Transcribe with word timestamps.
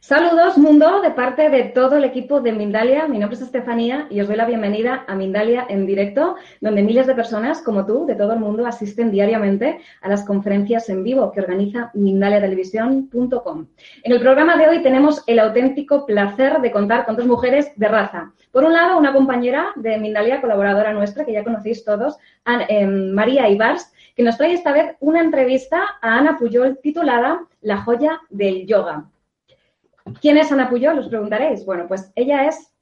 Saludos 0.00 0.56
mundo 0.56 1.00
de 1.02 1.10
parte 1.10 1.50
de 1.50 1.64
todo 1.64 1.96
el 1.96 2.04
equipo 2.04 2.40
de 2.40 2.52
Mindalia. 2.52 3.08
Mi 3.08 3.18
nombre 3.18 3.34
es 3.34 3.42
Estefanía 3.42 4.06
y 4.10 4.20
os 4.20 4.28
doy 4.28 4.36
la 4.36 4.46
bienvenida 4.46 5.04
a 5.08 5.16
Mindalia 5.16 5.66
en 5.68 5.86
directo, 5.86 6.36
donde 6.60 6.82
miles 6.82 7.08
de 7.08 7.16
personas 7.16 7.60
como 7.60 7.84
tú, 7.84 8.06
de 8.06 8.14
todo 8.14 8.32
el 8.32 8.38
mundo, 8.38 8.64
asisten 8.64 9.10
diariamente 9.10 9.80
a 10.00 10.08
las 10.08 10.24
conferencias 10.24 10.88
en 10.88 11.02
vivo 11.02 11.32
que 11.32 11.40
organiza 11.40 11.90
mindaliatelevisión.com. 11.94 13.66
En 14.04 14.12
el 14.12 14.20
programa 14.20 14.56
de 14.56 14.68
hoy 14.68 14.82
tenemos 14.84 15.24
el 15.26 15.40
auténtico 15.40 16.06
placer 16.06 16.60
de 16.60 16.70
contar 16.70 17.04
con 17.04 17.16
dos 17.16 17.26
mujeres 17.26 17.72
de 17.74 17.88
raza. 17.88 18.32
Por 18.52 18.64
un 18.64 18.74
lado, 18.74 18.98
una 18.98 19.12
compañera 19.12 19.72
de 19.74 19.98
Mindalia, 19.98 20.40
colaboradora 20.40 20.92
nuestra, 20.92 21.24
que 21.24 21.32
ya 21.32 21.42
conocéis 21.42 21.84
todos, 21.84 22.18
em, 22.68 23.10
María 23.10 23.48
Ibars, 23.48 23.92
que 24.14 24.22
nos 24.22 24.38
trae 24.38 24.52
esta 24.52 24.72
vez 24.72 24.96
una 25.00 25.20
entrevista 25.20 25.82
a 26.00 26.18
Ana 26.18 26.38
Puyol 26.38 26.78
titulada 26.80 27.40
La 27.60 27.78
joya 27.78 28.20
del 28.30 28.64
yoga. 28.64 29.04
¿Quién 30.20 30.38
es 30.38 30.52
Ana 30.52 30.68
Puyol? 30.68 30.98
Os 30.98 31.08
preguntaréis. 31.08 31.64
Bueno, 31.64 31.86
pues 31.88 32.12
ella 32.14 32.46
es 32.46 32.72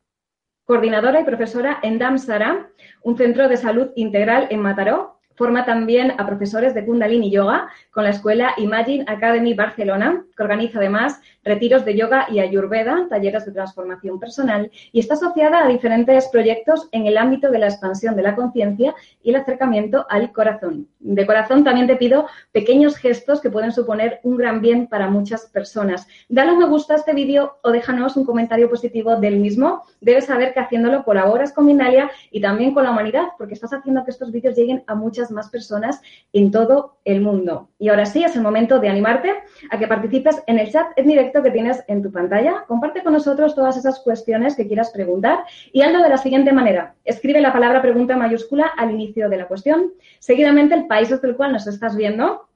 coordinadora 0.65 1.21
y 1.21 1.25
profesora 1.25 1.79
en 1.83 1.99
Damsara, 1.99 2.71
un 3.03 3.17
centro 3.17 3.49
de 3.49 3.57
salud 3.57 3.91
integral 3.95 4.49
en 4.51 4.61
Mataró, 4.61 5.16
Forma 5.37 5.65
también 5.65 6.13
a 6.17 6.27
profesores 6.27 6.75
de 6.75 6.85
Kundalini 6.85 7.31
Yoga 7.31 7.69
con 7.91 8.05
la 8.05 8.11
escuela 8.11 8.55
Imagine 8.57 9.05
Academy 9.07 9.55
Barcelona, 9.55 10.25
que 10.37 10.43
organiza 10.43 10.79
además 10.79 11.21
retiros 11.45 11.85
de 11.85 11.97
yoga 11.97 12.27
y 12.31 12.41
ayurveda, 12.41 13.07
talleres 13.09 13.47
de 13.47 13.53
transformación 13.53 14.19
personal 14.19 14.71
y 14.93 14.99
está 15.01 15.15
asociada 15.15 15.65
a 15.65 15.69
diferentes 15.69 16.29
proyectos 16.29 16.89
en 16.93 17.07
el 17.07 17.17
ámbito 17.17 17.51
de 17.51 17.59
la 17.59 17.69
expansión 17.69 18.17
de 18.17 18.23
la 18.23 18.35
conciencia 18.35 18.95
y 19.23 19.31
el 19.31 19.37
acercamiento 19.37 20.07
al 20.09 20.33
corazón. 20.33 20.89
De 20.99 21.27
corazón 21.27 21.63
también 21.65 21.87
te 21.87 21.97
pido 21.97 22.27
pequeños 22.53 22.97
gestos 22.97 23.41
que 23.41 23.51
pueden 23.51 23.73
suponer 23.73 24.21
un 24.25 24.37
gran 24.37 24.61
bien 24.61 24.87
para 24.89 25.09
muchas 25.09 25.47
personas. 25.47 26.07
Dale 26.29 26.53
un 26.53 26.59
me 26.59 26.67
gusta 26.67 26.95
a 26.95 26.97
este 26.97 27.13
vídeo 27.13 27.59
o 27.63 27.71
déjanos 27.71 28.17
un 28.17 28.25
comentario 28.25 28.69
positivo 28.69 29.17
del 29.17 29.39
mismo. 29.39 29.83
Debes 30.01 30.27
saber 30.27 30.55
que 30.55 30.61
haciéndolo 30.61 31.05
colaboras 31.05 31.53
con 31.53 31.67
Minalia 31.67 32.11
y 32.31 32.41
también 32.41 32.73
con 32.73 32.85
la 32.85 32.91
humanidad, 32.91 33.29
porque 33.39 33.55
estás 33.55 33.73
haciendo 33.73 34.05
que 34.05 34.11
estos 34.11 34.33
vídeos 34.33 34.57
lleguen 34.57 34.83
a 34.87 34.95
muchas 34.95 35.26
más 35.31 35.51
personas 35.51 36.01
en 36.33 36.51
todo 36.51 36.99
el 37.05 37.21
mundo. 37.21 37.71
Y 37.79 37.89
ahora 37.89 38.07
sí, 38.07 38.25
es 38.25 38.37
el 38.37 38.43
momento 38.43 38.79
de 38.79 38.89
animarte 38.89 39.35
a 39.71 39.79
que 39.79 39.87
participes 39.87 40.43
en 40.47 40.59
el 40.59 40.71
chat 40.71 40.87
en 40.97 41.07
directo 41.07 41.43
que 41.43 41.51
tienes 41.51 41.83
en 41.89 42.03
tu 42.03 42.11
pantalla. 42.11 42.65
Comparte 42.67 43.03
con 43.03 43.13
nosotros 43.13 43.55
todas 43.55 43.77
esas 43.77 44.01
cuestiones 44.01 44.57
que 44.57 44.67
quieras 44.67 44.91
preguntar 44.91 45.45
y 45.73 45.83
hazlo 45.83 46.03
de 46.03 46.09
la 46.09 46.19
siguiente 46.19 46.53
manera. 46.53 46.95
Escribe 47.05 47.41
la 47.41 47.53
palabra 47.53 47.83
pregunta 47.83 48.17
mayúscula 48.17 48.67
al 48.77 48.91
inicio 48.91 49.29
de 49.29 49.37
la 49.37 49.47
cuestión. 49.47 49.93
Seguidamente 50.19 50.75
el 50.75 50.87
país 50.87 51.11
desde 51.11 51.29
el 51.29 51.37
cual 51.37 51.53
nos 51.53 51.67
estás 51.67 51.97
viendo 51.97 52.47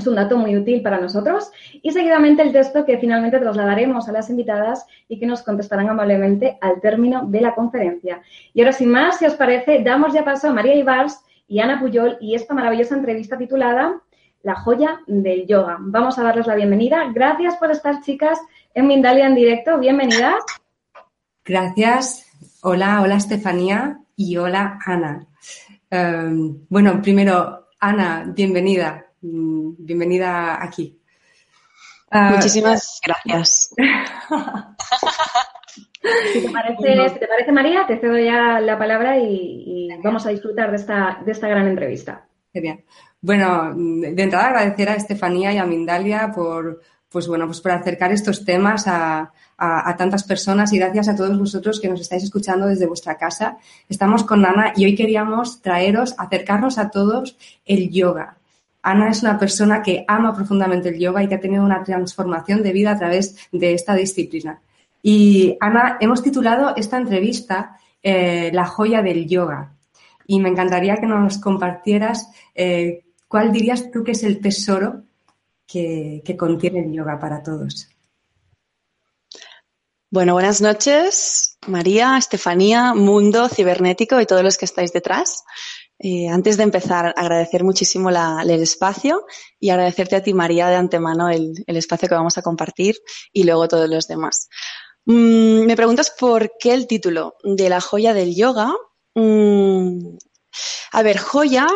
es 0.00 0.06
un 0.06 0.14
dato 0.14 0.36
muy 0.36 0.56
útil 0.56 0.82
para 0.82 1.00
nosotros. 1.00 1.50
Y 1.82 1.90
seguidamente 1.90 2.42
el 2.42 2.52
texto 2.52 2.84
que 2.84 2.98
finalmente 2.98 3.38
trasladaremos 3.38 4.08
a 4.08 4.12
las 4.12 4.30
invitadas 4.30 4.86
y 5.08 5.18
que 5.18 5.26
nos 5.26 5.42
contestarán 5.42 5.88
amablemente 5.88 6.58
al 6.60 6.80
término 6.80 7.26
de 7.26 7.40
la 7.40 7.54
conferencia. 7.54 8.22
Y 8.54 8.60
ahora, 8.60 8.72
sin 8.72 8.90
más, 8.90 9.18
si 9.18 9.26
os 9.26 9.34
parece, 9.34 9.82
damos 9.82 10.14
ya 10.14 10.24
paso 10.24 10.48
a 10.48 10.52
María 10.52 10.74
Ibars, 10.74 11.20
y 11.50 11.58
Ana 11.58 11.80
Puyol 11.80 12.16
y 12.20 12.36
esta 12.36 12.54
maravillosa 12.54 12.94
entrevista 12.94 13.36
titulada 13.36 14.00
La 14.42 14.54
joya 14.54 15.00
del 15.08 15.48
yoga. 15.48 15.78
Vamos 15.80 16.16
a 16.16 16.22
darles 16.22 16.46
la 16.46 16.54
bienvenida. 16.54 17.10
Gracias 17.12 17.56
por 17.56 17.72
estar, 17.72 18.00
chicas, 18.02 18.38
en 18.72 18.86
Mindalia 18.86 19.26
en 19.26 19.34
directo. 19.34 19.80
Bienvenidas. 19.80 20.44
Gracias. 21.44 22.24
Hola, 22.62 23.02
hola 23.02 23.16
Estefanía 23.16 23.98
y 24.14 24.36
hola 24.36 24.78
Ana. 24.86 25.26
Em, 25.90 26.66
bueno, 26.68 27.02
primero, 27.02 27.66
Ana, 27.80 28.24
bienvenida. 28.28 29.06
Mm, 29.20 29.72
bienvenida 29.76 30.62
aquí. 30.62 31.00
Ah, 32.12 32.30
Muchísimas 32.30 33.00
gracias. 33.04 33.74
Si 36.32 36.40
te, 36.40 36.50
parece, 36.50 37.52
María, 37.52 37.86
te 37.86 37.98
cedo 37.98 38.18
ya 38.18 38.58
la 38.60 38.78
palabra 38.78 39.18
y, 39.18 39.88
vamos 40.02 40.26
a 40.26 40.30
disfrutar 40.30 40.70
de 40.70 40.76
esta, 40.76 41.20
de 41.24 41.32
esta 41.32 41.48
gran 41.48 41.66
entrevista. 41.66 42.26
bien. 42.54 42.84
Bueno, 43.20 43.74
de 43.74 44.22
entrada 44.22 44.46
agradecer 44.48 44.88
a 44.88 44.94
Estefanía 44.94 45.52
y 45.52 45.58
a 45.58 45.66
Mindalia 45.66 46.32
por, 46.34 46.80
pues 47.10 47.26
bueno, 47.26 47.46
pues 47.46 47.60
por 47.60 47.72
acercar 47.72 48.12
estos 48.12 48.44
temas 48.44 48.86
a, 48.86 49.32
tantas 49.98 50.24
personas 50.24 50.72
y 50.72 50.78
gracias 50.78 51.08
a 51.08 51.16
todos 51.16 51.38
vosotros 51.38 51.80
que 51.80 51.88
nos 51.88 52.00
estáis 52.00 52.22
escuchando 52.22 52.66
desde 52.66 52.86
vuestra 52.86 53.18
casa. 53.18 53.58
Estamos 53.90 54.24
con 54.24 54.46
Ana 54.46 54.72
y 54.74 54.86
hoy 54.86 54.94
queríamos 54.94 55.60
traeros, 55.60 56.14
acercarnos 56.16 56.78
a 56.78 56.88
todos 56.88 57.36
el 57.66 57.90
yoga. 57.90 58.38
Ana 58.82 59.10
es 59.10 59.22
una 59.22 59.38
persona 59.38 59.82
que 59.82 60.04
ama 60.08 60.34
profundamente 60.34 60.88
el 60.88 60.98
yoga 60.98 61.22
y 61.22 61.28
que 61.28 61.34
ha 61.34 61.40
tenido 61.40 61.62
una 61.62 61.84
transformación 61.84 62.62
de 62.62 62.72
vida 62.72 62.92
a 62.92 62.98
través 62.98 63.36
de 63.52 63.74
esta 63.74 63.94
disciplina. 63.94 64.60
Y 65.02 65.56
Ana, 65.60 65.98
hemos 66.00 66.22
titulado 66.22 66.74
esta 66.76 66.98
entrevista 66.98 67.78
eh, 68.02 68.50
La 68.52 68.66
joya 68.66 69.02
del 69.02 69.26
yoga. 69.26 69.74
Y 70.26 70.40
me 70.40 70.48
encantaría 70.48 70.96
que 70.96 71.06
nos 71.06 71.38
compartieras 71.38 72.30
eh, 72.54 73.04
cuál 73.26 73.52
dirías 73.52 73.90
tú 73.90 74.04
que 74.04 74.12
es 74.12 74.22
el 74.22 74.40
tesoro 74.40 75.02
que, 75.66 76.36
contiene 76.38 76.80
el 76.80 76.92
yoga 76.92 77.18
para 77.18 77.42
todos. 77.42 77.88
Bueno, 80.10 80.32
buenas 80.32 80.60
noches, 80.60 81.56
María, 81.68 82.16
Estefanía, 82.18 82.94
Mundo 82.94 83.48
Cibernético 83.48 84.20
y 84.20 84.26
todos 84.26 84.42
los 84.42 84.58
que 84.58 84.64
estáis 84.64 84.92
detrás. 84.92 85.44
Eh, 86.02 86.28
antes 86.28 86.56
de 86.56 86.64
empezar, 86.64 87.14
agradecer 87.16 87.62
muchísimo 87.62 88.08
el 88.08 88.50
espacio 88.50 89.26
y 89.60 89.70
agradecerte 89.70 90.16
a 90.16 90.22
ti, 90.22 90.34
María, 90.34 90.68
de 90.68 90.76
antemano 90.76 91.28
el, 91.28 91.62
espacio 91.66 92.08
que 92.08 92.14
vamos 92.14 92.38
a 92.38 92.42
compartir 92.42 92.96
y 93.32 93.44
luego 93.44 93.68
todos 93.68 93.88
los 93.88 94.08
demás. 94.08 94.48
Mm, 95.06 95.66
me 95.66 95.76
preguntas 95.76 96.10
por 96.18 96.52
qué 96.58 96.72
el 96.74 96.86
título 96.86 97.36
de 97.42 97.68
la 97.68 97.80
joya 97.80 98.12
del 98.14 98.34
yoga. 98.34 98.72
Mm, 99.14 100.16
a 100.92 101.02
ver, 101.02 101.18
joya 101.18 101.66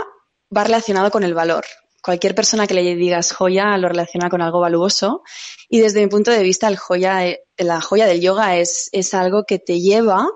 va 0.56 0.64
relacionado 0.64 1.10
con 1.10 1.24
el 1.24 1.34
valor. 1.34 1.64
Cualquier 2.02 2.34
persona 2.34 2.66
que 2.66 2.74
le 2.74 2.94
digas 2.96 3.32
joya 3.32 3.76
lo 3.78 3.88
relaciona 3.88 4.28
con 4.28 4.42
algo 4.42 4.60
valuoso 4.60 5.22
y 5.70 5.80
desde 5.80 6.02
mi 6.02 6.08
punto 6.08 6.30
de 6.30 6.42
vista 6.42 6.70
eh, 6.70 7.40
la 7.56 7.80
joya 7.80 8.06
del 8.06 8.20
yoga 8.20 8.56
es, 8.56 8.90
es 8.92 9.14
algo 9.14 9.44
que 9.44 9.58
te 9.58 9.80
lleva 9.80 10.28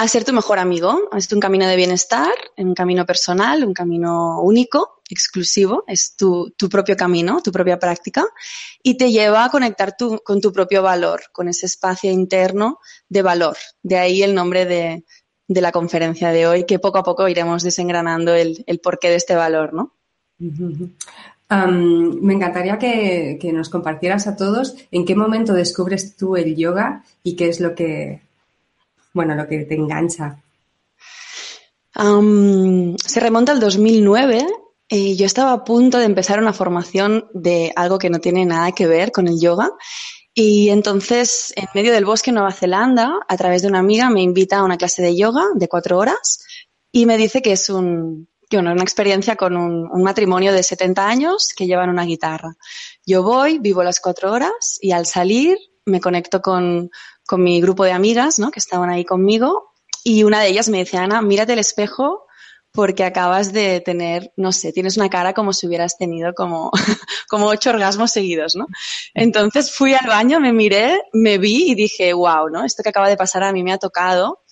a 0.00 0.08
ser 0.08 0.24
tu 0.24 0.32
mejor 0.32 0.58
amigo. 0.58 1.10
Es 1.14 1.30
un 1.30 1.40
camino 1.40 1.66
de 1.66 1.76
bienestar, 1.76 2.32
un 2.56 2.72
camino 2.72 3.04
personal, 3.04 3.62
un 3.62 3.74
camino 3.74 4.40
único, 4.40 5.02
exclusivo. 5.10 5.84
Es 5.86 6.16
tu, 6.16 6.54
propio 6.70 6.96
camino, 6.96 7.42
tu 7.42 7.52
propia 7.52 7.78
práctica 7.78 8.24
y 8.82 8.96
te 8.96 9.12
lleva 9.12 9.44
a 9.44 9.50
conectar 9.50 9.96
con 10.24 10.40
tu 10.40 10.52
propio 10.54 10.82
valor, 10.82 11.24
con 11.32 11.48
ese 11.48 11.66
espacio 11.66 12.10
interno 12.10 12.78
de 13.10 13.20
valor. 13.20 13.58
De 13.82 13.98
ahí 13.98 14.22
el 14.22 14.34
nombre 14.34 14.64
de, 14.64 15.04
la 15.48 15.70
conferencia 15.70 16.30
de 16.30 16.46
hoy, 16.46 16.64
que 16.64 16.78
poco 16.78 16.96
a 16.96 17.02
poco 17.02 17.28
iremos 17.28 17.62
desengranando 17.62 18.32
el, 18.32 18.64
porqué 18.82 19.10
de 19.10 19.16
este 19.16 19.34
valor, 19.34 19.74
¿no? 19.74 19.96
me 20.38 22.32
encantaría 22.32 22.78
que, 22.78 23.36
que, 23.38 23.52
nos 23.52 23.68
compartieras 23.68 24.26
a 24.28 24.36
todos 24.36 24.76
en 24.92 25.04
qué 25.04 25.14
momento 25.14 25.52
descubres 25.52 26.16
tú 26.16 26.36
el 26.36 26.56
yoga 26.56 27.04
y 27.22 27.36
qué 27.36 27.48
es 27.48 27.60
lo 27.60 27.74
que, 27.74 28.22
bueno, 29.12 29.34
lo 29.34 29.46
que 29.46 29.64
te 29.64 29.74
engancha? 29.74 30.42
se 31.92 33.20
remonta 33.20 33.52
al 33.52 33.60
2009. 33.60 34.46
y 34.88 35.16
yo 35.16 35.26
estaba 35.26 35.52
a 35.52 35.64
punto 35.64 35.98
de 35.98 36.04
empezar 36.04 36.40
una 36.40 36.52
formación 36.52 37.28
de 37.34 37.72
algo 37.76 37.98
que 37.98 38.10
no 38.10 38.18
tiene 38.18 38.44
nada 38.46 38.72
que 38.72 38.86
ver 38.86 39.12
con 39.12 39.28
el 39.28 39.40
yoga. 39.40 39.70
Y 40.34 40.70
entonces, 40.70 41.52
en 41.56 41.66
medio 41.74 41.92
del 41.92 42.04
bosque 42.04 42.30
en 42.30 42.36
Nueva 42.36 42.52
Zelanda, 42.52 43.20
a 43.28 43.36
través 43.36 43.62
de 43.62 43.68
una 43.68 43.80
amiga, 43.80 44.10
me 44.10 44.22
invita 44.22 44.58
a 44.58 44.64
una 44.64 44.78
clase 44.78 45.02
de 45.02 45.16
yoga 45.16 45.44
de 45.54 45.68
cuatro 45.68 45.98
horas 45.98 46.44
y 46.92 47.06
me 47.06 47.16
dice 47.18 47.42
que 47.42 47.52
es 47.52 47.68
un, 47.68 48.28
una 48.52 48.82
experiencia 48.82 49.36
con 49.36 49.56
un, 49.56 49.88
un, 49.92 50.02
matrimonio 50.02 50.52
de 50.52 50.62
70 50.62 51.06
años 51.06 51.52
que 51.54 51.66
llevan 51.66 51.90
una 51.90 52.04
guitarra. 52.04 52.56
Yo 53.04 53.22
voy, 53.22 53.58
vivo 53.58 53.82
las 53.82 54.00
cuatro 54.00 54.32
horas 54.32 54.78
y 54.80 54.92
al 54.92 55.06
salir 55.06 55.58
me 55.84 56.00
conecto 56.00 56.40
con, 56.40 56.90
con 57.30 57.44
mi 57.44 57.60
grupo 57.60 57.84
de 57.84 57.92
amigas, 57.92 58.40
¿no? 58.40 58.50
Que 58.50 58.58
estaban 58.58 58.90
ahí 58.90 59.04
conmigo 59.04 59.72
y 60.02 60.24
una 60.24 60.40
de 60.40 60.48
ellas 60.48 60.68
me 60.68 60.78
dice, 60.78 60.96
Ana, 60.96 61.22
mírate 61.22 61.52
el 61.52 61.60
espejo 61.60 62.26
porque 62.72 63.04
acabas 63.04 63.52
de 63.52 63.80
tener, 63.80 64.32
no 64.36 64.50
sé, 64.50 64.72
tienes 64.72 64.96
una 64.96 65.08
cara 65.08 65.32
como 65.32 65.52
si 65.52 65.68
hubieras 65.68 65.96
tenido 65.96 66.34
como, 66.34 66.72
como 67.28 67.46
ocho 67.46 67.70
orgasmos 67.70 68.10
seguidos, 68.10 68.56
¿no? 68.56 68.66
Entonces 69.14 69.72
fui 69.72 69.94
al 69.94 70.08
baño, 70.08 70.40
me 70.40 70.52
miré, 70.52 71.02
me 71.12 71.38
vi 71.38 71.70
y 71.70 71.76
dije, 71.76 72.12
wow, 72.12 72.48
¿no? 72.50 72.64
Esto 72.64 72.82
que 72.82 72.88
acaba 72.88 73.08
de 73.08 73.16
pasar 73.16 73.44
a 73.44 73.52
mí 73.52 73.62
me 73.62 73.72
ha 73.72 73.78
tocado 73.78 74.42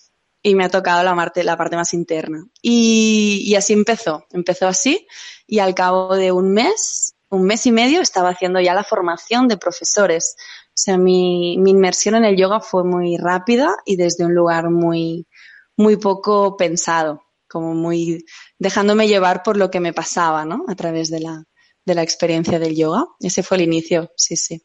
y 0.41 0.55
me 0.55 0.63
ha 0.63 0.69
tocado 0.69 1.03
la 1.03 1.13
parte, 1.13 1.43
la 1.43 1.57
parte 1.57 1.75
más 1.75 1.93
interna. 1.93 2.45
Y, 2.61 3.43
y 3.45 3.55
así 3.55 3.73
empezó, 3.73 4.25
empezó 4.31 4.69
así 4.69 5.05
y 5.45 5.59
al 5.59 5.75
cabo 5.75 6.15
de 6.15 6.31
un 6.31 6.53
mes, 6.53 7.13
un 7.27 7.43
mes 7.43 7.65
y 7.65 7.73
medio, 7.73 7.99
estaba 7.99 8.29
haciendo 8.29 8.61
ya 8.61 8.73
la 8.73 8.85
formación 8.85 9.49
de 9.49 9.57
profesores. 9.57 10.37
O 10.79 10.81
sea, 10.81 10.97
mi, 10.97 11.57
mi 11.57 11.71
inmersión 11.71 12.15
en 12.15 12.23
el 12.23 12.37
yoga 12.37 12.61
fue 12.61 12.85
muy 12.85 13.17
rápida 13.17 13.75
y 13.85 13.97
desde 13.97 14.25
un 14.25 14.33
lugar 14.33 14.69
muy, 14.69 15.27
muy 15.75 15.97
poco 15.97 16.55
pensado 16.55 17.21
como 17.49 17.73
muy 17.73 18.23
dejándome 18.57 19.09
llevar 19.09 19.43
por 19.43 19.57
lo 19.57 19.69
que 19.69 19.81
me 19.81 19.91
pasaba, 19.91 20.45
¿no? 20.45 20.63
A 20.69 20.75
través 20.75 21.09
de 21.09 21.19
la, 21.19 21.43
de 21.85 21.95
la 21.95 22.03
experiencia 22.03 22.59
del 22.59 22.77
yoga. 22.77 23.05
Ese 23.19 23.43
fue 23.43 23.57
el 23.57 23.63
inicio, 23.63 24.11
sí, 24.15 24.37
sí. 24.37 24.61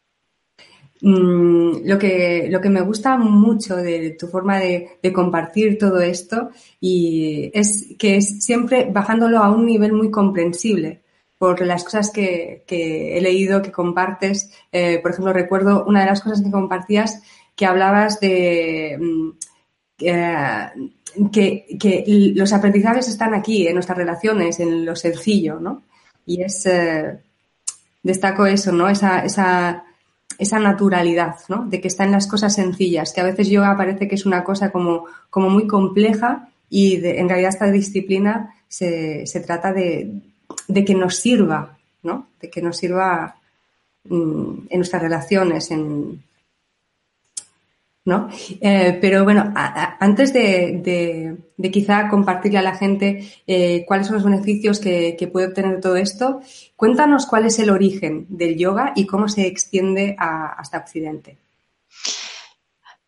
Mm, 1.01 1.85
lo, 1.85 1.99
que, 1.99 2.47
lo 2.49 2.61
que 2.61 2.71
me 2.71 2.83
gusta 2.83 3.17
mucho 3.17 3.75
de 3.75 4.11
tu 4.13 4.29
forma 4.29 4.61
de, 4.61 5.01
compartir 5.13 5.79
todo 5.79 6.01
esto 6.01 6.51
y 6.81 7.51
es 7.53 7.97
que 7.99 8.19
es 8.19 8.45
siempre 8.45 8.89
bajándolo 8.93 9.39
a 9.39 9.51
un 9.51 9.67
nivel 9.67 9.93
muy 9.93 10.13
comprensible 10.13 11.03
por 11.39 11.61
las 11.65 11.85
cosas 11.85 12.11
que, 12.11 12.65
he 12.69 13.21
leído, 13.21 13.63
que 13.63 13.73
compartes. 13.73 14.51
Eh, 14.73 14.99
por 15.01 15.11
ejemplo, 15.11 15.33
recuerdo 15.33 15.85
una 15.85 16.01
de 16.01 16.07
las 16.07 16.21
cosas 16.21 16.43
que 16.43 16.51
compartías 16.51 17.23
que 17.57 17.67
hablabas 17.67 18.21
de... 18.21 18.99
Mm, 19.01 19.31
eh, 20.01 20.71
que, 21.33 22.33
los 22.35 22.53
aprendizajes 22.53 23.09
están 23.09 23.35
aquí, 23.35 23.67
en 23.67 23.75
nuestras 23.75 23.99
relaciones, 23.99 24.59
en 24.59 24.85
lo 24.85 24.97
sencillo, 24.97 25.61
¿no? 25.61 25.83
Y 26.27 26.43
es, 26.43 26.67
eh, 26.67 27.21
destaco 28.03 28.47
eso, 28.47 28.73
¿no? 28.73 28.89
Esa, 28.89 29.25
esa, 29.25 29.85
esa 30.39 30.59
naturalidad, 30.59 31.37
¿no? 31.49 31.67
De 31.67 31.81
que 31.81 31.89
está 31.89 32.05
en 32.05 32.13
las 32.13 32.27
cosas 32.27 32.55
sencillas, 32.55 33.13
que 33.13 33.21
a 33.21 33.25
veces 33.25 33.49
yoga 33.49 33.77
parece 33.77 34.09
que 34.09 34.17
es 34.17 34.27
una 34.27 34.43
cosa 34.43 34.71
como, 34.73 35.07
como 35.31 35.51
muy 35.51 35.67
compleja 35.67 36.49
y 36.69 36.97
en 37.07 37.29
realidad 37.29 37.51
esta 37.51 37.71
disciplina 37.71 38.55
se, 38.67 39.27
se 39.27 39.41
trata 39.41 39.73
de, 39.73 40.21
de, 40.69 40.85
que 40.85 40.95
nos 40.95 41.17
sirva, 41.17 41.77
¿no? 42.03 42.29
De 42.41 42.51
que 42.51 42.63
nos 42.63 42.77
sirva 42.77 43.37
mm, 44.05 44.67
en 44.69 44.79
nuestras 44.79 45.03
relaciones, 45.03 45.71
en, 45.71 46.23
¿no? 48.05 48.29
Eh, 48.61 48.99
pero 49.01 49.25
bueno, 49.25 49.53
antes 49.55 50.33
de, 50.33 51.37
quizá 51.73 52.09
compartirle 52.09 52.59
a 52.59 52.63
la 52.63 52.77
gente 52.77 53.25
eh, 53.47 53.85
cuáles 53.87 54.07
son 54.07 54.17
los 54.17 54.25
beneficios 54.25 54.79
que, 54.79 55.31
puede 55.33 55.47
obtener 55.49 55.81
todo 55.81 55.97
esto, 55.97 56.41
cuéntanos 56.77 57.27
cuál 57.27 57.47
es 57.47 57.59
el 57.59 57.71
origen 57.71 58.27
del 58.29 58.57
yoga 58.57 58.93
y 58.95 59.07
cómo 59.07 59.29
se 59.29 59.47
extiende 59.47 60.15
hasta 60.19 60.79
Occidente. 60.79 61.39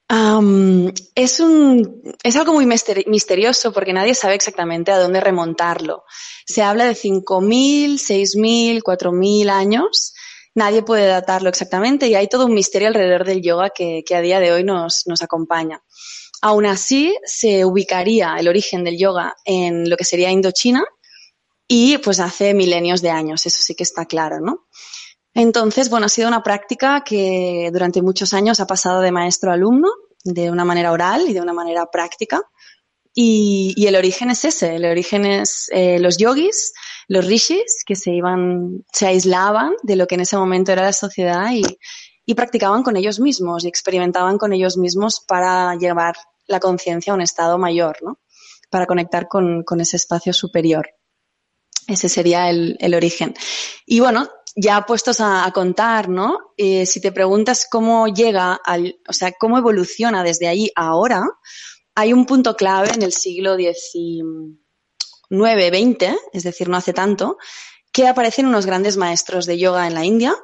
Es, 0.08 1.40
un, 1.40 2.02
es 2.22 2.36
algo 2.36 2.52
muy 2.52 2.66
misterioso 2.66 3.72
porque 3.72 3.92
nadie 3.92 4.14
sabe 4.14 4.34
exactamente 4.34 4.92
a 4.92 4.98
dónde 4.98 5.20
remontarlo. 5.20 6.04
Se 6.46 6.62
habla 6.62 6.84
de 6.84 6.94
5.000, 6.94 7.94
6.000, 7.94 8.82
4.000 8.82 9.50
años 9.50 10.14
nadie 10.56 10.82
puede 10.82 11.06
datarlo 11.06 11.48
exactamente 11.48 12.08
y 12.08 12.14
hay 12.16 12.28
todo 12.28 12.46
un 12.46 12.54
misterio 12.54 12.88
alrededor 12.88 13.24
del 13.24 13.42
yoga 13.42 13.70
que, 13.70 14.02
a 14.12 14.20
día 14.20 14.40
de 14.40 14.52
hoy 14.52 14.64
nos, 14.64 15.04
acompaña. 15.20 15.82
Aún 16.42 16.66
así, 16.66 17.16
se 17.24 17.64
ubicaría 17.64 18.34
el 18.38 18.48
origen 18.48 18.82
del 18.82 18.98
yoga 18.98 19.36
en 19.44 19.88
lo 19.88 19.96
que 19.96 20.04
sería 20.04 20.30
Indochina 20.30 20.82
y 21.68 21.98
pues 21.98 22.20
hace 22.20 22.54
milenios 22.54 23.02
de 23.02 23.10
años, 23.10 23.44
eso 23.46 23.60
sí 23.60 23.74
que 23.74 23.84
está 23.84 24.06
claro, 24.06 24.40
¿no? 24.40 24.66
Entonces, 25.38 25.90
bueno, 25.90 26.06
ha 26.06 26.08
sido 26.08 26.28
una 26.28 26.42
práctica 26.42 27.04
que 27.04 27.68
durante 27.70 28.00
muchos 28.00 28.32
años 28.32 28.58
ha 28.58 28.66
pasado 28.66 29.02
de 29.02 29.12
maestro 29.12 29.50
a 29.50 29.54
alumno, 29.54 29.90
de 30.24 30.50
una 30.50 30.64
manera 30.64 30.92
oral 30.92 31.28
y 31.28 31.34
de 31.34 31.42
una 31.42 31.52
manera 31.52 31.90
práctica. 31.90 32.42
Y, 33.12 33.86
el 33.86 33.96
origen 33.96 34.30
es 34.30 34.46
ese, 34.46 34.76
el 34.76 34.86
origen 34.86 35.26
es 35.26 35.68
eh, 35.72 35.98
los 35.98 36.16
yogis, 36.16 36.72
los 37.08 37.26
rishis, 37.26 37.84
que 37.84 37.96
se 37.96 38.12
iban, 38.12 38.82
se 38.90 39.08
aislaban 39.08 39.74
de 39.82 39.96
lo 39.96 40.06
que 40.06 40.14
en 40.14 40.22
ese 40.22 40.38
momento 40.38 40.72
era 40.72 40.82
la 40.82 40.94
sociedad 40.94 41.50
y, 41.52 42.34
practicaban 42.34 42.82
con 42.82 42.96
ellos 42.96 43.20
mismos 43.20 43.64
y 43.64 43.68
experimentaban 43.68 44.38
con 44.38 44.54
ellos 44.54 44.78
mismos 44.78 45.22
para 45.28 45.76
llevar 45.76 46.16
la 46.46 46.60
conciencia 46.60 47.12
a 47.12 47.16
un 47.16 47.20
estado 47.22 47.58
mayor, 47.58 47.98
¿no? 48.02 48.20
Para 48.70 48.86
conectar 48.86 49.28
con, 49.28 49.64
con 49.64 49.82
ese 49.82 49.96
espacio 49.96 50.32
superior. 50.32 50.88
Ese 51.86 52.08
sería 52.08 52.48
el, 52.48 52.76
el, 52.80 52.94
origen. 52.94 53.34
Y 53.86 54.00
bueno, 54.00 54.28
ya 54.56 54.86
puestos 54.86 55.20
a, 55.20 55.48
contar, 55.52 56.08
¿no? 56.08 56.38
Eh, 56.56 56.86
si 56.86 57.00
te 57.00 57.12
preguntas 57.12 57.66
cómo 57.70 58.08
llega 58.08 58.54
al, 58.54 58.98
o 59.06 59.12
sea, 59.12 59.32
cómo 59.32 59.58
evoluciona 59.58 60.24
desde 60.24 60.48
ahí 60.48 60.72
a 60.74 60.86
ahora, 60.86 61.24
hay 61.94 62.12
un 62.14 62.24
punto 62.24 62.56
clave 62.56 62.90
en 62.94 63.02
el 63.02 63.12
siglo 63.12 63.56
XIX, 63.56 64.56
XX, 65.30 66.16
es 66.32 66.42
decir, 66.42 66.68
no 66.70 66.76
hace 66.78 66.94
tanto, 66.94 67.36
que 67.92 68.08
aparecen 68.08 68.46
unos 68.46 68.66
grandes 68.66 68.96
maestros 68.96 69.44
de 69.46 69.58
yoga 69.58 69.86
en 69.86 69.94
la 69.94 70.04
India 70.04 70.34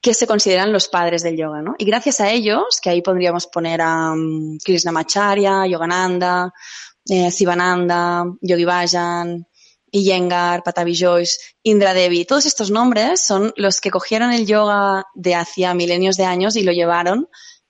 que 0.00 0.14
se 0.14 0.26
consideran 0.26 0.72
los 0.72 0.88
padres 0.88 1.22
del 1.22 1.36
yoga, 1.36 1.60
¿no? 1.60 1.74
Y 1.76 1.84
gracias 1.84 2.20
a 2.20 2.30
ellos, 2.30 2.80
que 2.80 2.90
ahí 2.90 3.02
podríamos 3.02 3.46
poner 3.48 3.80
a 3.82 4.12
um, 4.12 4.56
Krishnamacharya, 4.64 5.66
Yogananda, 5.66 6.52
eh, 7.08 7.30
Sivananda, 7.30 8.24
Yogi 8.40 8.64
Bhajan, 8.64 9.46
Iyengar, 9.90 10.62
Patabi 10.62 10.94
Joyce, 10.94 11.38
Indra 11.62 11.94
Devi, 11.94 12.24
todos 12.24 12.46
estos 12.46 12.70
nombres 12.70 13.20
son 13.20 13.52
los 13.56 13.80
que 13.80 13.90
cogieron 13.90 14.32
el 14.32 14.46
yoga 14.46 15.04
de 15.14 15.34
hacía 15.34 15.74
milenios 15.74 16.16
de 16.16 16.24
años 16.24 16.56
y 16.56 16.62
lo 16.62 16.72
llevaron 16.72 17.28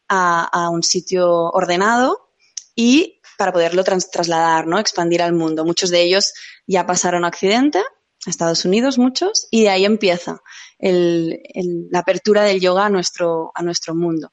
a, 0.09 0.45
a 0.45 0.71
un 0.71 0.83
sitio 0.83 1.29
ordenado 1.51 2.31
y 2.75 3.19
para 3.39 3.53
poderlo 3.53 3.85
trasladar, 3.85 4.67
¿no? 4.67 4.79
Expandir 4.79 5.23
al 5.23 5.33
mundo. 5.33 5.65
Muchos 5.65 5.91
de 5.91 6.03
ellos 6.03 6.35
ya 6.67 6.87
pasaron 6.87 7.25
a 7.25 7.29
Occidente, 7.29 7.79
a 7.79 8.31
Estados 8.31 8.65
Unidos 8.65 8.99
muchos, 8.99 9.47
y 9.51 9.63
de 9.63 9.71
ahí 9.71 9.85
empieza 9.85 10.43
la 10.81 11.99
apertura 12.01 12.43
del 12.43 12.61
yoga 12.61 12.87
a 12.87 12.91
nuestro, 12.91 13.53
a 13.55 13.63
nuestro 13.63 13.95
mundo. 13.95 14.33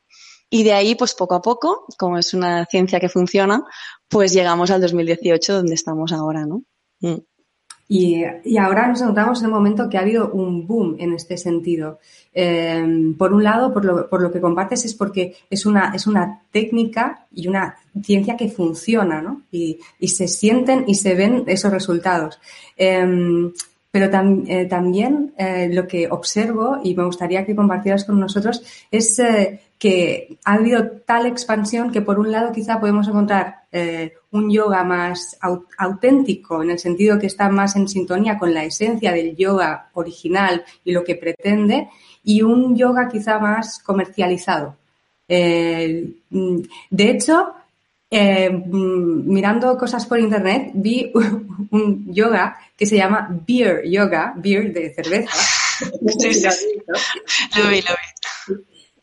Y 0.50 0.64
de 0.64 0.74
ahí, 0.74 0.96
pues 0.96 1.14
poco 1.14 1.36
a 1.36 1.42
poco, 1.42 1.86
como 1.98 2.18
es 2.18 2.34
una 2.34 2.66
ciencia 2.66 3.00
que 3.00 3.10
funciona, 3.10 3.64
pues 4.08 4.34
llegamos 4.34 4.72
al 4.72 4.82
2018 4.82 5.54
donde 5.54 5.76
estamos 5.76 6.12
ahora, 6.12 6.46
¿no? 6.46 6.64
Mm. 7.02 7.18
Y, 7.88 8.24
ahora 8.58 8.88
nos 8.88 9.02
notamos 9.02 9.40
en 9.40 9.46
el 9.46 9.52
momento 9.52 9.88
que 9.90 9.98
ha 9.98 10.02
habido 10.02 10.32
un 10.32 10.66
boom 10.66 10.96
en 11.00 11.14
este 11.14 11.38
sentido. 11.38 12.00
Em, 12.34 13.14
por 13.16 13.32
un 13.32 13.44
lado, 13.44 13.74
por 13.74 13.86
lo, 13.86 14.10
por 14.10 14.22
lo, 14.22 14.32
que 14.32 14.42
compartes, 14.42 14.86
es 14.86 14.94
porque 14.96 15.36
es 15.50 15.66
una, 15.66 15.94
es 15.94 16.08
una 16.08 16.42
técnica 16.52 17.28
y 17.34 17.48
una 17.48 17.76
ciencia 18.04 18.36
que 18.36 18.50
funciona, 18.50 19.22
¿no? 19.22 19.44
Y, 19.52 19.80
y 20.00 20.08
se 20.08 20.28
sienten 20.28 20.86
y 20.88 20.96
se 20.96 21.14
ven 21.14 21.44
esos 21.48 21.72
resultados. 21.72 22.40
Em, 22.76 23.52
pero 23.96 24.10
eh, 24.48 24.66
también 24.66 25.34
eh, 25.38 25.70
lo 25.72 25.88
que 25.88 26.10
observo, 26.10 26.80
y 26.84 26.94
me 26.94 27.06
gustaría 27.06 27.46
que 27.46 27.56
compartieras 27.56 28.04
con 28.04 28.20
nosotros, 28.20 28.62
es 28.92 29.18
eh, 29.20 29.62
que 29.86 30.40
ha 30.44 30.56
habido 30.56 30.90
tal 31.06 31.28
expansión 31.28 31.92
que 31.92 32.02
por 32.02 32.18
un 32.18 32.32
lado 32.32 32.52
quizá 32.52 32.80
podemos 32.80 33.08
encontrar 33.08 33.66
un 34.32 34.50
yoga 34.50 34.84
más 34.84 35.38
auténtico, 35.78 36.64
en 36.64 36.72
el 36.72 36.80
sentido 36.80 37.20
que 37.20 37.28
está 37.28 37.50
más 37.50 37.76
en 37.76 37.88
sintonía 37.88 38.36
con 38.40 38.52
la 38.52 38.64
esencia 38.64 39.12
del 39.12 39.36
yoga 39.36 39.90
original 39.94 40.66
y 40.84 40.92
lo 40.92 41.04
que 41.04 41.16
pretende, 41.16 41.90
y 42.24 42.42
un 42.42 42.76
yoga 42.76 43.08
quizá 43.08 43.38
más 43.38 43.78
comercializado. 43.78 44.76
Mm, 45.30 46.62
de 46.90 47.10
hecho, 47.12 47.54
eh, 48.10 48.50
mm, 48.50 49.32
mirando 49.32 49.78
cosas 49.78 50.08
por 50.08 50.20
internet, 50.20 50.72
vi 50.74 51.12
un 51.70 52.12
yoga 52.12 52.58
que 52.76 52.88
se 52.88 52.98
llama 52.98 53.30
beer 53.46 53.84
yoga, 53.88 54.34
beer 54.36 54.74
de 54.74 54.96
cerveza. 54.96 55.32
Sí, 56.18 56.34
sí, 56.34 56.48
Lo 57.62 57.70
vi, 57.70 57.82
lo 57.82 57.94
vi. 57.94 58.15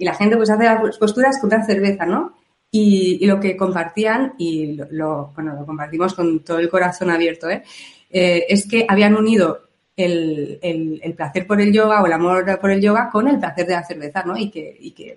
Y 0.02 0.04
la 0.04 0.14
gente 0.14 0.36
pues 0.36 0.50
hace 0.50 0.64
las 0.64 0.98
posturas 0.98 1.38
con 1.40 1.48
la 1.50 1.64
cerveza, 1.64 2.04
¿no? 2.04 2.32
Y, 2.72 3.24
lo 3.24 3.38
que 3.38 3.56
compartían, 3.56 4.34
y 4.36 4.76
lo, 4.90 5.30
bueno, 5.32 5.54
lo 5.54 5.64
compartimos 5.64 6.12
con 6.14 6.40
todo 6.40 6.58
el 6.58 6.68
corazón 6.68 7.08
abierto, 7.08 7.48
¿eh? 7.48 7.62
eh 8.10 8.44
es 8.48 8.66
que 8.66 8.84
habían 8.88 9.14
unido 9.14 9.60
el, 9.96 11.14
placer 11.16 11.46
por 11.46 11.60
el 11.60 11.72
yoga 11.72 12.02
o 12.02 12.06
el 12.06 12.12
amor 12.12 12.58
por 12.60 12.72
el 12.72 12.80
yoga 12.80 13.10
con 13.12 13.28
el 13.28 13.38
placer 13.38 13.64
de 13.64 13.74
la 13.74 13.84
cerveza, 13.84 14.24
¿no? 14.24 14.36
Y 14.36 14.50
que 14.50 15.16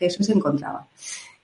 eso 0.00 0.24
se 0.24 0.32
encontraba. 0.32 0.88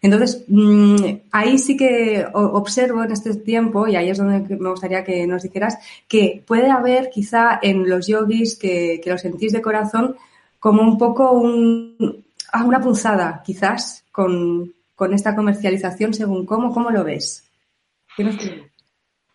Entonces, 0.00 0.45
mm, 0.49 0.97
ahí 1.33 1.59
sí 1.59 1.76
que 1.76 2.25
observo 2.33 3.04
en 3.04 3.12
este 3.12 3.35
tiempo, 3.35 3.87
y 3.87 3.97
ahí 3.97 4.09
es 4.09 4.16
donde 4.16 4.57
me 4.57 4.71
gustaría 4.71 5.04
que 5.04 5.26
nos 5.26 5.42
dijeras, 5.42 5.76
que 6.09 6.42
puede 6.47 6.71
haber 6.71 7.11
quizá 7.11 7.59
en 7.61 7.87
los 7.87 8.07
yogis 8.07 8.57
que, 8.57 8.99
que 9.04 9.11
lo 9.11 9.18
sentís 9.18 9.52
de 9.52 9.61
corazón 9.61 10.16
como 10.59 10.80
un 10.80 10.97
poco 10.97 11.33
un, 11.33 12.25
ah, 12.52 12.64
una 12.64 12.80
punzada, 12.80 13.42
quizás, 13.44 14.04
con, 14.10 14.74
con 14.94 15.14
esta 15.14 15.36
comercialización, 15.36 16.14
según 16.14 16.44
cómo, 16.44 16.72
cómo 16.72 16.90
lo 16.90 17.04
ves. 17.04 17.44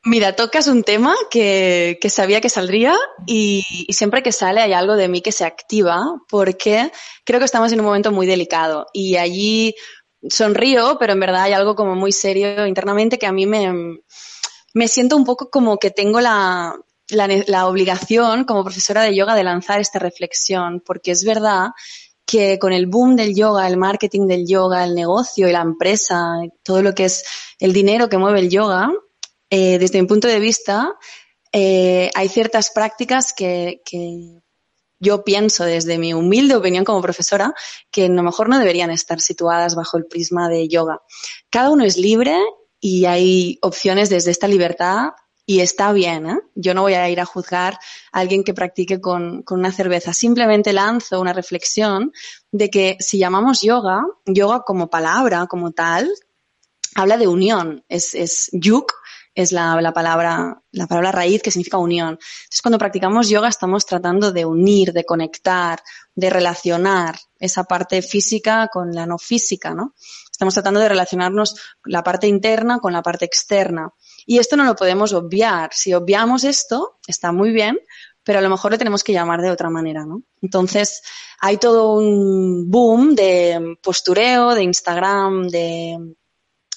Mira, 0.06 0.36
tocas 0.36 0.68
un 0.68 0.84
tema 0.84 1.16
que, 1.32 1.98
sabía 2.10 2.42
que 2.42 2.50
saldría 2.50 2.94
y, 3.26 3.64
siempre 3.90 4.22
que 4.22 4.34
sale 4.34 4.62
hay 4.62 4.74
algo 4.74 4.98
de 4.98 5.08
mí 5.08 5.22
que 5.22 5.32
se 5.32 5.46
activa 5.46 6.20
porque 6.28 6.92
creo 7.24 7.40
que 7.40 7.46
estamos 7.46 7.72
en 7.72 7.80
un 7.80 7.86
momento 7.86 8.12
muy 8.12 8.28
delicado 8.28 8.88
y 8.92 9.16
allí 9.16 9.76
sonrío, 10.30 10.98
pero 11.00 11.14
en 11.14 11.22
verdad 11.22 11.44
hay 11.44 11.54
algo 11.54 11.76
como 11.76 11.96
muy 11.96 12.12
serio 12.12 12.68
internamente 12.68 13.18
que 13.18 13.28
a 13.28 13.32
mí 13.32 13.46
me, 13.46 14.02
me 14.74 14.88
siento 14.90 15.16
un 15.16 15.24
poco 15.24 15.50
como 15.50 15.78
que 15.78 15.92
tengo 15.92 16.20
la, 16.20 16.76
la, 17.08 17.68
obligación 17.68 18.44
como 18.44 18.64
profesora 18.64 19.04
de 19.04 19.16
yoga 19.16 19.36
de 19.36 19.44
lanzar 19.46 19.80
esta 19.80 20.00
reflexión 20.00 20.82
porque 20.86 21.12
es 21.12 21.24
verdad 21.24 21.70
que 22.34 22.58
con 22.58 22.74
el 22.74 22.88
boom 22.88 23.16
del 23.16 23.36
yoga, 23.36 23.68
el 23.68 23.78
marketing 23.78 24.26
del 24.26 24.48
yoga, 24.48 24.84
el 24.84 24.96
negocio 24.96 25.48
y 25.48 25.52
la 25.52 25.62
empresa, 25.62 26.40
todo 26.64 26.82
lo 26.82 26.96
que 26.96 27.06
es 27.06 27.24
el 27.60 27.74
dinero 27.74 28.10
que 28.10 28.18
mueve 28.18 28.40
el 28.40 28.50
yoga, 28.50 28.92
eh, 29.52 29.78
desde 29.78 30.02
mi 30.02 30.08
punto 30.08 30.28
de 30.28 30.40
vista, 30.40 30.96
eh, 31.52 32.10
hay 32.16 32.28
ciertas 32.30 32.72
prácticas 32.72 33.34
que, 33.34 33.84
yo 35.00 35.24
pienso 35.24 35.64
desde 35.66 36.00
mi 36.00 36.16
humilde 36.16 36.56
opinión 36.56 36.86
como 36.86 37.04
profesora 37.04 37.54
que 37.92 38.06
a 38.06 38.10
lo 38.10 38.24
mejor 38.24 38.50
no 38.50 38.58
deberían 38.58 38.90
estar 38.90 39.20
situadas 39.20 39.76
bajo 39.76 39.98
el 39.98 40.08
prisma 40.08 40.50
de 40.50 40.68
yoga. 40.68 41.02
Cada 41.52 41.70
uno 41.70 41.84
es 41.84 41.98
libre 41.98 42.36
y 42.80 43.06
hay 43.06 43.60
opciones 43.62 44.10
desde 44.10 44.32
esta 44.32 44.48
libertad 44.48 45.10
y 45.46 45.60
está 45.60 45.92
bien. 45.92 46.26
¿eh? 46.28 46.40
Yo 46.56 46.74
no 46.74 46.82
voy 46.82 46.94
a 46.94 47.10
ir 47.10 47.20
a 47.20 47.26
juzgar 47.26 47.78
a 48.12 48.20
alguien 48.20 48.44
que 48.44 48.54
practique 48.54 49.02
con, 49.02 49.44
con, 49.44 49.60
una 49.60 49.72
cerveza. 49.72 50.14
Simplemente 50.14 50.74
lanzo 50.74 51.20
una 51.20 51.34
reflexión 51.34 52.12
de 52.52 52.70
que 52.70 52.98
si 53.00 53.18
llamamos 53.18 53.62
yoga, 53.62 54.04
yoga 54.26 54.62
como 54.62 54.90
palabra, 54.90 55.48
como 55.48 55.72
tal, 55.72 56.10
habla 56.96 57.18
de 57.18 57.28
unión. 57.28 57.84
Es, 57.90 58.16
es 58.16 58.50
yuk, 58.54 58.94
es 59.36 59.52
la, 59.52 59.82
la, 59.82 59.94
palabra, 59.94 60.62
la 60.72 60.88
palabra 60.88 61.12
raíz 61.12 61.42
que 61.42 61.52
significa 61.52 61.78
unión. 61.78 62.20
Entonces, 62.20 62.62
cuando 62.62 62.78
practicamos 62.78 63.30
yoga 63.30 63.50
estamos 63.50 63.86
tratando 63.86 64.32
de 64.32 64.46
unir, 64.46 64.94
de 64.94 65.04
conectar, 65.04 65.82
de 66.16 66.30
relacionar 66.30 67.18
esa 67.40 67.64
parte 67.64 68.02
física 68.02 68.70
con 68.72 68.94
la 68.94 69.06
no 69.06 69.18
física, 69.18 69.74
¿no? 69.74 69.94
Estamos 70.32 70.54
tratando 70.54 70.80
de 70.80 70.90
relacionarnos 70.90 71.56
la 71.86 72.04
parte 72.04 72.28
interna 72.28 72.80
con 72.80 72.94
la 72.94 73.02
parte 73.02 73.26
externa. 73.26 73.94
Y 74.26 74.40
esto 74.40 74.56
no 74.56 74.64
lo 74.64 74.76
podemos 74.76 75.14
obviar. 75.14 75.72
Si 75.74 75.94
obviamos 75.94 76.44
esto, 76.44 77.00
está 77.08 77.32
muy 77.32 77.52
bien, 77.52 77.80
pero 78.24 78.40
a 78.40 78.42
lo 78.42 78.50
mejor 78.50 78.72
lo 78.72 78.78
tenemos 78.78 79.04
que 79.04 79.14
llamar 79.14 79.42
de 79.42 79.52
otra 79.52 79.70
manera, 79.70 80.06
¿no? 80.06 80.24
Entonces, 80.42 81.02
hay 81.40 81.58
todo 81.58 81.94
un 81.94 82.70
boom 82.70 83.16
de 83.16 83.78
postureo, 83.82 84.56
de 84.56 84.64
Instagram, 84.64 85.48
de, 85.50 85.98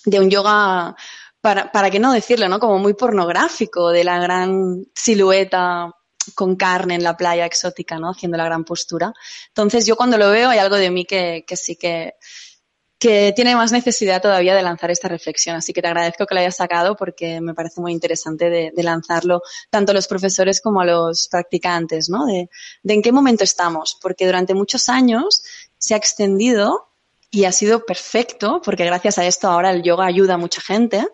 de 0.04 0.20
un 0.20 0.28
yoga 0.30 0.96
para, 1.40 1.70
para 1.70 1.90
qué 1.90 2.00
no 2.00 2.12
decirlo, 2.12 2.48
¿no? 2.48 2.58
Como 2.58 2.78
muy 2.78 2.94
pornográfico 2.94 3.90
de 3.90 4.04
la 4.04 4.18
gran 4.18 4.84
silueta 4.94 5.92
con 6.34 6.56
carne 6.56 6.96
en 6.96 7.04
la 7.04 7.16
playa 7.16 7.46
exótica, 7.46 7.98
¿no? 7.98 8.10
Haciendo 8.10 8.36
la 8.36 8.44
gran 8.44 8.64
postura. 8.64 9.12
Entonces 9.48 9.86
yo 9.86 9.96
cuando 9.96 10.18
lo 10.18 10.30
veo 10.30 10.50
hay 10.50 10.58
algo 10.58 10.76
de 10.76 10.90
mí 10.90 11.04
que, 11.04 11.44
que 11.46 11.56
sí 11.56 11.76
que, 11.76 12.14
que 12.98 13.32
tiene 13.36 13.54
más 13.54 13.72
necesidad 13.72 14.22
todavía 14.22 14.54
de 14.54 14.62
lanzar 14.62 14.90
esta 14.90 15.08
reflexión. 15.08 15.56
Así 15.56 15.72
que 15.72 15.82
te 15.82 15.88
agradezco 15.88 16.26
que 16.26 16.34
lo 16.34 16.40
hayas 16.40 16.56
sacado 16.56 16.96
porque 16.96 17.40
me 17.40 17.54
parece 17.54 17.80
muy 17.80 17.92
interesante 17.92 18.48
de, 18.48 18.72
de 18.74 18.82
lanzarlo 18.82 19.42
tanto 19.70 19.92
a 19.92 19.94
los 19.94 20.06
profesores 20.06 20.60
como 20.60 20.80
a 20.80 20.86
los 20.86 21.28
practicantes, 21.28 22.08
¿no? 22.08 22.24
De, 22.26 22.48
en 22.84 23.02
qué 23.02 23.12
momento 23.12 23.44
estamos. 23.44 23.98
Porque 24.00 24.24
durante 24.26 24.54
muchos 24.54 24.88
años 24.88 25.42
se 25.78 25.94
ha 25.94 25.98
extendido 25.98 26.88
y 27.30 27.44
ha 27.44 27.52
sido 27.52 27.84
perfecto 27.84 28.62
porque 28.64 28.84
gracias 28.84 29.18
a 29.18 29.26
esto 29.26 29.48
ahora 29.48 29.70
el 29.70 29.82
yoga 29.82 30.06
ayuda 30.06 30.34
a 30.34 30.38
mucha 30.38 30.60
gente 30.60 31.06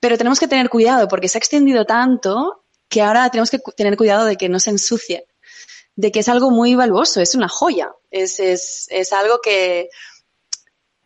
pero 0.00 0.16
tenemos 0.16 0.40
que 0.40 0.48
tener 0.48 0.70
cuidado 0.70 1.06
porque 1.06 1.28
se 1.28 1.36
ha 1.36 1.40
extendido 1.40 1.84
tanto 1.84 2.64
que 2.88 3.02
ahora 3.02 3.28
tenemos 3.30 3.50
que 3.50 3.58
tener 3.76 3.96
cuidado 3.96 4.24
de 4.24 4.36
que 4.36 4.48
no 4.48 4.58
se 4.58 4.70
ensucie, 4.70 5.26
de 5.94 6.10
que 6.10 6.20
es 6.20 6.28
algo 6.28 6.50
muy 6.50 6.74
valuoso, 6.74 7.20
es 7.20 7.34
una 7.34 7.48
joya, 7.48 7.92
es, 8.10 8.40
es, 8.40 8.86
es 8.90 9.12
algo 9.12 9.40
que, 9.40 9.90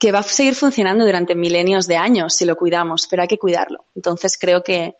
que 0.05 0.13
va 0.13 0.19
a 0.19 0.23
seguir 0.23 0.55
funcionando 0.55 1.07
durante 1.07 1.35
milenios 1.35 1.87
de 1.87 1.97
años 1.97 2.35
si 2.35 2.45
lo 2.45 2.57
cuidamos, 2.57 3.07
pero 3.09 3.23
hay 3.23 3.29
que 3.29 3.39
cuidarlo. 3.39 3.87
Entonces 3.95 4.37
creo 4.39 4.63
que, 4.63 4.97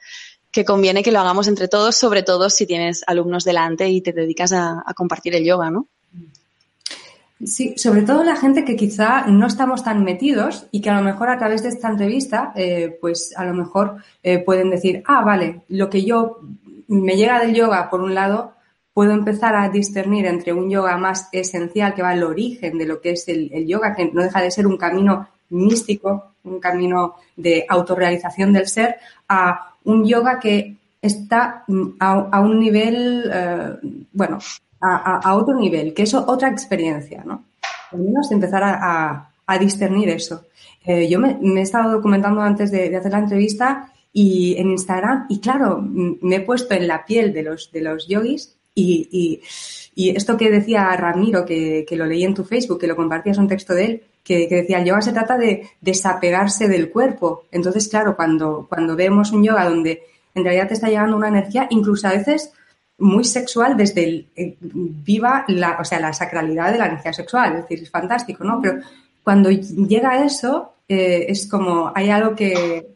que 0.51 0.65
conviene 0.65 1.03
que 1.03 1.13
lo 1.13 1.21
hagamos 1.21 1.47
entre 1.47 1.69
todos, 1.69 1.95
sobre 1.95 2.23
todo 2.23 2.49
si 2.49 2.65
tienes 2.65 3.05
alumnos 3.07 3.45
delante 3.45 3.87
y 3.91 4.01
te 4.01 4.15
dedicas 4.15 4.55
a, 4.55 4.83
compartir 4.97 5.35
el 5.35 5.45
yoga, 5.45 5.71
¿no? 5.71 5.89
Sí, 7.45 7.75
sobre 7.77 8.01
todo 8.01 8.25
la 8.25 8.37
gente 8.37 8.65
que 8.65 8.77
quizá 8.77 9.27
no 9.27 9.47
estamos 9.47 9.85
tan 9.85 10.05
metidos 10.05 10.69
y 10.71 10.81
que 10.81 10.89
a 10.89 10.97
lo 10.99 11.03
mejor 11.03 11.29
a 11.29 11.37
través 11.37 11.63
de 11.63 11.69
esta 11.69 11.91
entrevista, 11.91 12.55
eh, 12.57 12.97
pues 12.99 13.35
a 13.37 13.45
lo 13.45 13.53
mejor 13.53 13.97
eh, 14.23 14.39
pueden 14.39 14.71
decir, 14.71 15.03
ah, 15.05 15.23
vale, 15.23 15.65
lo 15.69 15.91
que 15.91 16.03
yo 16.03 16.41
me 16.89 17.19
llega 17.19 17.41
del 17.41 17.55
yoga, 17.55 17.91
por 17.91 18.01
un 18.01 18.15
lado, 18.15 18.54
puedo 18.95 19.11
empezar 19.11 19.57
a 19.57 19.69
discernir 19.69 20.25
entre 20.27 20.53
un 20.53 20.71
yoga 20.71 20.97
más 20.97 21.29
esencial 21.33 21.95
que 21.95 22.03
va 22.03 22.11
al 22.11 22.23
origen 22.23 22.79
de 22.79 22.87
lo 22.87 23.01
que 23.01 23.11
es 23.11 23.27
el, 23.29 23.67
yoga, 23.67 23.95
que 23.95 24.11
no 24.13 24.23
deja 24.23 24.41
de 24.41 24.53
ser 24.53 24.69
un 24.69 24.77
camino 24.77 25.29
místico, 25.51 26.33
un 26.45 26.61
camino 26.61 27.17
de 27.37 27.67
autorrealización 27.69 28.53
del 28.53 28.69
ser, 28.69 28.97
a 29.29 29.75
un 29.85 30.07
yoga 30.07 30.39
que 30.39 30.77
está 31.03 31.65
mm, 31.67 31.83
a, 31.99 32.13
a 32.31 32.41
un 32.41 32.59
nivel, 32.61 33.31
eh, 33.33 33.77
bueno, 34.13 34.39
a, 34.81 35.35
otro 35.35 35.59
nivel, 35.59 35.93
que 35.95 36.03
es 36.03 36.15
otra 36.15 36.51
experiencia, 36.51 37.23
¿no? 37.25 37.45
Al 37.91 37.99
menos 38.01 38.31
empezar 38.31 38.63
a, 38.65 39.31
discernir 39.59 40.09
eso. 40.09 40.47
Eh, 40.85 41.09
yo 41.09 41.19
me, 41.19 41.39
he 41.41 41.63
estado 41.63 41.93
documentando 41.93 42.41
antes 42.43 42.71
de, 42.71 42.95
hacer 42.95 43.13
la 43.13 43.19
entrevista 43.19 43.93
y 44.13 44.57
en 44.59 44.71
Instagram, 44.71 45.27
y 45.29 45.41
claro, 45.41 45.81
me 45.83 46.37
he 46.37 46.41
puesto 46.41 46.75
en 46.75 46.87
la 46.87 47.05
piel 47.05 47.33
de 47.33 47.43
los, 47.43 47.73
de 47.73 47.81
los 47.81 48.07
yogis 48.07 48.55
y, 48.75 49.41
esto 49.97 50.37
que 50.37 50.51
decía 50.51 50.97
Ramiro, 50.97 51.45
que, 51.45 51.87
lo 51.93 52.07
leí 52.07 52.25
en 52.25 52.35
tu 52.35 52.45
Facebook, 52.45 52.81
que 52.81 52.87
lo 52.87 52.97
compartías 52.97 53.39
un 53.39 53.49
texto 53.49 53.75
de 53.75 53.85
él, 53.85 54.03
que, 54.23 54.49
decía, 54.49 54.79
el 54.79 54.87
yoga 54.87 55.03
se 55.03 55.13
trata 55.13 55.37
de 55.37 55.69
desapegarse 55.81 56.69
del 56.69 56.91
cuerpo. 56.91 57.45
Entonces, 57.53 57.89
claro, 57.89 58.17
cuando, 58.17 58.67
cuando 58.69 58.97
vemos 58.97 59.33
un 59.33 59.45
yoga 59.45 59.69
donde 59.69 60.03
en 60.35 60.45
realidad 60.45 60.69
te 60.69 60.75
está 60.75 60.89
llegando 60.89 61.17
una 61.17 61.29
energía, 61.29 61.67
incluso 61.71 62.09
a 62.09 62.13
veces 62.13 62.53
muy 62.99 63.25
sexual 63.25 63.77
desde 63.77 64.05
el 64.05 64.29
eh, 64.37 64.57
viva 64.61 65.45
la, 65.49 65.79
o 65.81 65.85
sea, 65.85 66.01
la 66.01 66.13
sacralidad 66.13 66.73
de 66.73 66.79
la 66.79 66.87
energía 66.87 67.13
sexual, 67.13 67.57
es 67.57 67.63
decir, 67.63 67.83
es 67.83 67.91
fantástico, 67.91 68.45
¿no? 68.45 68.61
Pero 68.63 68.81
cuando 69.23 69.51
llega 69.51 70.25
eso, 70.25 70.75
eh, 70.89 71.27
es 71.29 71.47
como 71.49 71.93
hay 71.95 72.11
algo 72.11 72.35
que, 72.35 72.95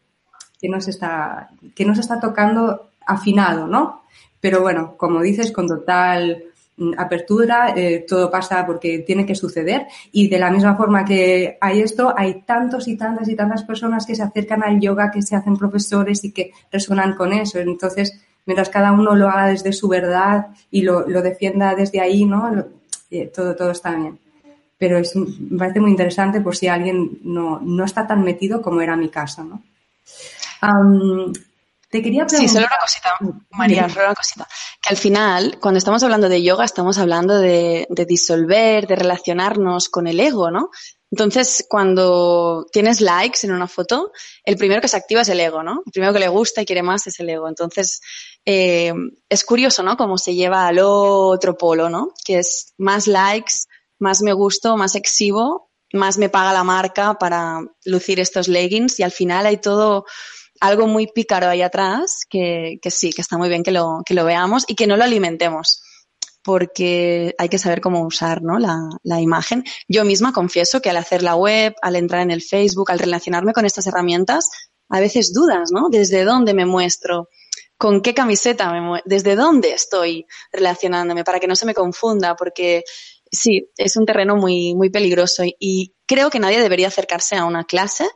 que 0.59 0.69
nos 0.69 0.87
está, 0.87 1.49
que 1.75 1.85
nos 1.85 1.99
está 1.99 2.19
tocando 2.19 2.89
afinado, 3.05 3.67
¿no? 3.67 3.98
Pero 4.41 4.61
bueno, 4.61 4.95
como 4.97 5.21
dices, 5.21 5.51
con 5.51 5.67
total 5.67 6.43
mm, 6.77 6.93
apertura, 6.97 7.73
eh, 7.75 8.05
todo 8.07 8.31
pasa 8.31 8.65
porque 8.65 8.99
tiene 8.99 9.25
que 9.25 9.35
suceder 9.35 9.87
y 10.11 10.27
de 10.29 10.39
la 10.39 10.49
misma 10.49 10.75
forma 10.75 11.05
que 11.05 11.57
hay 11.59 11.81
esto, 11.81 12.13
hay 12.15 12.41
tantos 12.43 12.87
y 12.87 12.95
tantas 12.97 13.27
y 13.27 13.35
tantas 13.35 13.63
personas 13.63 14.05
que 14.05 14.15
se 14.15 14.23
acercan 14.23 14.63
al 14.63 14.79
yoga, 14.79 15.11
que 15.11 15.21
se 15.21 15.35
hacen 15.35 15.57
profesores 15.57 16.23
y 16.23 16.31
que 16.31 16.51
resuenan 16.71 17.15
con 17.15 17.33
eso. 17.33 17.59
Entonces, 17.59 18.21
mientras 18.45 18.69
cada 18.69 18.91
uno 18.91 19.15
lo 19.15 19.29
haga 19.29 19.47
desde 19.47 19.73
su 19.73 19.87
verdad 19.87 20.47
y 20.71 20.81
lo, 20.81 21.03
defienda 21.03 21.75
desde 21.75 21.99
ahí, 21.99 22.25
¿no? 22.25 22.65
Eh, 23.11 23.31
todo, 23.33 23.55
todo 23.55 23.71
está 23.71 23.95
bien. 23.95 24.17
Pero 24.77 24.97
es, 24.97 25.13
me 25.15 25.57
parece 25.57 25.81
muy 25.81 25.91
interesante 25.91 26.39
por 26.39 26.55
si 26.55 26.67
alguien 26.67 27.19
no, 27.23 27.59
no 27.59 27.83
está 27.83 28.07
tan 28.07 28.23
metido 28.23 28.61
como 28.61 28.81
era 28.81 28.95
mi 28.95 29.09
caso, 29.09 29.43
¿no? 29.43 29.61
Te 31.89 32.01
quería 32.03 32.25
preguntar... 32.25 32.49
Sí, 32.49 32.53
solo 32.53 32.67
una 32.67 32.77
cosita, 32.77 33.17
María, 33.51 33.89
solo 33.89 34.05
una 34.05 34.15
cosita. 34.15 34.47
Que 34.81 34.89
al 34.89 34.97
final, 34.97 35.57
cuando 35.59 35.77
estamos 35.77 36.03
hablando 36.03 36.29
de 36.29 36.43
yoga, 36.43 36.65
estamos 36.65 36.97
hablando 36.97 37.39
de, 37.39 37.87
de 37.89 38.05
disolver, 38.05 38.87
de 38.87 38.95
relacionarnos 38.95 39.89
con 39.89 40.07
el 40.07 40.19
ego, 40.19 40.51
¿no? 40.51 40.69
Entonces, 41.11 41.65
cuando 41.67 42.67
tienes 42.71 43.01
likes 43.01 43.39
en 43.43 43.51
una 43.51 43.67
foto, 43.67 44.11
el 44.43 44.57
primero 44.57 44.81
que 44.81 44.87
se 44.87 44.97
activa 44.97 45.21
es 45.21 45.29
el 45.29 45.39
ego, 45.39 45.63
¿no? 45.63 45.81
El 45.85 45.91
primero 45.91 46.13
que 46.13 46.19
le 46.19 46.27
gusta 46.27 46.61
y 46.61 46.65
quiere 46.65 46.83
más 46.83 47.07
es 47.07 47.19
el 47.19 47.29
ego. 47.29 47.47
Entonces, 47.47 47.99
eh, 48.45 48.93
es 49.27 49.43
curioso, 49.43 49.81
¿no? 49.81 49.97
Cómo 49.97 50.19
se 50.19 50.35
lleva 50.35 50.67
al 50.67 50.77
otro 50.79 51.57
polo, 51.57 51.89
¿no? 51.89 52.13
Que 52.23 52.37
es 52.37 52.73
más 52.77 53.07
likes, 53.07 53.53
más 53.97 54.21
me 54.21 54.33
gusto, 54.33 54.77
más 54.77 54.93
exhibo, 54.95 55.71
más 55.93 56.19
me 56.19 56.29
paga 56.29 56.53
la 56.53 56.63
marca 56.63 57.15
para 57.15 57.61
lucir 57.85 58.19
estos 58.19 58.47
leggings 58.47 58.99
y 58.99 59.03
al 59.03 59.11
final 59.11 59.47
hay 59.47 59.57
todo 59.57 60.05
algo 60.59 60.87
muy 60.87 61.07
pícaro 61.07 61.47
ahí 61.47 61.61
atrás 61.61 62.25
que, 62.29 62.79
sí, 62.89 63.11
que 63.11 63.21
está 63.21 63.37
muy 63.37 63.49
bien 63.49 63.63
que 63.63 63.71
lo, 63.71 64.01
que 64.05 64.13
lo 64.13 64.25
veamos 64.25 64.65
y 64.67 64.75
que 64.75 64.87
no 64.87 64.97
lo 64.97 65.03
alimentemos 65.03 65.81
porque 66.41 67.35
hay 67.37 67.49
que 67.49 67.57
saber 67.57 67.81
cómo 67.81 68.01
usar 68.05 68.41
¿no? 68.41 68.57
la, 68.59 68.77
la, 69.03 69.21
imagen. 69.21 69.63
Yo 69.87 70.05
misma 70.05 70.31
confieso 70.31 70.81
que 70.81 70.89
al 70.89 70.97
hacer 70.97 71.21
la 71.21 71.35
web, 71.35 71.75
al 71.81 71.95
entrar 71.95 72.21
en 72.21 72.31
el 72.31 72.41
Facebook, 72.41 72.91
al 72.91 72.99
relacionarme 72.99 73.53
con 73.53 73.65
estas 73.65 73.87
herramientas, 73.87 74.49
a 74.89 74.99
veces 74.99 75.33
dudas, 75.33 75.69
¿no? 75.71 75.89
¿Desde 75.89 76.23
dónde 76.23 76.53
me 76.53 76.65
muestro? 76.65 77.29
¿Con 77.77 78.01
qué 78.01 78.13
camiseta 78.13 78.71
me 78.71 78.81
muestro? 78.81 79.09
¿Desde 79.09 79.35
dónde 79.35 79.73
estoy 79.73 80.25
relacionándome? 80.51 81.23
Para 81.23 81.39
que 81.39 81.47
no 81.47 81.55
se 81.55 81.65
me 81.65 81.73
confunda, 81.73 82.35
porque 82.35 82.83
sí, 83.31 83.69
es 83.77 83.95
un 83.95 84.05
terreno 84.05 84.35
muy, 84.35 84.73
muy 84.75 84.89
peligroso 84.89 85.43
y 85.45 85.93
creo 86.05 86.29
que 86.29 86.39
nadie 86.39 86.61
debería 86.61 86.87
acercarse 86.87 87.35
a 87.35 87.45
una 87.45 87.65
clase 87.65 88.09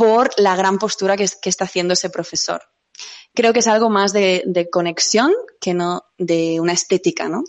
por 0.00 0.30
la 0.38 0.56
gran 0.56 0.78
postura 0.78 1.14
que, 1.14 1.28
que 1.42 1.50
está 1.50 1.64
haciendo 1.66 1.92
ese 1.92 2.08
profesor. 2.08 2.62
Creo 3.34 3.52
que 3.52 3.58
es 3.58 3.66
algo 3.66 3.90
más 3.90 4.14
de, 4.14 4.42
de 4.46 4.70
conexión 4.70 5.30
que 5.60 5.74
no 5.74 6.04
de 6.16 6.58
una 6.58 6.72
estética, 6.72 7.28
¿no? 7.28 7.44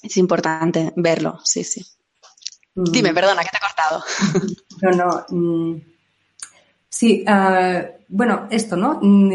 Es 0.00 0.16
importante 0.16 0.92
verlo, 0.94 1.40
sí, 1.42 1.64
sí. 1.64 1.84
Mm. 2.76 2.84
Dime, 2.84 3.12
perdona, 3.12 3.42
que 3.42 3.50
te 3.50 3.56
he 3.56 3.60
cortado. 3.60 4.04
No, 4.82 4.90
no. 4.90 5.24
Mm. 5.30 5.80
Sí, 6.88 7.24
uh, 7.26 7.82
bueno, 8.08 8.46
esto, 8.50 8.76
¿no? 8.76 9.00
Mm, 9.02 9.32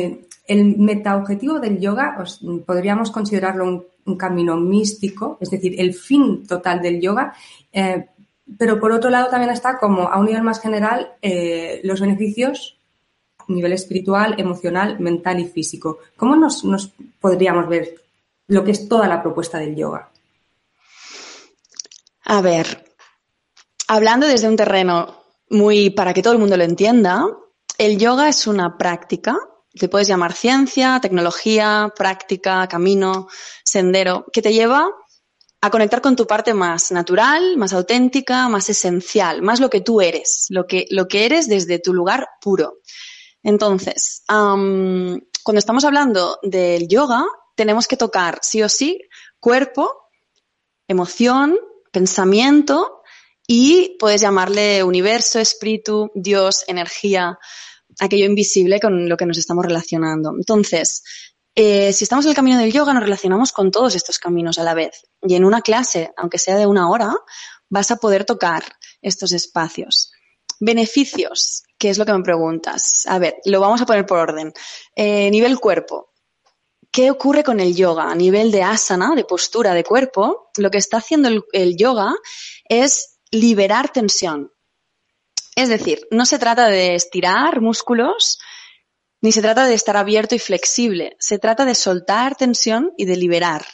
el 0.48 0.78
metaobjetivo 0.78 1.60
del 1.60 1.80
yoga 1.80 2.16
os, 2.22 2.40
podríamos 2.66 3.12
considerarlo 3.12 3.66
un, 3.66 3.86
un, 4.06 4.18
camino 4.18 4.56
místico, 4.56 5.38
es 5.42 5.50
decir, 5.50 5.76
el 5.80 5.94
fin 5.94 6.46
total 6.46 6.82
del 6.82 7.02
yoga, 7.02 7.34
eh, 7.74 8.06
pero 8.58 8.80
por 8.80 8.92
otro 8.92 9.10
lado 9.10 9.30
también 9.30 9.52
está 9.52 9.78
como 9.78 10.04
a 10.10 10.20
un 10.20 10.26
nivel 10.26 10.44
más 10.44 10.62
general 10.62 11.14
eh, 11.22 11.82
los 11.84 12.02
beneficios 12.02 12.78
a 13.38 13.46
nivel 13.48 13.74
espiritual, 13.74 14.36
emocional, 14.38 15.00
mental 15.00 15.40
y 15.40 15.46
físico. 15.46 16.00
¿Cómo 16.16 16.36
nos, 16.36 16.64
nos 16.64 16.92
podríamos 17.20 17.68
ver 17.68 17.96
lo 18.48 18.64
que 18.64 18.72
es 18.72 18.88
toda 18.88 19.08
la 19.08 19.22
propuesta 19.22 19.58
del 19.58 19.76
yoga? 19.76 20.10
A 22.26 22.42
ver, 22.42 22.86
hablando 23.88 24.28
desde 24.28 24.48
un 24.48 24.56
terreno 24.56 25.24
muy 25.50 25.90
para 25.90 26.14
que 26.14 26.22
todo 26.22 26.34
el 26.34 26.40
mundo 26.40 26.56
lo 26.58 26.64
entienda, 26.64 27.26
el 27.78 27.98
yoga 27.98 28.30
es 28.30 28.48
una 28.48 28.78
práctica, 28.78 29.38
te 29.74 29.90
puedes 29.90 30.08
llamar 30.08 30.34
ciencia, 30.34 31.00
tecnología, 31.02 31.92
práctica, 31.96 32.68
camino, 32.68 33.28
sendero, 33.64 34.26
que 34.32 34.42
te 34.42 34.54
lleva 34.54 34.90
a 35.62 35.70
conectar 35.70 36.02
con 36.02 36.16
tu 36.16 36.26
parte 36.26 36.54
más 36.56 36.92
natural, 36.92 37.56
más 37.58 37.72
auténtica, 37.74 38.50
más 38.50 38.68
esencial, 38.70 39.44
más 39.44 39.60
lo 39.60 39.70
que 39.70 39.82
tú 39.82 40.02
eres, 40.02 40.48
lo 40.50 40.66
que, 40.66 40.88
lo 40.90 41.08
que 41.08 41.26
eres 41.26 41.48
desde 41.48 41.78
tu 41.78 41.94
lugar 41.94 42.28
puro. 42.42 42.80
Entonces, 43.44 44.24
cuando 44.28 45.60
estamos 45.60 45.86
hablando 45.86 46.40
del 46.42 46.88
yoga, 46.88 47.24
tenemos 47.56 47.88
que 47.88 47.98
tocar 47.98 48.40
sí 48.42 48.64
o 48.64 48.70
sí 48.70 49.00
cuerpo, 49.40 50.10
emoción, 50.88 51.58
pensamiento 51.92 53.02
y 53.48 53.98
puedes 54.00 54.22
llamarle 54.22 54.84
universo, 54.84 55.40
espíritu, 55.40 56.12
Dios, 56.16 56.64
energía, 56.68 57.38
aquello 58.00 58.26
invisible 58.26 58.80
con 58.80 59.10
lo 59.10 59.18
que 59.18 59.26
nos 59.26 59.38
estamos 59.38 59.66
relacionando. 59.66 60.32
Entonces, 60.36 61.04
eh, 61.56 61.92
si 61.92 62.06
estamos 62.06 62.26
en 62.26 62.30
el 62.30 62.36
camino 62.36 62.58
del 62.58 62.72
yoga, 62.72 62.94
nos 62.94 63.04
relacionamos 63.04 63.52
con 63.52 63.72
todos 63.72 63.96
estos 63.96 64.20
caminos 64.20 64.58
a 64.58 64.64
la 64.64 64.74
vez. 64.74 65.02
Y 65.22 65.36
en 65.36 65.46
una 65.46 65.62
clase, 65.62 66.12
aunque 66.18 66.38
sea 66.38 66.58
de 66.58 66.66
una 66.66 66.90
hora, 66.90 67.14
vas 67.70 67.92
a 67.92 67.98
poder 67.98 68.26
tocar 68.26 68.64
estos 69.02 69.32
espacios. 69.32 70.12
Beneficios, 70.60 71.64
¿qué 71.78 71.90
es 71.90 71.98
lo 71.98 72.06
que 72.06 72.14
me 72.14 72.24
preguntas? 72.24 73.06
A 73.08 73.20
ver, 73.20 73.38
lo 73.46 73.60
vamos 73.60 73.82
a 73.82 73.86
poner 73.86 74.06
por 74.06 74.20
orden. 74.20 74.54
Eh, 74.96 75.30
nivel 75.32 75.60
cuerpo. 75.60 76.12
¿Qué 76.92 77.10
ocurre 77.10 77.44
con 77.44 77.60
el 77.60 77.76
yoga? 77.76 78.12
A 78.12 78.16
nivel 78.16 78.52
de 78.52 78.64
asana, 78.64 79.16
de 79.16 79.24
postura 79.24 79.74
de 79.74 79.84
cuerpo, 79.84 80.50
lo 80.58 80.70
que 80.70 80.78
está 80.78 80.98
haciendo 80.98 81.30
el 81.54 81.78
yoga 81.78 82.14
es 82.68 83.20
liberar 83.32 83.92
tensión. 83.92 84.52
Es 85.56 85.70
decir, 85.70 86.08
no 86.12 86.26
se 86.26 86.40
trata 86.40 86.68
de 86.68 86.96
estirar 86.96 87.62
músculos, 87.62 88.40
ni 89.22 89.32
se 89.32 89.42
trata 89.42 89.68
de 89.68 89.76
estar 89.76 89.98
abierto 89.98 90.36
y 90.36 90.40
flexible, 90.40 91.16
se 91.20 91.40
trata 91.40 91.64
de 91.66 91.76
soltar 91.76 92.36
tensión 92.36 92.92
y 92.98 93.06
de 93.06 93.16
liberar, 93.16 93.66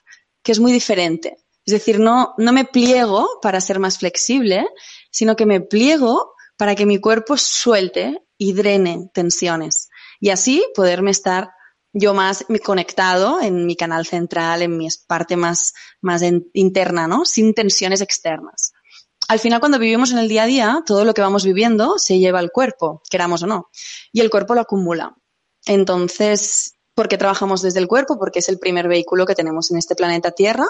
que 0.44 0.52
es 0.52 0.60
muy 0.60 0.72
diferente. 0.72 1.38
Es 1.66 1.74
decir, 1.74 2.00
no, 2.00 2.34
no 2.38 2.54
me 2.54 2.66
pliego 2.66 3.28
para 3.42 3.60
ser 3.60 3.80
más 3.80 3.98
flexible, 3.98 4.68
sino 5.12 5.36
que 5.36 5.46
me 5.46 5.62
pliego 5.62 6.34
para 6.58 6.76
que 6.76 6.86
mi 6.86 7.00
cuerpo 7.00 7.38
suelte 7.38 8.22
y 8.38 8.54
drene 8.54 9.10
tensiones. 9.14 9.90
Y 10.20 10.30
así 10.30 10.64
poderme 10.76 11.12
estar 11.12 11.50
yo 11.94 12.14
más 12.14 12.46
conectado 12.64 13.42
en 13.42 13.66
mi 13.66 13.76
canal 13.76 14.06
central, 14.06 14.62
en 14.62 14.78
mi 14.78 14.88
parte 15.08 15.36
más, 15.36 15.74
más 16.02 16.22
interna, 16.54 17.08
¿no? 17.08 17.26
Sin 17.26 17.54
tensiones 17.54 18.02
externas. 18.02 18.74
Al 19.28 19.40
final, 19.40 19.60
cuando 19.60 19.80
vivimos 19.80 20.12
en 20.12 20.20
el 20.20 20.30
día 20.30 20.44
a 20.44 20.48
día, 20.48 20.84
todo 20.86 21.04
lo 21.04 21.14
que 21.14 21.22
vamos 21.22 21.44
viviendo 21.44 21.96
se 21.98 22.18
lleva 22.20 22.40
al 22.40 22.52
cuerpo, 22.52 23.02
queramos 23.10 23.44
o 23.44 23.48
no. 23.48 23.70
Y 24.14 24.22
el 24.22 24.30
cuerpo 24.30 24.56
lo 24.56 24.62
acumula. 24.62 25.16
Entonces, 25.68 26.76
¿por 26.96 27.08
qué 27.08 27.18
trabajamos 27.18 27.62
desde 27.62 27.80
el 27.80 27.88
cuerpo? 27.88 28.18
Porque 28.18 28.40
es 28.40 28.50
el 28.50 28.60
primer 28.60 28.88
vehículo 28.88 29.26
que 29.26 29.36
tenemos 29.36 29.70
en 29.72 29.78
este 29.78 29.96
planeta 29.96 30.32
Tierra. 30.32 30.66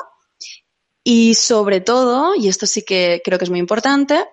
Y 1.03 1.35
sobre 1.35 1.79
todo, 1.79 2.35
y 2.35 2.49
esto 2.49 2.65
sí 2.65 2.83
que 2.83 3.21
creo 3.23 3.39
que 3.39 3.45
es 3.45 3.49
muy 3.49 3.59
importante, 3.59 4.25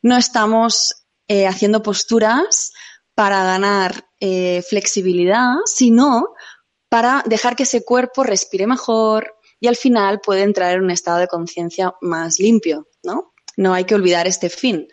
no 0.00 0.16
estamos 0.16 1.04
eh, 1.28 1.46
haciendo 1.46 1.82
posturas 1.82 2.72
para 3.14 3.44
ganar 3.44 4.06
eh, 4.20 4.62
flexibilidad, 4.68 5.56
sino 5.66 6.34
para 6.88 7.22
dejar 7.26 7.56
que 7.56 7.64
ese 7.64 7.84
cuerpo 7.84 8.24
respire 8.24 8.66
mejor 8.66 9.34
y 9.60 9.66
al 9.66 9.76
final 9.76 10.20
puede 10.20 10.42
entrar 10.42 10.74
en 10.74 10.84
un 10.84 10.90
estado 10.90 11.18
de 11.18 11.28
conciencia 11.28 11.94
más 12.00 12.38
limpio, 12.38 12.88
¿no? 13.02 13.34
No 13.56 13.74
hay 13.74 13.84
que 13.84 13.94
olvidar 13.94 14.26
este 14.26 14.48
fin. 14.48 14.88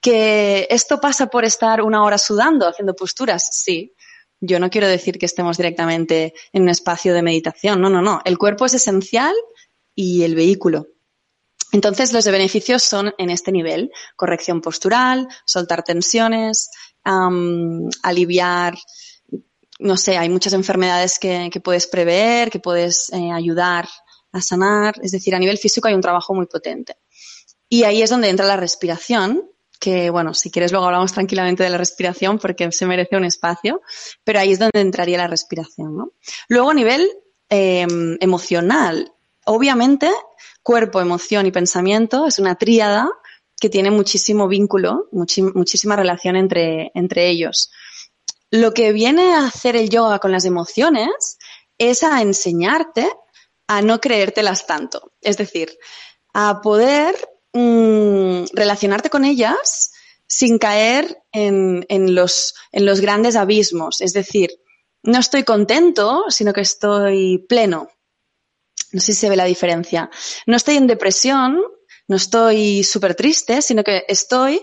¿Que 0.00 0.66
esto 0.70 1.00
pasa 1.00 1.26
por 1.26 1.44
estar 1.44 1.82
una 1.82 2.04
hora 2.04 2.18
sudando, 2.18 2.68
haciendo 2.68 2.94
posturas? 2.94 3.48
Sí, 3.52 3.94
yo 4.40 4.60
no 4.60 4.70
quiero 4.70 4.88
decir 4.88 5.18
que 5.18 5.26
estemos 5.26 5.56
directamente 5.56 6.34
en 6.52 6.62
un 6.62 6.68
espacio 6.68 7.14
de 7.14 7.22
meditación, 7.22 7.80
no, 7.80 7.90
no, 7.90 8.02
no. 8.02 8.20
El 8.24 8.38
cuerpo 8.38 8.66
es 8.66 8.74
esencial 8.74 9.34
y 9.94 10.22
el 10.22 10.34
vehículo. 10.34 10.88
Entonces, 11.72 12.12
los 12.12 12.24
beneficios 12.24 12.82
son 12.82 13.14
en 13.18 13.30
este 13.30 13.52
nivel. 13.52 13.90
Corrección 14.16 14.60
postural, 14.60 15.28
soltar 15.44 15.82
tensiones, 15.82 16.70
aliviar, 18.02 18.78
no 19.78 19.96
sé, 19.96 20.16
hay 20.16 20.28
muchas 20.28 20.52
enfermedades 20.52 21.18
que, 21.18 21.50
puedes 21.62 21.86
prever, 21.86 22.50
que 22.50 22.58
puedes 22.58 23.10
eh, 23.12 23.30
ayudar 23.32 23.88
a 24.32 24.40
sanar. 24.40 24.94
Es 25.02 25.12
decir, 25.12 25.34
a 25.34 25.38
nivel 25.38 25.58
físico 25.58 25.88
hay 25.88 25.94
un 25.94 26.00
trabajo 26.00 26.34
muy 26.34 26.46
potente. 26.46 26.96
Y 27.68 27.84
ahí 27.84 28.02
es 28.02 28.10
donde 28.10 28.28
entra 28.28 28.46
la 28.46 28.56
respiración, 28.56 29.48
que 29.78 30.10
bueno, 30.10 30.34
si 30.34 30.50
quieres 30.50 30.72
luego 30.72 30.86
hablamos 30.86 31.12
tranquilamente 31.12 31.62
de 31.62 31.70
la 31.70 31.78
respiración 31.78 32.38
porque 32.38 32.70
se 32.72 32.86
merece 32.86 33.16
un 33.16 33.24
espacio, 33.24 33.80
pero 34.24 34.40
ahí 34.40 34.52
es 34.52 34.58
donde 34.58 34.80
entraría 34.80 35.18
la 35.18 35.28
respiración. 35.28 36.12
Luego 36.48 36.70
a 36.70 36.74
nivel 36.74 37.08
em, 37.48 38.16
emocional, 38.20 39.12
obviamente 39.44 40.10
cuerpo, 40.62 41.00
emoción 41.00 41.46
y 41.46 41.50
pensamiento 41.50 42.26
es 42.26 42.38
una 42.38 42.56
tríada 42.56 43.08
que 43.60 43.70
tiene 43.70 43.90
muchísimo 43.90 44.48
vínculo, 44.48 45.08
muchísima 45.12 45.96
relación 45.96 46.36
entre, 46.36 46.90
entre 46.94 47.28
ellos. 47.28 47.70
Lo 48.50 48.72
que 48.72 48.92
viene 48.92 49.34
a 49.34 49.46
hacer 49.46 49.76
el 49.76 49.90
yoga 49.90 50.18
con 50.18 50.32
las 50.32 50.44
emociones 50.44 51.38
es 51.76 52.02
a 52.02 52.22
enseñarte 52.22 53.10
a 53.66 53.82
no 53.82 54.00
creértelas 54.00 54.66
tanto. 54.66 55.12
Es 55.20 55.36
decir, 55.36 55.76
a 56.32 56.60
poder 56.60 57.14
Mm, 57.54 58.44
relacionarte 58.52 59.08
con 59.08 59.24
ellas 59.24 59.92
sin 60.26 60.58
caer 60.58 61.22
en, 61.32 61.86
los, 62.14 62.54
grandes 63.00 63.36
abismos. 63.36 64.00
Es 64.00 64.12
decir, 64.12 64.50
no 65.02 65.18
estoy 65.18 65.44
contento, 65.44 66.24
sino 66.28 66.52
que 66.52 66.60
estoy 66.60 67.46
pleno. 67.48 67.88
No 68.92 69.00
sé 69.00 69.12
si 69.12 69.20
se 69.20 69.30
ve 69.30 69.36
la 69.36 69.44
diferencia. 69.44 70.10
No 70.46 70.56
estoy 70.56 70.76
en 70.76 70.86
depresión, 70.86 71.62
no 72.06 72.16
estoy 72.16 72.84
súper 72.84 73.14
triste, 73.14 73.62
sino 73.62 73.82
que 73.82 74.04
estoy 74.08 74.62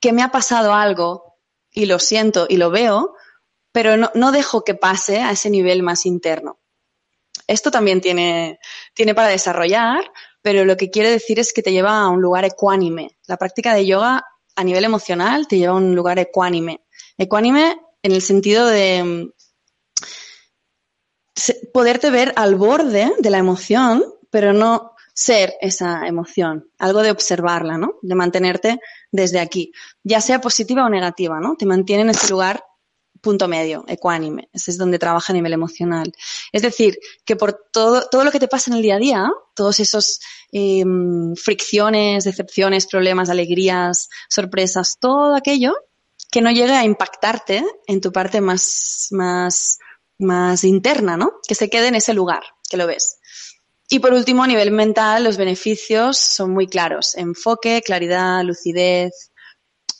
que 0.00 0.12
me 0.12 0.22
ha 0.22 0.30
pasado 0.30 0.74
algo 0.74 1.38
y 1.70 1.86
lo 1.86 1.98
siento 1.98 2.46
y 2.48 2.56
lo 2.56 2.70
veo, 2.70 3.14
pero 3.72 3.96
no, 3.96 4.10
no 4.14 4.30
dejo 4.32 4.62
que 4.62 4.74
pase 4.74 5.18
a 5.20 5.32
ese 5.32 5.50
nivel 5.50 5.82
más 5.82 6.06
interno. 6.06 6.60
Esto 7.46 7.70
también 7.70 8.00
tiene, 8.00 8.60
tiene 8.94 9.14
para 9.14 9.28
desarrollar, 9.28 10.10
pero 10.44 10.66
lo 10.66 10.76
que 10.76 10.90
quiere 10.90 11.08
decir 11.08 11.38
es 11.38 11.54
que 11.54 11.62
te 11.62 11.72
lleva 11.72 12.00
a 12.00 12.10
un 12.10 12.20
lugar 12.20 12.44
ecuánime. 12.44 13.16
La 13.26 13.38
práctica 13.38 13.72
de 13.72 13.86
yoga 13.86 14.26
a 14.54 14.62
nivel 14.62 14.84
emocional 14.84 15.48
te 15.48 15.56
lleva 15.56 15.72
a 15.72 15.76
un 15.76 15.94
lugar 15.94 16.18
ecuánime. 16.18 16.82
Ecuánime 17.16 17.80
en 18.02 18.12
el 18.12 18.20
sentido 18.20 18.66
de 18.66 19.02
mm, 19.02 19.30
poderte 21.72 22.10
ver 22.10 22.34
al 22.36 22.56
borde 22.56 23.10
de 23.18 23.30
la 23.30 23.38
emoción, 23.38 24.04
pero 24.28 24.52
no 24.52 24.92
ser 25.14 25.54
esa 25.62 26.06
emoción, 26.06 26.68
algo 26.78 27.00
de 27.00 27.10
observarla, 27.10 27.78
¿no? 27.78 27.94
De 28.02 28.14
mantenerte 28.14 28.80
desde 29.10 29.40
aquí, 29.40 29.72
ya 30.02 30.20
sea 30.20 30.42
positiva 30.42 30.84
o 30.84 30.90
negativa, 30.90 31.40
¿no? 31.40 31.56
Te 31.56 31.64
mantiene 31.64 32.02
en 32.02 32.10
ese 32.10 32.28
lugar 32.28 32.62
punto 33.24 33.48
medio, 33.48 33.84
ecuánime. 33.88 34.48
Ese 34.52 34.70
es 34.70 34.78
donde 34.78 35.00
trabaja 35.00 35.32
a 35.32 35.34
nivel 35.34 35.52
emocional. 35.52 36.12
Es 36.52 36.62
decir, 36.62 36.98
que 37.24 37.34
por 37.34 37.66
todo, 37.72 38.08
todo 38.08 38.22
lo 38.22 38.30
que 38.30 38.38
te 38.38 38.46
pasa 38.46 38.70
en 38.70 38.76
el 38.76 38.82
día 38.82 38.94
a 38.94 38.98
día, 38.98 39.32
todos 39.54 39.80
esos 39.80 40.20
em, 40.52 41.34
fricciones, 41.34 42.22
decepciones, 42.22 42.86
problemas, 42.86 43.30
alegrías, 43.30 44.08
sorpresas, 44.28 44.98
todo 45.00 45.34
aquello, 45.34 45.74
que 46.30 46.40
no 46.40 46.52
llegue 46.52 46.74
a 46.74 46.84
impactarte 46.84 47.64
en 47.86 48.00
tu 48.00 48.12
parte 48.12 48.40
más, 48.40 49.08
más, 49.10 49.78
más 50.18 50.62
interna, 50.62 51.16
¿no? 51.16 51.32
Que 51.48 51.56
se 51.56 51.68
quede 51.68 51.88
en 51.88 51.96
ese 51.96 52.14
lugar, 52.14 52.42
que 52.70 52.76
lo 52.76 52.86
ves. 52.86 53.18
Y 53.88 53.98
por 53.98 54.12
último, 54.12 54.42
a 54.42 54.46
nivel 54.46 54.70
mental, 54.70 55.24
los 55.24 55.36
beneficios 55.36 56.18
son 56.18 56.52
muy 56.52 56.66
claros. 56.66 57.14
Enfoque, 57.16 57.82
claridad, 57.82 58.42
lucidez, 58.42 59.32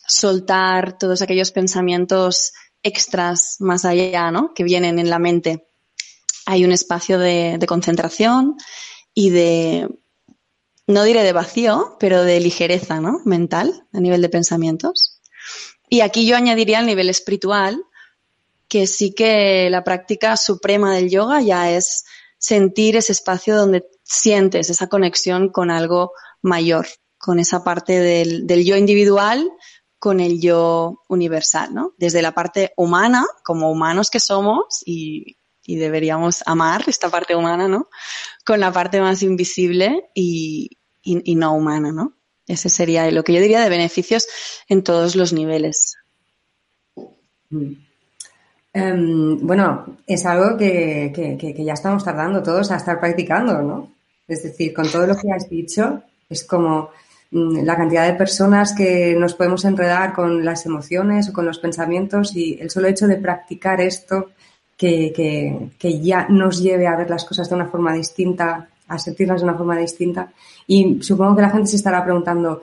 soltar 0.06 0.98
todos 0.98 1.22
aquellos 1.22 1.52
pensamientos 1.52 2.52
extras 2.84 3.56
más 3.58 3.84
allá, 3.84 4.30
¿no? 4.30 4.54
Que 4.54 4.62
vienen 4.62 5.00
en 5.00 5.10
la 5.10 5.18
mente. 5.18 5.66
Hay 6.46 6.64
un 6.64 6.70
espacio 6.70 7.18
de, 7.18 7.56
de 7.58 7.66
concentración 7.66 8.56
y 9.12 9.30
de, 9.30 9.88
no 10.86 11.02
diré 11.02 11.22
de 11.22 11.32
vacío, 11.32 11.96
pero 11.98 12.22
de 12.22 12.38
ligereza, 12.40 13.00
¿no? 13.00 13.20
Mental, 13.24 13.86
a 13.92 14.00
nivel 14.00 14.22
de 14.22 14.28
pensamientos. 14.28 15.20
Y 15.88 16.00
aquí 16.00 16.26
yo 16.26 16.36
añadiría 16.36 16.80
el 16.80 16.86
nivel 16.86 17.08
espiritual, 17.08 17.82
que 18.68 18.86
sí 18.86 19.14
que 19.14 19.68
la 19.70 19.84
práctica 19.84 20.36
suprema 20.36 20.94
del 20.94 21.10
yoga 21.10 21.40
ya 21.40 21.70
es 21.70 22.04
sentir 22.38 22.96
ese 22.96 23.12
espacio 23.12 23.56
donde 23.56 23.86
sientes 24.02 24.68
esa 24.68 24.88
conexión 24.88 25.48
con 25.48 25.70
algo 25.70 26.12
mayor, 26.42 26.86
con 27.16 27.38
esa 27.38 27.64
parte 27.64 27.98
del, 27.98 28.64
yo 28.64 28.76
individual 28.76 29.50
con 30.04 30.20
el 30.20 30.38
yo 30.38 31.00
universal, 31.08 31.72
¿no? 31.72 31.94
Desde 31.96 32.20
la 32.20 32.32
parte 32.32 32.74
humana, 32.76 33.24
como 33.42 33.70
humanos 33.70 34.10
que 34.10 34.20
somos 34.20 34.82
y, 34.84 35.38
deberíamos 35.66 36.42
amar 36.44 36.84
esta 36.88 37.08
parte 37.08 37.34
humana, 37.34 37.68
¿no? 37.68 37.88
Con 38.44 38.60
la 38.60 38.70
parte 38.70 39.00
más 39.00 39.22
invisible 39.22 40.10
y, 40.14 40.76
no 41.06 41.54
humana, 41.54 41.90
¿no? 41.90 42.12
Ese 42.46 42.68
sería 42.68 43.10
lo 43.10 43.24
que 43.24 43.32
yo 43.32 43.40
diría 43.40 43.62
de 43.62 43.70
beneficios 43.70 44.26
en 44.68 44.82
todos 44.82 45.16
los 45.16 45.32
niveles. 45.32 45.96
Mm. 47.48 47.72
Em, 48.74 49.38
bueno, 49.46 49.96
es 50.06 50.26
algo 50.26 50.58
que, 50.58 51.12
que, 51.14 51.64
ya 51.64 51.72
estamos 51.72 52.04
tardando 52.04 52.42
todos 52.42 52.70
a 52.70 52.76
estar 52.76 53.00
practicando, 53.00 53.62
¿no? 53.62 53.90
Es 54.28 54.42
decir, 54.42 54.74
con 54.74 54.86
todo 54.86 55.06
lo 55.06 55.16
que 55.16 55.32
has 55.32 55.48
dicho, 55.48 56.02
es 56.28 56.44
como 56.44 56.90
la 57.34 57.76
cantidad 57.76 58.06
de 58.06 58.14
personas 58.14 58.74
que 58.74 59.16
nos 59.18 59.34
podemos 59.34 59.64
enredar 59.64 60.12
con 60.12 60.44
las 60.44 60.66
emociones 60.66 61.28
o 61.28 61.32
con 61.32 61.44
los 61.44 61.58
pensamientos 61.58 62.36
y 62.36 62.56
el 62.60 62.70
solo 62.70 62.86
hecho 62.86 63.08
de 63.08 63.16
practicar 63.16 63.80
esto 63.80 64.30
que, 64.76 65.70
ya 66.00 66.28
nos 66.28 66.62
lleve 66.62 66.86
a 66.86 66.96
ver 66.96 67.10
las 67.10 67.24
cosas 67.24 67.48
de 67.48 67.56
una 67.56 67.66
forma 67.66 67.92
distinta, 67.92 68.68
a 68.86 68.98
sentirlas 69.00 69.40
de 69.40 69.48
una 69.48 69.56
forma 69.56 69.76
distinta. 69.76 70.32
Y 70.68 71.02
supongo 71.02 71.34
que 71.34 71.42
la 71.42 71.50
gente 71.50 71.70
se 71.70 71.76
estará 71.76 72.04
preguntando, 72.04 72.62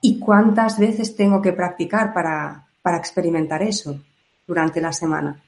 ¿y 0.00 0.18
cuántas 0.18 0.80
veces 0.80 1.14
tengo 1.14 1.40
que 1.40 1.52
practicar 1.52 2.12
para, 2.12 2.66
para 2.82 2.96
experimentar 2.96 3.62
eso 3.62 4.00
durante 4.48 4.80
la 4.80 4.92
semana? 4.92 5.40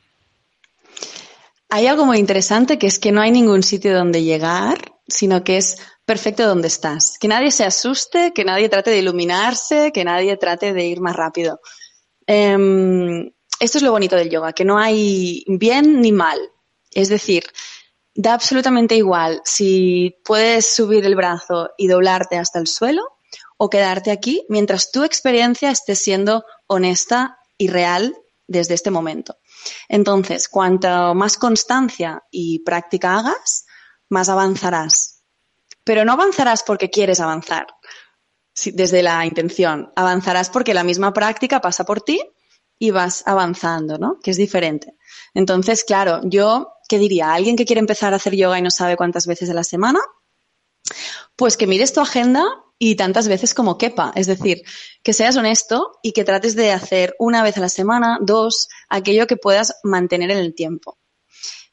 Hay 1.71 1.89
algo 1.89 2.07
muy 2.07 2.19
interesante 2.19 2.79
que 2.79 2.87
es 2.87 3.01
que 3.01 3.11
no 3.11 3.21
hay 3.21 3.33
ningún 3.33 3.65
sitio 3.65 3.97
donde 3.97 4.23
llegar, 4.23 4.94
sino 5.07 5.45
que 5.45 5.59
es 5.59 5.79
perfecto 6.05 6.47
donde 6.47 6.69
estás. 6.69 7.19
Que 7.19 7.29
nadie 7.29 7.51
se 7.51 7.65
asuste, 7.65 8.33
que 8.33 8.45
nadie 8.45 8.69
trate 8.69 8.91
de 8.91 8.99
iluminarse, 8.99 9.93
que 9.93 10.05
nadie 10.05 10.37
trate 10.37 10.73
de 10.73 10.87
ir 10.87 11.01
más 11.01 11.17
rápido. 11.17 11.61
Em, 12.27 13.31
esto 13.61 13.79
es 13.79 13.83
lo 13.83 13.93
bonito 13.93 14.17
del 14.17 14.31
yoga, 14.31 14.53
que 14.53 14.65
no 14.65 14.79
hay 14.79 15.45
bien 15.47 16.01
ni 16.01 16.13
mal. 16.13 16.39
Es 16.91 17.09
decir, 17.09 17.45
da 18.15 18.35
absolutamente 18.35 18.95
igual 18.97 19.41
si 19.45 20.17
puedes 20.25 20.75
subir 20.75 21.05
el 21.05 21.17
brazo 21.17 21.71
y 21.77 21.89
doblarte 21.89 22.37
hasta 22.37 22.59
el 22.59 22.67
suelo 22.67 23.03
o 23.57 23.69
quedarte 23.71 24.11
aquí 24.11 24.45
mientras 24.49 24.91
tu 24.91 25.03
experiencia 25.05 25.71
esté 25.71 25.97
siendo 25.97 26.45
honesta 26.67 27.39
y 27.59 27.69
real 27.69 28.17
desde 28.47 28.75
este 28.75 28.91
momento. 28.91 29.39
Entonces, 29.89 30.49
cuanto 30.49 31.15
más 31.15 31.39
constancia 31.39 32.23
y 32.31 32.61
práctica 32.61 33.19
hagas, 33.19 33.65
más 34.09 34.29
avanzarás 34.29 35.15
pero 35.85 36.05
no 36.05 36.13
avanzarás 36.13 36.63
porque 36.67 36.91
quieres 36.91 37.21
avanzar 37.21 37.67
desde 38.67 39.03
la 39.03 39.25
intención. 39.27 39.93
Avanzarás 39.95 40.49
porque 40.49 40.75
la 40.75 40.85
misma 40.85 41.13
práctica 41.13 41.61
pasa 41.61 41.85
por 41.85 42.01
ti 42.01 42.21
y 42.79 42.91
vas 42.91 43.23
avanzando, 43.27 43.99
¿no? 43.99 44.19
Que 44.23 44.31
es 44.31 44.37
diferente. 44.37 44.97
Entonces, 45.35 45.85
claro, 45.85 46.21
yo, 46.25 46.73
¿qué 46.89 46.99
diría? 46.99 47.35
¿Alguien 47.35 47.57
que 47.57 47.67
quiere 47.67 47.81
empezar 47.81 48.13
a 48.13 48.17
hacer 48.17 48.35
yoga 48.35 48.59
y 48.59 48.63
no 48.63 48.71
sabe 48.71 48.97
cuántas 48.97 49.27
veces 49.27 49.51
a 49.51 49.55
la 49.55 49.65
semana? 49.65 50.01
Pues 51.37 51.57
que 51.57 51.67
mires 51.67 51.93
tu 51.93 52.01
agenda 52.01 52.45
y 52.79 52.97
tantas 52.97 53.29
veces 53.29 53.55
como 53.55 53.77
quepa. 53.77 54.13
Es 54.15 54.27
decir, 54.27 54.63
que 55.03 55.13
seas 55.13 55.37
honesto 55.37 55.99
y 56.03 56.13
que 56.13 56.25
trates 56.25 56.55
de 56.57 56.73
hacer 56.73 57.15
una 57.19 57.43
vez 57.43 57.57
a 57.59 57.61
la 57.61 57.69
semana, 57.69 58.19
dos, 58.21 58.69
aquello 58.89 59.27
que 59.27 59.37
puedas 59.37 59.77
mantener 59.83 60.31
en 60.31 60.39
el 60.39 60.55
tiempo. 60.55 60.99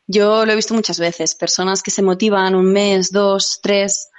Yo 0.07 0.45
lo 0.45 0.51
he 0.51 0.55
visto 0.55 0.73
muchas 0.73 0.99
veces, 0.99 1.35
personas 1.35 1.83
que 1.83 1.91
se 1.91 2.01
motivan 2.01 2.55
un 2.55 2.71
mes, 2.71 3.11
dos, 3.11 3.59
tres 3.61 4.09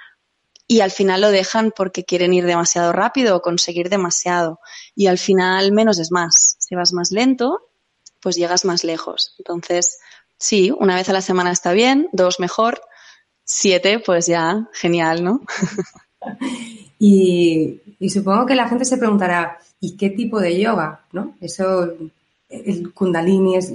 y 0.67 0.79
al 0.79 0.91
final 0.91 1.21
lo 1.21 1.31
dejan 1.31 1.71
porque 1.75 2.05
quieren 2.05 2.33
ir 2.33 2.45
demasiado 2.45 2.93
rápido 2.93 3.35
o 3.35 3.41
conseguir 3.41 3.89
demasiado. 3.89 4.59
Y 4.95 5.07
al 5.07 5.17
final 5.17 5.71
menos 5.71 5.99
es 5.99 6.11
más. 6.11 6.55
Si 6.59 6.73
vas 6.75 6.93
más 6.93 7.11
lento, 7.11 7.69
pues 8.21 8.37
llegas 8.37 8.65
más 8.65 8.83
lejos. 8.83 9.35
Entonces, 9.37 9.99
sí, 10.37 10.71
una 10.71 10.95
vez 10.95 11.09
a 11.09 11.13
la 11.13 11.21
semana 11.21 11.51
está 11.51 11.73
bien, 11.73 12.09
dos 12.13 12.39
mejor, 12.39 12.81
siete, 13.43 13.99
pues 13.99 14.25
ya, 14.25 14.69
genial, 14.73 15.23
¿no? 15.23 15.41
y, 16.99 17.81
supongo 18.09 18.45
que 18.45 18.55
la 18.55 18.67
gente 18.67 18.85
se 18.85 18.97
preguntará, 18.97 19.59
¿y 19.79 19.97
qué 19.97 20.09
tipo 20.09 20.39
de 20.39 20.59
yoga? 20.59 21.05
¿No? 21.11 21.35
Eso, 21.41 21.93
el 22.49 22.93
kundalini 22.93 23.57
es, 23.57 23.73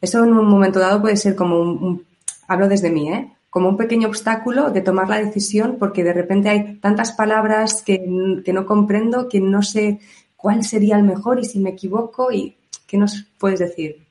eso 0.00 0.24
en 0.24 0.32
un 0.32 0.46
momento 0.46 0.78
dado 0.78 1.00
puede 1.00 1.16
ser 1.16 1.34
como 1.34 1.60
un, 1.60 2.06
hablo 2.46 2.68
desde 2.68 2.90
mí, 2.90 3.12
¿eh? 3.12 3.32
como 3.50 3.68
un 3.70 3.76
pequeño 3.76 4.08
obstáculo 4.08 4.70
de 4.70 4.82
tomar 4.82 5.08
la 5.08 5.18
decisión 5.18 5.76
porque 5.78 6.04
de 6.04 6.12
repente 6.12 6.48
hay 6.48 6.76
tantas 6.76 7.12
palabras 7.12 7.82
que, 7.82 7.98
no 8.06 8.66
comprendo, 8.66 9.28
que 9.28 9.40
no 9.40 9.62
sé 9.62 10.00
cuál 10.36 10.64
sería 10.64 10.96
el 10.96 11.02
mejor 11.02 11.40
y 11.40 11.44
si 11.44 11.58
me 11.58 11.70
equivoco 11.70 12.30
y 12.30 12.56
¿qué 12.86 12.98
nos 12.98 13.26
puedes 13.38 13.58
decir? 13.58 14.06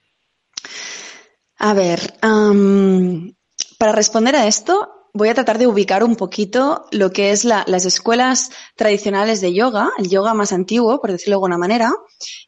A 1.59 1.73
ver, 1.73 2.13
para 2.19 3.91
responder 3.91 4.35
a 4.35 4.47
esto, 4.47 4.96
voy 5.17 5.29
a 5.29 5.33
tratar 5.33 5.57
de 5.57 5.67
ubicar 5.67 6.03
un 6.03 6.15
poquito 6.15 6.85
lo 6.91 7.11
que 7.11 7.31
es 7.31 7.43
las 7.43 7.85
escuelas 7.85 8.51
tradicionales 8.75 9.41
de 9.41 9.53
yoga, 9.53 9.91
el 9.97 10.09
yoga 10.09 10.33
más 10.33 10.53
antiguo, 10.53 11.01
por 11.01 11.11
decirlo 11.11 11.31
de 11.31 11.35
alguna 11.35 11.57
manera, 11.57 11.91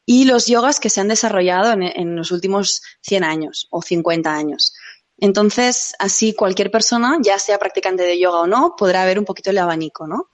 y 0.06 0.26
los 0.26 0.46
yogas 0.46 0.80
que 0.80 0.90
se 0.90 1.02
han 1.02 1.08
desarrollado 1.08 1.74
en, 1.74 2.16
los 2.16 2.32
últimos 2.32 2.82
100 3.02 3.24
años 3.24 3.68
o 3.72 3.82
50 3.82 4.32
años. 4.32 4.74
Entonces, 5.18 5.94
así 6.00 6.34
cualquier 6.34 6.72
persona, 6.72 7.18
ya 7.22 7.40
sea 7.40 7.58
practicante 7.58 8.04
de 8.04 8.20
yoga 8.20 8.42
o 8.42 8.48
no, 8.48 8.76
podrá 8.78 9.04
ver 9.04 9.20
un 9.20 9.26
poquito 9.26 9.50
el 9.50 9.58
abanico, 9.58 10.08
¿no? 10.08 10.30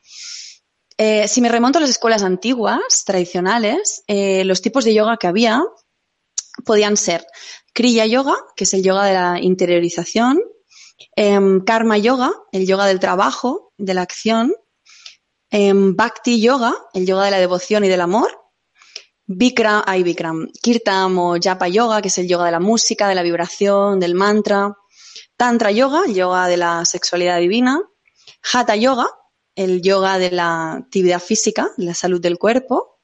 Eh, 0.97 1.27
si 1.27 1.41
me 1.41 1.49
remonto 1.49 1.79
a 1.79 1.81
las 1.81 1.89
escuelas 1.89 2.21
antiguas, 2.21 3.03
tradicionales, 3.05 4.03
eh, 4.07 4.43
los 4.45 4.61
tipos 4.61 4.85
de 4.85 4.93
yoga 4.93 5.17
que 5.17 5.27
había 5.27 5.63
podían 6.65 6.95
ser 6.95 7.25
Kriya 7.73 8.05
Yoga, 8.05 8.35
que 8.55 8.63
es 8.63 8.73
el 8.73 8.83
yoga 8.83 9.05
de 9.05 9.13
la 9.13 9.39
interiorización, 9.41 10.39
Em, 11.15 11.61
karma 11.63 11.97
Yoga, 11.97 12.33
el 12.51 12.65
yoga 12.65 12.85
del 12.85 12.99
trabajo, 12.99 13.73
de 13.77 13.93
la 13.93 14.01
acción. 14.01 14.53
Em, 15.49 15.95
Bhakti 15.95 16.41
Yoga, 16.41 16.73
el 16.93 17.05
yoga 17.05 17.25
de 17.25 17.31
la 17.31 17.39
devoción 17.39 17.83
y 17.85 17.87
del 17.87 18.01
amor. 18.01 18.31
Bikram, 19.27 19.83
ay 19.85 20.03
Bikram, 20.03 20.47
Kirtam 20.61 21.17
o 21.17 21.37
Japa 21.41 21.67
Yoga, 21.67 22.01
que 22.01 22.09
es 22.09 22.17
el 22.17 22.27
yoga 22.27 22.45
de 22.45 22.51
la 22.51 22.59
música, 22.59 23.07
de 23.07 23.15
la 23.15 23.23
vibración, 23.23 23.99
del 23.99 24.15
mantra. 24.15 24.75
Tantra 25.37 25.71
Yoga, 25.71 26.03
el 26.05 26.13
yoga 26.13 26.47
de 26.47 26.57
la 26.57 26.85
sexualidad 26.85 27.39
divina. 27.39 27.81
Hatha 28.53 28.75
Yoga, 28.75 29.07
el 29.55 29.81
yoga 29.81 30.17
de 30.19 30.31
la 30.31 30.73
actividad 30.73 31.21
física, 31.21 31.71
de 31.77 31.85
la 31.85 31.93
salud 31.93 32.21
del 32.21 32.37
cuerpo. 32.37 32.99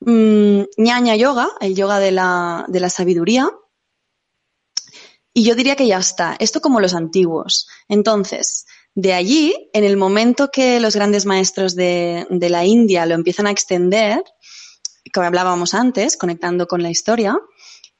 Mm, 0.00 0.62
Ñaña 0.76 1.16
Yoga, 1.16 1.50
el 1.60 1.74
yoga 1.74 1.98
de 1.98 2.12
la 2.12 2.90
sabiduría. 2.90 3.50
Y 5.34 5.44
yo 5.44 5.54
diría 5.54 5.76
que 5.76 5.86
ya 5.86 5.98
está. 5.98 6.36
Esto 6.38 6.60
como 6.60 6.80
los 6.80 6.94
antiguos. 6.94 7.68
Entonces, 7.88 8.66
de 8.94 9.14
allí, 9.14 9.70
en 9.72 9.84
el 9.84 9.96
momento 9.96 10.50
que 10.50 10.78
los 10.78 10.94
grandes 10.94 11.24
maestros 11.24 11.74
de, 11.74 12.26
la 12.30 12.64
India 12.64 13.06
lo 13.06 13.14
empiezan 13.14 13.46
a 13.46 13.50
extender, 13.50 14.22
como 15.12 15.26
hablábamos 15.26 15.72
antes, 15.74 16.16
conectando 16.16 16.66
con 16.66 16.82
la 16.82 16.90
historia, 16.90 17.38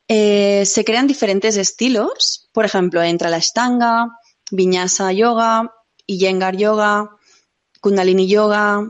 eh, 0.09 0.65
se 0.67 0.85
crean 0.85 1.07
diferentes 1.07 1.57
estilos. 1.57 2.51
Por 2.53 2.67
ejemplo, 2.67 3.03
entra 3.03 3.31
la 3.31 3.39
Ashtanga, 3.39 4.09
Vinyasa 4.51 5.13
Yoga, 5.13 5.73
Iyengar 6.07 6.57
Yoga, 6.57 7.17
Kundalini 7.81 8.29
Yoga, 8.29 8.87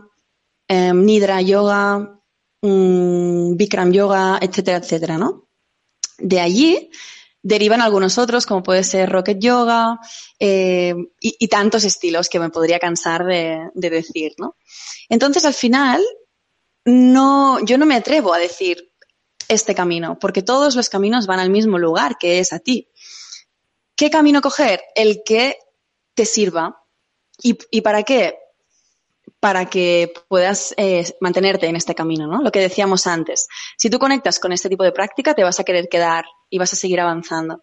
em, 0.67 1.05
Nidra 1.05 1.41
Yoga, 1.41 2.21
mm, 2.63 3.57
Bikram 3.57 3.93
Yoga, 3.93 4.39
etcétera, 4.43 4.79
etcétera, 4.79 5.19
¿no? 5.19 5.49
De 6.19 6.41
allí 6.41 6.91
derivan 7.43 7.81
algunos 7.81 8.19
otros, 8.19 8.47
como 8.47 8.63
puede 8.63 8.85
ser 8.85 9.11
Rocket 9.11 9.39
Yoga 9.39 9.99
eh, 10.39 10.95
y, 11.21 11.49
tantos 11.49 11.85
estilos 11.85 12.29
que 12.29 12.39
me 12.39 12.51
podría 12.51 12.79
cansar 12.79 13.25
de, 13.25 13.71
decir, 13.75 14.33
¿no? 14.39 14.57
Entonces, 15.09 15.45
al 15.45 15.55
final, 15.55 16.03
no, 16.85 17.59
yo 17.65 17.79
no 17.79 17.87
me 17.87 17.97
atrevo 17.97 18.33
a 18.33 18.39
decir 18.39 18.93
este 19.49 19.75
camino, 19.75 20.19
porque 20.19 20.43
todos 20.43 20.77
los 20.77 20.89
caminos 20.89 21.27
van 21.27 21.41
al 21.41 21.51
mismo 21.51 21.79
lugar, 21.79 22.17
que 22.19 22.39
es 22.39 22.53
a 22.53 22.61
ti. 22.61 22.89
¿Qué 23.97 24.09
camino 24.09 24.41
coger? 24.41 24.81
El 24.95 25.23
que 25.25 25.59
te 26.15 26.25
sirva. 26.25 26.83
¿Y, 27.43 27.59
y 27.71 27.81
para 27.81 28.05
qué? 28.05 28.37
Para 29.41 29.67
que 29.67 30.13
puedas 30.29 30.75
eh, 30.77 31.05
mantenerte 31.21 31.67
en 31.67 31.77
este 31.77 31.95
camino, 31.95 32.27
¿no? 32.27 32.43
Lo 32.43 32.53
que 32.53 32.61
decíamos 32.61 33.07
antes. 33.07 33.49
Si 33.77 33.91
tú 33.91 33.99
conectas 33.99 34.39
con 34.39 34.53
este 34.53 34.69
tipo 34.69 34.85
de 34.85 34.93
práctica, 34.93 35.35
te 35.35 35.45
vas 35.45 35.59
a 35.61 35.65
querer 35.65 35.89
quedar 35.89 36.25
y 36.49 36.59
vas 36.59 36.73
a 36.73 36.77
seguir 36.77 37.01
avanzando. 37.01 37.63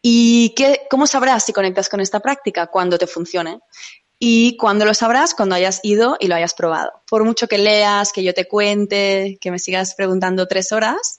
¿Y 0.00 0.54
qué, 0.56 0.82
cómo 0.90 1.06
sabrás 1.06 1.44
si 1.44 1.52
conectas 1.52 1.88
con 1.88 2.00
esta 2.00 2.20
práctica? 2.20 2.66
Cuando 2.66 2.98
te 2.98 3.06
funcione. 3.06 3.60
¿Y 4.18 4.56
cuándo 4.56 4.84
lo 4.84 4.94
sabrás? 4.94 5.34
Cuando 5.34 5.54
hayas 5.54 5.80
ido 5.82 6.16
y 6.20 6.28
lo 6.28 6.36
hayas 6.36 6.54
probado. 6.54 6.92
Por 7.08 7.24
mucho 7.24 7.48
que 7.48 7.58
leas, 7.58 8.12
que 8.12 8.22
yo 8.22 8.34
te 8.34 8.46
cuente, 8.46 9.38
que 9.40 9.50
me 9.50 9.58
sigas 9.58 9.94
preguntando 9.94 10.46
tres 10.46 10.70
horas, 10.70 11.18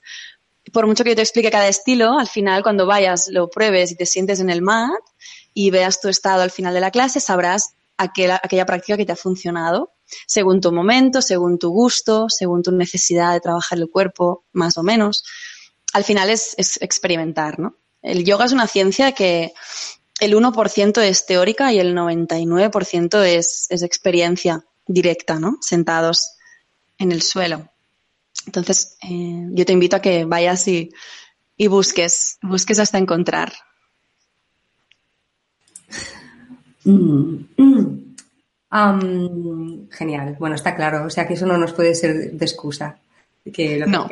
por 0.72 0.86
mucho 0.86 1.04
que 1.04 1.10
yo 1.10 1.16
te 1.16 1.22
explique 1.22 1.50
cada 1.50 1.68
estilo, 1.68 2.18
al 2.18 2.28
final 2.28 2.62
cuando 2.62 2.86
vayas, 2.86 3.28
lo 3.28 3.50
pruebes 3.50 3.92
y 3.92 3.96
te 3.96 4.06
sientes 4.06 4.40
en 4.40 4.48
el 4.48 4.62
mat 4.62 5.00
y 5.52 5.70
veas 5.70 6.00
tu 6.00 6.08
estado 6.08 6.42
al 6.42 6.50
final 6.50 6.72
de 6.74 6.80
la 6.80 6.90
clase, 6.90 7.20
sabrás 7.20 7.74
aquella, 7.96 8.40
aquella 8.42 8.66
práctica 8.66 8.96
que 8.96 9.06
te 9.06 9.12
ha 9.12 9.16
funcionado 9.16 9.94
según 10.26 10.60
tu 10.60 10.72
momento, 10.72 11.22
según 11.22 11.58
tu 11.58 11.70
gusto, 11.70 12.26
según 12.28 12.62
tu 12.62 12.72
necesidad 12.72 13.32
de 13.32 13.40
trabajar 13.40 13.78
el 13.78 13.90
cuerpo, 13.90 14.44
más 14.52 14.78
o 14.78 14.82
menos. 14.82 15.24
Al 15.92 16.04
final 16.04 16.30
es, 16.30 16.54
experimentar, 16.80 17.58
¿no? 17.58 17.76
El 18.02 18.24
yoga 18.24 18.44
es 18.44 18.52
una 18.52 18.66
ciencia 18.66 19.12
que 19.12 19.54
el 20.20 20.34
1% 20.34 21.02
es 21.02 21.26
teórica 21.26 21.72
y 21.72 21.78
el 21.78 21.94
99% 21.94 23.24
es, 23.24 23.66
es 23.70 23.82
experiencia 23.82 24.64
directa, 24.86 25.38
¿no? 25.38 25.56
Sentados 25.60 26.36
en 26.98 27.12
el 27.12 27.22
suelo. 27.22 27.70
Entonces, 28.46 28.96
eh, 29.02 29.46
yo 29.50 29.64
te 29.64 29.72
invito 29.72 29.96
a 29.96 30.02
que 30.02 30.24
vayas 30.24 30.68
y, 30.68 30.90
y 31.56 31.68
busques, 31.68 32.38
busques 32.42 32.78
hasta 32.78 32.98
encontrar. 32.98 33.54
Mm, 36.84 37.46
mm. 37.56 38.04
genial. 39.90 40.36
Bueno, 40.38 40.56
está 40.56 40.74
claro. 40.74 41.06
O 41.06 41.10
sea 41.10 41.26
que 41.26 41.34
eso 41.34 41.46
no 41.46 41.58
nos 41.58 41.72
puede 41.72 41.94
ser 41.94 42.32
de 42.32 42.44
excusa. 42.44 42.98
Que 43.52 43.84
no. 43.86 44.08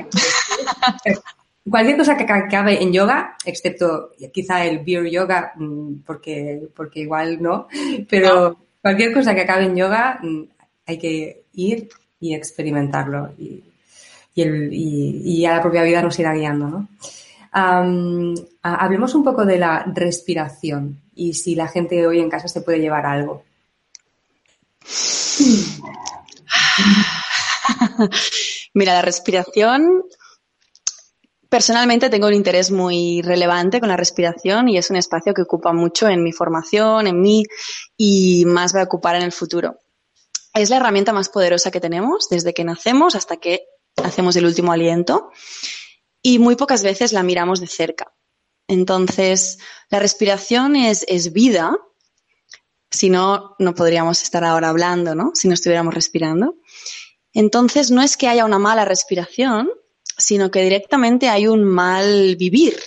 cualquier 1.68 1.96
cosa 1.96 2.16
que 2.16 2.24
acabe 2.24 2.82
en 2.82 2.92
yoga, 2.92 3.36
excepto 3.44 4.10
quizá 4.32 4.64
el 4.64 4.80
beer 4.80 5.08
yoga, 5.08 5.52
porque, 6.04 6.68
porque 6.74 7.00
igual 7.00 7.40
no, 7.40 7.68
pero 8.08 8.56
cualquier 8.80 9.12
cosa 9.12 9.34
que 9.34 9.42
acabe 9.42 9.64
en 9.64 9.76
yoga 9.76 10.20
hay 10.86 10.98
que 10.98 11.44
ir 11.54 11.88
y 12.20 12.34
experimentarlo 12.34 13.32
y, 13.38 13.62
y, 14.34 14.42
el, 14.42 14.72
y, 14.72 15.46
a 15.46 15.56
la 15.56 15.62
propia 15.62 15.82
vida 15.82 16.02
nos 16.02 16.18
irá 16.18 16.34
guiando, 16.34 16.68
¿no? 16.68 16.88
hablemos 18.62 19.14
un 19.14 19.24
poco 19.24 19.44
de 19.44 19.58
la 19.58 19.84
respiración 19.94 21.01
y 21.14 21.34
si 21.34 21.54
la 21.54 21.68
gente 21.68 22.06
hoy 22.06 22.20
en 22.20 22.30
casa 22.30 22.48
se 22.48 22.62
puede 22.62 22.80
llevar 22.80 23.06
algo. 23.06 23.44
Mira, 28.74 28.94
la 28.94 29.02
respiración, 29.02 30.04
personalmente 31.48 32.08
tengo 32.08 32.28
un 32.28 32.34
interés 32.34 32.70
muy 32.70 33.20
relevante 33.22 33.78
con 33.78 33.90
la 33.90 33.96
respiración 33.96 34.68
y 34.68 34.78
es 34.78 34.90
un 34.90 34.96
espacio 34.96 35.34
que 35.34 35.42
ocupa 35.42 35.72
mucho 35.72 36.08
en 36.08 36.22
mi 36.22 36.32
formación, 36.32 37.06
en 37.06 37.20
mí 37.20 37.44
y 37.96 38.44
más 38.46 38.74
va 38.74 38.80
a 38.80 38.84
ocupar 38.84 39.16
en 39.16 39.22
el 39.22 39.32
futuro. 39.32 39.78
Es 40.54 40.70
la 40.70 40.76
herramienta 40.76 41.12
más 41.12 41.28
poderosa 41.28 41.70
que 41.70 41.80
tenemos 41.80 42.28
desde 42.30 42.54
que 42.54 42.64
nacemos 42.64 43.14
hasta 43.14 43.36
que 43.36 43.66
hacemos 44.02 44.36
el 44.36 44.46
último 44.46 44.72
aliento 44.72 45.30
y 46.22 46.38
muy 46.38 46.56
pocas 46.56 46.82
veces 46.82 47.12
la 47.12 47.22
miramos 47.22 47.60
de 47.60 47.66
cerca. 47.66 48.14
Entonces, 48.72 49.58
la 49.90 49.98
respiración 49.98 50.76
es, 50.76 51.32
vida, 51.34 51.76
si 52.90 53.10
no, 53.10 53.54
no 53.58 53.74
podríamos 53.74 54.22
estar 54.22 54.44
ahora 54.44 54.70
hablando, 54.70 55.14
¿no? 55.14 55.32
Si 55.34 55.46
no 55.46 55.52
estuviéramos 55.52 55.92
respirando. 55.92 56.56
Entonces, 57.34 57.90
no 57.90 58.00
es 58.00 58.16
que 58.16 58.28
haya 58.28 58.46
una 58.46 58.58
mala 58.58 58.86
respiración, 58.86 59.70
sino 60.16 60.50
que 60.50 60.62
directamente 60.62 61.28
hay 61.28 61.48
un 61.48 61.64
mal 61.64 62.36
vivir. 62.36 62.80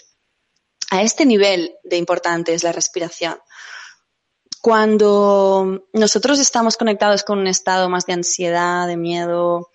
A 0.89 1.03
este 1.03 1.23
nivel 1.23 1.75
de 1.83 1.97
importante 1.97 2.55
es 2.55 2.63
la 2.63 2.71
respiración. 2.71 3.37
Cuando 4.61 5.87
nosotros 5.93 6.39
estamos 6.39 6.77
conectados 6.77 7.23
con 7.23 7.37
un 7.37 7.47
estado 7.47 7.89
más 7.89 8.07
de 8.07 8.13
ansiedad, 8.13 8.87
de 8.87 8.97
miedo, 8.97 9.69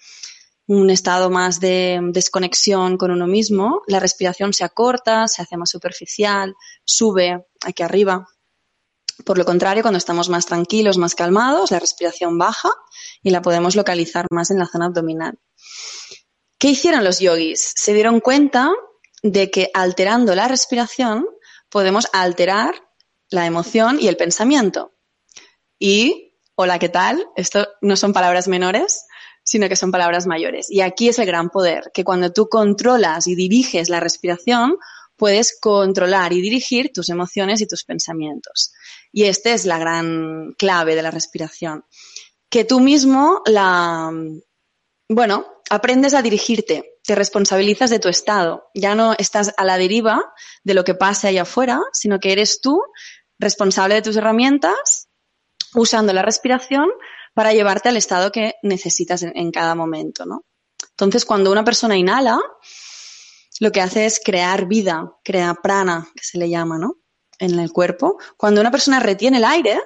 un 0.71 0.89
estado 0.89 1.31
más 1.31 1.59
de 1.59 1.99
desconexión 2.13 2.97
con 2.97 3.11
uno 3.11 3.27
mismo, 3.27 3.83
la 3.89 3.99
respiración 3.99 4.53
se 4.53 4.63
acorta, 4.63 5.27
se 5.27 5.43
hace 5.43 5.57
más 5.57 5.69
superficial, 5.69 6.55
sube 6.85 7.45
aquí 7.67 7.83
arriba. 7.83 8.29
Por 9.25 9.37
lo 9.37 9.45
contrario, 9.45 9.83
cuando 9.83 9.99
estamos 9.99 10.29
más 10.29 10.47
tranquilos, 10.47 10.97
más 10.97 11.17
calmados, 11.17 11.73
la 11.73 11.81
respiración 11.81 12.39
baja 12.39 12.71
y 13.21 13.31
la 13.31 13.43
podemos 13.43 13.75
localizar 13.75 14.29
más 14.31 14.53
en 14.53 14.61
la 14.61 14.69
zona 14.69 14.87
abdominal. 14.87 15.41
¿Qué 16.57 16.69
hicieron 16.69 17.03
los 17.03 17.19
yogis? 17.19 17.73
Se 17.75 17.93
dieron 17.93 18.21
cuenta 18.21 18.71
de 19.25 19.51
que 19.51 19.73
alterando 19.75 20.37
la 20.37 20.47
respiración 20.47 21.27
podemos 21.69 22.07
alterar 22.13 22.77
la 23.29 23.45
emoción 23.45 23.99
y 24.01 24.07
el 24.07 24.17
pensamiento. 24.17 24.95
Y, 25.81 26.39
hola, 26.55 26.79
¿qué 26.79 26.89
tal? 26.89 27.27
Esto 27.35 27.67
no 27.81 27.97
son 27.97 28.13
palabras 28.13 28.47
menores, 28.47 29.07
sino 29.51 29.69
que 29.69 29.75
son 29.75 29.91
palabras 29.91 30.29
mayores. 30.29 30.71
Y 30.71 30.81
aquí 30.81 31.09
es 31.09 31.19
el 31.19 31.27
gran 31.27 31.51
poder, 31.51 31.91
que 31.93 32.05
cuando 32.05 32.33
tú 32.33 32.49
controlas 32.49 33.27
y 33.27 33.35
diriges 33.35 33.89
la 33.89 33.99
respiración, 33.99 34.79
puedes 35.17 35.59
controlar 35.59 36.33
y 36.33 36.41
dirigir 36.41 36.93
tus 36.95 37.09
emociones 37.09 37.61
y 37.61 37.67
tus 37.67 37.83
pensamientos. 37.83 38.73
Y 39.11 39.25
esta 39.25 39.51
es 39.51 39.67
la 39.67 39.77
gran 39.77 40.55
clave 40.57 40.95
de 40.95 41.03
la 41.03 41.11
respiración. 41.11 41.85
Que 42.49 42.65
tú 42.65 42.79
mismo 42.79 43.43
la, 43.45 44.13
bueno, 45.09 45.47
aprendes 45.69 46.15
a 46.15 46.23
dirigirte, 46.23 47.01
te 47.03 47.17
responsabilizas 47.17 47.91
de 47.91 47.99
tu 47.99 48.09
estado. 48.09 48.71
Ya 48.73 48.95
no 48.95 49.17
estás 49.19 49.53
a 49.57 49.65
la 49.65 49.79
deriva 49.79 50.33
de 50.63 50.75
lo 50.75 50.85
que 50.85 50.95
pase 50.95 51.27
allá 51.27 51.43
afuera, 51.43 51.81
sino 51.93 52.21
que 52.21 52.31
eres 52.31 52.61
tú 52.61 52.81
responsable 53.41 53.97
de 53.97 54.03
tus 54.03 54.17
herramientas, 54.17 55.09
usando 55.75 56.13
la 56.13 56.23
respiración 56.23 56.89
para 57.35 57.53
llevarte 57.53 57.89
al 57.89 57.97
estado 57.97 58.33
que 58.33 58.55
necesitas 58.63 59.23
en, 59.23 59.51
cada 59.51 59.75
momento, 59.75 60.27
¿no? 60.27 60.45
Entonces, 60.91 61.25
cuando 61.25 61.51
una 61.51 61.65
persona 61.65 61.97
inhala, 61.97 62.41
lo 63.61 63.73
que 63.73 63.81
hace 63.81 64.07
es 64.07 64.21
crear 64.23 64.67
vida, 64.67 65.13
crea 65.25 65.55
prana, 65.55 66.09
que 66.15 66.25
se 66.25 66.39
le 66.39 66.49
llama, 66.49 66.79
¿no? 66.79 66.97
En 67.39 67.59
el 67.59 67.73
cuerpo. 67.73 68.19
Cuando 68.37 68.61
una 68.61 68.71
persona 68.71 69.01
retiene 69.01 69.39
el 69.39 69.45
aire, 69.45 69.81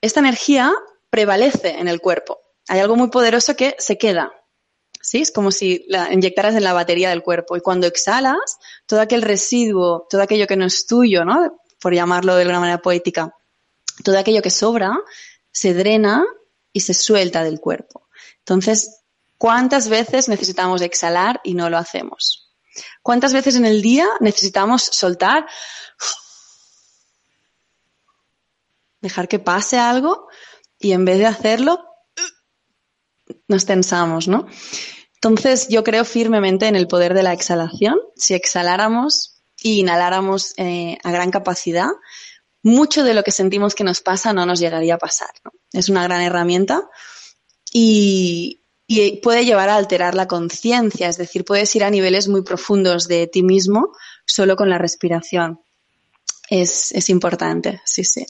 esta 0.00 0.20
energía 0.20 0.72
prevalece 1.10 1.70
en 1.70 1.88
el 1.88 2.00
cuerpo. 2.00 2.38
Hay 2.68 2.80
algo 2.80 2.96
muy 2.96 3.08
poderoso 3.08 3.56
que 3.56 3.74
se 3.78 3.96
queda. 3.96 4.32
¿Sí? 5.00 5.22
Es 5.22 5.30
como 5.30 5.50
si 5.52 5.84
la 5.88 6.12
inyectaras 6.12 6.54
en 6.54 6.64
la 6.64 6.72
batería 6.72 7.10
del 7.10 7.22
cuerpo. 7.22 7.56
Y 7.56 7.60
cuando 7.60 7.86
exhalas, 7.86 8.58
todo 8.84 9.00
aquel 9.00 9.22
residuo, 9.22 10.06
todo 10.10 10.22
aquello 10.22 10.46
que 10.46 10.56
no 10.56 10.66
es 10.66 10.86
tuyo, 10.86 11.24
¿no? 11.24 11.62
Por 11.80 11.94
llamarlo 11.94 12.34
de 12.34 12.42
alguna 12.42 12.60
manera 12.60 12.78
poética, 12.78 13.32
todo 14.04 14.18
aquello 14.18 14.42
que 14.42 14.50
sobra, 14.50 14.92
se 15.58 15.74
drena 15.74 16.24
y 16.72 16.80
se 16.80 16.94
suelta 16.94 17.42
del 17.42 17.60
cuerpo. 17.60 18.08
Entonces, 18.38 19.00
¿cuántas 19.36 19.88
veces 19.88 20.28
necesitamos 20.28 20.82
exhalar 20.82 21.40
y 21.42 21.54
no 21.54 21.68
lo 21.68 21.78
hacemos? 21.78 22.52
¿Cuántas 23.02 23.32
veces 23.32 23.56
en 23.56 23.66
el 23.66 23.82
día 23.82 24.06
necesitamos 24.20 24.84
soltar? 24.84 25.46
Dejar 29.00 29.26
que 29.26 29.40
pase 29.40 29.78
algo 29.78 30.28
y 30.78 30.92
en 30.92 31.04
vez 31.04 31.18
de 31.18 31.26
hacerlo, 31.26 31.84
nos 33.48 33.66
tensamos, 33.66 34.28
¿no? 34.28 34.46
Entonces, 35.14 35.66
yo 35.68 35.82
creo 35.82 36.04
firmemente 36.04 36.68
en 36.68 36.76
el 36.76 36.86
poder 36.86 37.14
de 37.14 37.24
la 37.24 37.32
exhalación. 37.32 37.98
Si 38.14 38.34
exhaláramos 38.34 39.42
y 39.60 39.80
inhaláramos 39.80 40.54
eh, 40.56 40.98
a 41.02 41.10
gran 41.10 41.32
capacidad, 41.32 41.90
mucho 42.68 43.02
de 43.02 43.14
lo 43.14 43.24
que 43.24 43.30
sentimos 43.30 43.74
que 43.74 43.84
nos 43.84 44.00
pasa 44.00 44.32
no 44.32 44.46
nos 44.46 44.60
llegaría 44.60 44.94
a 44.94 44.98
pasar. 44.98 45.30
Es 45.72 45.88
una 45.88 46.04
gran 46.04 46.20
herramienta 46.20 46.88
y, 47.72 48.60
puede 49.22 49.44
llevar 49.44 49.68
a 49.68 49.76
alterar 49.76 50.14
la 50.14 50.26
conciencia, 50.26 51.08
es 51.08 51.18
decir, 51.18 51.44
puedes 51.44 51.74
ir 51.76 51.84
a 51.84 51.90
niveles 51.90 52.28
muy 52.28 52.42
profundos 52.42 53.06
de 53.06 53.26
ti 53.26 53.42
mismo 53.42 53.92
solo 54.24 54.56
con 54.56 54.70
la 54.70 54.78
respiración. 54.78 55.60
Es, 56.48 56.92
es 56.92 57.10
importante, 57.10 57.82
sí, 57.84 58.04
sí. 58.04 58.24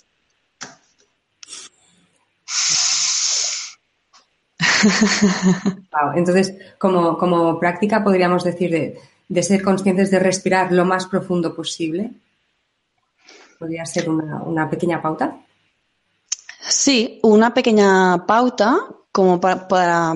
Entonces, 6.16 6.54
como, 6.78 7.16
como, 7.18 7.60
práctica 7.60 8.02
podríamos 8.02 8.42
decir 8.42 8.70
de, 8.70 8.98
de 9.28 9.42
ser 9.42 9.62
conscientes 9.62 10.10
de 10.10 10.18
respirar 10.18 10.72
lo 10.72 10.84
más 10.84 11.06
profundo 11.06 11.54
posible 11.54 12.12
podría 13.58 13.84
ser 13.84 14.08
una, 14.08 14.70
pequeña 14.70 15.02
pauta. 15.02 15.44
Sí, 16.60 17.18
una 17.22 17.52
pequeña 17.54 18.26
pauta 18.26 18.78
como 19.10 19.40
para, 19.40 19.66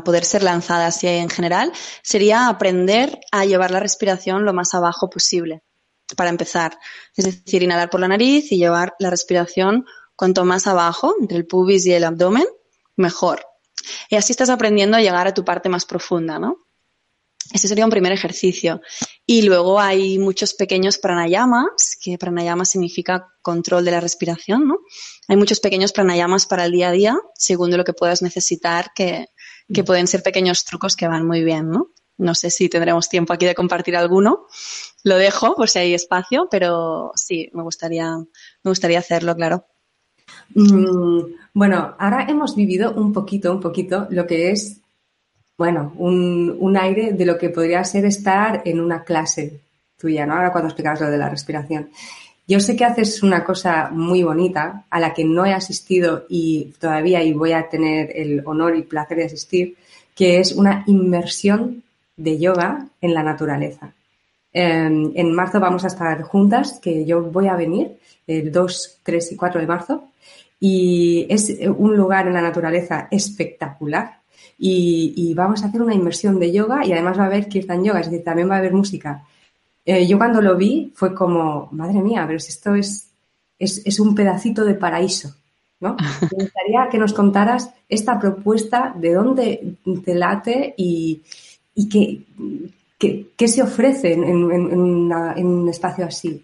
poder 0.05 0.25
ser 0.25 0.43
lanzada 0.43 0.87
así 0.87 1.09
en 1.09 1.29
general, 1.29 1.73
sería 2.03 2.49
aprender 2.49 3.19
a 3.33 3.45
llevar 3.45 3.71
la 3.71 3.81
respiración 3.81 4.45
lo 4.45 4.53
más 4.53 4.75
abajo 4.75 5.11
posible, 5.11 5.63
para 6.17 6.31
empezar. 6.31 6.79
Es 7.17 7.25
decir, 7.25 7.63
inhalar 7.63 7.91
por 7.91 8.01
la 8.01 8.09
nariz 8.09 8.53
y 8.53 8.59
llevar 8.59 8.95
la 9.01 9.11
respiración 9.11 9.87
cuanto 10.15 10.45
más 10.45 10.67
abajo, 10.69 11.15
entre 11.21 11.39
el 11.39 11.47
pubis 11.47 11.85
y 11.87 11.93
el 11.93 12.05
abdomen, 12.05 12.47
mejor. 12.95 13.45
Y 14.09 14.17
así 14.17 14.33
estás 14.33 14.51
aprendiendo 14.51 14.97
a 14.97 15.01
llegar 15.01 15.27
a 15.27 15.35
tu 15.35 15.45
parte 15.45 15.69
más 15.69 15.85
profunda, 15.85 16.39
¿no? 16.39 16.59
Ese 17.53 17.69
sería 17.69 17.85
un 17.85 17.91
primer 17.91 18.13
ejercicio. 18.13 18.81
Y 19.27 19.43
luego 19.43 19.79
hay 19.79 20.19
muchos 20.19 20.55
pequeños 20.55 20.99
pranayamas, 20.99 21.97
que 22.01 22.19
pranayama 22.19 22.65
significa 22.65 23.29
control 23.43 23.85
de 23.85 23.91
la 23.91 24.01
respiración, 24.01 24.67
¿no? 24.67 24.79
Hay 25.29 25.37
muchos 25.37 25.61
pequeños 25.61 25.93
pranayamas 25.93 26.47
para 26.47 26.65
el 26.65 26.73
día 26.73 26.89
a 26.89 26.93
día, 26.93 27.17
según 27.35 27.77
lo 27.77 27.85
que 27.85 27.93
puedas 27.93 28.23
necesitar, 28.23 28.93
que, 28.95 29.27
que 29.73 29.85
pueden 29.85 30.07
ser 30.07 30.23
pequeños 30.23 30.65
trucos 30.65 30.97
que 30.97 31.09
van 31.09 31.27
muy 31.27 31.45
bien, 31.45 31.71
¿no? 31.71 31.91
No 32.19 32.35
sé 32.35 32.51
si 32.51 32.69
tendremos 32.69 33.09
tiempo 33.09 33.33
aquí 33.33 33.47
de 33.47 33.55
compartir 33.55 33.97
alguno. 33.97 34.47
Lo 35.03 35.17
dejo 35.17 35.55
por 35.55 35.69
si 35.69 35.81
hay 35.81 35.95
espacio, 35.95 36.49
pero 36.51 37.13
sí, 37.15 37.51
me 37.53 37.63
gustaría, 37.63 38.17
me 38.17 38.71
gustaría 38.71 38.99
hacerlo, 38.99 39.35
claro. 39.35 39.67
Mm, 40.55 41.21
bueno, 41.55 41.97
ahora 41.99 42.27
hemos 42.29 42.55
vivido 42.55 42.93
un 42.95 43.13
poquito, 43.13 43.53
un 43.53 43.61
poquito 43.61 44.07
lo 44.11 44.27
que 44.27 44.51
es 44.51 44.82
bueno, 45.63 45.93
un, 45.97 46.77
aire 46.77 47.13
de 47.13 47.25
lo 47.25 47.39
que 47.39 47.49
podría 47.49 47.85
ser 47.85 48.05
estar 48.05 48.63
en 48.65 48.81
una 48.81 49.05
clase 49.05 49.61
tuya, 49.97 50.27
¿no? 50.27 50.35
Ahora 50.35 50.51
cuando 50.51 50.67
explicabas 50.67 51.01
lo 51.01 51.09
de 51.09 51.19
la 51.19 51.29
respiración. 51.29 51.89
Yo 52.49 52.59
sé 52.59 52.75
que 52.75 52.85
haces 52.85 53.23
una 53.23 53.45
cosa 53.45 53.89
muy 53.93 54.25
bonita 54.25 54.87
a 54.91 54.99
la 54.99 55.15
que 55.15 55.25
no 55.25 55.47
he 55.47 55.53
asistido 55.53 56.25
y 56.29 56.75
todavía 56.81 57.23
y 57.23 57.33
voy 57.33 57.53
a 57.53 57.69
tener 57.69 58.11
el 58.13 58.43
honor 58.45 58.75
y 58.75 58.83
placer 58.83 59.19
de 59.19 59.27
asistir, 59.27 59.77
que 60.17 60.41
es 60.41 60.51
una 60.51 60.83
inmersión 60.89 61.85
de 62.17 62.41
yoga 62.41 62.89
en 63.01 63.15
la 63.15 63.23
naturaleza. 63.23 63.93
Em, 64.53 65.13
en 65.15 65.33
marzo 65.33 65.61
vamos 65.61 65.85
a 65.85 65.93
estar 65.95 66.23
juntas, 66.23 66.81
que 66.83 67.05
yo 67.05 67.23
voy 67.23 67.47
a 67.47 67.55
venir 67.55 67.99
el 68.27 68.51
2, 68.51 68.99
3 69.05 69.31
y 69.31 69.37
4 69.37 69.61
de 69.61 69.67
marzo. 69.69 70.09
Y 70.59 71.25
es 71.29 71.57
un 71.69 71.97
lugar 71.97 72.27
en 72.27 72.35
la 72.35 72.43
naturaleza 72.43 73.07
espectacular 73.13 74.22
y, 74.65 75.35
vamos 75.35 75.63
a 75.63 75.67
hacer 75.67 75.83
una 75.83 75.95
inmersión 75.95 76.39
de 76.39 76.53
yoga 76.53 76.87
y 76.87 76.93
además 76.93 77.19
va 77.19 77.25
a 77.25 77.27
haber 77.27 77.49
Kirtan 77.49 77.83
Yoga, 77.83 77.99
es 77.99 78.09
decir, 78.09 78.25
también 78.25 78.49
va 78.49 78.55
a 78.55 78.59
haber 78.59 78.73
música. 78.73 79.25
Eh, 79.85 80.07
yo 80.07 80.17
cuando 80.19 80.41
lo 80.41 80.57
vi 80.57 80.93
fue 80.95 81.13
como, 81.13 81.69
madre 81.73 82.01
mía, 82.01 82.25
pero 82.29 82.39
si 82.39 82.51
esto 82.51 82.77
es, 82.77 83.11
es, 83.59 83.99
un 83.99 84.15
pedacito 84.15 84.65
de 84.65 84.75
paraíso, 84.75 85.35
¿no? 85.81 85.97
Me 86.37 86.45
gustaría 86.45 86.89
que 86.89 86.99
nos 86.99 87.13
contaras 87.13 87.71
esta 87.89 88.21
propuesta, 88.21 88.95
de 88.97 89.13
dónde 89.15 89.75
te 90.05 90.15
late 90.15 90.75
y, 90.77 91.21
y 91.75 91.89
qué, 92.99 93.49
se 93.49 93.63
ofrece 93.63 94.13
en, 94.13 94.23
en 94.23 95.47
un 95.47 95.69
espacio 95.69 96.07
así. 96.07 96.41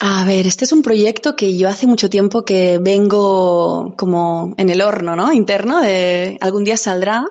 A 0.00 0.24
ver, 0.24 0.46
este 0.46 0.64
es 0.64 0.70
un 0.70 0.82
proyecto 0.82 1.34
que 1.34 1.56
yo 1.56 1.68
hace 1.68 1.88
mucho 1.88 2.08
tiempo 2.08 2.44
que 2.44 2.78
vengo 2.78 3.94
como 3.96 4.54
en 4.56 4.70
el 4.70 4.80
horno, 4.80 5.16
¿no? 5.16 5.32
Interno, 5.32 5.80
de 5.80 6.38
algún 6.40 6.62
día 6.62 6.76
saldrá. 6.76 7.24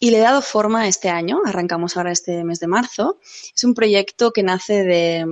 Y 0.00 0.10
le 0.10 0.18
he 0.18 0.20
dado 0.20 0.42
forma 0.42 0.88
este 0.88 1.08
año, 1.10 1.40
arrancamos 1.44 1.96
ahora 1.96 2.10
este 2.10 2.42
mes 2.42 2.58
de 2.58 2.66
marzo. 2.66 3.20
Es 3.54 3.62
un 3.62 3.72
proyecto 3.72 4.32
que 4.32 4.42
nace 4.42 4.82
de, 4.82 5.26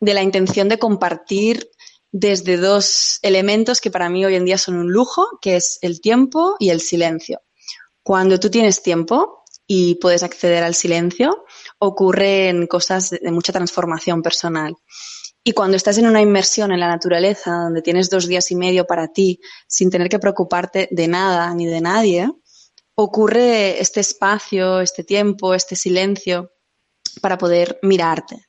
de 0.00 0.14
la 0.14 0.22
intención 0.22 0.68
de 0.68 0.80
compartir 0.80 1.70
desde 2.10 2.56
dos 2.56 3.20
elementos 3.22 3.80
que 3.80 3.92
para 3.92 4.08
mí 4.08 4.24
hoy 4.24 4.34
en 4.34 4.44
día 4.44 4.58
son 4.58 4.76
un 4.76 4.90
lujo, 4.90 5.38
que 5.40 5.54
es 5.54 5.78
el 5.82 6.00
tiempo 6.00 6.56
y 6.58 6.70
el 6.70 6.80
silencio. 6.80 7.42
Cuando 8.02 8.40
tú 8.40 8.50
tienes 8.50 8.82
tiempo 8.82 9.44
y 9.68 9.96
puedes 9.96 10.24
acceder 10.24 10.64
al 10.64 10.74
silencio, 10.74 11.44
ocurren 11.78 12.66
cosas 12.66 13.10
de 13.10 13.30
mucha 13.30 13.52
transformación 13.52 14.20
personal. 14.20 14.74
Y 15.44 15.52
cuando 15.52 15.76
estás 15.76 15.98
en 15.98 16.06
una 16.06 16.20
inmersión 16.20 16.72
en 16.72 16.80
la 16.80 16.88
naturaleza, 16.88 17.52
donde 17.52 17.82
tienes 17.82 18.10
dos 18.10 18.26
días 18.26 18.50
y 18.50 18.56
medio 18.56 18.86
para 18.86 19.08
ti, 19.08 19.40
sin 19.66 19.90
tener 19.90 20.08
que 20.08 20.18
preocuparte 20.18 20.88
de 20.90 21.08
nada 21.08 21.54
ni 21.54 21.66
de 21.66 21.80
nadie, 21.80 22.30
ocurre 22.94 23.80
este 23.80 24.00
espacio, 24.00 24.80
este 24.80 25.04
tiempo, 25.04 25.54
este 25.54 25.76
silencio 25.76 26.52
para 27.22 27.38
poder 27.38 27.78
mirarte. 27.82 28.46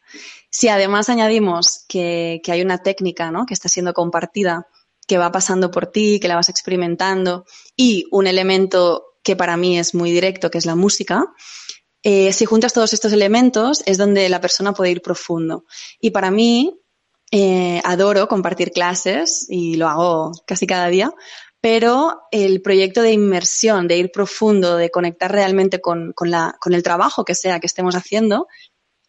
Si 0.50 0.68
además 0.68 1.10
añadimos 1.10 1.86
que, 1.88 2.42
hay 2.48 2.62
una 2.62 2.80
técnica 2.80 3.32
¿no? 3.32 3.46
que 3.46 3.54
está 3.54 3.70
siendo 3.70 3.94
compartida, 3.94 4.68
que 5.08 5.18
va 5.18 5.32
pasando 5.32 5.70
por 5.72 5.88
ti, 5.88 6.20
que 6.20 6.28
la 6.28 6.36
vas 6.36 6.50
experimentando, 6.50 7.46
y 7.76 8.06
un 8.12 8.28
elemento 8.28 9.06
que 9.24 9.36
para 9.36 9.58
mí 9.58 9.78
es 9.78 9.94
muy 9.94 10.12
directo, 10.12 10.50
que 10.50 10.58
es 10.58 10.66
la 10.66 10.76
música, 10.76 11.26
eh, 12.04 12.32
si 12.32 12.46
juntas 12.46 12.74
todos 12.74 12.94
estos 12.94 13.12
elementos 13.12 13.84
es 13.86 13.98
donde 13.98 14.30
la 14.30 14.42
persona 14.42 14.74
puede 14.74 14.92
ir 14.92 15.02
profundo. 15.02 15.66
Y 16.00 16.12
para 16.12 16.32
mí 16.32 16.80
eh, 17.32 17.82
adoro 17.84 18.28
compartir 18.28 18.72
clases 18.72 19.46
y 19.50 19.76
lo 19.76 19.88
hago 19.88 20.32
casi 20.48 20.66
cada 20.66 20.88
día, 20.88 21.12
pero 21.62 22.22
el 22.32 22.62
proyecto 22.62 23.02
de 23.02 23.12
inmersión, 23.12 23.88
de 23.88 23.98
ir 23.98 24.12
profundo, 24.12 24.78
de 24.78 24.90
conectar 24.90 25.32
realmente 25.32 25.82
con, 25.82 26.14
la, 26.22 26.56
con 26.60 26.74
el 26.74 26.84
trabajo 26.84 27.26
que 27.26 27.36
sea 27.36 27.60
que 27.60 27.68
estemos 27.68 27.96
haciendo, 27.96 28.48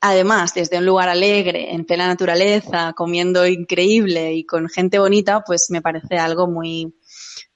además 0.00 0.52
desde 0.54 0.78
un 0.78 0.86
lugar 0.86 1.08
alegre, 1.08 1.72
en 1.72 1.84
plena 1.84 2.08
naturaleza, 2.08 2.92
comiendo 2.94 3.46
increíble 3.46 4.34
y 4.34 4.44
con 4.44 4.68
gente 4.68 4.98
bonita, 4.98 5.42
pues 5.46 5.70
me 5.70 5.80
parece 5.80 6.18
algo 6.18 6.48
muy, 6.48 6.92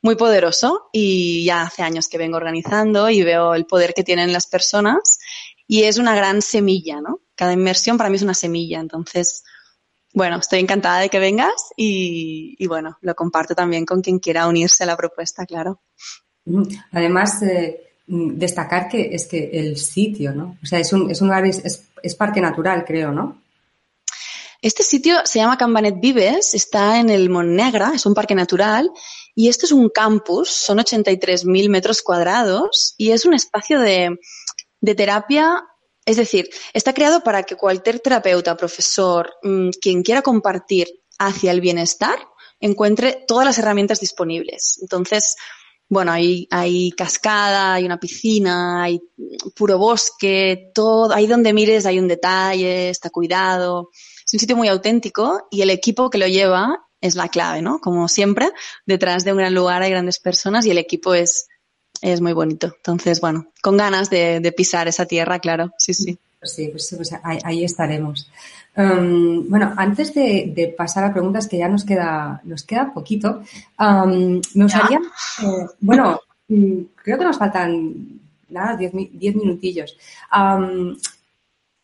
muy 0.03 0.17
poderoso 0.17 0.89
y 0.93 1.45
ya 1.45 1.63
hace 1.63 1.83
años 1.83 2.09
que 2.09 2.19
vengo 2.19 2.37
organizando 2.37 3.11
y 3.11 3.23
veo 3.23 3.55
el 3.55 3.67
poder 3.67 3.95
que 3.95 4.05
tienen 4.05 4.33
las 4.33 4.47
personas 4.47 5.19
y 5.67 5.85
es 5.85 5.99
una 5.99 6.15
gran 6.15 6.43
semilla, 6.43 7.01
¿no? 7.01 7.21
Cada 7.35 7.53
inmersión 7.53 7.97
para 7.97 8.11
mí 8.11 8.17
es 8.17 8.23
una 8.23 8.35
semilla, 8.35 8.81
entonces 8.81 9.45
bueno, 10.15 10.37
estoy 10.37 10.61
encantada 10.61 11.01
de 11.01 11.09
que 11.09 11.19
vengas 11.19 11.73
y, 11.77 12.65
bueno, 12.69 12.97
lo 13.01 13.17
comparto 13.17 13.55
también 13.57 13.85
con 13.85 14.01
quien 14.01 14.21
quiera 14.21 14.47
unirse 14.47 14.85
a 14.85 14.87
la 14.87 14.97
propuesta, 14.97 15.45
claro. 15.45 15.83
Además, 16.93 17.43
eh, 17.43 17.95
destacar 18.07 18.89
que 18.89 19.13
es 19.13 19.27
que 19.27 19.51
el 19.53 19.77
sitio, 19.77 20.33
¿no? 20.33 20.57
O 20.63 20.67
sea, 20.67 20.79
es 20.79 20.93
un, 20.93 21.11
es 21.11 21.21
un 21.21 21.29
lugar, 21.29 21.45
es, 21.47 21.83
es, 22.01 22.15
parque 22.15 22.41
natural, 22.41 22.85
creo, 22.85 23.11
¿no? 23.11 23.43
Este 24.63 24.85
sitio 24.85 25.17
se 25.25 25.41
llama 25.41 25.59
Campanet 25.59 25.97
Vives, 26.01 26.55
está 26.55 27.01
en 27.01 27.11
el 27.11 27.29
Montnegra, 27.29 27.91
es 27.93 28.07
un 28.07 28.15
parque 28.15 28.37
natural 28.37 28.91
y 29.35 29.49
esto 29.49 29.67
es 29.67 29.73
un 29.73 29.89
campus, 29.89 30.51
son 30.51 30.79
83.000 30.79 31.69
metros 31.69 32.03
cuadrados 32.03 32.95
y 32.97 33.11
es 33.11 33.25
un 33.25 33.35
espacio 33.35 33.81
de, 33.81 34.17
de 34.81 34.95
terapia 34.95 35.65
es 36.07 36.17
decir, 36.17 36.51
está 36.73 36.93
creado 36.93 37.23
para 37.23 37.45
que 37.45 37.57
cualquier 37.57 38.01
terapeuta, 38.01 38.57
profesor, 38.57 39.33
mm, 39.43 39.71
quien 39.81 40.03
quiera 40.03 40.23
compartir 40.23 40.89
hacia 41.19 41.51
el 41.51 41.61
bienestar, 41.61 42.19
encuentre 42.61 43.25
todas 43.27 43.47
las 43.47 43.59
herramientas 43.59 44.01
disponibles. 44.01 44.79
Entonces, 44.83 45.37
bueno, 45.89 46.13
hay, 46.13 46.47
hay 46.51 46.91
cascada, 46.93 47.75
hay 47.75 47.85
una 47.85 48.01
piscina, 48.01 48.83
hay 48.83 49.01
puro 49.55 49.79
bosque, 49.79 50.71
todo, 50.75 51.15
ahí 51.15 51.27
donde 51.27 51.53
mires 51.53 51.87
hay 51.87 51.99
un 51.99 52.09
detalle, 52.09 52.91
está 52.91 53.11
cuidado. 53.11 53.91
Es 54.27 54.35
un 54.35 54.41
sitio 54.41 54.57
muy 54.57 54.69
auténtico 54.69 55.47
y 55.51 55.63
el 55.63 55.71
equipo 55.71 56.11
que 56.11 56.19
lo 56.19 56.27
lleva 56.27 56.87
es 57.05 57.17
la 57.17 57.29
clave, 57.29 57.61
¿no? 57.61 57.81
Como 57.81 58.09
siempre, 58.09 58.51
detrás 58.87 59.25
de 59.25 59.33
un 59.33 59.39
gran 59.39 59.55
lugar 59.55 59.83
hay 59.83 59.91
grandes 59.91 60.19
personas 60.19 60.65
y 60.65 60.71
el 60.71 60.79
equipo 60.79 61.13
es, 61.13 61.49
es 62.01 62.23
muy 62.23 62.33
bonito. 62.33 62.73
Entonces, 62.79 63.21
bueno, 63.21 63.49
con 63.63 63.77
ganas 63.77 64.09
de, 64.09 64.55
pisar 64.57 64.89
esa 64.89 65.05
tierra, 65.05 65.39
claro, 65.39 65.71
sí, 65.77 65.93
sí. 65.93 66.19
Pues 66.41 66.55
sí, 66.55 66.69
pues, 66.69 66.95
pues 66.97 67.11
ahí, 67.23 67.63
estaremos. 67.63 68.31
Um, 68.75 69.49
bueno, 69.51 69.75
antes 69.77 70.15
de, 70.15 70.75
pasar 70.75 71.05
a 71.05 71.13
preguntas 71.13 71.47
que 71.47 71.59
ya 71.59 71.69
nos 71.69 71.85
queda, 71.85 72.41
nos 72.45 72.63
queda 72.63 72.95
poquito, 72.95 73.43
um, 73.79 74.41
me 74.55 74.65
gustaría, 74.65 74.99
eh, 75.43 75.67
bueno, 75.81 76.21
mm, 76.49 76.81
creo 77.03 77.19
que 77.19 77.25
nos 77.25 77.37
faltan 77.37 78.19
nada, 78.49 78.79
diez, 78.79 78.95
minutillos. 78.95 79.95
Um, 80.35 80.97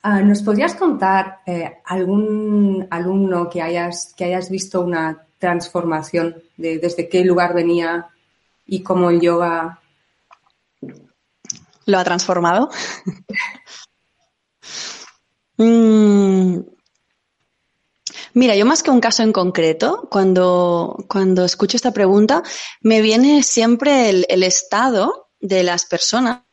¿Nos 0.02 0.42
podrías 0.42 0.74
contar 0.74 1.40
eh, 1.46 1.78
algún 1.84 2.86
alumno 2.90 3.50
que 3.50 3.60
hayas, 3.60 4.14
que 4.16 4.24
hayas 4.24 4.48
visto 4.48 4.80
una 4.80 5.26
transformación 5.38 6.36
de, 6.56 6.78
desde 6.78 7.08
qué 7.08 7.24
lugar 7.24 7.54
venía 7.54 8.08
y 8.66 8.82
cómo 8.82 9.10
el 9.10 9.20
yoga 9.20 9.80
lo 11.90 11.98
ha 11.98 12.04
transformado. 12.04 12.70
Mm. 15.62 16.60
Mira, 18.32 18.56
yo 18.56 18.64
más 18.64 18.82
que 18.82 18.90
un 18.90 19.00
caso 19.00 19.22
en 19.22 19.30
concreto, 19.30 20.08
cuando, 20.10 20.96
cuando 21.06 21.44
escucho 21.44 21.76
esta 21.76 21.92
pregunta, 21.92 22.42
me 22.80 23.02
viene 23.02 23.42
siempre 23.42 24.08
el, 24.08 24.42
estado 24.42 25.28
de 25.38 25.62
las 25.62 25.84
personas 25.84 26.44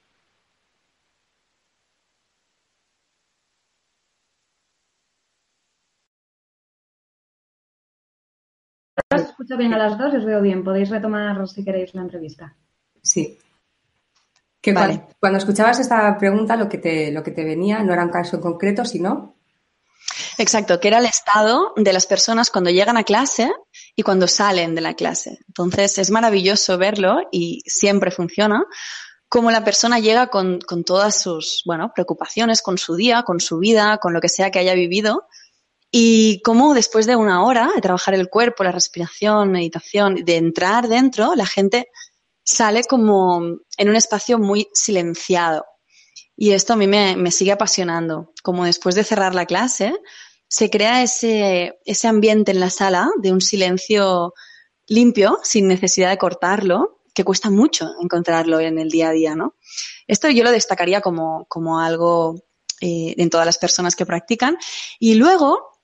escucha 9.47 9.57
bien 9.57 9.73
a 9.73 9.77
las 9.77 9.97
dos, 9.97 10.13
os 10.13 10.25
veo 10.25 10.41
bien. 10.41 10.63
Podéis 10.63 10.89
retomar 10.89 11.47
si 11.47 11.63
queréis 11.63 11.93
la 11.95 12.01
entrevista. 12.01 12.53
Sí 13.01 13.37
cuando, 14.73 15.37
escuchabas 15.37 15.79
esta 15.79 16.17
pregunta, 16.17 16.55
lo 16.55 16.67
que, 16.67 16.77
te, 16.77 17.11
lo 17.11 17.23
que 17.23 17.31
te 17.31 17.43
venía 17.43 17.79
no 17.83 17.93
era 17.93 18.03
un 18.03 18.09
caso 18.09 18.37
en 18.37 18.41
concreto, 18.41 18.85
sino. 18.85 19.35
Exacto, 20.37 20.79
que 20.79 20.87
era 20.87 20.99
el 20.99 21.05
estado 21.05 21.73
de 21.75 21.93
las 21.93 22.05
personas 22.05 22.49
cuando 22.49 22.69
llegan 22.69 22.97
a 22.97 23.03
clase 23.03 23.51
y 23.95 24.03
cuando 24.03 24.27
salen 24.27 24.75
de 24.75 24.81
la 24.81 24.93
clase. 24.93 25.39
Entonces 25.47 25.97
es 25.97 26.11
maravilloso 26.11 26.77
verlo 26.77 27.21
y 27.31 27.61
siempre 27.65 28.11
funciona 28.11 28.63
cómo 29.29 29.51
la 29.51 29.63
persona 29.63 29.99
llega 29.99 30.27
con, 30.27 30.59
con, 30.59 30.83
todas 30.83 31.21
sus, 31.21 31.63
bueno, 31.65 31.91
preocupaciones, 31.93 32.61
con 32.61 32.77
su 32.77 32.95
día, 32.95 33.23
con 33.23 33.39
su 33.39 33.59
vida, 33.59 33.97
con 33.97 34.13
lo 34.13 34.21
que 34.21 34.29
sea 34.29 34.51
que 34.51 34.59
haya 34.59 34.73
vivido, 34.73 35.27
y 35.91 36.41
cómo 36.41 36.73
después 36.73 37.05
de 37.05 37.15
una 37.15 37.43
hora 37.43 37.71
de 37.73 37.81
trabajar 37.81 38.13
el 38.13 38.29
cuerpo, 38.29 38.63
la 38.63 38.71
respiración, 38.71 39.51
meditación, 39.51 40.15
de 40.15 40.35
entrar 40.35 40.87
dentro, 40.87 41.35
la 41.35 41.45
gente 41.45 41.89
sale 42.43 42.83
como 42.83 43.41
en 43.77 43.89
un 43.89 43.95
espacio 43.95 44.39
muy 44.39 44.67
silenciado. 44.73 45.65
Y 46.35 46.51
esto 46.51 46.73
a 46.73 46.75
mí 46.75 46.87
me, 46.87 47.31
sigue 47.31 47.51
apasionando, 47.51 48.33
como 48.43 48.65
después 48.65 48.95
de 48.95 49.03
cerrar 49.03 49.33
la 49.33 49.45
clase, 49.45 49.95
se 50.47 50.69
crea 50.69 51.03
ese, 51.03 51.79
ese 51.85 52.07
ambiente 52.07 52.51
en 52.51 52.59
la 52.59 52.69
sala 52.69 53.09
de 53.17 53.31
un 53.31 53.41
silencio 53.41 54.33
limpio, 54.87 55.39
sin 55.43 55.67
necesidad 55.67 56.09
de 56.09 56.17
cortarlo, 56.17 57.01
que 57.13 57.25
cuesta 57.25 57.49
mucho 57.49 57.89
encontrarlo 57.99 58.59
en 58.59 58.77
el 58.77 58.89
día 58.89 59.09
a 59.09 59.11
día, 59.11 59.35
¿no? 59.35 59.55
Esto 60.05 60.29
yo 60.29 60.43
lo 60.43 60.51
destacaría 60.51 61.01
como, 61.01 61.45
como 61.49 61.79
algo 61.79 62.35
eh, 62.79 63.15
en 63.17 63.31
todas 63.31 63.45
las 63.47 63.57
personas 63.57 63.95
que 63.95 64.05
practican. 64.05 64.55
Y 64.99 65.15
luego, 65.15 65.76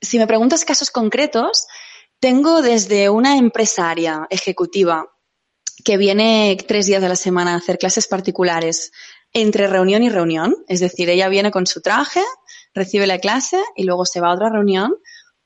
si 0.00 0.18
me 0.18 0.26
preguntas 0.26 0.64
casos 0.64 0.90
concretos, 0.90 1.66
tengo 2.18 2.62
desde 2.62 3.08
una 3.08 3.36
empresaria 3.36 4.26
ejecutiva 4.30 5.06
que 5.84 5.96
viene 5.96 6.56
tres 6.66 6.86
días 6.86 7.00
de 7.00 7.08
la 7.08 7.16
semana 7.16 7.54
a 7.54 7.56
hacer 7.56 7.78
clases 7.78 8.06
particulares 8.06 8.92
entre 9.32 9.66
reunión 9.66 10.02
y 10.02 10.10
reunión. 10.10 10.56
Es 10.68 10.80
decir, 10.80 11.08
ella 11.08 11.28
viene 11.28 11.50
con 11.50 11.66
su 11.66 11.80
traje, 11.80 12.22
recibe 12.74 13.06
la 13.06 13.18
clase 13.18 13.62
y 13.76 13.84
luego 13.84 14.04
se 14.04 14.20
va 14.20 14.28
a 14.28 14.34
otra 14.34 14.50
reunión 14.50 14.94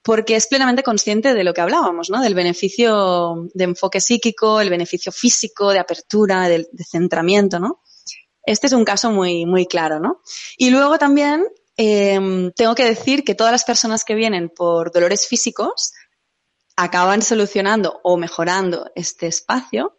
porque 0.03 0.37
es 0.37 0.47
plenamente 0.47 0.83
consciente 0.83 1.33
de 1.33 1.45
lo 1.45 1.55
que 1.55 1.63
hablábamos, 1.63 2.11
¿no? 2.11 2.21
Del 2.21 2.35
beneficio 2.35 3.49
de 3.55 3.65
enfoque 3.65 4.01
psíquico, 4.01 4.61
el 4.61 4.69
beneficio 4.69 5.11
físico, 5.11 5.73
de 5.73 5.79
apertura, 5.79 6.47
de, 6.47 6.69
centramiento, 6.87 7.59
¿no? 7.59 7.81
Este 8.45 8.67
es 8.67 8.75
un 8.75 8.85
caso 8.85 9.11
muy, 9.11 9.47
muy 9.47 9.65
claro, 9.65 10.01
¿no? 10.01 10.21
Y 10.59 10.69
luego 10.69 10.99
también 10.99 11.47
eh, 11.77 12.51
tengo 12.57 12.75
que 12.75 12.85
decir 12.85 13.25
que 13.25 13.35
todas 13.35 13.53
las 13.53 13.65
personas 13.65 14.05
que 14.05 14.15
vienen 14.15 14.49
por 14.49 14.93
dolores 14.93 15.27
físicos 15.27 15.93
acaban 16.77 17.23
solucionando 17.23 18.01
o 18.03 18.17
mejorando 18.17 18.91
este 18.95 19.27
espacio 19.27 19.97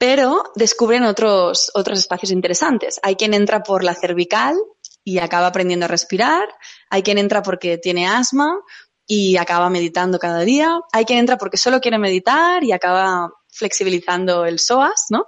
pero 0.00 0.44
descubren 0.54 1.02
otros, 1.02 1.70
otros 1.74 1.98
espacios 1.98 2.32
interesantes. 2.32 2.98
Hay 3.02 3.16
quien 3.16 3.34
entra 3.34 3.62
por 3.62 3.84
la 3.84 3.94
cervical 3.94 4.56
y 5.04 5.18
acaba 5.18 5.48
aprendiendo 5.48 5.84
a 5.84 5.88
respirar, 5.88 6.48
hay 6.88 7.02
quien 7.02 7.18
entra 7.18 7.42
porque 7.42 7.76
tiene 7.76 8.08
asma 8.08 8.62
y 9.06 9.36
acaba 9.36 9.68
meditando 9.68 10.18
cada 10.18 10.40
día, 10.40 10.80
hay 10.90 11.04
quien 11.04 11.18
entra 11.18 11.36
porque 11.36 11.58
solo 11.58 11.82
quiere 11.82 11.98
meditar 11.98 12.64
y 12.64 12.72
acaba 12.72 13.30
flexibilizando 13.48 14.46
el 14.46 14.58
psoas, 14.58 15.08
¿no? 15.10 15.26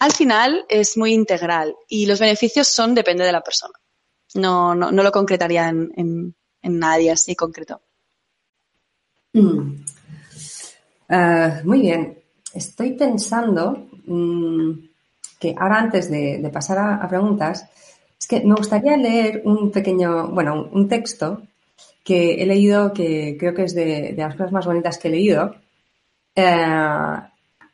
Al 0.00 0.10
final 0.10 0.66
es 0.68 0.96
muy 0.96 1.12
integral 1.12 1.76
y 1.86 2.06
los 2.06 2.18
beneficios 2.18 2.66
son 2.66 2.96
depende 2.96 3.22
de 3.22 3.30
la 3.30 3.42
persona. 3.42 3.74
No, 4.34 4.74
no, 4.74 4.90
no 4.92 5.02
lo 5.02 5.12
concretaría 5.12 5.68
en, 5.68 5.92
en, 5.96 6.34
en, 6.62 6.78
nadie 6.78 7.10
así 7.10 7.34
concreto. 7.34 7.80
Mm. 9.32 9.84
Uh, 11.08 11.64
muy 11.64 11.80
bien. 11.80 12.18
Estoy 12.54 12.92
pensando 12.92 13.90
Mm, 14.10 14.72
que 15.38 15.54
ahora 15.56 15.78
antes 15.78 16.10
de, 16.10 16.50
pasar 16.52 16.78
a, 16.78 17.08
preguntas, 17.08 17.64
es 18.18 18.26
que 18.26 18.40
me 18.40 18.54
gustaría 18.54 18.96
leer 18.96 19.42
un 19.44 19.70
pequeño, 19.70 20.28
bueno, 20.28 20.68
un, 20.72 20.88
texto 20.88 21.42
que 22.04 22.42
he 22.42 22.46
leído, 22.46 22.92
que 22.92 23.36
creo 23.38 23.54
que 23.54 23.64
es 23.64 23.74
de, 23.74 24.14
las 24.16 24.34
cosas 24.34 24.52
más 24.52 24.66
bonitas 24.66 24.98
que 24.98 25.08
he 25.08 25.12
leído, 25.12 25.54
eh, 26.34 27.16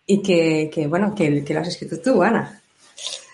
y 0.07 0.23
que, 0.23 0.87
bueno, 0.89 1.15
que, 1.15 1.43
que, 1.43 1.55
lo 1.55 1.61
has 1.61 1.69
escrito 1.69 1.99
tú, 2.01 2.23
Ana. 2.23 2.61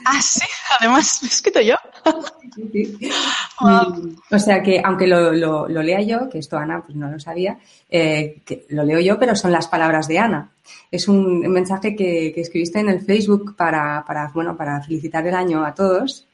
Ah, 0.06 0.22
sí, 0.22 0.46
además 0.78 1.18
lo 1.22 1.28
he 1.28 1.32
escrito 1.32 1.60
yo. 1.60 1.76
O 4.30 4.38
sea 4.38 4.62
que, 4.62 4.80
aunque 4.84 5.06
lo, 5.06 5.32
lo, 5.32 5.82
lea 5.82 6.02
yo, 6.02 6.28
que 6.28 6.38
esto 6.38 6.58
Ana 6.58 6.82
pues 6.82 6.96
no 6.96 7.10
lo 7.10 7.20
sabía, 7.20 7.58
eh, 7.88 8.40
que 8.44 8.66
lo 8.70 8.84
leo 8.84 9.00
yo, 9.00 9.18
pero 9.18 9.36
son 9.36 9.52
las 9.52 9.68
palabras 9.68 10.08
de 10.08 10.18
Ana. 10.18 10.50
Es 10.90 11.08
un 11.08 11.40
mensaje 11.40 11.94
que, 11.94 12.32
escribiste 12.36 12.80
en 12.80 12.88
el 12.88 13.02
Facebook 13.02 13.54
para, 13.56 14.04
para, 14.06 14.30
bueno, 14.34 14.56
para 14.56 14.82
felicitar 14.82 15.26
el 15.26 15.34
año 15.34 15.64
a 15.64 15.74
todos. 15.74 16.26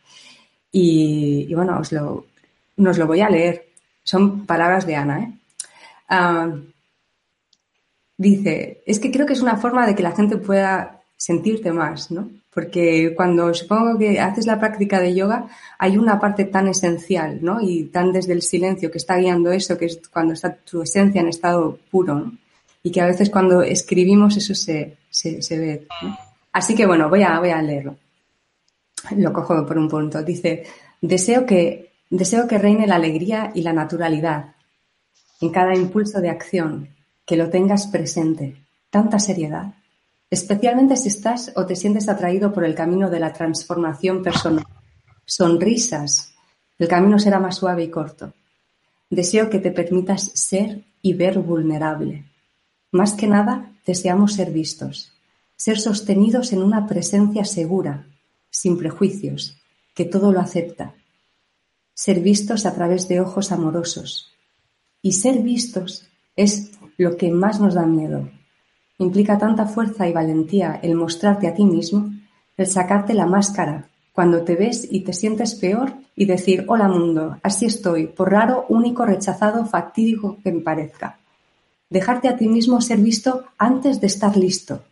Y, 0.73 1.53
bueno, 1.55 1.79
os 1.79 1.93
lo, 1.93 2.27
nos 2.77 2.99
lo 2.99 3.07
voy 3.07 3.21
a 3.21 3.31
leer. 3.31 3.67
Son 4.03 4.47
palabras 4.47 4.87
de 4.87 4.97
Ana. 4.97 5.21
¿eh? 5.21 5.33
Ah, 6.09 6.51
dice, 8.17 8.83
es 8.87 8.99
que 8.99 9.11
creo 9.11 9.27
que 9.27 9.35
es 9.35 9.43
una 9.43 9.57
forma 9.57 9.87
de 9.87 9.95
que 9.95 10.03
la 10.03 10.13
gente 10.13 10.37
pueda 10.37 11.03
sentirte 11.17 11.73
más, 11.73 12.11
¿no? 12.11 12.31
Porque 12.59 13.15
cuando 13.15 13.55
supongo 13.55 13.97
que 13.97 14.19
haces 14.19 14.45
la 14.45 14.59
práctica 14.59 14.99
de 14.99 15.15
yoga, 15.15 15.47
hay 15.79 15.97
una 15.97 16.19
parte 16.19 16.45
tan 16.45 16.67
esencial, 16.67 17.39
¿no? 17.41 17.61
Y 17.61 17.85
tan 17.85 18.11
desde 18.11 18.33
el 18.33 18.43
silencio 18.43 18.91
que 18.91 18.99
está 18.99 19.17
guiando 19.17 19.53
eso, 19.53 19.79
que 19.79 19.85
es 19.85 20.01
cuando 20.13 20.35
está 20.35 20.57
tu 20.57 20.83
esencia 20.83 21.21
en 21.21 21.29
estado 21.29 21.79
puro, 21.89 22.17
¿no? 22.17 22.33
Y 22.83 22.91
que 22.91 23.01
a 23.01 23.07
veces 23.07 23.31
cuando 23.31 23.63
escribimos 23.63 24.37
eso 24.37 24.57
se, 24.57 24.97
se, 25.09 25.57
ve. 25.57 25.87
Así 26.53 26.75
que 26.75 26.85
bueno, 26.85 27.09
voy 27.09 27.23
a, 27.23 27.39
voy 27.39 27.51
a 27.51 27.63
leerlo. 27.63 27.95
Lo 29.17 29.33
cojo 29.33 29.65
por 29.65 29.79
un 29.79 29.89
punto. 29.89 30.25
Dice, 30.25 30.65
deseo 31.01 31.47
que, 31.47 31.93
deseo 32.11 32.49
que 32.49 32.59
reine 32.59 32.89
la 32.89 32.97
alegría 32.97 33.53
y 33.55 33.63
la 33.63 33.73
naturalidad 33.73 34.57
en 35.41 35.51
cada 35.51 35.77
impulso 35.77 36.21
de 36.21 36.31
acción, 36.31 36.89
que 37.25 37.37
lo 37.37 37.51
tengas 37.51 37.87
presente. 37.87 38.57
Tanta 38.91 39.21
seriedad 39.21 39.75
especialmente 40.31 40.97
si 40.97 41.09
estás 41.09 41.53
o 41.57 41.67
te 41.67 41.77
sientes 41.77 42.09
atraído 42.09 42.53
por 42.53 42.65
el 42.65 42.75
camino 42.75 43.11
de 43.11 43.21
la 43.21 43.33
transformación 43.33 44.23
personal. 44.23 44.67
Sonrisas. 45.25 46.33
El 46.79 46.89
camino 46.89 47.19
será 47.19 47.39
más 47.39 47.57
suave 47.57 47.85
y 47.85 47.91
corto. 47.91 48.33
Deseo 49.11 49.51
que 49.51 49.59
te 49.59 49.71
permitas 49.71 50.31
ser 50.35 50.85
y 51.03 51.15
ver 51.15 51.39
vulnerable. 51.39 52.25
Más 52.93 53.15
que 53.15 53.27
nada, 53.27 53.73
deseamos 53.87 54.35
ser 54.35 54.51
vistos, 54.51 55.13
ser 55.57 55.79
sostenidos 55.79 56.53
en 56.53 56.63
una 56.63 56.87
presencia 56.87 57.45
segura, 57.45 58.07
sin 58.51 58.79
prejuicios, 58.79 59.57
que 59.95 60.05
todo 60.05 60.33
lo 60.33 60.41
acepta. 60.41 60.95
Ser 61.95 62.21
vistos 62.21 62.65
a 62.65 62.75
través 62.75 63.09
de 63.09 63.21
ojos 63.21 63.51
amorosos. 63.51 64.31
Y 65.03 65.13
ser 65.13 65.41
vistos 65.43 66.09
es 66.37 66.73
lo 66.97 67.17
que 67.17 67.31
más 67.31 67.61
nos 67.61 67.75
da 67.75 67.87
miedo, 67.87 68.31
Implica 68.99 69.39
tanta 69.39 69.67
fuerza 69.67 70.09
y 70.09 70.13
valentía 70.13 70.81
el 70.83 70.95
mostrarte 70.95 71.47
a 71.47 71.55
ti 71.55 71.65
mismo, 71.65 72.11
el 72.57 72.67
sacarte 72.67 73.15
la 73.15 73.27
máscara 73.27 73.89
cuando 74.13 74.43
te 74.43 74.57
ves 74.57 74.89
y 74.91 75.03
te 75.03 75.13
sientes 75.13 75.55
peor 75.55 75.93
y 76.17 76.25
decir, 76.25 76.65
hola 76.67 76.89
mundo, 76.89 77.39
así 77.43 77.67
estoy, 77.67 78.09
por 78.09 78.33
raro, 78.33 78.67
único, 78.69 79.07
rechazado, 79.07 79.65
fatídico 79.65 80.39
que 80.43 80.51
me 80.51 80.61
parezca. 80.61 81.19
Dejarte 81.89 82.27
a 82.27 82.37
ti 82.37 82.49
mismo 82.49 82.81
ser 82.81 82.99
visto 82.99 83.45
antes 83.57 84.01
de 84.01 84.09
estar 84.09 84.37
listo. 84.37 84.83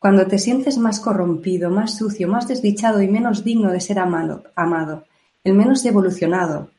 Cuando 0.00 0.26
te 0.26 0.38
sientes 0.38 0.78
más 0.78 0.98
corrompido, 0.98 1.70
más 1.70 1.96
sucio, 1.96 2.26
más 2.26 2.48
desdichado 2.48 3.00
y 3.00 3.08
menos 3.08 3.44
digno 3.44 3.70
de 3.70 3.80
ser 3.80 4.00
amado, 4.00 4.42
amado 4.56 5.04
el 5.44 5.54
menos 5.54 5.84
evolucionado, 5.84 6.70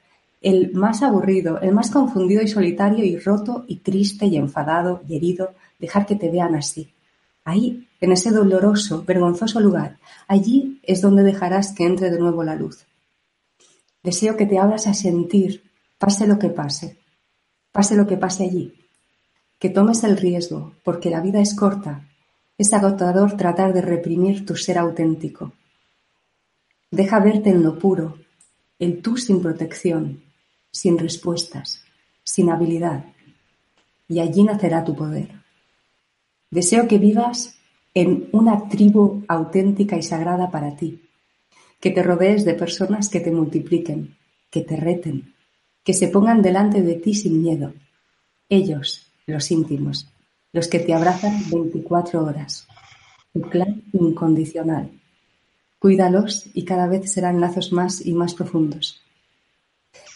el 0.42 0.74
más 0.74 1.02
aburrido, 1.02 1.60
el 1.60 1.72
más 1.72 1.90
confundido 1.90 2.42
y 2.42 2.48
solitario 2.48 3.04
y 3.04 3.18
roto 3.18 3.66
y 3.68 3.78
triste 3.78 4.26
y 4.28 4.38
enfadado 4.38 5.02
y 5.08 5.16
herido, 5.16 5.52
dejar 5.80 6.06
que 6.06 6.16
te 6.16 6.30
vean 6.30 6.56
así. 6.56 6.94
Ahí, 7.44 7.88
en 8.00 8.12
ese 8.12 8.32
doloroso, 8.32 9.04
vergonzoso 9.04 9.60
lugar, 9.60 9.98
allí 10.28 10.80
es 10.84 11.02
donde 11.02 11.24
dejarás 11.24 11.72
que 11.72 11.86
entre 11.86 12.12
de 12.12 12.20
nuevo 12.20 12.44
la 12.44 12.56
luz. 12.56 12.86
Deseo 14.04 14.38
que 14.38 14.46
te 14.46 14.60
abras 14.60 14.88
a 14.88 14.94
sentir, 14.94 15.64
pase 15.98 16.28
lo 16.28 16.38
que 16.38 16.50
pase, 16.50 16.98
pase 17.72 17.96
lo 17.96 18.08
que 18.08 18.18
pase 18.18 18.44
allí. 18.44 18.76
Que 19.58 19.70
tomes 19.70 20.04
el 20.04 20.16
riesgo, 20.16 20.74
porque 20.84 21.10
la 21.10 21.20
vida 21.20 21.42
es 21.42 21.54
corta. 21.54 22.08
Es 22.58 22.74
agotador 22.74 23.36
tratar 23.36 23.74
de 23.74 23.82
reprimir 23.82 24.46
tu 24.46 24.56
ser 24.56 24.78
auténtico. 24.78 25.54
Deja 26.92 27.20
verte 27.20 27.50
en 27.50 27.64
lo 27.64 27.78
puro, 27.78 28.18
el 28.80 29.02
tú 29.02 29.18
sin 29.18 29.42
protección, 29.42 30.24
sin 30.72 30.98
respuestas, 30.98 31.84
sin 32.24 32.50
habilidad. 32.50 33.06
Y 34.08 34.20
allí 34.20 34.44
nacerá 34.44 34.84
tu 34.84 34.96
poder. 34.96 35.40
Deseo 36.52 36.88
que 36.88 36.98
vivas 36.98 37.56
en 37.94 38.30
una 38.32 38.70
tribu 38.70 39.24
auténtica 39.28 39.98
y 39.98 40.04
sagrada 40.04 40.50
para 40.50 40.76
ti, 40.76 41.02
que 41.80 41.92
te 41.92 42.02
rodees 42.02 42.44
de 42.44 42.56
personas 42.56 43.10
que 43.10 43.20
te 43.20 43.32
multipliquen, 43.32 44.18
que 44.50 44.62
te 44.62 44.76
reten, 44.76 45.36
que 45.84 45.94
se 45.94 46.08
pongan 46.08 46.42
delante 46.42 46.82
de 46.82 46.96
ti 46.96 47.14
sin 47.14 47.42
miedo. 47.42 47.74
Ellos, 48.50 49.12
los 49.28 49.52
íntimos, 49.52 50.08
los 50.52 50.68
que 50.68 50.80
te 50.80 50.94
abrazan 50.94 51.40
24 51.52 52.24
horas. 52.24 52.68
Tu 53.32 53.42
plan 53.42 53.84
incondicional. 53.94 54.90
Cuídalos 55.78 56.50
y 56.54 56.66
cada 56.66 56.88
vez 56.88 57.12
serán 57.12 57.40
lazos 57.40 57.72
más 57.72 58.04
y 58.04 58.14
más 58.14 58.34
profundos. 58.34 59.02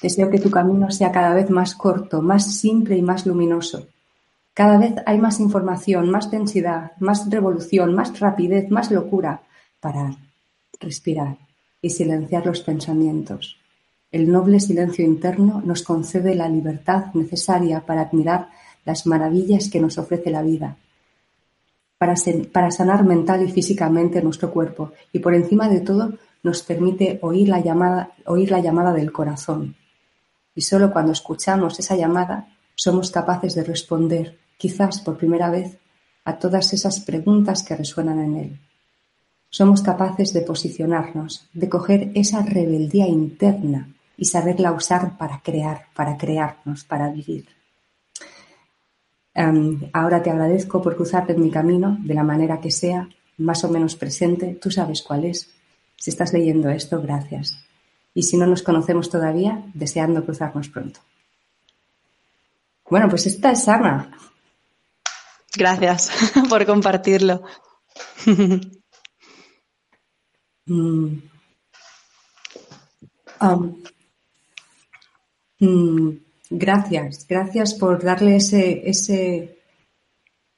Deseo 0.02 0.30
que 0.30 0.40
tu 0.40 0.50
camino 0.50 0.90
sea 0.92 1.12
cada 1.12 1.34
vez 1.36 1.50
más 1.50 1.76
corto, 1.76 2.22
más 2.22 2.56
simple 2.56 2.98
y 2.98 3.02
más 3.02 3.26
luminoso. 3.26 3.88
Cada 4.54 4.78
vez 4.78 4.96
hay 5.06 5.18
más 5.18 5.40
información, 5.40 6.12
más 6.12 6.30
densidad, 6.30 6.92
más 7.00 7.30
revolución, 7.30 7.94
más 7.94 8.20
rapidez, 8.20 8.70
más 8.70 8.92
locura. 8.92 9.42
Parar, 9.80 10.16
respirar 10.80 11.38
y 11.82 11.90
silenciar 11.90 12.46
los 12.46 12.62
pensamientos. 12.62 13.58
El 14.12 14.32
noble 14.32 14.60
silencio 14.60 15.04
interno 15.04 15.62
nos 15.66 15.82
concede 15.82 16.36
la 16.36 16.48
libertad 16.48 17.06
necesaria 17.16 17.82
para 17.82 18.02
admirar 18.02 18.50
las 18.86 19.08
maravillas 19.08 19.70
que 19.70 19.80
nos 19.80 19.98
ofrece 19.98 20.30
la 20.30 20.44
vida, 20.44 20.78
para, 21.98 22.72
sanar 22.72 23.06
mental 23.06 23.44
y 23.44 23.52
físicamente 23.52 24.22
nuestro 24.22 24.52
cuerpo 24.52 24.92
y 25.14 25.20
por 25.20 25.34
encima 25.34 25.70
de 25.70 25.80
todo 25.80 26.14
nos 26.44 26.62
permite 26.62 27.18
oír 27.22 27.48
la 27.48 27.62
llamada, 27.62 28.12
oír 28.26 28.52
la 28.52 28.60
llamada 28.60 28.92
del 28.92 29.12
corazón. 29.12 29.76
Y 30.54 30.62
solo 30.62 30.92
cuando 30.92 31.14
escuchamos 31.14 31.80
esa 31.80 31.96
llamada 31.96 32.48
somos 32.76 33.10
capaces 33.10 33.56
de 33.56 33.64
responder, 33.64 34.38
quizás 34.64 35.02
por 35.02 35.18
primera 35.18 35.50
vez, 35.50 35.78
a 36.24 36.40
todas 36.40 36.72
esas 36.72 37.02
preguntas 37.02 37.64
que 37.64 37.76
resuenan 37.76 38.20
en 38.20 38.36
él. 38.38 38.60
Somos 39.50 39.82
capaces 39.82 40.32
de 40.32 40.40
posicionarnos, 40.40 41.50
de 41.52 41.68
coger 41.68 42.12
esa 42.16 42.42
rebeldía 42.44 43.06
interna 43.06 43.90
y 44.16 44.24
saberla 44.24 44.72
usar 44.72 45.18
para 45.18 45.42
crear, 45.42 45.88
para 45.94 46.16
crearnos, 46.16 46.86
para 46.86 47.10
vivir. 47.10 47.46
Em, 49.34 49.82
ahora 49.92 50.24
te 50.24 50.30
agradezco 50.30 50.82
por 50.82 50.96
cruzarte 50.96 51.34
en 51.34 51.42
mi 51.42 51.52
camino 51.52 51.98
de 52.00 52.14
la 52.14 52.24
manera 52.24 52.62
que 52.62 52.72
sea, 52.72 53.10
más 53.40 53.66
o 53.66 53.70
menos 53.70 53.98
presente, 53.98 54.58
tú 54.62 54.72
sabes 54.72 55.02
cuál 55.02 55.26
es. 55.26 55.50
Si 55.98 56.10
estás 56.10 56.32
leyendo 56.32 56.70
esto, 56.70 57.02
gracias. 57.02 57.60
Y 58.14 58.24
si 58.24 58.38
no 58.38 58.48
nos 58.48 58.64
conocemos 58.64 59.10
todavía, 59.10 59.62
deseando 59.74 60.24
cruzarnos 60.24 60.70
pronto. 60.70 61.02
Bueno, 62.90 63.10
pues 63.10 63.26
esta 63.26 63.52
es 63.52 63.68
Ana. 63.68 64.10
Gracias 65.56 66.12
por 66.50 66.66
compartirlo. 66.66 67.44
Mm. 70.66 71.18
Mm, 75.60 76.10
gracias, 76.50 77.26
gracias 77.28 77.74
por 77.74 78.02
darle 78.02 78.38
ese, 78.38 78.90
ese, 78.90 79.60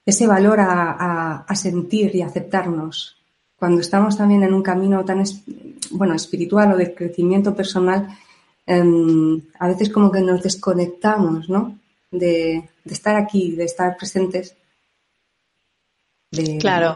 ese 0.06 0.28
valor 0.28 0.60
a, 0.60 1.46
sentir 1.56 2.16
y 2.16 2.22
aceptarnos. 2.22 3.18
Cuando 3.58 3.82
estamos 3.82 4.18
también 4.18 4.44
en 4.44 4.54
un 4.54 4.62
camino 4.62 5.04
tan 5.06 5.24
bueno, 5.92 6.14
espiritual 6.14 6.74
o 6.74 6.78
de 6.78 6.94
crecimiento 6.94 7.56
personal, 7.56 8.08
em, 8.66 9.42
a 9.60 9.68
veces 9.68 9.90
como 9.90 10.12
que 10.12 10.22
nos 10.22 10.44
desconectamos, 10.44 11.50
¿no? 11.50 11.80
De, 12.12 12.70
estar 12.86 13.16
aquí, 13.16 13.56
de 13.56 13.66
estar 13.66 13.98
presentes. 13.98 14.56
Claro. 16.60 16.96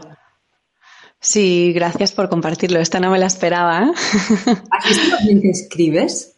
Sí, 1.20 1.72
gracias 1.74 2.12
por 2.12 2.28
compartirlo. 2.28 2.80
Esta 2.80 2.98
no 2.98 3.10
me 3.10 3.18
la 3.18 3.26
esperaba. 3.26 3.82
¿eh? 3.82 3.92
¿Aquí 4.70 5.40
que 5.40 5.50
escribes? 5.50 6.34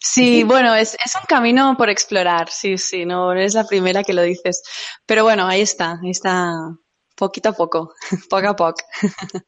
Sí, 0.00 0.42
bueno, 0.42 0.74
es, 0.74 0.94
es, 0.94 1.14
un 1.14 1.26
camino 1.28 1.76
por 1.76 1.88
explorar, 1.88 2.50
sí, 2.50 2.76
sí, 2.76 3.04
no 3.04 3.32
es 3.34 3.54
la 3.54 3.64
primera 3.64 4.02
que 4.02 4.12
lo 4.12 4.22
dices. 4.22 4.62
Pero 5.06 5.22
bueno, 5.22 5.46
ahí 5.46 5.60
está, 5.60 6.00
ahí 6.02 6.10
está, 6.10 6.50
poquito 7.14 7.50
a 7.50 7.52
poco, 7.52 7.94
poco 8.28 8.48
a 8.48 8.56
poco. 8.56 8.84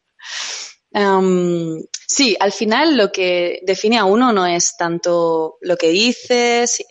um, 0.93 1.83
sí, 2.07 2.37
al 2.39 2.53
final 2.53 2.97
lo 2.97 3.11
que 3.11 3.61
define 3.67 3.99
a 3.99 4.05
uno 4.05 4.33
no 4.33 4.47
es 4.47 4.77
tanto 4.77 5.57
lo 5.61 5.77
que 5.77 5.89
dices, 5.89 6.85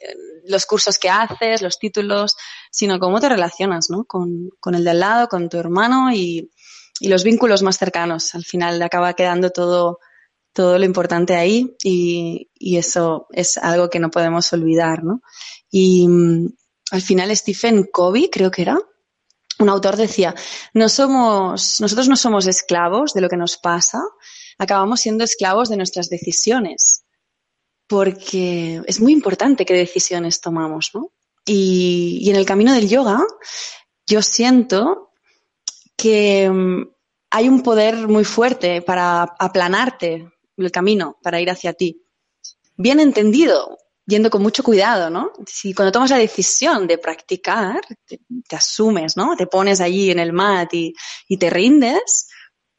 los 0.46 0.66
cursos 0.66 0.98
que 0.98 1.10
haces, 1.10 1.62
los 1.62 1.80
títulos, 1.80 2.36
sino 2.72 3.00
cómo 3.00 3.20
te 3.20 3.30
relacionas, 3.30 3.90
¿no? 3.90 4.06
Con, 4.06 4.50
con 4.60 4.76
el 4.76 4.84
de 4.84 4.92
al 4.92 5.00
lado, 5.00 5.28
con 5.28 5.50
tu 5.50 5.58
hermano 5.58 6.12
y, 6.14 6.52
y 7.00 7.08
los 7.08 7.24
vínculos 7.24 7.64
más 7.64 7.78
cercanos. 7.78 8.36
Al 8.36 8.44
final 8.44 8.82
acaba 8.82 9.14
quedando 9.14 9.50
todo 9.50 10.00
todo 10.54 10.78
lo 10.78 10.86
importante 10.86 11.36
ahí 11.36 11.76
y, 11.84 12.50
eso 12.60 13.28
es 13.32 13.58
algo 13.58 13.90
que 13.90 14.00
no 14.00 14.10
podemos 14.10 14.54
olvidar, 14.54 15.04
¿no? 15.04 15.22
Y 15.70 16.08
mm, 16.08 16.48
al 16.92 17.02
final 17.02 17.36
Stephen 17.36 17.90
Covey, 17.92 18.30
creo 18.30 18.52
que 18.52 18.62
era, 18.62 18.78
un 19.60 19.70
autor 19.70 19.98
decía, 19.98 20.34
no 20.74 20.90
somos, 20.90 21.82
nosotros 21.82 22.08
no 22.08 22.16
somos 22.16 22.48
esclavos 22.48 23.14
de 23.14 23.22
lo 23.22 23.30
que 23.30 23.38
nos 23.38 23.58
pasa, 23.58 24.02
acabamos 24.58 25.02
siendo 25.02 25.24
esclavos 25.24 25.70
de 25.70 25.78
nuestras 25.78 26.10
decisiones, 26.10 27.03
porque 27.88 28.82
es 28.86 29.00
muy 29.00 29.14
importante 29.14 29.66
qué 29.66 29.74
decisiones 29.74 30.42
tomamos, 30.42 30.92
¿no? 30.94 31.12
Y, 31.46 32.30
en 32.30 32.36
el 32.36 32.46
camino 32.46 32.74
del 32.74 32.88
yoga, 32.88 33.22
yo 34.08 34.22
siento 34.22 35.12
que 35.96 36.50
mm, 36.50 36.88
hay 37.32 37.50
un 37.50 37.62
poder 37.62 38.08
muy 38.08 38.24
fuerte 38.24 38.82
para 38.82 39.24
aplanarte, 39.24 40.32
el 40.58 40.72
camino 40.72 41.18
para 41.22 41.42
ir 41.42 41.50
hacia 41.50 41.74
ti. 41.74 42.06
Bien 42.78 43.00
entendido, 43.00 43.78
yendo 44.06 44.30
con 44.30 44.42
mucho 44.42 44.64
cuidado, 44.64 45.10
¿no? 45.10 45.32
Si 45.46 45.74
cuando 45.74 45.92
tomas 45.92 46.12
la 46.12 46.18
decisión 46.18 46.88
de 46.88 46.98
practicar, 46.98 47.82
te, 48.06 48.20
asumes, 48.56 49.18
¿no? 49.18 49.36
Te 49.36 49.48
pones 49.48 49.82
allí 49.82 50.12
en 50.12 50.20
el 50.20 50.34
mat 50.34 50.74
y, 50.74 50.94
te 51.38 51.50
rindes, 51.50 52.28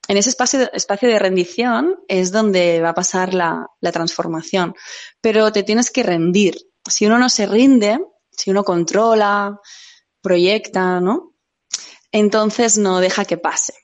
en 0.09 0.17
ese 0.17 0.31
espacio 0.31 0.59
de, 0.59 0.71
espacio 0.73 1.09
de 1.09 1.19
rendición 1.19 1.97
es 2.09 2.31
donde 2.31 2.81
va 2.81 2.91
a 2.91 2.95
pasar 2.95 3.35
la, 3.35 3.69
transformación. 3.93 4.75
Pero 5.21 5.53
te 5.53 5.63
tienes 5.63 5.91
que 5.91 6.03
rendir. 6.03 6.57
Si 6.89 7.07
uno 7.07 7.19
no 7.19 7.29
se 7.29 7.47
rinde, 7.47 7.99
si 8.31 8.51
uno 8.51 8.65
controla, 8.65 9.59
proyecta, 10.21 11.01
¿no? 11.01 11.35
Entonces 12.13 12.79
no 12.79 13.01
deja 13.01 13.25
que 13.25 13.39
pase. 13.39 13.75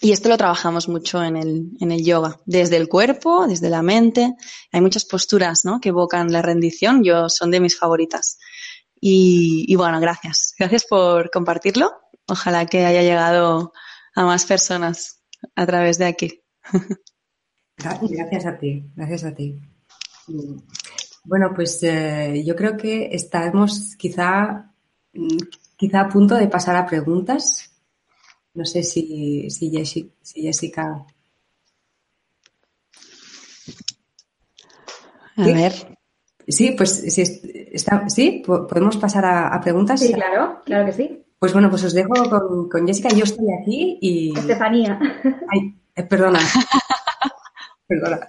Y 0.00 0.12
esto 0.12 0.28
lo 0.28 0.36
trabajamos 0.36 0.88
mucho 0.88 1.22
en 1.22 1.36
el, 1.36 1.70
en 1.80 1.90
el 1.90 2.04
yoga, 2.04 2.38
desde 2.44 2.76
el 2.76 2.88
cuerpo, 2.88 3.46
desde 3.46 3.70
la 3.70 3.82
mente. 3.82 4.34
Hay 4.72 4.80
muchas 4.80 5.06
posturas 5.06 5.64
¿no? 5.64 5.80
que 5.80 5.88
evocan 5.88 6.30
la 6.30 6.42
rendición, 6.42 7.02
yo 7.02 7.28
son 7.30 7.50
de 7.50 7.60
mis 7.60 7.78
favoritas. 7.78 8.38
Y, 9.00 9.64
y 9.68 9.76
bueno, 9.76 9.98
gracias. 10.00 10.54
Gracias 10.58 10.84
por 10.84 11.30
compartirlo. 11.30 11.92
Ojalá 12.28 12.66
que 12.66 12.84
haya 12.84 13.02
llegado 13.02 13.72
a 14.14 14.24
más 14.24 14.44
personas 14.44 15.15
a 15.54 15.66
través 15.66 15.98
de 15.98 16.06
aquí. 16.06 16.42
Gracias 17.76 18.46
a 18.46 18.58
ti, 18.58 18.84
gracias 18.94 19.24
a 19.24 19.34
ti. 19.34 19.60
Bueno, 21.24 21.52
pues 21.54 21.82
eh, 21.82 22.42
yo 22.44 22.54
creo 22.56 22.76
que 22.76 23.08
estamos 23.12 23.96
quizá, 23.96 24.72
quizá 25.76 26.00
a 26.00 26.08
punto 26.08 26.34
de 26.36 26.48
pasar 26.48 26.76
a 26.76 26.86
preguntas. 26.86 27.70
No 28.54 28.64
sé 28.64 28.82
si, 28.82 29.50
si, 29.50 29.70
Jessica. 30.34 31.04
A 35.36 35.44
ver. 35.44 35.96
Sí, 36.48 36.70
pues 36.76 37.12
si 37.12 37.22
está, 37.72 38.08
sí, 38.08 38.42
podemos 38.46 38.96
pasar 38.96 39.24
a, 39.26 39.60
preguntas. 39.60 40.00
Sí, 40.00 40.12
claro, 40.12 40.62
claro 40.64 40.86
que 40.86 40.92
sí. 40.92 41.25
Pues 41.38 41.52
bueno, 41.52 41.68
pues 41.68 41.84
os 41.84 41.92
dejo 41.92 42.14
con, 42.70 42.86
Jessica. 42.86 43.10
Yo 43.10 43.24
estoy 43.24 43.46
aquí 43.60 43.98
y. 44.00 44.38
Estefanía. 44.38 44.98
Ay, 45.48 45.74
eh, 45.94 46.02
perdona. 46.02 46.40
perdona. 47.86 48.28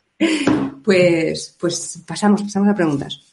Pues, 0.84 1.56
pues 1.60 2.04
pasamos, 2.06 2.44
pasamos 2.44 2.70
a 2.70 2.76
preguntas. 2.76 3.28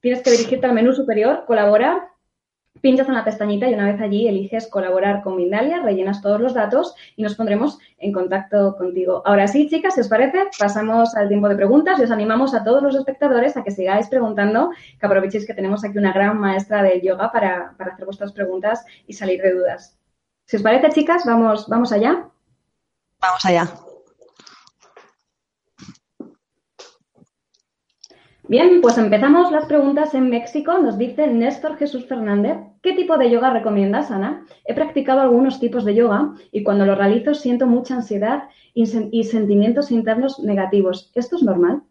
Tienes 0.00 0.22
que 0.22 0.30
dirigirte 0.30 0.66
al 0.66 0.74
menú 0.74 0.92
superior, 0.92 1.44
colaborar 1.46 2.15
Pinchas 2.80 3.08
en 3.08 3.14
la 3.14 3.24
pestañita 3.24 3.68
y 3.68 3.74
una 3.74 3.90
vez 3.90 4.00
allí 4.00 4.28
eliges 4.28 4.68
colaborar 4.68 5.22
con 5.22 5.36
Mindalia, 5.36 5.82
rellenas 5.82 6.22
todos 6.22 6.40
los 6.40 6.54
datos 6.54 6.94
y 7.16 7.22
nos 7.22 7.34
pondremos 7.34 7.78
en 7.98 8.12
contacto 8.12 8.76
contigo. 8.76 9.22
Ahora 9.24 9.46
sí, 9.48 9.68
chicas, 9.68 9.94
si 9.94 10.00
os 10.00 10.08
parece, 10.08 10.44
pasamos 10.58 11.16
al 11.16 11.28
tiempo 11.28 11.48
de 11.48 11.56
preguntas 11.56 11.98
y 11.98 12.02
os 12.02 12.10
animamos 12.10 12.54
a 12.54 12.64
todos 12.64 12.82
los 12.82 12.94
espectadores 12.94 13.56
a 13.56 13.64
que 13.64 13.70
sigáis 13.70 14.08
preguntando, 14.08 14.70
que 14.98 15.06
aprovechéis 15.06 15.46
que 15.46 15.54
tenemos 15.54 15.84
aquí 15.84 15.98
una 15.98 16.12
gran 16.12 16.38
maestra 16.38 16.82
de 16.82 17.00
yoga 17.00 17.32
para, 17.32 17.74
para 17.76 17.92
hacer 17.92 18.04
vuestras 18.04 18.32
preguntas 18.32 18.84
y 19.06 19.12
salir 19.12 19.40
de 19.42 19.54
dudas. 19.54 19.98
Si 20.44 20.56
os 20.56 20.62
parece, 20.62 20.90
chicas, 20.90 21.24
vamos, 21.24 21.68
vamos 21.68 21.92
allá. 21.92 22.28
Vamos 23.20 23.44
allá. 23.44 23.85
Bien, 28.48 28.80
pues 28.80 28.96
empezamos 28.96 29.50
las 29.50 29.66
preguntas 29.66 30.14
en 30.14 30.30
México. 30.30 30.78
Nos 30.78 30.96
dice 30.96 31.26
Néstor 31.26 31.76
Jesús 31.78 32.06
Fernández, 32.06 32.58
¿qué 32.80 32.92
tipo 32.92 33.18
de 33.18 33.28
yoga 33.28 33.50
recomiendas, 33.50 34.12
Ana? 34.12 34.46
He 34.64 34.72
practicado 34.72 35.20
algunos 35.20 35.58
tipos 35.58 35.84
de 35.84 35.96
yoga 35.96 36.34
y 36.52 36.62
cuando 36.62 36.86
lo 36.86 36.94
realizo 36.94 37.34
siento 37.34 37.66
mucha 37.66 37.94
ansiedad 37.94 38.44
y, 38.72 38.86
sentimientos 39.24 39.90
internos 39.90 40.38
negativos. 40.38 41.10
¿Esto 41.16 41.36
es 41.36 41.42
normal? 41.42 41.82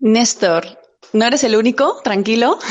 Néstor, 0.00 0.64
no 1.14 1.24
eres 1.24 1.44
el 1.44 1.56
único, 1.56 2.00
tranquilo. 2.02 2.58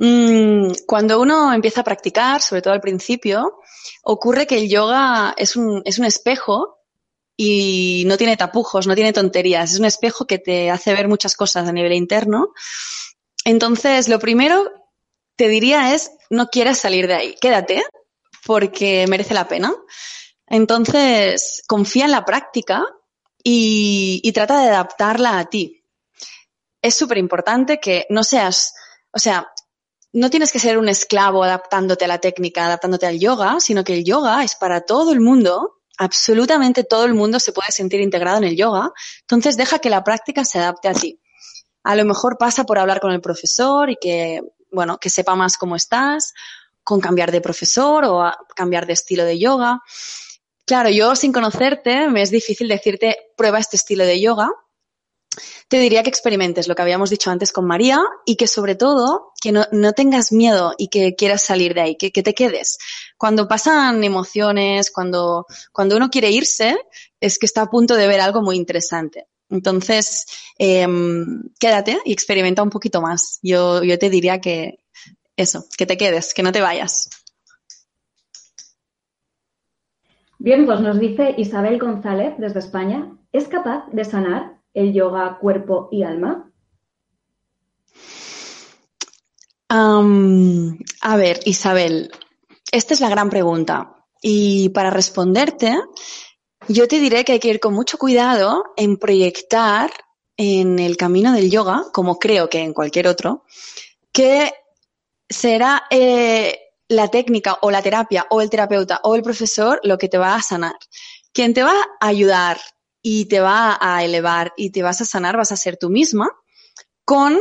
Mm, 0.00 0.74
cuando 0.86 1.20
uno 1.20 1.52
empieza 1.52 1.80
a 1.80 1.84
practicar, 1.84 2.40
sobre 2.40 2.62
todo 2.62 2.72
al 2.72 2.80
principio, 2.80 3.58
ocurre 4.04 4.46
que 4.46 4.56
el 4.56 4.68
yoga 4.68 5.34
es 5.36 5.56
un, 5.56 5.82
es 5.84 5.98
un 5.98 6.04
espejo 6.04 6.77
y 7.40 8.02
no 8.06 8.18
tiene 8.18 8.36
tapujos, 8.36 8.88
no 8.88 8.96
tiene 8.96 9.12
tonterías. 9.12 9.72
Es 9.72 9.78
un 9.78 9.84
espejo 9.84 10.26
que 10.26 10.40
te 10.40 10.70
hace 10.70 10.92
ver 10.92 11.06
muchas 11.06 11.36
cosas 11.36 11.68
a 11.68 11.72
nivel 11.72 11.92
interno. 11.92 12.52
Entonces, 13.44 14.08
lo 14.08 14.18
primero 14.18 14.68
te 15.36 15.48
diría 15.48 15.94
es, 15.94 16.10
no 16.30 16.48
quieras 16.48 16.80
salir 16.80 17.06
de 17.06 17.14
ahí, 17.14 17.34
quédate 17.40 17.84
porque 18.44 19.06
merece 19.08 19.34
la 19.34 19.46
pena. 19.46 19.72
Entonces, 20.48 21.62
confía 21.68 22.06
en 22.06 22.10
la 22.10 22.24
práctica 22.24 22.84
y, 23.44 24.20
y 24.24 24.32
trata 24.32 24.60
de 24.60 24.70
adaptarla 24.70 25.38
a 25.38 25.48
ti. 25.48 25.84
Es 26.82 26.96
súper 26.96 27.18
importante 27.18 27.78
que 27.78 28.04
no 28.10 28.24
seas, 28.24 28.74
o 29.12 29.20
sea, 29.20 29.46
no 30.12 30.28
tienes 30.28 30.50
que 30.50 30.58
ser 30.58 30.76
un 30.76 30.88
esclavo 30.88 31.44
adaptándote 31.44 32.04
a 32.04 32.08
la 32.08 32.18
técnica, 32.18 32.66
adaptándote 32.66 33.06
al 33.06 33.20
yoga, 33.20 33.60
sino 33.60 33.84
que 33.84 33.94
el 33.94 34.04
yoga 34.04 34.42
es 34.42 34.56
para 34.56 34.80
todo 34.80 35.12
el 35.12 35.20
mundo 35.20 35.77
absolutamente 35.98 36.84
todo 36.84 37.04
el 37.04 37.14
mundo 37.14 37.40
se 37.40 37.52
puede 37.52 37.70
sentir 37.72 38.00
integrado 38.00 38.38
en 38.38 38.44
el 38.44 38.56
yoga, 38.56 38.92
entonces 39.20 39.56
deja 39.56 39.80
que 39.80 39.90
la 39.90 40.04
práctica 40.04 40.44
se 40.44 40.58
adapte 40.58 40.88
a 40.88 40.94
ti. 40.94 41.20
A 41.82 41.94
lo 41.96 42.04
mejor 42.04 42.38
pasa 42.38 42.64
por 42.64 42.78
hablar 42.78 43.00
con 43.00 43.12
el 43.12 43.20
profesor 43.20 43.90
y 43.90 43.96
que, 44.00 44.40
bueno, 44.70 44.98
que 44.98 45.10
sepa 45.10 45.34
más 45.34 45.56
cómo 45.56 45.76
estás, 45.76 46.32
con 46.82 47.00
cambiar 47.00 47.32
de 47.32 47.40
profesor 47.40 48.04
o 48.04 48.32
cambiar 48.54 48.86
de 48.86 48.94
estilo 48.94 49.24
de 49.24 49.38
yoga. 49.38 49.80
Claro, 50.64 50.88
yo 50.88 51.16
sin 51.16 51.32
conocerte 51.32 52.08
me 52.08 52.22
es 52.22 52.30
difícil 52.30 52.68
decirte 52.68 53.16
prueba 53.36 53.58
este 53.58 53.76
estilo 53.76 54.04
de 54.04 54.20
yoga, 54.20 54.50
te 55.68 55.78
diría 55.78 56.02
que 56.02 56.10
experimentes 56.10 56.68
lo 56.68 56.74
que 56.74 56.82
habíamos 56.82 57.10
dicho 57.10 57.30
antes 57.30 57.52
con 57.52 57.66
María 57.66 58.00
y 58.24 58.36
que 58.36 58.46
sobre 58.46 58.74
todo 58.74 59.32
que 59.40 59.52
no, 59.52 59.92
tengas 59.92 60.32
miedo 60.32 60.74
y 60.78 60.88
que 60.88 61.14
quieras 61.14 61.42
salir 61.42 61.74
de 61.74 61.80
ahí, 61.82 61.96
que, 61.96 62.10
te 62.10 62.34
quedes. 62.34 62.78
Cuando 63.18 63.48
pasan 63.48 64.04
emociones, 64.04 64.90
cuando, 64.90 65.46
cuando 65.72 65.96
uno 65.96 66.08
quiere 66.08 66.30
irse, 66.30 66.78
es 67.20 67.38
que 67.38 67.46
está 67.46 67.62
a 67.62 67.70
punto 67.70 67.96
de 67.96 68.06
ver 68.06 68.20
algo 68.20 68.42
muy 68.42 68.56
interesante. 68.56 69.26
Entonces, 69.50 70.26
em, 70.56 71.42
quédate 71.58 71.98
y 72.04 72.12
experimenta 72.12 72.62
un 72.62 72.70
poquito 72.70 73.02
más. 73.02 73.40
Yo, 73.42 73.82
yo 73.82 73.98
te 73.98 74.08
diría 74.08 74.40
que 74.40 74.78
eso, 75.36 75.64
que 75.76 75.86
te 75.86 75.96
quedes, 75.96 76.32
que 76.32 76.42
no 76.42 76.52
te 76.52 76.60
vayas. 76.60 77.10
Bien, 80.38 80.66
pues 80.66 80.80
nos 80.80 81.00
dice 81.00 81.34
Isabel 81.36 81.78
González 81.80 82.34
desde 82.38 82.60
España, 82.60 83.16
¿es 83.32 83.48
capaz 83.48 83.88
de 83.90 84.04
sanar 84.04 84.60
el 84.72 84.92
yoga 84.92 85.38
cuerpo 85.40 85.88
y 85.90 86.04
alma? 86.04 86.44
a 89.70 91.16
ver, 91.16 91.40
Isabel, 91.44 92.10
esta 92.72 92.94
es 92.94 93.00
la 93.00 93.08
gran 93.08 93.30
pregunta. 93.30 94.06
Y 94.20 94.70
para 94.70 94.90
responderte, 94.90 95.78
yo 96.68 96.88
te 96.88 96.98
diré 96.98 97.24
que 97.24 97.32
hay 97.32 97.38
que 97.40 97.48
ir 97.48 97.60
con 97.60 97.74
mucho 97.74 97.98
cuidado 97.98 98.64
en 98.76 98.96
proyectar 98.96 99.90
en 100.36 100.78
el 100.78 100.96
camino 100.96 101.32
del 101.32 101.50
yoga, 101.50 101.84
como 101.92 102.18
creo 102.18 102.48
que 102.48 102.60
en 102.60 102.72
cualquier 102.72 103.08
otro, 103.08 103.44
que 104.12 104.52
será 105.28 105.84
eh, 105.90 106.58
la 106.88 107.08
técnica 107.08 107.58
o 107.62 107.70
la 107.70 107.82
terapia 107.82 108.26
o 108.30 108.40
el 108.40 108.50
terapeuta 108.50 109.00
o 109.02 109.14
el 109.14 109.22
profesor 109.22 109.80
lo 109.82 109.98
que 109.98 110.08
te 110.08 110.18
va 110.18 110.34
a 110.34 110.42
sanar. 110.42 110.76
Quien 111.32 111.54
te 111.54 111.62
va 111.62 111.74
a 112.00 112.06
ayudar 112.06 112.58
y 113.02 113.26
te 113.26 113.40
va 113.40 113.78
a 113.80 114.02
elevar 114.04 114.52
y 114.56 114.70
te 114.70 114.82
vas 114.82 115.00
a 115.00 115.04
sanar, 115.04 115.36
vas 115.36 115.52
a 115.52 115.56
ser 115.56 115.76
tú 115.76 115.90
misma 115.90 116.30
con, 117.04 117.38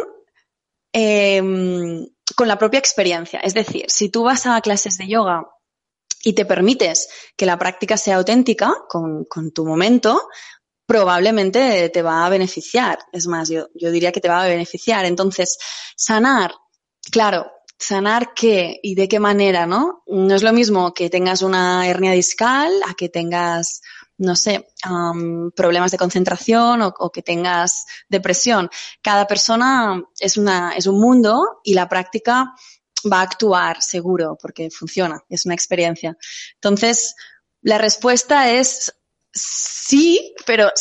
em, 0.94 2.06
con 2.38 2.48
la 2.48 2.60
propia 2.60 2.78
experiencia. 2.78 3.40
Es 3.40 3.56
decir, 3.56 3.86
si 3.88 4.10
tú 4.10 4.24
vas 4.24 4.46
a 4.46 4.62
clases 4.62 5.00
de 5.00 5.08
yoga 5.08 5.48
y 6.24 6.34
te 6.34 6.46
permites 6.46 7.10
que 7.36 7.48
la 7.48 7.58
práctica 7.58 7.98
sea 7.98 8.18
auténtica 8.18 8.76
con, 8.88 9.26
con 9.26 9.52
tu 9.52 9.66
momento, 9.66 10.30
probablemente 10.86 11.90
te 11.90 12.02
va 12.04 12.28
a 12.28 12.30
beneficiar. 12.30 13.00
Es 13.12 13.26
más, 13.26 13.50
yo, 13.50 13.70
yo 13.74 13.90
diría 13.90 14.12
que 14.12 14.22
te 14.22 14.30
va 14.30 14.44
a 14.44 14.48
beneficiar. 14.48 15.06
Entonces, 15.06 15.58
sanar, 15.96 16.54
claro, 17.12 17.48
sanar 17.80 18.36
qué 18.36 18.80
y 18.84 18.94
de 18.94 19.08
qué 19.08 19.20
manera, 19.20 19.66
¿no? 19.66 20.04
No 20.06 20.36
es 20.36 20.44
lo 20.44 20.54
mismo 20.54 20.94
que 20.94 21.10
tengas 21.10 21.42
una 21.42 21.88
hernia 21.88 22.12
discal 22.12 22.72
a 22.88 22.94
que 22.94 23.10
tengas 23.10 23.82
no 24.18 24.36
sé, 24.36 24.68
problemas 25.56 25.92
de 25.92 25.98
concentración 25.98 26.82
o, 26.82 27.12
que 27.12 27.22
tengas 27.22 27.86
depresión. 28.10 28.70
Cada 29.02 29.28
persona 29.28 30.02
es, 30.20 30.38
una, 30.38 30.74
es 30.76 30.88
un 30.88 31.00
mundo 31.00 31.60
y 31.64 31.74
la 31.74 31.88
práctica 31.88 32.54
va 33.12 33.20
a 33.20 33.24
actuar 33.24 33.82
seguro 33.82 34.38
porque 34.42 34.70
funciona, 34.72 35.24
es 35.30 35.46
una 35.46 35.56
experiencia. 35.56 36.18
Entonces, 36.56 37.16
la 37.62 37.78
respuesta 37.78 38.52
es 38.52 38.94
sí, 39.32 40.34
pero 40.46 40.72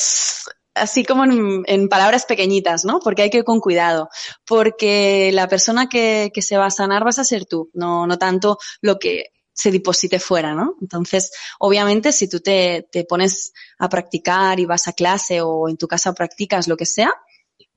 así 0.75 1.05
como 1.05 1.25
en, 1.25 1.89
palabras 1.89 2.27
pequeñitas, 2.27 2.85
¿no? 2.85 3.01
Porque 3.01 3.23
hay 3.23 3.31
que 3.31 3.39
ir 3.39 3.45
con 3.45 3.61
cuidado. 3.61 4.09
Porque 4.47 5.31
la 5.33 5.49
persona 5.49 5.89
que, 5.89 6.31
que, 6.33 6.43
se 6.43 6.57
va 6.57 6.67
a 6.67 6.71
sanar 6.71 7.05
vas 7.05 7.19
a 7.19 7.25
ser 7.25 7.47
tú, 7.47 7.71
no, 7.75 8.07
no 8.07 8.19
tanto 8.19 8.59
lo 8.81 8.99
que 8.99 9.27
se 9.57 9.71
deposite 9.71 10.21
fuera, 10.21 10.55
¿no? 10.55 10.77
Entonces, 10.83 11.33
obviamente, 11.59 12.13
si 12.13 12.29
tú 12.29 12.41
te, 12.41 12.87
te 12.93 13.05
pones 13.05 13.55
a 13.79 13.89
practicar 13.89 14.61
y 14.61 14.67
vas 14.67 14.87
a 14.87 14.93
clase 14.93 15.41
o 15.41 15.69
en 15.69 15.79
tu 15.79 15.89
casa 15.89 16.13
practicas 16.13 16.69
lo 16.69 16.77
que 16.77 16.85
sea, 16.85 17.13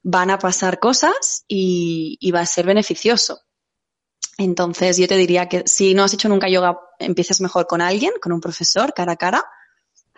van 0.03 0.29
a 0.29 0.39
pasar 0.39 0.79
cosas 0.79 1.45
y, 1.47 2.31
va 2.31 2.41
a 2.41 2.45
ser 2.45 2.65
beneficioso. 2.65 3.39
Entonces, 4.37 4.97
yo 4.97 5.07
te 5.07 5.15
diría 5.15 5.47
que 5.47 5.63
si 5.65 5.93
no 5.93 6.03
has 6.03 6.13
hecho 6.13 6.27
nunca 6.27 6.49
yoga, 6.49 6.77
empieces 6.99 7.39
mejor 7.39 7.65
con 7.65 7.81
alguien, 7.81 8.11
con 8.21 8.33
un 8.33 8.41
profesor, 8.41 8.93
cara 8.93 9.13
a 9.13 9.17
cara, 9.17 9.43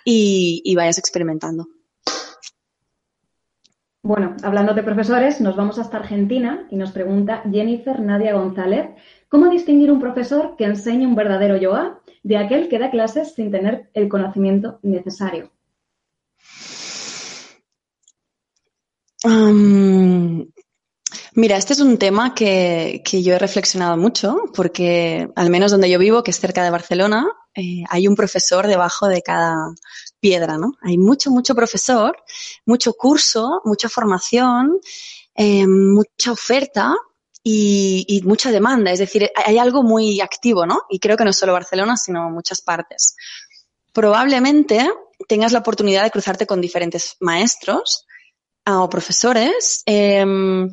y, 0.04 0.62
y 0.66 0.76
vayas 0.76 0.98
experimentando. 0.98 1.68
Bueno, 4.04 4.36
hablando 4.42 4.74
de 4.74 4.82
profesores, 4.82 5.42
nos 5.42 5.56
vamos 5.56 5.78
hasta 5.78 5.98
Argentina 5.98 6.66
y 6.72 6.76
nos 6.76 6.92
pregunta 6.92 7.44
Jennifer 7.52 8.00
Nadia 8.00 8.34
González 8.34 8.90
¿Cómo 9.32 9.48
distinguir 9.48 9.90
un 9.90 10.02
profesor 10.02 10.58
que 10.58 10.66
enseña 10.66 11.08
un 11.08 11.16
verdadero 11.16 11.56
yoga 11.56 12.02
de 12.22 12.36
aquel 12.36 12.68
que 12.68 12.78
da 12.78 12.92
clases 12.92 13.34
sin 13.34 13.50
tener 13.50 13.90
el 13.94 14.10
conocimiento 14.10 14.78
necesario? 14.84 15.50
mira, 21.36 21.56
este 21.56 21.74
es 21.74 21.80
un 21.80 21.98
tema 21.98 22.34
que, 22.36 23.02
yo 23.06 23.36
he 23.36 23.40
reflexionado 23.40 23.96
mucho 23.96 24.36
porque 24.54 25.30
al 25.38 25.50
menos 25.50 25.72
donde 25.72 25.90
yo 25.90 25.98
vivo, 25.98 26.24
que 26.24 26.32
es 26.32 26.40
cerca 26.40 26.64
de 26.66 26.72
Barcelona, 26.72 27.26
eh, 27.56 27.84
hay 27.88 28.10
un 28.10 28.18
profesor 28.18 28.68
debajo 28.68 29.08
de 29.08 29.22
cada 29.22 29.56
piedra, 30.20 30.58
¿no? 30.58 30.74
Hay 30.82 30.98
mucho, 30.98 31.32
mucho 31.32 31.56
profesor, 31.56 32.18
mucho 32.66 32.94
curso, 32.94 33.62
mucha 33.64 33.88
formación, 33.88 34.78
eh, 35.36 35.66
mucha 35.68 36.34
oferta, 36.34 36.96
y, 37.44 38.22
mucha 38.24 38.52
demanda. 38.52 38.92
Es 38.92 39.00
decir, 39.00 39.30
hay 39.36 39.58
algo 39.58 39.84
muy 39.84 40.22
activo, 40.22 40.66
¿no? 40.66 40.82
Y 40.90 41.00
creo 41.00 41.18
que 41.18 41.26
no 41.26 41.34
solo 41.34 41.54
Barcelona, 41.54 41.98
sino 41.98 42.30
muchas 42.30 42.62
partes. 42.62 43.16
Probablemente 43.94 44.90
tengas 45.28 45.52
la 45.52 45.60
oportunidad 45.60 46.04
de 46.04 46.12
cruzarte 46.12 46.46
con 46.46 46.62
diferentes 46.62 47.16
maestros 47.20 48.06
ah, 48.66 48.84
o 48.84 48.90
profesores. 48.90 49.84
Em, 49.86 50.72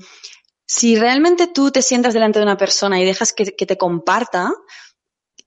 si 0.66 0.96
realmente 0.96 1.46
tú 1.46 1.70
te 1.70 1.82
sientas 1.82 2.14
delante 2.14 2.38
de 2.38 2.44
una 2.44 2.56
persona 2.56 3.00
y 3.00 3.04
dejas 3.04 3.32
que, 3.32 3.46
te 3.46 3.78
comparta, 3.78 4.52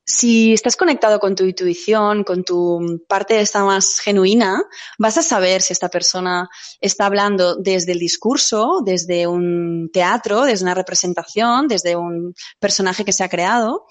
si 0.06 0.54
estás 0.54 0.76
conectado 0.76 1.20
con 1.20 1.36
tu 1.36 1.43
intuición, 1.43 2.24
con 2.24 2.43
tu 2.43 3.04
parte 3.08 3.39
esta 3.39 3.64
más 3.64 3.99
genuina, 3.99 4.64
vas 4.97 5.18
a 5.18 5.22
saber 5.22 5.62
si 5.62 5.74
esta 5.74 5.89
persona 5.89 6.49
está 6.80 7.06
hablando 7.06 7.56
desde 7.56 7.91
el 7.91 7.99
discurso, 7.99 8.82
desde 8.84 9.28
un 9.28 9.89
teatro, 9.93 10.43
desde 10.43 10.66
una 10.66 10.74
representación, 10.74 11.68
desde 11.68 11.95
un 11.95 12.34
personaje 12.60 13.06
que 13.06 13.14
se 13.14 13.24
ha 13.24 13.30
creado, 13.30 13.86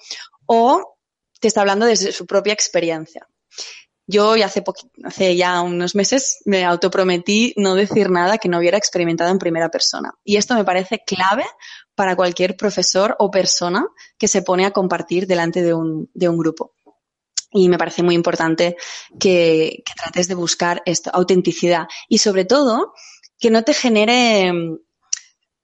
o 0.45 0.97
te 1.39 1.47
está 1.47 1.61
hablando 1.61 1.85
desde 1.85 2.11
su 2.11 2.25
propia 2.25 2.53
experiencia. 2.53 3.27
Yo 4.11 4.33
hace, 4.33 4.63
hace 5.03 5.35
ya 5.35 5.61
unos 5.61 5.95
meses 5.95 6.39
me 6.45 6.65
autoprometí 6.65 7.53
no 7.55 7.75
decir 7.75 8.09
nada 8.09 8.37
que 8.37 8.49
no 8.49 8.57
hubiera 8.59 8.77
experimentado 8.77 9.31
en 9.31 9.39
primera 9.39 9.69
persona. 9.69 10.13
Y 10.23 10.35
esto 10.35 10.53
me 10.55 10.65
parece 10.65 11.03
clave 11.05 11.45
para 11.95 12.15
cualquier 12.15 12.57
profesor 12.57 13.15
o 13.19 13.31
persona 13.31 13.85
que 14.17 14.27
se 14.27 14.41
pone 14.41 14.65
a 14.65 14.71
compartir 14.71 15.27
delante 15.27 15.61
de 15.61 15.73
un, 15.73 16.09
de 16.13 16.27
un 16.27 16.37
grupo. 16.37 16.73
Y 17.53 17.69
me 17.69 17.77
parece 17.77 18.03
muy 18.03 18.15
importante 18.15 18.75
que, 19.19 19.81
que 19.85 19.93
trates 19.95 20.27
de 20.27 20.35
buscar 20.35 20.81
esto, 20.85 21.09
autenticidad. 21.13 21.87
Y 22.07 22.17
sobre 22.17 22.45
todo, 22.45 22.93
que 23.39 23.49
no 23.49 23.63
te 23.63 23.73
genere 23.73 24.51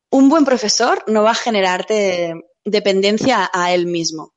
un 0.09 0.29
buen 0.29 0.45
profesor 0.45 1.03
no 1.07 1.23
va 1.23 1.31
a 1.31 1.35
generarte 1.35 2.33
dependencia 2.63 3.49
a 3.53 3.73
él 3.73 3.87
mismo. 3.87 4.36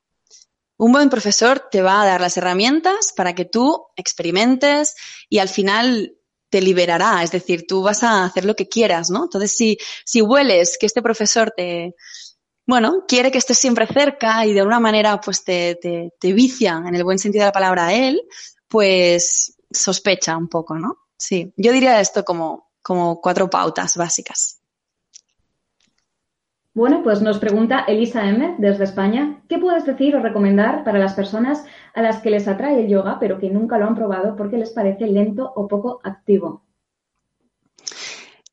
Un 0.81 0.93
buen 0.93 1.11
profesor 1.11 1.67
te 1.69 1.83
va 1.83 2.01
a 2.01 2.05
dar 2.07 2.21
las 2.21 2.37
herramientas 2.37 3.13
para 3.15 3.35
que 3.35 3.45
tú 3.45 3.85
experimentes 3.95 4.95
y 5.29 5.37
al 5.37 5.47
final 5.47 6.17
te 6.49 6.59
liberará, 6.59 7.21
es 7.21 7.29
decir, 7.29 7.67
tú 7.67 7.83
vas 7.83 8.01
a 8.01 8.25
hacer 8.25 8.45
lo 8.45 8.55
que 8.55 8.67
quieras, 8.67 9.11
¿no? 9.11 9.25
Entonces, 9.25 9.55
si, 9.55 9.77
si 10.05 10.23
hueles 10.23 10.79
que 10.79 10.87
este 10.87 11.03
profesor 11.03 11.53
te, 11.55 11.93
bueno, 12.65 13.05
quiere 13.07 13.31
que 13.31 13.37
estés 13.37 13.59
siempre 13.59 13.85
cerca 13.85 14.43
y 14.43 14.53
de 14.53 14.61
alguna 14.61 14.79
manera 14.79 15.21
pues 15.21 15.43
te, 15.43 15.75
te, 15.75 16.13
te 16.19 16.33
vicia 16.33 16.81
en 16.83 16.95
el 16.95 17.03
buen 17.03 17.19
sentido 17.19 17.43
de 17.43 17.49
la 17.49 17.53
palabra 17.53 17.85
a 17.85 17.93
él, 17.93 18.19
pues 18.67 19.55
sospecha 19.69 20.35
un 20.35 20.49
poco, 20.49 20.79
¿no? 20.79 20.97
Sí, 21.15 21.53
yo 21.57 21.71
diría 21.73 22.01
esto 22.01 22.25
como, 22.25 22.71
como 22.81 23.21
cuatro 23.21 23.51
pautas 23.51 23.97
básicas. 23.97 24.60
Bueno, 26.73 27.01
pues 27.03 27.21
nos 27.21 27.37
pregunta 27.37 27.83
Elisa 27.85 28.29
M. 28.29 28.55
desde 28.57 28.85
España, 28.85 29.41
¿qué 29.49 29.57
puedes 29.57 29.85
decir 29.85 30.15
o 30.15 30.21
recomendar 30.21 30.85
para 30.85 30.99
las 30.99 31.13
personas 31.13 31.65
a 31.93 32.01
las 32.01 32.19
que 32.21 32.29
les 32.29 32.47
atrae 32.47 32.79
el 32.79 32.87
yoga 32.87 33.17
pero 33.19 33.39
que 33.39 33.49
nunca 33.49 33.77
lo 33.77 33.87
han 33.87 33.95
probado 33.95 34.37
porque 34.37 34.57
les 34.57 34.69
parece 34.69 35.07
lento 35.07 35.51
o 35.53 35.67
poco 35.67 35.99
activo? 36.03 36.63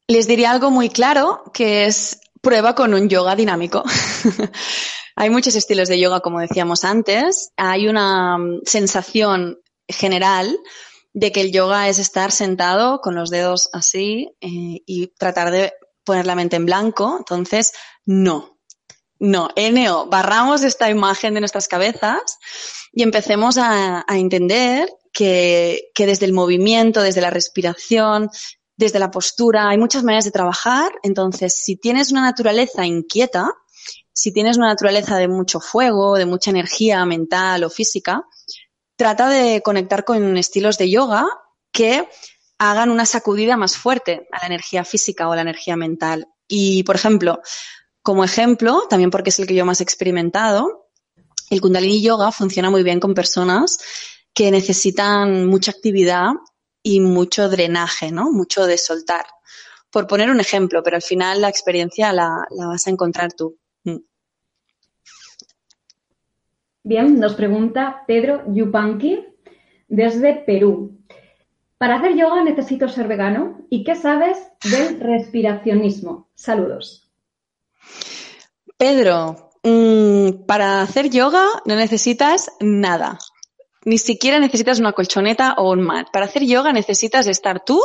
Les 0.09 0.27
diría 0.27 0.51
algo 0.51 0.71
muy 0.73 0.89
claro, 0.89 1.45
que 1.53 1.85
es 1.85 2.21
prueba 2.41 2.75
con 2.75 2.93
un 2.93 3.09
yoga 3.09 3.37
dinámico. 3.37 3.85
Hay 5.17 5.31
muchos 5.31 5.55
estilos 5.55 5.89
de 5.89 6.01
yoga, 6.01 6.21
como 6.21 6.41
decíamos 6.41 6.85
antes. 6.85 7.53
Hay 7.57 7.87
una 7.89 8.39
mm, 8.39 8.63
sensación 8.65 9.59
general 9.87 10.59
de 11.13 11.31
que 11.31 11.41
el 11.41 11.53
yoga 11.53 11.89
es 11.89 11.99
estar 11.99 12.33
sentado 12.33 13.01
con 13.01 13.15
los 13.15 13.31
dedos 13.31 13.69
así 13.73 14.31
eh, 14.41 14.83
y 14.87 15.09
tratar 15.19 15.51
de 15.51 15.73
poner 16.09 16.27
la 16.27 16.35
mente 16.35 16.57
en 16.57 16.67
blanco. 16.67 17.17
Entonces, 17.19 17.73
no. 18.05 18.59
No, 19.21 19.49
NO, 19.57 20.07
barramos 20.07 20.63
esta 20.63 20.89
imagen 20.91 21.35
de 21.35 21.41
nuestras 21.41 21.69
cabezas 21.69 22.39
y 22.93 23.03
empecemos 23.03 23.59
a, 23.59 24.05
entender 24.09 24.89
que, 25.13 25.91
que 25.95 26.07
desde 26.07 26.27
el 26.27 26.33
movimiento, 26.33 27.03
desde 27.03 27.21
la 27.21 27.31
respiración, 27.31 28.31
desde 28.77 29.01
la 29.01 29.11
postura, 29.11 29.69
hay 29.69 29.77
muchas 29.77 30.05
maneras 30.05 30.25
de 30.25 30.31
trabajar. 30.31 30.93
Entonces, 31.03 31.61
si 31.63 31.77
tienes 31.77 32.13
una 32.13 32.23
naturaleza 32.23 32.87
inquieta, 32.87 33.53
si 34.13 34.33
tienes 34.33 34.57
una 34.57 34.69
naturaleza 34.69 35.17
de 35.17 35.29
mucho 35.29 35.61
fuego, 35.61 36.17
de 36.17 36.27
mucha 36.27 36.51
energía 36.51 37.05
mental 37.05 37.65
o 37.65 37.71
física, 37.71 38.25
trata 38.97 39.29
de 39.29 39.63
conectar 39.63 40.05
con 40.05 40.37
estilos 40.37 40.79
de 40.79 40.91
yoga 40.91 41.27
que 41.73 42.09
hagan 42.59 42.91
una 42.91 43.07
sacudida 43.07 43.57
más 43.57 43.77
fuerte 43.77 44.29
a 44.33 44.41
la 44.41 44.47
energía 44.47 44.85
física 44.85 45.29
o 45.29 45.33
a 45.33 45.37
la 45.37 45.43
energía 45.43 45.77
mental. 45.77 46.27
Y, 46.49 46.83
por 46.83 46.97
ejemplo, 46.97 47.41
como 48.03 48.25
ejemplo, 48.25 48.85
también 48.89 49.11
porque 49.11 49.31
es 49.31 49.39
el 49.39 49.47
que 49.47 49.55
yo 49.55 49.65
más 49.65 49.81
he 49.81 49.85
experimentado, 49.85 50.89
el 51.51 51.61
Kundalini 51.61 52.03
Yoga 52.03 52.33
funciona 52.33 52.71
muy 52.71 52.83
bien 52.83 53.01
con 53.01 53.15
personas 53.15 53.79
que 54.35 54.51
necesitan 54.51 55.47
mucha 55.47 55.71
actividad 55.71 56.31
y 56.83 57.01
mucho 57.01 57.49
drenaje, 57.49 58.13
¿no? 58.13 58.33
Mucho 58.33 58.67
de 58.67 58.79
soltar. 58.79 59.27
Por 59.91 60.07
poner 60.07 60.31
un 60.31 60.41
ejemplo, 60.41 60.83
pero 60.83 60.97
al 60.97 61.03
final 61.03 61.41
la 61.41 61.49
experiencia 61.49 62.13
la, 62.13 62.47
vas 62.51 62.87
a 62.87 62.91
encontrar 62.91 63.33
tú. 63.33 63.59
Mm. 63.85 63.99
Bien, 66.83 67.19
nos 67.19 67.35
pregunta 67.35 68.05
Pedro 68.07 68.45
Yupanqui 68.53 69.25
desde 69.89 70.35
Perú. 70.35 70.98
Para 71.79 71.97
hacer 71.97 72.17
yoga 72.17 72.43
necesito 72.43 72.89
ser 72.89 73.07
vegano. 73.07 73.61
¿Y 73.71 73.85
qué 73.85 73.95
sabes 73.95 74.39
del 74.65 75.01
respiracionismo? 75.01 76.29
Saludos. 76.35 77.09
Pedro, 78.77 79.53
mm, 79.63 80.45
para 80.47 80.83
hacer 80.83 81.09
yoga 81.09 81.47
no 81.65 81.77
necesitas 81.77 82.51
nada. 82.61 83.19
Ni 83.85 83.99
siquiera 83.99 84.41
necesitas 84.41 84.81
una 84.81 84.93
colchoneta 84.93 85.55
o 85.57 85.71
un 85.71 85.83
mat. 85.83 86.09
Para 86.13 86.27
hacer 86.27 86.45
yoga 86.45 86.73
necesitas 86.73 87.29
estar 87.29 87.65
tú 87.65 87.81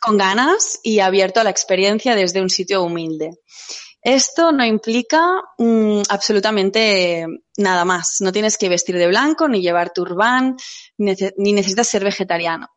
con 0.00 0.18
ganas 0.18 0.78
y 0.82 1.00
abierto 1.00 1.40
a 1.40 1.44
la 1.44 1.50
experiencia 1.50 2.14
desde 2.14 2.42
un 2.42 2.50
sitio 2.50 2.82
humilde. 2.82 3.38
Esto 4.02 4.52
no 4.52 4.64
implica 4.64 5.42
mm, 5.58 6.02
absolutamente 6.10 7.26
nada 7.56 7.84
más. 7.84 8.18
No 8.20 8.30
tienes 8.30 8.58
que 8.58 8.68
vestir 8.68 8.98
de 8.98 9.08
blanco, 9.08 9.48
ni 9.48 9.62
llevar 9.62 9.92
turbán, 9.92 10.56
ni 10.98 11.52
necesitas 11.52 11.88
ser 11.88 12.04
vegetariano. 12.04 12.68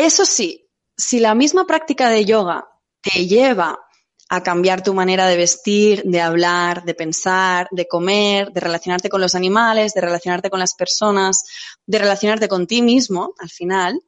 Eso 0.00 0.24
sí, 0.24 0.70
si 0.96 1.18
la 1.18 1.34
misma 1.34 1.66
práctica 1.66 2.08
de 2.08 2.24
yoga 2.24 2.68
te 3.00 3.26
lleva 3.26 3.80
a 4.28 4.42
cambiar 4.44 4.80
tu 4.80 4.94
manera 4.94 5.26
de 5.26 5.36
vestir, 5.36 6.04
de 6.04 6.20
hablar, 6.20 6.84
de 6.84 6.94
pensar, 6.94 7.66
de 7.72 7.88
comer, 7.88 8.52
de 8.52 8.60
relacionarte 8.60 9.08
con 9.08 9.20
los 9.20 9.34
animales, 9.34 9.94
de 9.94 10.00
relacionarte 10.00 10.50
con 10.50 10.60
las 10.60 10.76
personas, 10.76 11.44
de 11.84 11.98
relacionarte 11.98 12.46
con 12.46 12.68
ti 12.68 12.80
mismo, 12.80 13.34
al 13.40 13.50
final, 13.50 14.00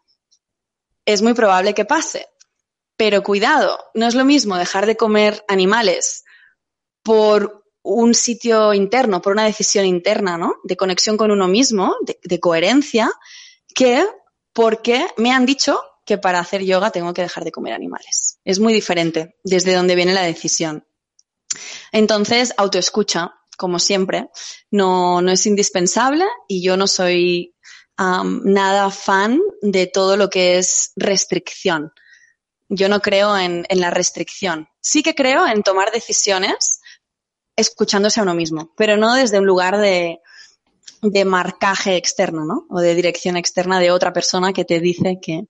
es 1.05 1.23
muy 1.23 1.35
probable 1.35 1.75
que 1.75 1.85
pase. 1.85 2.29
Pero 2.97 3.25
cuidado, 3.25 3.77
no 3.95 4.07
es 4.07 4.15
lo 4.15 4.25
mismo 4.25 4.57
dejar 4.57 4.87
de 4.87 4.97
comer 4.97 5.45
animales 5.49 6.23
por 7.03 7.65
un 7.83 8.15
sitio 8.15 8.75
interno, 8.75 9.21
por 9.21 9.33
una 9.33 9.45
decisión 9.45 9.87
interna, 9.87 10.39
¿no? 10.39 10.55
De 10.63 10.77
conexión 10.77 11.17
con 11.17 11.33
uno 11.33 11.49
mismo, 11.49 11.97
de, 12.03 12.17
de 12.23 12.39
coherencia, 12.39 13.11
que 13.75 14.07
porque 14.61 15.07
me 15.17 15.33
han 15.33 15.47
dicho 15.47 15.81
que 16.05 16.19
para 16.19 16.39
hacer 16.39 16.63
yoga 16.63 16.91
tengo 16.91 17.15
que 17.15 17.23
dejar 17.23 17.45
de 17.45 17.51
comer 17.51 17.73
animales. 17.73 18.41
Es 18.45 18.59
muy 18.59 18.75
diferente 18.75 19.39
desde 19.43 19.75
dónde 19.75 19.95
viene 19.95 20.13
la 20.13 20.21
decisión. 20.21 20.87
Entonces, 21.93 22.53
autoescucha, 22.59 23.33
como 23.57 23.79
siempre, 23.79 24.29
no, 24.71 25.23
no 25.23 25.33
es 25.33 25.47
indispensable 25.47 26.27
y 26.47 26.63
yo 26.63 26.77
no 26.77 26.89
soy 26.89 27.55
nada 27.97 28.91
fan 28.91 29.41
de 29.63 29.87
todo 29.87 30.19
lo 30.19 30.29
que 30.29 30.59
es 30.59 30.93
restricción. 30.95 31.93
Yo 32.69 32.91
no 32.91 33.01
creo 33.01 33.39
en 33.39 33.65
la 33.71 33.89
restricción. 33.89 34.69
Sí 34.83 35.03
que 35.03 35.15
creo 35.15 35.47
en 35.47 35.63
tomar 35.63 35.91
decisiones 35.91 36.83
escuchándose 37.57 38.21
a 38.21 38.25
uno 38.25 38.35
mismo, 38.35 38.75
pero 38.77 38.99
no 38.99 39.15
desde 39.15 39.39
un 39.39 39.47
lugar 39.47 39.79
de, 39.79 40.21
de 41.03 41.25
marcaje 41.25 41.97
externo, 41.97 42.45
¿no? 42.45 42.67
O 42.71 42.81
de 42.81 42.95
dirección 42.95 43.37
externa 43.37 43.81
de 43.81 43.91
otra 43.91 44.13
persona 44.13 44.53
que 44.53 44.65
te 44.65 44.81
dice 44.81 45.19
que, 45.21 45.45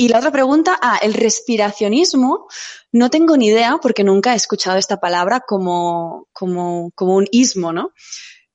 y 0.00 0.08
la 0.08 0.18
otra 0.18 0.30
pregunta, 0.30 0.78
ah, 0.80 0.98
el 1.02 1.12
respiracionismo, 1.12 2.48
no 2.90 3.10
tengo 3.10 3.36
ni 3.36 3.48
idea 3.48 3.78
porque 3.82 4.02
nunca 4.02 4.32
he 4.32 4.36
escuchado 4.36 4.78
esta 4.78 4.98
palabra 4.98 5.40
como, 5.46 6.26
como, 6.32 6.90
como 6.94 7.16
un 7.16 7.26
ismo, 7.32 7.70
¿no? 7.74 7.92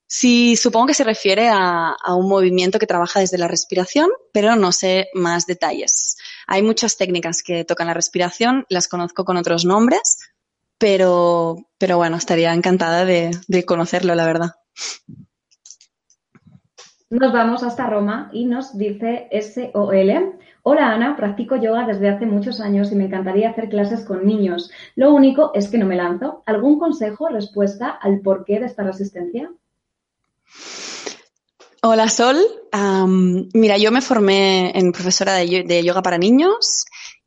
Sí, 0.08 0.56
supongo 0.56 0.88
que 0.88 0.94
se 0.96 1.04
refiere 1.04 1.48
a, 1.50 1.92
a, 2.04 2.16
un 2.16 2.28
movimiento 2.28 2.80
que 2.80 2.88
trabaja 2.88 3.20
desde 3.20 3.38
la 3.38 3.48
respiración, 3.48 4.10
pero 4.34 4.56
no 4.56 4.72
sé 4.72 5.10
más 5.14 5.46
detalles. 5.46 6.18
Hay 6.48 6.64
muchas 6.64 6.98
técnicas 6.98 7.44
que 7.44 7.64
tocan 7.64 7.86
la 7.86 7.94
respiración, 7.94 8.66
las 8.70 8.88
conozco 8.88 9.24
con 9.24 9.38
otros 9.38 9.66
nombres, 9.66 10.18
pero, 10.80 11.58
pero 11.78 11.98
bueno, 11.98 12.18
estaría 12.18 12.54
encantada 12.56 13.06
de, 13.06 13.38
de 13.48 13.66
conocerlo, 13.66 14.16
la 14.16 14.26
verdad. 14.26 14.52
Nos 17.16 17.32
vamos 17.32 17.64
hasta 17.64 17.88
Roma 17.88 18.30
y 18.34 18.44
nos 18.44 18.78
dice 18.78 19.30
SOL. 19.32 20.36
Hola 20.64 20.92
Ana, 20.92 21.16
practico 21.16 21.56
yoga 21.56 21.88
desde 21.88 22.10
hace 22.10 22.26
muchos 22.26 22.60
años 22.60 22.92
y 22.92 22.96
me 22.96 23.06
encantaría 23.06 23.52
hacer 23.52 23.70
clases 23.70 24.04
con 24.04 24.26
niños. 24.26 24.70
Lo 24.98 25.14
único 25.14 25.52
es 25.54 25.70
que 25.70 25.78
no 25.78 25.86
me 25.86 25.96
lanzo. 25.96 26.44
¿Algún 26.46 26.78
consejo, 26.78 27.30
respuesta 27.30 27.88
al 27.90 28.20
porqué 28.20 28.60
de 28.60 28.66
esta 28.66 28.84
resistencia? 28.84 29.50
Hola 31.82 32.10
Sol, 32.10 32.38
mira, 33.54 33.78
yo 33.78 33.94
me 33.94 34.02
formé 34.02 34.78
en 34.78 34.92
profesora 34.92 35.36
de, 35.36 35.84
yoga 35.86 36.02
para 36.02 36.18
niños 36.18 36.84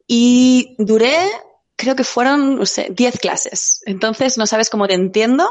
y 0.07 0.77
duré, 0.77 1.17
creo 1.77 1.97
que 1.97 2.05
fueron, 2.05 2.57
no 2.57 2.67
sé, 2.67 2.89
10 2.91 3.21
clases. 3.21 3.81
Entonces, 3.87 4.37
no 4.37 4.47
sabes 4.47 4.69
cómo 4.69 4.87
te 4.87 4.95
entiendo 4.95 5.51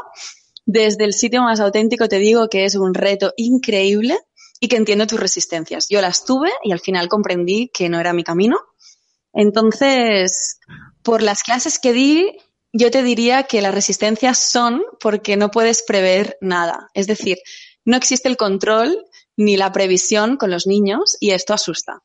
desde 0.64 1.04
el 1.04 1.14
sitio 1.14 1.40
más 1.40 1.60
auténtico 1.60 2.08
te 2.08 2.18
digo 2.18 2.50
que 2.50 2.66
es 2.66 2.74
un 2.74 2.92
reto 2.92 3.32
increíble 3.38 4.18
y 4.60 4.68
que 4.68 4.76
entiendo 4.76 5.06
tus 5.06 5.20
resistencias. 5.20 5.86
Yo 5.88 6.00
las 6.00 6.24
tuve 6.24 6.50
y 6.62 6.72
al 6.72 6.80
final 6.80 7.08
comprendí 7.08 7.70
que 7.72 7.88
no 7.88 8.00
era 8.00 8.12
mi 8.12 8.24
camino. 8.24 8.58
Entonces, 9.32 10.58
por 11.02 11.22
las 11.22 11.42
clases 11.42 11.78
que 11.78 11.92
di, 11.92 12.38
yo 12.72 12.90
te 12.90 13.02
diría 13.02 13.44
que 13.44 13.62
las 13.62 13.74
resistencias 13.74 14.38
son 14.38 14.82
porque 15.00 15.36
no 15.36 15.50
puedes 15.50 15.82
prever 15.82 16.38
nada. 16.40 16.90
Es 16.94 17.06
decir, 17.06 17.38
no 17.84 17.96
existe 17.96 18.28
el 18.28 18.36
control 18.36 19.04
ni 19.36 19.56
la 19.56 19.72
previsión 19.72 20.36
con 20.36 20.50
los 20.50 20.66
niños 20.66 21.16
y 21.20 21.30
esto 21.30 21.54
asusta 21.54 22.02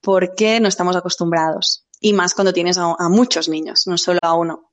porque 0.00 0.58
no 0.60 0.68
estamos 0.68 0.96
acostumbrados. 0.96 1.86
Y 2.00 2.12
más 2.14 2.34
cuando 2.34 2.52
tienes 2.52 2.78
a, 2.78 2.96
a 2.98 3.08
muchos 3.08 3.48
niños, 3.48 3.82
no 3.86 3.96
solo 3.96 4.18
a 4.22 4.34
uno 4.34 4.71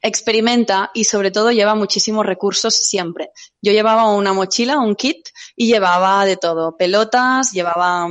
experimenta 0.00 0.90
y 0.94 1.04
sobre 1.04 1.30
todo 1.30 1.52
lleva 1.52 1.74
muchísimos 1.74 2.26
recursos 2.26 2.74
siempre. 2.74 3.30
Yo 3.60 3.72
llevaba 3.72 4.12
una 4.14 4.32
mochila, 4.32 4.78
un 4.78 4.94
kit 4.94 5.28
y 5.56 5.66
llevaba 5.66 6.24
de 6.24 6.36
todo, 6.36 6.76
pelotas, 6.76 7.52
llevaba 7.52 8.08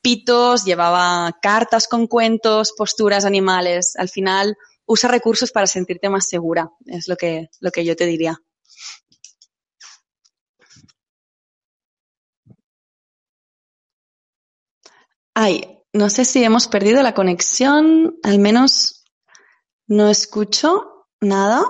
pitos, 0.00 0.64
llevaba 0.64 1.36
cartas 1.40 1.88
con 1.88 2.06
cuentos, 2.06 2.72
posturas 2.76 3.24
animales. 3.24 3.94
Al 3.96 4.08
final 4.08 4.56
usa 4.86 5.08
recursos 5.08 5.52
para 5.52 5.66
sentirte 5.66 6.08
más 6.08 6.28
segura, 6.28 6.70
es 6.86 7.08
lo 7.08 7.16
que, 7.16 7.48
lo 7.60 7.70
que 7.70 7.84
yo 7.84 7.96
te 7.96 8.06
diría. 8.06 8.40
Ay, 15.34 15.84
no 15.92 16.10
sé 16.10 16.24
si 16.24 16.42
hemos 16.44 16.68
perdido 16.68 17.02
la 17.02 17.14
conexión, 17.14 18.18
al 18.22 18.38
menos 18.38 18.99
no 19.90 20.08
escucho 20.08 21.06
nada. 21.20 21.62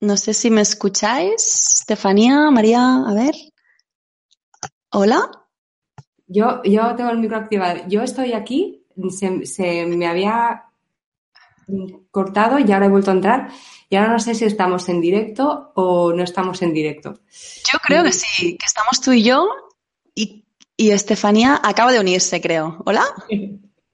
No 0.00 0.16
sé 0.16 0.32
si 0.32 0.50
me 0.50 0.62
escucháis. 0.62 1.80
Estefanía, 1.80 2.50
María, 2.50 3.04
a 3.06 3.14
ver. 3.14 3.34
Hola. 4.92 5.30
Yo, 6.26 6.62
yo 6.64 6.94
tengo 6.96 7.10
el 7.10 7.18
micro 7.18 7.36
activado. 7.36 7.80
Yo 7.86 8.02
estoy 8.02 8.32
aquí, 8.32 8.86
se, 9.10 9.44
se 9.44 9.84
me 9.84 10.06
había 10.06 10.64
cortado 12.10 12.58
y 12.58 12.72
ahora 12.72 12.86
he 12.86 12.90
vuelto 12.90 13.10
a 13.10 13.14
entrar. 13.14 13.50
Y 13.90 13.96
ahora 13.96 14.12
no 14.12 14.20
sé 14.20 14.34
si 14.34 14.46
estamos 14.46 14.88
en 14.88 15.02
directo 15.02 15.72
o 15.74 16.14
no 16.14 16.22
estamos 16.22 16.62
en 16.62 16.72
directo. 16.72 17.20
Yo 17.70 17.78
creo 17.84 18.02
que 18.04 18.12
sí, 18.12 18.56
que 18.56 18.66
estamos 18.66 19.02
tú 19.02 19.12
y 19.12 19.22
yo 19.22 19.46
y, 20.14 20.46
y 20.78 20.92
Estefanía 20.92 21.60
acaba 21.62 21.92
de 21.92 22.00
unirse, 22.00 22.40
creo. 22.40 22.82
¿Hola? 22.86 23.04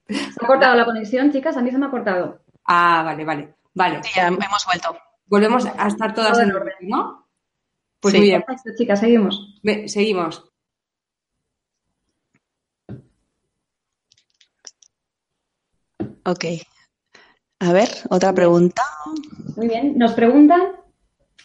Se 0.07 0.39
ha 0.41 0.47
cortado 0.47 0.73
la 0.73 0.85
conexión, 0.85 1.33
chicas, 1.33 1.57
a 1.57 1.61
mí 1.61 1.69
se 1.69 1.77
me 1.77 1.87
ha 1.87 1.91
cortado. 1.91 2.39
Ah, 2.63 3.01
vale, 3.03 3.25
vale. 3.25 3.56
Vale. 3.77 4.01
Sí, 4.03 4.09
ya 4.15 4.27
hemos 4.27 4.65
vuelto. 4.65 4.97
Volvemos 5.27 5.65
a 5.65 5.87
estar 5.87 6.13
todas 6.13 6.31
Todo 6.33 6.41
en 6.41 6.49
en 6.49 6.55
orden. 6.55 6.73
orden, 6.75 6.89
¿no? 6.89 7.27
Pues 7.99 8.11
Sí. 8.13 8.17
muy 8.19 8.27
bien. 8.29 8.43
Perfecto, 8.43 8.71
chicas, 8.77 8.99
seguimos. 8.99 9.59
Ve- 9.63 9.87
seguimos. 9.87 10.43
Ok. 16.25 16.45
A 17.59 17.73
ver, 17.73 17.89
otra 18.09 18.33
pregunta. 18.33 18.81
Muy 19.55 19.67
bien. 19.67 19.97
Nos 19.97 20.13
pregunta 20.13 20.55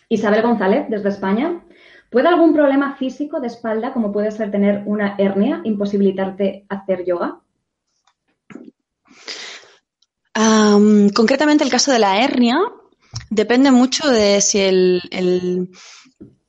Isabel 0.08 0.42
González, 0.42 0.86
desde 0.88 1.08
España. 1.08 1.64
¿Puede 2.10 2.28
algún 2.28 2.52
problema 2.52 2.96
físico 2.96 3.40
de 3.40 3.46
espalda, 3.46 3.92
como 3.94 4.12
puede 4.12 4.30
ser 4.30 4.50
tener 4.50 4.82
una 4.84 5.14
hernia, 5.18 5.62
imposibilitarte 5.64 6.66
hacer 6.68 7.04
yoga? 7.06 7.40
Am, 10.34 11.10
concretamente 11.10 11.64
el 11.64 11.70
caso 11.70 11.92
de 11.92 11.98
la 11.98 12.22
hernia 12.22 12.58
depende 13.30 13.70
mucho 13.70 14.08
de 14.08 14.40
si 14.40 14.60
el, 14.60 15.02
el- 15.10 15.70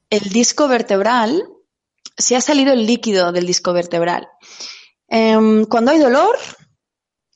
el 0.10 0.30
disco 0.30 0.68
vertebral, 0.68 1.44
si 2.18 2.36
ha 2.36 2.42
salido 2.42 2.72
el 2.74 2.86
líquido 2.86 3.32
del 3.32 3.46
disco 3.48 3.74
vertebral. 3.74 4.28
Em, 5.08 5.66
cuando 5.66 5.92
hay 5.92 6.00
dolor, 6.00 6.38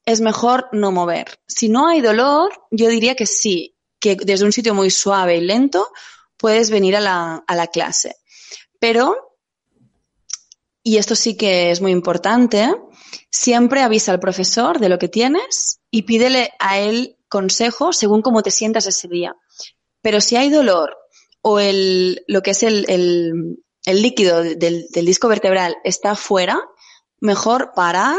es 0.06 0.22
mejor 0.22 0.70
no 0.72 0.92
mover. 0.92 1.40
Si 1.48 1.70
no 1.70 1.88
hay 1.88 2.02
dolor, 2.02 2.52
yo 2.72 2.88
diría 2.88 3.16
que 3.16 3.26
sí, 3.26 3.76
que 4.00 4.16
desde 4.16 4.46
un 4.46 4.54
sitio 4.54 4.74
muy 4.74 4.90
suave 4.92 5.38
y 5.38 5.42
lento 5.42 5.88
puedes 6.38 6.70
venir 6.70 6.96
a 6.96 7.02
la, 7.02 7.44
a 7.48 7.56
la 7.56 7.68
clase. 7.68 8.16
Pero, 8.80 9.34
y 10.84 10.98
esto 10.98 11.16
sí 11.16 11.36
que 11.36 11.72
es 11.72 11.82
muy 11.82 11.92
importante, 11.92 12.72
siempre 13.30 13.82
avisa 13.82 14.12
al 14.12 14.20
profesor 14.20 14.80
de 14.80 14.90
lo 14.90 14.98
que 15.00 15.08
tienes 15.10 15.80
y 15.92 16.04
pídele 16.04 16.52
a 16.60 16.80
él 16.80 17.18
consejo 17.30 17.94
según 17.94 18.22
cómo 18.22 18.42
te 18.44 18.52
sientas 18.52 18.88
ese 18.88 19.08
día. 19.08 19.36
Pero 20.02 20.22
si 20.22 20.36
hay 20.36 20.50
dolor 20.50 20.96
o 21.42 21.60
el, 21.60 22.24
lo 22.28 22.42
que 22.42 22.52
es 22.52 22.64
el, 22.64 22.86
el- 22.90 23.58
líquido 23.86 24.42
del, 24.44 24.88
del 24.90 25.06
disco 25.06 25.28
vertebral 25.28 25.76
está 25.84 26.16
fuera, 26.16 26.60
mejor 27.20 27.72
parar, 27.76 28.18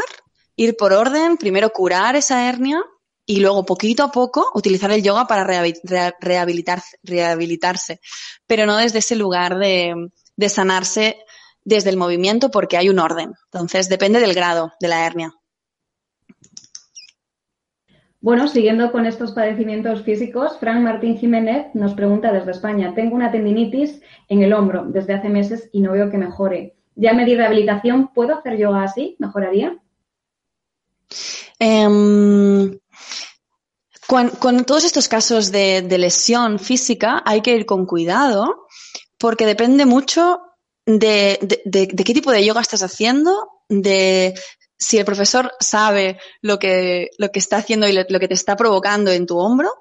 ir 0.55 0.75
por 0.75 0.93
orden, 0.93 1.37
primero 1.37 1.69
curar 1.71 2.15
esa 2.15 2.49
hernia 2.49 2.83
y 3.25 3.39
luego 3.39 3.65
poquito 3.65 4.03
a 4.03 4.11
poco 4.11 4.49
utilizar 4.55 4.91
el 4.91 5.03
yoga 5.03 5.27
para 5.27 5.45
rehabi- 5.45 5.79
rea- 5.83 6.15
rehabilitar- 6.19 6.83
rehabilitarse, 7.03 7.99
pero 8.47 8.65
no 8.65 8.77
desde 8.77 8.99
ese 8.99 9.15
lugar 9.15 9.59
de, 9.59 9.93
de 10.35 10.49
sanarse 10.49 11.17
desde 11.69 11.91
el 11.91 11.97
movimiento 11.97 12.51
porque 12.51 12.77
hay 12.77 12.89
un 12.89 12.99
orden. 12.99 13.33
Entonces 13.45 13.87
depende 13.87 14.19
del 14.19 14.33
grado 14.33 14.73
de 14.81 14.87
la 14.89 15.05
hernia. 15.05 15.33
Bueno, 18.21 18.49
siguiendo 18.49 18.91
con 18.91 19.05
estos 19.05 19.31
padecimientos 19.31 20.03
físicos, 20.03 20.57
Frank 20.59 20.81
Martín 20.81 21.17
Jiménez 21.17 21.67
nos 21.73 21.93
pregunta 21.93 22.33
desde 22.33 22.51
España, 22.51 22.93
tengo 22.93 23.15
una 23.15 23.31
tendinitis 23.31 24.01
en 24.27 24.43
el 24.43 24.51
hombro 24.51 24.83
desde 24.85 25.13
hace 25.13 25.29
meses 25.29 25.69
y 25.71 25.79
no 25.79 25.93
veo 25.93 26.11
que 26.11 26.17
mejore. 26.17 26.75
Ya 26.95 27.13
me 27.13 27.23
di 27.23 27.35
rehabilitación, 27.35 28.09
¿puedo 28.13 28.37
hacer 28.37 28.57
yoga 28.57 28.83
así? 28.83 29.15
¿Mejoraría? 29.19 29.77
Em, 31.59 32.77
con, 34.05 34.29
con 34.31 34.65
todos 34.65 34.83
estos 34.83 35.07
casos 35.07 35.49
de, 35.49 35.81
de 35.81 35.97
lesión 35.97 36.59
física 36.59 37.23
hay 37.25 37.39
que 37.39 37.55
ir 37.55 37.65
con 37.65 37.85
cuidado 37.85 38.67
porque 39.17 39.45
depende 39.45 39.85
mucho 39.85 40.41
de, 40.85 41.37
de- 41.41 41.61
de- 41.91 42.03
qué 42.03 42.13
tipo 42.13 42.31
de 42.31 42.43
yoga 42.45 42.61
estás 42.61 42.83
haciendo, 42.83 43.49
de 43.69 44.33
si 44.77 44.97
el 44.97 45.05
profesor 45.05 45.51
sabe 45.59 46.19
lo 46.41 46.57
que, 46.57 47.09
lo 47.17 47.31
que 47.31 47.39
está 47.39 47.57
haciendo 47.57 47.87
y 47.87 47.93
lo, 47.93 48.03
lo 48.07 48.19
que 48.19 48.27
te 48.27 48.33
está 48.33 48.55
provocando 48.55 49.11
en 49.11 49.25
tu 49.25 49.37
hombro 49.37 49.71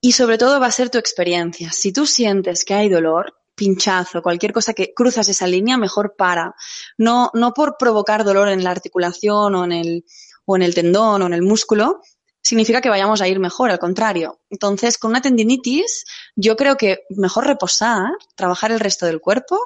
y 0.00 0.12
sobre 0.12 0.38
todo 0.38 0.60
va 0.60 0.66
a 0.66 0.72
ser 0.72 0.90
tu 0.90 0.98
experiencia. 0.98 1.72
Si 1.72 1.92
tú 1.92 2.06
sientes 2.06 2.64
que 2.64 2.74
hay 2.74 2.88
dolor, 2.88 3.34
pinchazo, 3.54 4.22
cualquier 4.22 4.52
cosa 4.52 4.74
que 4.74 4.92
cruzas 4.94 5.28
esa 5.28 5.46
línea, 5.46 5.76
mejor 5.76 6.14
para. 6.16 6.54
No, 6.98 7.30
no 7.34 7.52
por 7.52 7.76
provocar 7.78 8.24
dolor 8.24 8.48
en 8.48 8.64
la 8.64 8.70
articulación 8.70 9.54
o 9.54 9.64
en 9.64 9.72
el, 9.72 10.04
o 10.44 10.56
en 10.56 10.62
el 10.62 10.74
tendón 10.74 11.22
o 11.22 11.26
en 11.26 11.34
el 11.34 11.42
músculo, 11.42 12.00
significa 12.42 12.80
que 12.80 12.88
vayamos 12.88 13.20
a 13.20 13.28
ir 13.28 13.38
mejor, 13.38 13.70
al 13.70 13.78
contrario. 13.78 14.40
Entonces, 14.50 14.98
con 14.98 15.10
una 15.12 15.22
tendinitis, 15.22 16.04
yo 16.34 16.56
creo 16.56 16.76
que 16.76 17.00
mejor 17.10 17.46
reposar, 17.46 18.10
trabajar 18.34 18.72
el 18.72 18.80
resto 18.80 19.06
del 19.06 19.20
cuerpo 19.20 19.58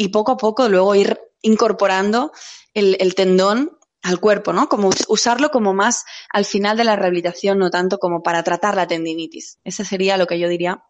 y 0.00 0.08
poco 0.08 0.32
a 0.32 0.36
poco 0.38 0.66
luego 0.68 0.94
ir 0.94 1.20
incorporando 1.42 2.32
el, 2.72 2.96
el 3.00 3.14
tendón 3.14 3.76
al 4.02 4.18
cuerpo, 4.18 4.54
¿no? 4.54 4.66
Como 4.66 4.88
us- 4.88 5.04
usarlo 5.08 5.50
como 5.50 5.74
más 5.74 6.06
al 6.32 6.46
final 6.46 6.78
de 6.78 6.84
la 6.84 6.96
rehabilitación, 6.96 7.58
no 7.58 7.68
tanto 7.68 7.98
como 7.98 8.22
para 8.22 8.42
tratar 8.42 8.76
la 8.76 8.86
tendinitis. 8.86 9.58
Ese 9.62 9.84
sería 9.84 10.16
lo 10.16 10.26
que 10.26 10.38
yo 10.38 10.48
diría 10.48 10.84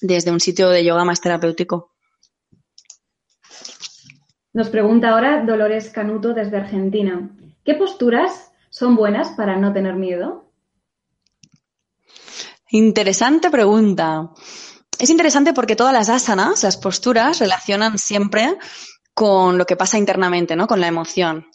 desde 0.00 0.32
un 0.32 0.40
sitio 0.40 0.70
de 0.70 0.84
yoga 0.84 1.04
más 1.04 1.20
terapéutico. 1.20 1.92
Nos 4.52 4.68
pregunta 4.70 5.10
ahora 5.10 5.44
Dolores 5.44 5.90
Canuto 5.90 6.34
desde 6.34 6.56
Argentina. 6.56 7.30
¿Qué 7.64 7.74
posturas 7.74 8.50
son 8.70 8.96
buenas 8.96 9.28
para 9.36 9.56
no 9.56 9.72
tener 9.72 9.94
miedo? 9.94 10.50
Interesante 12.70 13.50
pregunta. 13.50 14.32
Es 14.98 15.10
interesante 15.10 15.52
porque 15.52 15.76
todas 15.76 15.92
las 15.92 16.08
asanas, 16.08 16.62
las 16.62 16.76
posturas, 16.76 17.38
relacionan 17.40 17.98
siempre 17.98 18.56
con 19.14 19.58
lo 19.58 19.66
que 19.66 19.76
pasa 19.76 19.98
internamente, 19.98 20.54
¿no? 20.56 20.66
Con 20.66 20.80
la 20.80 20.86
emoción. 20.86 21.46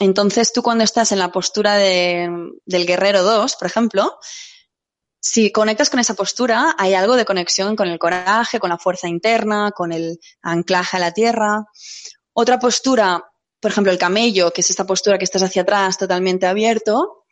Entonces, 0.00 0.52
tú 0.52 0.62
cuando 0.62 0.82
estás 0.84 1.12
en 1.12 1.18
la 1.18 1.30
postura 1.30 1.74
de- 1.76 2.30
del 2.64 2.86
guerrero 2.86 3.22
2, 3.22 3.56
por 3.56 3.66
ejemplo, 3.66 4.18
si 5.20 5.52
conectas 5.52 5.88
con 5.90 6.00
esa 6.00 6.14
postura, 6.14 6.74
hay 6.78 6.94
algo 6.94 7.16
de 7.16 7.24
conexión 7.24 7.76
con 7.76 7.88
el 7.88 7.98
coraje, 7.98 8.58
con 8.58 8.70
la 8.70 8.78
fuerza 8.78 9.08
interna, 9.08 9.70
con 9.70 9.92
el 9.92 10.18
anclaje 10.42 10.96
a 10.96 11.00
la 11.00 11.12
tierra. 11.12 11.64
Otra 12.32 12.58
postura, 12.58 13.22
por 13.60 13.70
ejemplo, 13.70 13.92
el 13.92 13.98
camello, 13.98 14.50
que 14.52 14.60
es 14.62 14.70
esta 14.70 14.84
postura 14.84 15.16
que 15.18 15.24
estás 15.24 15.42
hacia 15.42 15.62
atrás 15.62 15.96
totalmente 15.96 16.46
abierto, 16.46 17.24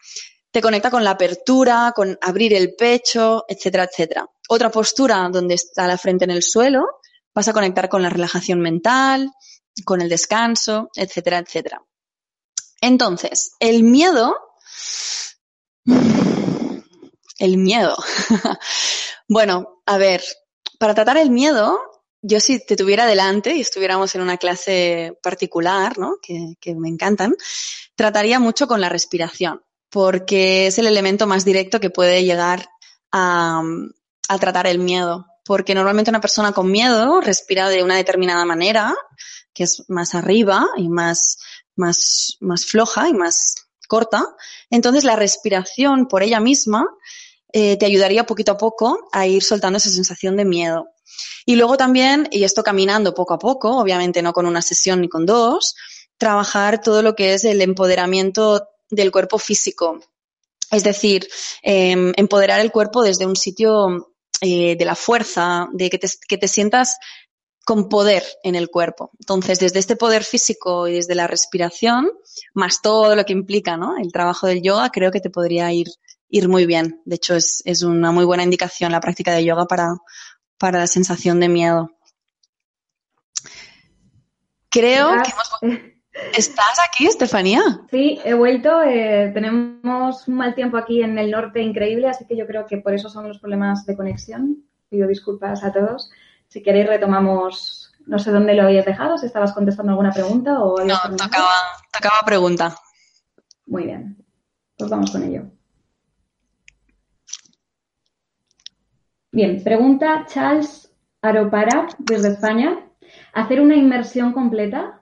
te 0.51 0.63
conecta 0.63 0.91
con 0.91 1.03
la 1.03 1.11
apertura, 1.13 1.93
con 1.95 2.17
abrir 2.21 2.55
el 2.55 2.75
pecho, 2.77 3.45
etcétera, 3.49 3.85
etcétera. 3.85 4.27
Otra 4.55 4.71
postura 4.71 5.31
donde 5.33 5.55
está 5.55 5.87
la 5.87 5.97
frente 5.97 6.25
en 6.25 6.31
el 6.31 6.43
suelo, 6.43 6.85
vas 7.35 7.49
a 7.49 7.55
conectar 7.55 7.89
con 7.89 8.03
la 8.03 8.11
relajación 8.11 8.61
mental, 8.61 9.33
con 9.83 10.03
el 10.03 10.11
descanso, 10.11 10.91
etcétera, 10.95 11.39
etcétera. 11.39 11.83
Entonces, 12.83 13.53
el 13.61 13.83
miedo, 13.83 14.37
el 17.39 17.57
miedo. 17.57 17.97
bueno, 19.27 19.83
a 19.87 19.97
ver, 19.97 20.23
para 20.79 20.95
tratar 20.95 21.17
el 21.17 21.31
miedo 21.31 21.79
yo 22.21 22.39
si 22.39 22.63
te 22.63 22.77
tuviera 22.77 23.07
delante 23.07 23.57
y 23.57 23.63
estuviéramos 23.63 24.15
en 24.15 24.21
una 24.21 24.37
clase 24.37 25.19
particular, 25.23 25.99
¿no? 25.99 26.19
que, 26.23 26.57
que 26.61 26.75
me 26.75 26.91
encantan, 26.91 27.37
trataría 27.95 28.39
mucho 28.39 28.67
con 28.67 28.83
la 28.83 28.91
respiración, 28.91 29.63
porque 29.89 30.67
es 30.67 30.77
el 30.77 30.89
elemento 30.89 31.27
más 31.27 31.47
directo 31.47 31.81
que 31.81 31.89
puede 31.89 32.23
llegar 32.23 32.69
a, 33.13 33.63
a 34.33 34.39
tratar 34.39 34.67
el 34.67 34.79
miedo. 34.79 35.27
Porque 35.45 35.75
normalmente 35.75 36.11
una 36.11 36.21
persona 36.21 36.53
con 36.53 36.71
miedo 36.71 37.21
respira 37.21 37.69
de 37.69 37.83
una 37.83 37.97
determinada 37.97 38.45
manera, 38.45 38.95
que 39.53 39.65
es 39.65 39.85
más 39.89 40.15
arriba 40.15 40.69
y 40.77 40.89
más, 40.89 41.39
más, 41.77 42.37
más 42.41 42.65
floja 42.65 43.09
y 43.09 43.13
más 43.13 43.57
corta. 43.89 44.25
Entonces 44.71 45.05
la 45.05 45.17
respiración 45.17 46.07
por 46.07 46.23
ella 46.23 46.41
misma 46.41 46.87
eh, 47.53 47.77
te 47.77 47.87
ayudaría 47.87 48.25
poquito 48.25 48.53
a 48.53 48.57
poco 48.57 49.09
a 49.13 49.27
ir 49.27 49.43
soltando 49.43 49.77
esa 49.77 49.91
sensación 49.91 50.37
de 50.37 50.45
miedo. 50.45 50.89
Y 51.45 51.57
luego 51.57 51.77
también, 51.77 52.29
y 52.31 52.45
esto 52.45 52.63
caminando 52.63 53.15
poco 53.15 53.35
a 53.35 53.39
poco, 53.39 53.77
obviamente 53.79 54.23
no 54.23 54.33
con 54.33 54.47
una 54.47 54.63
sesión 54.63 55.01
ni 55.01 55.09
con 55.09 55.27
dos, 55.27 55.75
trabajar 56.17 56.81
todo 56.81 57.03
lo 57.03 57.15
que 57.15 57.35
es 57.35 57.45
el 57.45 57.61
empoderamiento 57.61 58.69
del 58.91 59.11
cuerpo 59.11 59.39
físico. 59.39 60.01
Es 60.71 60.85
decir, 60.85 61.29
eh, 61.63 62.13
empoderar 62.17 62.61
el 62.61 62.73
cuerpo 62.73 63.03
desde 63.03 63.27
un 63.27 63.37
sitio 63.37 64.12
eh, 64.45 64.75
de 64.77 64.85
la 64.85 64.97
fuerza, 64.97 65.69
de 65.73 65.89
que 65.89 65.99
te, 65.99 66.09
que 66.27 66.37
te 66.37 66.49
sientas 66.49 66.99
con 67.65 67.89
poder 67.89 68.25
en 68.43 68.57
el 68.57 68.71
cuerpo. 68.71 69.13
Entonces, 69.21 69.61
desde 69.61 69.79
este 69.79 69.95
poder 69.95 70.25
físico 70.25 70.89
y 70.89 70.95
desde 70.95 71.15
la 71.15 71.29
respiración, 71.29 72.11
más 72.53 72.83
todo 72.83 73.15
lo 73.15 73.25
que 73.25 73.35
implica 73.35 73.77
¿no? 73.77 73.97
el 73.97 74.11
trabajo 74.11 74.49
del 74.49 74.61
yoga, 74.61 74.91
creo 74.91 75.13
que 75.13 75.21
te 75.21 75.31
podría 75.31 75.73
ir, 75.73 75.87
ir 76.29 76.49
muy 76.49 76.67
bien. 76.67 77.01
De 77.05 77.15
hecho, 77.15 77.37
es, 77.37 77.63
es 77.67 77.83
una 77.83 78.11
muy 78.11 78.25
buena 78.25 78.43
indicación 78.43 78.91
la 78.91 79.01
práctica 79.01 79.33
de 79.33 79.45
yoga 79.45 79.67
para, 79.67 79.95
para 80.59 80.81
la 80.81 80.89
sensación 80.89 81.39
de 81.39 81.49
miedo. 81.49 81.93
Creo 84.71 85.23
que 85.23 85.31
hemos... 85.31 85.92
¿Estás 86.13 86.79
aquí, 86.87 87.07
Estefanía? 87.07 87.63
Sí, 87.91 88.21
he 88.25 88.35
vuelto. 88.35 88.83
Eh, 88.83 89.31
tenemos 89.33 90.29
un 90.29 90.35
mal 90.35 90.55
tiempo 90.55 90.77
aquí 90.77 91.03
en 91.03 91.19
el 91.19 91.31
norte 91.31 91.63
increíble, 91.63 92.09
así 92.09 92.27
que 92.27 92.37
yo 92.37 92.47
creo 92.47 92.67
que 92.67 92.79
por 92.79 92.95
eso 92.95 93.09
son 93.09 93.29
los 93.29 93.39
problemas 93.39 93.87
de 93.87 93.97
conexión. 93.97 94.65
Pido 94.91 95.09
disculpas 95.09 95.65
a 95.65 95.73
todos. 95.73 96.11
Si 96.49 96.63
queréis 96.63 96.87
retomamos, 96.87 97.93
no 98.07 98.19
sé 98.19 98.31
dónde 98.31 98.55
lo 98.55 98.65
habías 98.65 98.85
dejado, 98.85 99.17
si 99.17 99.27
estabas 99.27 99.53
contestando 99.53 99.93
alguna 99.93 100.13
pregunta 100.13 100.63
o... 100.63 100.85
No, 100.85 100.99
tocaba, 101.17 101.51
tocaba 101.91 102.21
pregunta. 102.27 102.77
Muy 103.65 103.85
bien, 103.85 104.23
pues 104.77 104.91
vamos 104.91 105.11
con 105.11 105.23
ello. 105.23 105.45
Bien, 109.31 109.65
pregunta 109.65 110.27
Charles 110.29 110.93
Aropara 111.23 111.89
desde 111.99 112.35
España. 112.35 112.87
¿Hacer 113.33 113.63
una 113.63 113.77
inmersión 113.77 114.35
completa? 114.35 115.02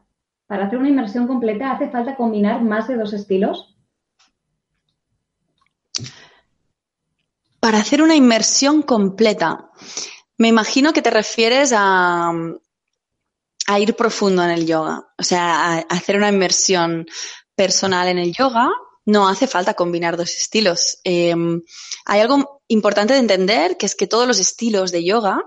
Para 0.51 0.67
hacer 0.67 0.81
una 0.81 0.89
inmersión 0.89 1.29
completa 1.29 1.71
hace 1.71 1.89
falta 1.91 2.17
combinar 2.17 2.61
más 2.65 2.89
de 2.89 2.97
dos 2.97 3.13
estilos. 3.13 3.77
Para 7.61 7.79
hacer 7.79 8.03
una 8.03 8.17
inmersión 8.17 8.83
completa, 8.83 9.71
me 10.39 10.49
imagino 10.49 10.93
que 10.93 11.03
te 11.03 11.11
refieres 11.11 11.73
a, 11.73 12.33
ir 13.79 13.95
profundo 13.95 14.43
en 14.43 14.51
el 14.51 14.67
yoga, 14.67 15.07
o 15.17 15.23
sea, 15.23 15.75
a 15.75 15.79
hacer 15.83 16.17
una 16.17 16.31
inmersión 16.31 17.07
personal 17.55 18.09
en 18.09 18.19
el 18.19 18.33
yoga. 18.33 18.71
No 19.07 19.29
hace 19.29 19.47
falta 19.47 19.75
combinar 19.75 20.17
dos 20.17 20.35
estilos. 20.35 20.99
Eh, 21.05 21.33
hay 22.07 22.21
algo 22.21 22.63
importante 22.67 23.13
de 23.13 23.21
entender 23.21 23.77
que 23.77 23.87
es 23.87 23.95
que 23.95 24.09
todos 24.09 24.27
los 24.27 24.41
estilos 24.41 24.91
de 24.91 25.05
yoga 25.05 25.41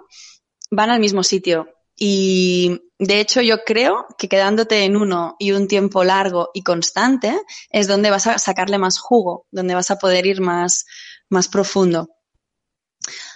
van 0.72 0.92
al 0.92 1.02
mismo 1.02 1.24
sitio. 1.24 1.73
Y 1.96 2.80
de 2.98 3.20
hecho 3.20 3.42
yo 3.42 3.64
creo 3.64 4.06
que 4.18 4.28
quedándote 4.28 4.84
en 4.84 4.96
uno 4.96 5.36
y 5.40 5.52
un 5.52 5.68
tiempo 5.68 6.04
largo 6.04 6.50
y 6.54 6.64
constante 6.64 7.40
es 7.70 7.88
donde 7.88 8.10
vas 8.10 8.28
a 8.28 8.38
sacarle 8.38 8.78
más 8.78 9.00
jugo, 9.00 9.46
donde 9.52 9.76
vas 9.76 9.92
a 9.92 9.98
poder 9.98 10.26
ir 10.26 10.42
más, 10.42 10.86
más 11.30 11.48
profundo. 11.48 12.10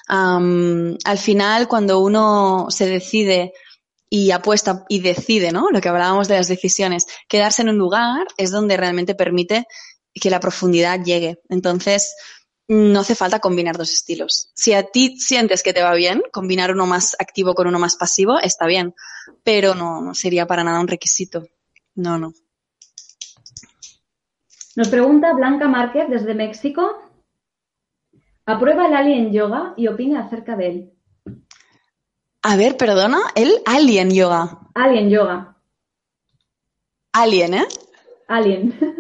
Um, 0.10 0.96
al 1.04 1.18
final, 1.18 1.68
cuando 1.68 2.00
uno 2.00 2.68
se 2.70 2.88
decide 2.88 3.52
y 4.10 4.32
apuesta 4.32 4.86
y 4.88 5.00
decide, 5.02 5.52
¿no? 5.52 5.70
Lo 5.70 5.82
que 5.82 5.90
hablábamos 5.90 6.28
de 6.28 6.36
las 6.36 6.48
decisiones, 6.48 7.06
quedarse 7.28 7.62
en 7.62 7.70
un 7.70 7.78
lugar 7.78 8.26
es 8.38 8.52
donde 8.52 8.78
realmente 8.78 9.16
permite 9.16 9.66
que 10.14 10.30
la 10.30 10.40
profundidad 10.40 11.04
llegue. 11.04 11.40
Entonces, 11.50 12.16
no 12.68 13.00
hace 13.00 13.16
falta 13.16 13.40
combinar 13.40 13.78
dos 13.78 13.92
estilos. 13.92 14.52
Si 14.54 14.74
a 14.74 14.84
ti 14.84 15.18
sientes 15.20 15.64
que 15.64 15.74
te 15.74 15.84
va 15.84 15.94
bien, 15.94 16.22
combinar 16.32 16.72
uno 16.72 16.86
más 16.86 17.16
activo 17.20 17.54
con 17.54 17.68
uno 17.68 17.80
más 17.80 17.96
pasivo, 17.96 18.40
está 18.40 18.66
bien, 18.68 18.94
pero 19.44 19.74
no, 19.74 20.02
no 20.02 20.14
sería 20.14 20.46
para 20.46 20.64
nada 20.64 20.80
un 20.80 20.88
requisito. 20.88 21.48
No, 21.96 22.18
no. 22.18 22.34
Nos 24.76 24.90
pregunta 24.90 25.34
Blanca 25.34 25.68
Márquez 25.68 26.10
desde 26.10 26.36
México. 26.36 27.02
Aprueba 28.46 28.88
el 28.88 28.96
Alien 28.96 29.32
Yoga 29.32 29.74
y 29.76 29.88
opina 29.88 30.26
acerca 30.26 30.56
de 30.56 30.68
él. 30.68 30.94
A 32.44 32.56
ver, 32.56 32.78
perdona, 32.78 33.20
el 33.36 33.62
Alien 33.66 34.14
Yoga. 34.14 34.60
Alien 34.76 35.10
Yoga. 35.10 35.58
Alien, 37.12 37.54
¿eh? 37.56 37.68
Alien. 38.28 38.78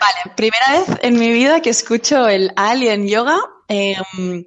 Vale, 0.00 0.34
primera 0.36 0.72
vez 0.72 0.98
en 1.02 1.18
mi 1.18 1.32
vida 1.32 1.60
que 1.60 1.70
escucho 1.70 2.28
el 2.28 2.50
Alien 2.56 3.06
Yoga. 3.06 3.38
Em, 3.68 4.44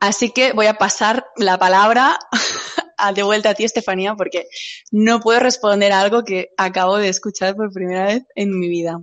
así 0.00 0.30
que 0.30 0.52
voy 0.52 0.66
a 0.66 0.74
pasar 0.74 1.26
la 1.36 1.58
palabra 1.58 2.18
de 3.14 3.22
vuelta 3.22 3.50
a 3.50 3.54
ti, 3.54 3.64
Estefanía, 3.64 4.14
porque 4.14 4.46
no 4.90 5.20
puedo 5.20 5.40
responder 5.40 5.92
a 5.92 6.00
algo 6.00 6.24
que 6.24 6.50
acabo 6.56 6.96
de 6.98 7.08
escuchar 7.08 7.54
por 7.54 7.72
primera 7.72 8.06
vez 8.06 8.24
en 8.34 8.58
mi 8.58 8.68
vida. 8.68 9.02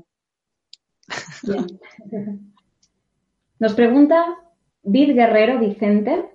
Nos 3.60 3.74
pregunta 3.74 4.38
Vid 4.84 5.16
Guerrero 5.16 5.60
Vicente. 5.60 6.26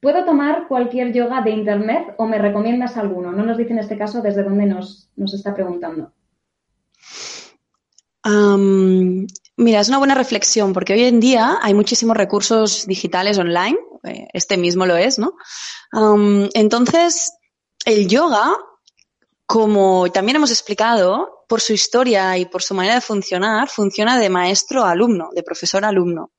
¿Puedo 0.00 0.26
tomar 0.26 0.68
cualquier 0.68 1.14
yoga 1.14 1.40
de 1.40 1.50
internet 1.50 2.14
o 2.18 2.26
me 2.26 2.38
recomiendas 2.38 2.98
alguno? 2.98 3.32
No 3.32 3.42
nos 3.42 3.56
dice 3.56 3.72
en 3.72 3.78
este 3.78 3.96
caso 3.96 4.20
desde 4.20 4.42
dónde 4.42 4.66
nos, 4.66 5.08
nos 5.16 5.32
está 5.32 5.54
preguntando 5.54 6.12
mira, 8.24 9.80
es 9.80 9.88
una 9.88 9.98
buena 9.98 10.14
reflexión 10.14 10.72
porque 10.72 10.94
hoy 10.94 11.04
en 11.04 11.20
día 11.20 11.58
hay 11.62 11.74
muchísimos 11.74 12.16
recursos 12.16 12.86
digitales 12.86 13.38
online, 13.38 13.78
eh, 14.04 14.28
este 14.32 14.56
mismo 14.56 14.86
lo 14.86 14.96
es, 14.96 15.18
¿no? 15.18 15.34
entonces, 16.54 17.32
el 17.84 18.08
yoga, 18.08 18.56
como 19.46 20.10
también 20.10 20.36
hemos 20.36 20.50
explicado, 20.50 21.44
por 21.48 21.60
su 21.60 21.72
historia 21.72 22.36
y 22.36 22.46
por 22.46 22.62
su 22.62 22.74
manera 22.74 22.96
de 22.96 23.00
funcionar, 23.00 23.68
funciona 23.68 24.18
de 24.18 24.28
maestro 24.28 24.84
alumno, 24.84 25.30
de 25.34 25.42
profesor 25.42 25.84
alumno. 25.84 26.32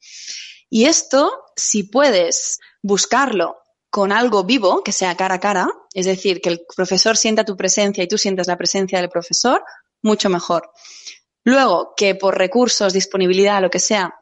Y 0.70 0.86
esto, 0.86 1.32
si 1.56 1.84
puedes 1.84 2.60
buscarlo 2.82 3.58
con 3.90 4.12
algo 4.12 4.44
vivo, 4.44 4.84
que 4.84 4.92
sea 4.92 5.16
cara 5.16 5.36
a 5.36 5.40
cara, 5.40 5.70
es 5.94 6.06
decir, 6.06 6.42
que 6.42 6.50
el 6.50 6.66
profesor 6.76 7.16
sienta 7.16 7.46
tu 7.46 7.56
presencia 7.56 8.04
y 8.04 8.08
tú 8.08 8.18
sientas 8.18 8.48
la 8.48 8.58
presencia 8.58 9.00
del 9.00 9.10
profesor, 9.10 9.64
mucho 10.02 10.30
mejor. 10.30 10.70
Luego, 11.46 11.94
que 11.96 12.16
por 12.16 12.38
recursos, 12.38 12.92
disponibilidad, 12.92 13.62
lo 13.62 13.70
que 13.70 13.80
sea, 13.80 14.16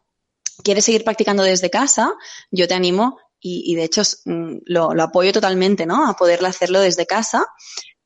quieres 0.64 0.86
seguir 0.86 1.04
practicando 1.04 1.42
desde 1.42 1.70
casa, 1.70 2.14
yo 2.52 2.68
te 2.68 2.76
animo 2.76 3.18
y, 3.40 3.76
de 3.76 3.84
hecho 3.84 4.04
mm, 4.26 4.58
lo, 4.66 4.92
apoyo 5.02 5.34
totalmente, 5.34 5.86
¿no? 5.86 6.08
A 6.08 6.16
poderlo 6.16 6.48
hacerlo 6.48 6.80
desde 6.80 7.06
casa. 7.06 7.46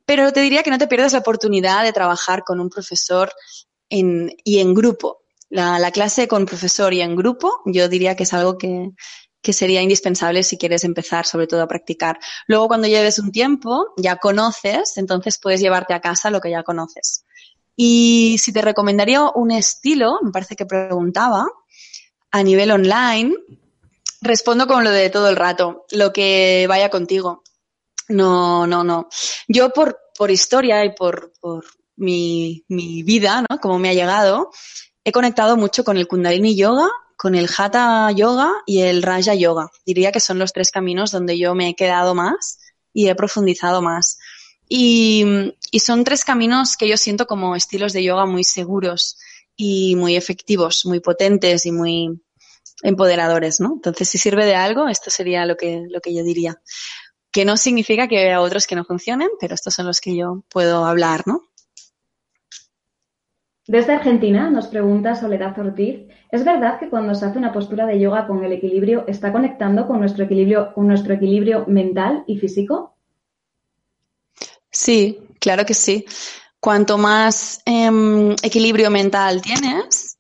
Pero 0.05 0.32
te 0.32 0.39
diría 0.41 0.63
que 0.63 0.72
no 0.72 0.78
te 0.78 0.88
pierdas 0.88 1.13
la 1.13 1.20
oportunidad 1.20 1.84
de 1.84 1.93
trabajar 1.93 2.43
con 2.43 2.59
un 2.59 2.70
profesor 2.70 3.32
y 3.89 4.59
en 4.59 4.74
grupo. 4.74 5.24
La, 5.49 5.91
clase 5.91 6.28
con 6.28 6.45
profesor 6.45 6.93
y 6.93 7.01
en 7.01 7.15
grupo, 7.15 7.61
yo 7.65 7.88
diría 7.88 8.15
que 8.15 8.24
es 8.24 8.34
algo 8.34 8.57
que, 8.57 8.91
que 9.41 9.53
sería 9.53 9.82
indispensable 9.82 10.43
si 10.43 10.57
quieres 10.57 10.84
empezar 10.84 11.26
sobre 11.26 11.47
todo 11.47 11.61
a 11.61 11.68
practicar. 11.68 12.20
Luego 12.47 12.68
cuando 12.68 12.88
lleves 12.88 13.20
un 13.20 13.32
tiempo, 13.32 13.93
ya 13.97 14.18
conoces, 14.18 14.97
entonces 14.97 15.39
puedes 15.41 15.61
llevarte 15.61 15.93
a 15.93 16.01
casa 16.01 16.30
lo 16.30 16.41
que 16.41 16.51
ya 16.51 16.63
conoces. 16.63 17.26
Y 17.80 18.38
si 18.39 18.51
te 18.51 18.61
recomendaría 18.61 19.30
un 19.36 19.51
estilo, 19.51 20.19
me 20.23 20.32
parece 20.32 20.55
que 20.55 20.65
preguntaba, 20.65 21.45
a 22.32 22.43
nivel 22.43 22.71
online, 22.71 23.36
respondo 24.19 24.65
con 24.65 24.84
lo 24.84 24.89
de 24.89 25.11
todo 25.11 25.30
el 25.30 25.36
rato, 25.36 25.86
lo 25.91 26.11
que 26.11 26.65
vaya 26.67 26.89
contigo. 26.89 27.43
No, 28.09 28.65
no, 28.65 28.84
no. 28.84 29.07
Yo 29.47 29.69
por, 29.71 29.99
por 30.17 30.32
historia 30.32 30.84
y 30.86 30.95
por, 30.95 31.32
por 31.39 31.65
mi, 31.97 32.65
mi 32.67 33.03
vida, 33.03 33.43
¿no? 33.47 33.59
Como 33.59 33.78
me 33.78 33.89
ha 33.89 33.93
llegado, 33.93 34.49
he 35.03 35.11
conectado 35.11 35.55
mucho 35.55 35.84
con 35.84 35.97
el 35.97 36.07
Kundalini 36.07 36.55
Yoga, 36.55 36.89
con 37.15 37.36
el 37.36 37.47
Hatha 37.55 38.11
Yoga 38.11 38.53
y 38.65 38.82
el 38.82 39.03
Raja 39.03 39.36
Yoga. 39.36 39.69
Diría 39.86 40.11
que 40.11 40.19
son 40.19 40.39
los 40.39 40.51
tres 40.51 40.71
caminos 40.71 41.11
donde 41.11 41.38
yo 41.38 41.53
me 41.53 41.69
he 41.69 41.75
quedado 41.75 42.15
más 42.15 42.59
y 42.91 43.07
he 43.07 43.15
profundizado 43.15 43.84
más. 43.84 44.17
Y, 44.70 45.53
son 45.80 46.03
tres 46.03 46.26
caminos 46.26 46.76
que 46.76 46.88
yo 46.88 46.97
siento 46.97 47.28
como 47.28 47.55
estilos 47.55 47.93
de 47.93 48.03
yoga 48.03 48.26
muy 48.26 48.43
seguros 48.43 49.18
y 49.55 49.95
muy 49.95 50.15
efectivos, 50.15 50.86
muy 50.86 50.99
potentes 50.99 51.65
y 51.65 51.72
muy 51.72 52.20
empoderadores, 52.84 53.59
¿no? 53.59 53.74
Entonces, 53.76 54.09
si 54.09 54.18
sirve 54.18 54.45
de 54.45 54.55
algo, 54.55 54.88
esto 54.88 55.09
sería 55.09 55.45
lo 55.45 55.55
que, 55.55 55.84
lo 55.89 56.01
que 56.01 56.13
yo 56.15 56.24
diría. 56.24 56.59
que 57.32 57.45
no 57.45 57.57
significa 57.57 58.07
que 58.07 58.18
haya 58.18 58.41
otros 58.41 58.65
que 58.65 58.76
no 58.76 58.84
funcionen, 58.84 59.30
pero 59.39 59.53
estos 59.53 59.74
son 59.74 59.86
los 59.86 60.01
que 60.01 60.15
yo 60.15 60.43
puedo 60.49 60.86
hablar, 60.86 61.24
¿no? 61.28 61.41
Desde 63.68 63.93
Argentina 63.93 64.49
nos 64.49 64.68
pregunta 64.68 65.13
Soledad 65.13 65.59
Ortiz, 65.59 66.07
¿es 66.32 66.45
verdad 66.45 66.80
que 66.80 66.89
cuando 66.89 67.13
se 67.13 67.26
hace 67.26 67.38
una 67.38 67.51
postura 67.51 67.86
de 67.86 67.99
yoga 67.99 68.26
con 68.26 68.43
el 68.43 68.53
equilibrio 68.53 69.03
está 69.07 69.34
conectando 69.34 69.86
con 69.86 69.99
nuestro 69.99 70.24
equilibrio, 70.24 70.74
con 70.74 70.88
nuestro 70.88 71.13
equilibrio 71.13 71.65
mental 71.68 72.24
y 72.28 72.38
físico? 72.38 72.96
Sí, 74.72 75.20
claro 75.39 75.65
que 75.65 75.74
sí. 75.74 76.05
Cuanto 76.59 76.97
más 76.97 77.61
em, 77.65 78.32
equilibrio 78.41 78.89
mental 78.89 79.41
tienes, 79.41 80.18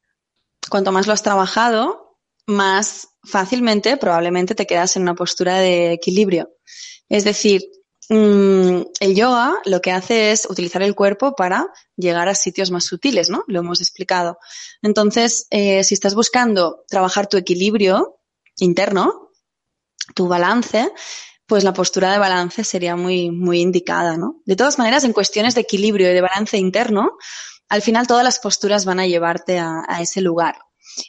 cuanto 0.69 0.91
más 0.91 1.07
lo 1.07 1.13
has 1.13 1.23
trabajado, 1.23 2.17
más 2.45 3.09
fácilmente 3.23 3.97
probablemente 3.97 4.55
te 4.55 4.65
quedas 4.65 4.95
en 4.95 5.03
una 5.03 5.15
postura 5.15 5.57
de 5.57 5.93
equilibrio. 5.93 6.49
Es 7.09 7.23
decir, 7.23 7.61
Mm, 8.09 8.83
el 9.01 9.15
yoga 9.15 9.55
lo 9.65 9.81
que 9.81 9.91
hace 9.91 10.31
es 10.31 10.47
utilizar 10.49 10.81
el 10.81 10.95
cuerpo 10.95 11.35
para 11.35 11.67
llegar 11.97 12.29
a 12.29 12.35
sitios 12.35 12.71
más 12.71 12.85
sutiles, 12.85 13.29
¿no? 13.29 13.43
Lo 13.47 13.59
hemos 13.59 13.81
explicado. 13.81 14.37
Entonces, 14.81 15.47
eh, 15.49 15.83
si 15.83 15.93
estás 15.93 16.15
buscando 16.15 16.85
trabajar 16.87 17.27
tu 17.27 17.35
equilibrio 17.35 18.19
interno, 18.59 19.31
tu 20.15 20.27
balance, 20.27 20.89
pues 21.47 21.63
la 21.63 21.73
postura 21.73 22.11
de 22.11 22.19
balance 22.19 22.63
sería 22.63 22.95
muy, 22.95 23.31
muy 23.31 23.61
indicada, 23.61 24.17
¿no? 24.17 24.41
De 24.45 24.55
todas 24.55 24.77
maneras, 24.77 25.03
en 25.03 25.13
cuestiones 25.13 25.55
de 25.55 25.61
equilibrio 25.61 26.11
y 26.11 26.13
de 26.13 26.21
balance 26.21 26.57
interno, 26.57 27.17
al 27.69 27.81
final 27.81 28.05
todas 28.05 28.23
las 28.23 28.39
posturas 28.39 28.85
van 28.85 28.99
a 28.99 29.07
llevarte 29.07 29.59
a 29.59 30.01
ese 30.01 30.21
lugar. 30.21 30.59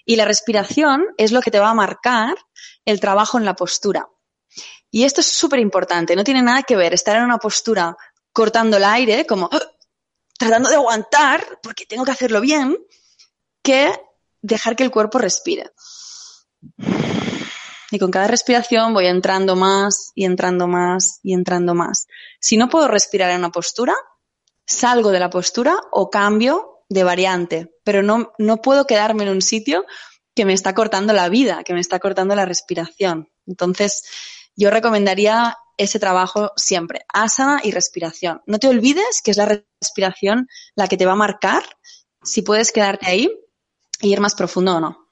Y 0.04 0.16
la 0.16 0.24
respiración 0.24 1.06
es 1.16 1.32
lo 1.32 1.40
que 1.40 1.50
te 1.50 1.60
va 1.60 1.70
a 1.70 1.74
marcar 1.74 2.36
el 2.84 3.00
trabajo 3.00 3.38
en 3.38 3.44
la 3.44 3.54
postura. 3.54 4.08
Y 4.90 5.04
esto 5.04 5.20
es 5.20 5.26
súper 5.26 5.60
importante, 5.60 6.16
no 6.16 6.24
tiene 6.24 6.42
nada 6.42 6.62
que 6.62 6.76
ver 6.76 6.94
estar 6.94 7.16
en 7.16 7.24
una 7.24 7.38
postura 7.38 7.96
cortando 8.32 8.76
el 8.76 8.84
aire, 8.84 9.26
como 9.26 9.48
¡ah! 9.52 9.60
tratando 10.38 10.68
de 10.68 10.76
aguantar, 10.76 11.58
porque 11.62 11.84
tengo 11.84 12.04
que 12.04 12.12
hacerlo 12.12 12.40
bien, 12.40 12.76
que 13.62 13.92
dejar 14.40 14.76
que 14.76 14.84
el 14.84 14.90
cuerpo 14.90 15.18
respire. 15.18 15.72
Y 17.90 17.98
con 17.98 18.10
cada 18.10 18.28
respiración 18.28 18.92
voy 18.92 19.06
entrando 19.06 19.56
más 19.56 20.12
y 20.14 20.24
entrando 20.24 20.66
más 20.66 21.20
y 21.22 21.32
entrando 21.32 21.74
más. 21.74 22.06
Si 22.38 22.56
no 22.56 22.68
puedo 22.68 22.88
respirar 22.88 23.30
en 23.30 23.38
una 23.38 23.50
postura, 23.50 23.94
salgo 24.66 25.10
de 25.10 25.20
la 25.20 25.30
postura 25.30 25.76
o 25.90 26.10
cambio 26.10 26.84
de 26.88 27.04
variante, 27.04 27.74
pero 27.84 28.02
no, 28.02 28.32
no 28.38 28.58
puedo 28.58 28.86
quedarme 28.86 29.24
en 29.24 29.30
un 29.30 29.42
sitio 29.42 29.86
que 30.34 30.44
me 30.44 30.52
está 30.52 30.74
cortando 30.74 31.12
la 31.12 31.28
vida, 31.28 31.64
que 31.64 31.74
me 31.74 31.80
está 31.80 31.98
cortando 31.98 32.34
la 32.34 32.44
respiración. 32.44 33.28
Entonces, 33.46 34.04
yo 34.54 34.70
recomendaría 34.70 35.56
ese 35.78 35.98
trabajo 35.98 36.52
siempre, 36.56 37.06
asana 37.08 37.60
y 37.62 37.70
respiración. 37.70 38.42
No 38.46 38.58
te 38.58 38.68
olvides 38.68 39.22
que 39.22 39.30
es 39.30 39.36
la 39.36 39.62
respiración 39.80 40.48
la 40.74 40.88
que 40.88 40.96
te 40.96 41.06
va 41.06 41.12
a 41.12 41.16
marcar 41.16 41.64
si 42.22 42.42
puedes 42.42 42.72
quedarte 42.72 43.06
ahí 43.06 43.30
y 44.00 44.12
ir 44.12 44.20
más 44.20 44.34
profundo 44.34 44.76
o 44.76 44.80
no. 44.80 45.07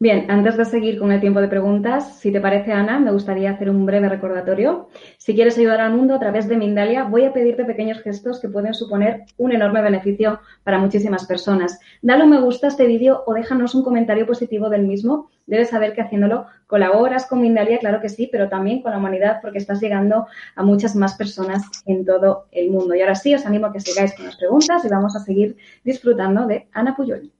Bien, 0.00 0.28
antes 0.28 0.56
de 0.56 0.64
seguir 0.64 0.98
con 0.98 1.12
el 1.12 1.20
tiempo 1.20 1.40
de 1.40 1.46
preguntas, 1.48 2.18
si 2.18 2.32
te 2.32 2.40
parece, 2.40 2.72
Ana, 2.72 2.98
me 2.98 3.12
gustaría 3.12 3.52
hacer 3.52 3.70
un 3.70 3.86
breve 3.86 4.08
recordatorio. 4.08 4.88
Si 5.18 5.34
quieres 5.34 5.56
ayudar 5.56 5.80
al 5.80 5.94
mundo 5.94 6.16
a 6.16 6.18
través 6.18 6.48
de 6.48 6.56
Mindalia, 6.56 7.04
voy 7.04 7.24
a 7.24 7.32
pedirte 7.32 7.64
pequeños 7.64 8.02
gestos 8.02 8.40
que 8.40 8.48
pueden 8.48 8.74
suponer 8.74 9.24
un 9.38 9.52
enorme 9.52 9.80
beneficio 9.82 10.40
para 10.64 10.78
muchísimas 10.78 11.26
personas. 11.26 11.78
Dale 12.02 12.24
un 12.24 12.30
me 12.30 12.40
gusta 12.40 12.66
a 12.66 12.70
este 12.70 12.86
vídeo 12.86 13.22
o 13.24 13.34
déjanos 13.34 13.74
un 13.76 13.84
comentario 13.84 14.26
positivo 14.26 14.68
del 14.68 14.82
mismo. 14.82 15.30
Debes 15.46 15.70
saber 15.70 15.94
que 15.94 16.02
haciéndolo 16.02 16.46
colaboras 16.66 17.26
con 17.26 17.40
Mindalia, 17.40 17.78
claro 17.78 18.00
que 18.00 18.08
sí, 18.08 18.28
pero 18.30 18.48
también 18.48 18.82
con 18.82 18.90
la 18.90 18.98
humanidad 18.98 19.38
porque 19.40 19.58
estás 19.58 19.80
llegando 19.80 20.26
a 20.56 20.62
muchas 20.64 20.96
más 20.96 21.14
personas 21.14 21.62
en 21.86 22.04
todo 22.04 22.46
el 22.50 22.68
mundo. 22.70 22.96
Y 22.96 23.00
ahora 23.00 23.14
sí, 23.14 23.32
os 23.32 23.46
animo 23.46 23.66
a 23.66 23.72
que 23.72 23.80
sigáis 23.80 24.12
con 24.16 24.26
las 24.26 24.36
preguntas 24.36 24.84
y 24.84 24.88
vamos 24.88 25.14
a 25.14 25.20
seguir 25.20 25.56
disfrutando 25.84 26.46
de 26.46 26.66
Ana 26.72 26.96
Puyol. 26.96 27.30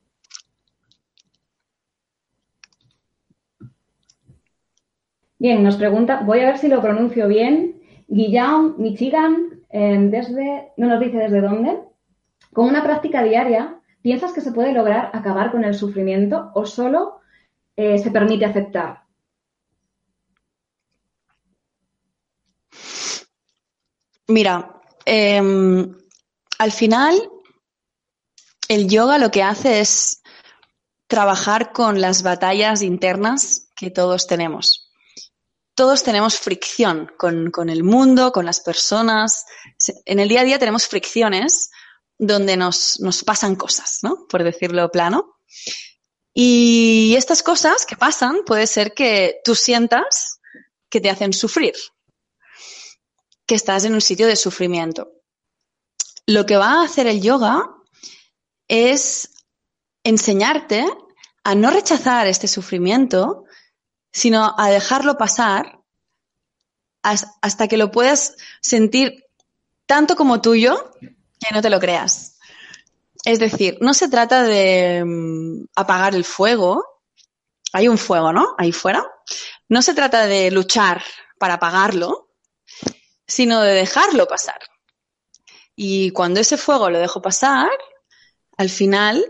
Bien, 5.38 5.62
nos 5.62 5.76
pregunta, 5.76 6.22
voy 6.24 6.40
a 6.40 6.46
ver 6.46 6.58
si 6.58 6.68
lo 6.68 6.80
pronuncio 6.80 7.26
bien, 7.26 7.82
Guillaume, 8.06 8.74
Michigan, 8.78 9.64
em, 9.68 10.10
desde, 10.10 10.72
no 10.76 10.86
nos 10.86 11.00
dice 11.00 11.18
desde 11.18 11.40
dónde. 11.40 11.80
Con 12.52 12.68
una 12.68 12.84
práctica 12.84 13.22
diaria, 13.22 13.80
¿piensas 14.00 14.32
que 14.32 14.40
se 14.40 14.52
puede 14.52 14.72
lograr 14.72 15.10
acabar 15.12 15.50
con 15.50 15.64
el 15.64 15.74
sufrimiento 15.74 16.52
o 16.54 16.64
solo 16.64 17.20
eh, 17.76 17.98
se 17.98 18.12
permite 18.12 18.44
aceptar? 18.44 19.02
Mira, 24.28 24.80
em, 25.04 25.96
al 26.58 26.72
final 26.72 27.14
el 28.68 28.88
yoga 28.88 29.18
lo 29.18 29.30
que 29.30 29.42
hace 29.42 29.80
es 29.80 30.22
trabajar 31.08 31.72
con 31.72 32.00
las 32.00 32.22
batallas 32.22 32.82
internas 32.82 33.70
que 33.76 33.90
todos 33.90 34.26
tenemos 34.26 34.83
todos 35.74 36.02
tenemos 36.02 36.38
fricción 36.38 37.10
con, 37.18 37.68
el 37.68 37.82
mundo, 37.82 38.32
con 38.32 38.46
las 38.46 38.60
personas. 38.60 39.44
En 40.04 40.20
el 40.20 40.28
día 40.28 40.42
a 40.42 40.44
día 40.44 40.58
tenemos 40.58 40.86
fricciones 40.86 41.70
donde 42.16 42.56
nos, 42.56 43.00
nos 43.00 43.24
pasan 43.24 43.56
cosas, 43.56 43.98
¿no? 44.02 44.26
Por 44.28 44.44
decirlo 44.44 44.90
plano. 44.90 45.40
Y 46.32 47.14
estas 47.16 47.42
cosas 47.42 47.86
que 47.86 47.96
pasan 47.96 48.44
puede 48.44 48.66
ser 48.66 48.94
que 48.94 49.40
tú 49.44 49.54
sientas 49.54 50.40
que 50.88 51.00
te 51.00 51.10
hacen 51.10 51.32
sufrir, 51.32 51.74
que 53.46 53.56
estás 53.56 53.84
en 53.84 53.94
un 53.94 54.00
sitio 54.00 54.26
de 54.26 54.36
sufrimiento. 54.36 55.12
Lo 56.26 56.46
que 56.46 56.56
va 56.56 56.80
a 56.80 56.84
hacer 56.84 57.06
el 57.06 57.20
yoga 57.20 57.68
es 58.68 59.30
enseñarte 60.04 60.86
a 61.42 61.54
no 61.54 61.70
rechazar 61.70 62.26
este 62.26 62.48
sufrimiento, 62.48 63.43
sino 64.14 64.54
a 64.56 64.70
dejarlo 64.70 65.18
pasar 65.18 65.80
hasta 67.02 67.68
que 67.68 67.76
lo 67.76 67.90
puedas 67.90 68.36
sentir 68.62 69.26
tanto 69.84 70.16
como 70.16 70.40
tuyo 70.40 70.92
que 71.00 71.52
no 71.52 71.60
te 71.60 71.68
lo 71.68 71.80
creas. 71.80 72.38
Es 73.24 73.40
decir, 73.40 73.76
no 73.80 73.92
se 73.92 74.08
trata 74.08 74.44
de 74.44 75.02
mm, 75.04 75.64
apagar 75.74 76.14
el 76.14 76.24
fuego. 76.24 77.02
Hay 77.72 77.88
un 77.88 77.98
fuego, 77.98 78.32
¿no? 78.32 78.54
Ahí 78.56 78.72
fuera. 78.72 79.04
No 79.68 79.82
se 79.82 79.94
trata 79.94 80.26
de 80.26 80.50
luchar 80.50 81.02
para 81.38 81.54
apagarlo, 81.54 82.30
sino 83.26 83.60
de 83.60 83.74
dejarlo 83.74 84.26
pasar. 84.26 84.60
Y 85.74 86.12
cuando 86.12 86.38
ese 86.38 86.56
fuego 86.56 86.88
lo 86.88 87.00
dejo 87.00 87.20
pasar, 87.20 87.70
al 88.56 88.70
final 88.70 89.24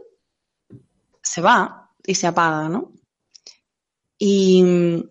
se 1.22 1.40
va 1.40 1.90
y 2.06 2.14
se 2.14 2.26
apaga, 2.26 2.68
¿no? 2.68 2.92
Y 4.18 4.62
mm, 4.62 5.02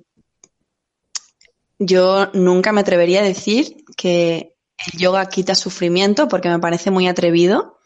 yo 1.80 2.32
nunca 2.34 2.72
me 2.72 2.82
atrevería 2.82 3.22
a 3.22 3.24
decir 3.24 3.84
que 3.98 4.56
el 4.92 5.00
yoga 5.00 5.28
quita 5.28 5.56
sufrimiento 5.56 6.28
porque 6.28 6.50
me 6.50 6.60
parece 6.60 6.92
muy 6.92 7.08
atrevido. 7.08 7.80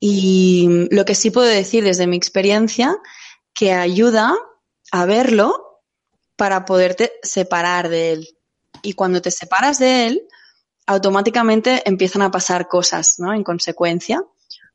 Y 0.00 0.66
mm, 0.68 0.94
lo 0.94 1.04
que 1.04 1.14
sí 1.14 1.30
puedo 1.30 1.48
decir 1.48 1.84
desde 1.84 2.06
mi 2.06 2.16
experiencia, 2.16 2.96
que 3.54 3.72
ayuda 3.72 4.34
a 4.92 5.04
verlo 5.04 5.82
para 6.36 6.64
poderte 6.64 7.12
separar 7.22 7.88
de 7.88 8.12
él. 8.12 8.28
Y 8.82 8.92
cuando 8.92 9.20
te 9.20 9.30
separas 9.30 9.78
de 9.78 10.06
él, 10.06 10.22
automáticamente 10.86 11.82
empiezan 11.84 12.22
a 12.22 12.30
pasar 12.30 12.68
cosas, 12.68 13.16
¿no? 13.18 13.34
En 13.34 13.42
consecuencia, 13.42 14.22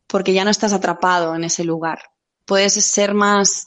porque 0.07 0.33
ya 0.33 0.43
no 0.43 0.51
estás 0.51 0.73
atrapado 0.73 1.35
en 1.35 1.45
ese 1.45 1.63
lugar. 1.63 2.01
Puedes 2.45 2.73
ser 2.73 3.13
más 3.13 3.65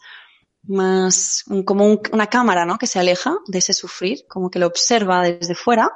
más 0.68 1.44
como 1.64 2.01
una 2.12 2.26
cámara, 2.26 2.64
¿no? 2.64 2.78
Que 2.78 2.86
se 2.86 2.98
aleja 2.98 3.36
de 3.47 3.59
ese 3.59 3.72
sufrir, 3.72 4.26
como 4.28 4.51
que 4.51 4.59
lo 4.59 4.66
observa 4.66 5.22
desde 5.22 5.55
fuera 5.55 5.90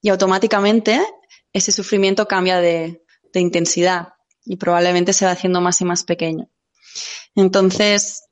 y 0.00 0.08
automáticamente 0.08 1.00
ese 1.52 1.72
sufrimiento 1.72 2.26
cambia 2.26 2.60
de, 2.60 3.02
de 3.32 3.40
intensidad 3.40 4.14
y 4.44 4.56
probablemente 4.56 5.12
se 5.12 5.24
va 5.24 5.32
haciendo 5.32 5.60
más 5.60 5.80
y 5.80 5.84
más 5.84 6.04
pequeño. 6.04 6.48
Entonces, 7.34 8.24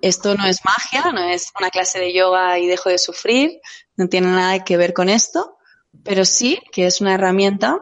esto 0.00 0.34
no 0.34 0.46
es 0.46 0.64
magia, 0.64 1.12
no 1.12 1.28
es 1.28 1.52
una 1.58 1.70
clase 1.70 1.98
de 1.98 2.14
yoga 2.14 2.58
y 2.58 2.66
dejo 2.66 2.88
de 2.88 2.98
sufrir, 2.98 3.60
no 3.96 4.08
tiene 4.08 4.28
nada 4.28 4.64
que 4.64 4.76
ver 4.76 4.92
con 4.92 5.08
esto, 5.08 5.58
pero 6.04 6.24
sí 6.24 6.60
que 6.72 6.86
es 6.86 7.00
una 7.00 7.14
herramienta 7.14 7.80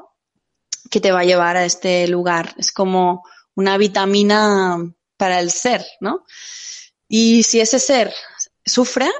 que 0.90 1.01
te 1.01 1.12
va 1.12 1.20
a 1.20 1.24
llevar 1.24 1.56
a 1.56 1.64
este 1.64 2.06
lugar. 2.09 2.55
Es 2.59 2.72
como 2.72 3.22
una 3.55 3.76
vitamina 3.78 4.78
para 5.16 5.40
el 5.40 5.51
ser, 5.51 5.85
¿no? 6.01 6.24
Y 7.09 7.43
si 7.43 7.60
ese 7.60 7.78
ser 7.78 8.12
sufre, 8.64 9.10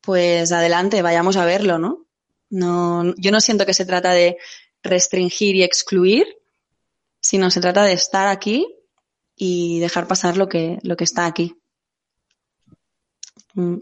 pues 0.00 0.52
adelante, 0.52 1.02
vayamos 1.02 1.36
a 1.36 1.44
verlo, 1.44 1.78
¿no? 1.78 2.06
No, 2.50 3.14
yo 3.16 3.32
no 3.32 3.40
siento 3.40 3.66
que 3.66 3.74
se 3.74 3.86
trata 3.86 4.12
de 4.12 4.38
restringir 4.82 5.56
y 5.56 5.62
excluir, 5.62 6.26
sino 7.20 7.50
se 7.50 7.60
trata 7.60 7.82
de 7.84 7.92
estar 7.92 8.28
aquí 8.28 8.66
y 9.34 9.80
dejar 9.80 10.06
pasar 10.06 10.36
lo 10.36 10.48
que, 10.48 10.78
lo 10.82 10.96
que 10.96 11.04
está 11.04 11.26
aquí. 11.26 11.56
Mm. 13.54 13.78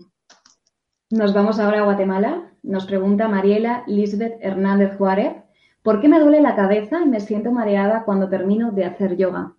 Nos 1.11 1.35
vamos 1.35 1.59
ahora 1.59 1.81
a 1.81 1.85
Guatemala. 1.85 2.51
Nos 2.63 2.87
pregunta 2.87 3.29
Mariela 3.29 3.85
Lisbeth 3.87 4.39
Hernández 4.41 4.97
Juárez, 4.97 5.35
¿por 5.83 6.01
qué 6.01 6.09
me 6.09 6.19
duele 6.19 6.41
la 6.41 6.57
cabeza 6.57 7.03
y 7.03 7.07
me 7.07 7.21
siento 7.21 7.53
mareada 7.53 8.05
cuando 8.05 8.31
termino 8.31 8.73
de 8.73 8.87
hacer 8.87 9.17
yoga? 9.17 9.53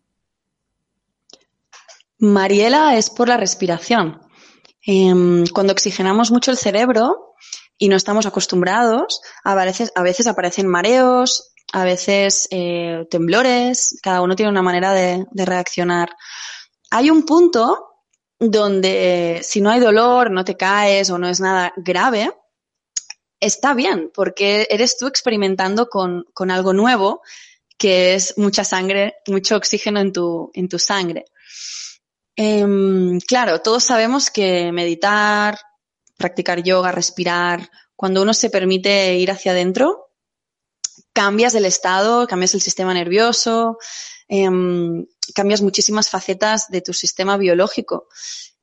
Mariela 2.25 2.97
es 2.97 3.09
por 3.09 3.27
la 3.27 3.37
respiración. 3.37 4.21
Em, 4.81 5.45
cuando 5.47 5.73
oxigenamos 5.73 6.31
mucho 6.31 6.51
el 6.51 6.57
cerebro 6.57 7.33
y 7.77 7.89
no 7.89 7.95
estamos 7.95 8.25
acostumbrados, 8.25 9.21
a 9.43 9.55
veces, 9.55 10.27
aparecen 10.27 10.67
mareos, 10.67 11.53
a 11.73 11.83
veces 11.83 12.47
eh, 12.51 13.05
temblores, 13.09 13.99
cada 14.01 14.21
uno 14.21 14.35
tiene 14.35 14.51
una 14.51 14.61
manera 14.61 14.93
de, 14.93 15.25
reaccionar. 15.33 16.09
Hay 16.91 17.09
un 17.09 17.25
punto 17.25 18.03
donde 18.39 19.41
si 19.43 19.61
no 19.61 19.71
hay 19.71 19.79
dolor, 19.79 20.31
no 20.31 20.45
te 20.45 20.55
caes 20.55 21.09
o 21.09 21.17
no 21.17 21.27
es 21.27 21.39
nada 21.39 21.73
grave, 21.77 22.31
está 23.39 23.73
bien, 23.73 24.11
porque 24.13 24.67
eres 24.69 24.97
tú 24.97 25.07
experimentando 25.07 25.87
con, 25.89 26.25
algo 26.51 26.73
nuevo, 26.73 27.21
que 27.77 28.15
es 28.15 28.37
mucha 28.37 28.63
sangre, 28.63 29.15
mucho 29.27 29.55
oxígeno 29.57 29.99
en 29.99 30.11
tu 30.69 30.79
sangre. 30.79 31.25
Em, 32.35 33.19
claro, 33.21 33.61
todos 33.61 33.83
sabemos 33.83 34.29
que 34.29 34.71
meditar, 34.71 35.57
practicar 36.17 36.63
yoga, 36.63 36.91
respirar, 36.91 37.69
cuando 37.95 38.21
uno 38.21 38.33
se 38.33 38.49
permite 38.49 39.15
ir 39.15 39.31
hacia 39.31 39.51
adentro, 39.53 40.11
cambias 41.13 41.55
el 41.55 41.65
estado, 41.65 42.27
cambias 42.27 42.53
el 42.53 42.61
sistema 42.61 42.93
nervioso, 42.93 43.77
em, 44.27 45.05
cambias 45.33 45.61
muchísimas 45.61 46.09
facetas 46.09 46.67
de 46.69 46.81
tu 46.81 46.93
sistema 46.93 47.37
biológico. 47.37 48.07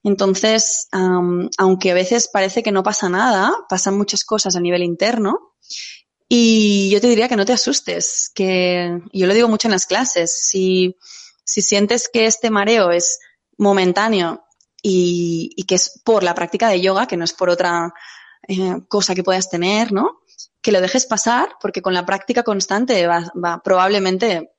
Entonces, 0.05 0.89
aunque 0.91 1.93
a 1.93 1.95
veces 1.95 2.29
parece 2.29 2.63
que 2.63 2.73
no 2.73 2.83
pasa 2.83 3.09
nada, 3.09 3.55
pasan 3.69 3.97
muchas 3.97 4.25
cosas 4.25 4.57
a 4.57 4.61
nivel 4.61 4.83
interno. 4.83 5.55
Y 6.29 6.91
yo 6.91 7.01
te 7.01 7.09
diría 7.09 7.29
que 7.29 7.37
no 7.37 7.45
te 7.45 7.53
asustes, 7.53 8.31
que 8.35 8.99
yo 9.13 9.27
lo 9.27 9.35
digo 9.35 9.49
mucho 9.49 9.69
en 9.69 9.73
las 9.73 9.87
clases, 9.87 10.49
si, 10.49 10.97
si 11.45 11.63
sientes 11.63 12.09
que 12.13 12.27
este 12.27 12.51
mareo 12.51 12.91
es 12.91 13.19
momentáneo 13.63 14.45
y, 14.83 15.65
que 15.67 15.77
es 15.77 16.03
por 16.05 16.23
la 16.23 16.35
práctica 16.35 16.69
de 16.69 16.81
yoga, 16.81 17.07
que 17.07 17.17
no 17.17 17.25
es 17.25 17.33
por 17.33 17.49
otra 17.49 17.95
eh, 18.49 18.81
cosa 18.89 19.15
que 19.15 19.23
puedas 19.23 19.49
tener, 19.49 19.93
¿no? 19.93 20.21
Que 20.61 20.73
lo 20.73 20.81
dejes 20.81 21.07
pasar, 21.07 21.55
porque 21.61 21.81
con 21.81 21.95
la 21.95 22.05
práctica 22.05 22.43
constante 22.43 23.07
va, 23.07 23.63
probablemente 23.63 24.51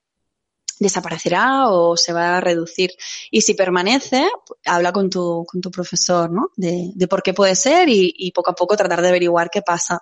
desaparecerá 0.80 1.70
o 1.70 1.96
se 1.98 2.14
va 2.14 2.38
a 2.38 2.42
reducir. 2.42 2.92
Y 3.30 3.42
si 3.42 3.54
permanece, 3.54 4.28
habla 4.66 4.92
con 4.92 5.10
tu, 5.10 5.46
con 5.50 5.62
tu 5.62 5.70
profesor, 5.70 6.32
¿no? 6.32 6.52
De, 6.56 6.92
de 6.96 7.08
por 7.08 7.22
qué 7.22 7.34
puede 7.34 7.56
ser 7.56 7.90
y, 7.90 8.14
y, 8.18 8.32
poco 8.32 8.52
a 8.52 8.56
poco 8.56 8.78
tratar 8.78 9.02
de 9.02 9.10
averiguar 9.10 9.50
qué 9.50 9.62
pasa. 9.62 10.02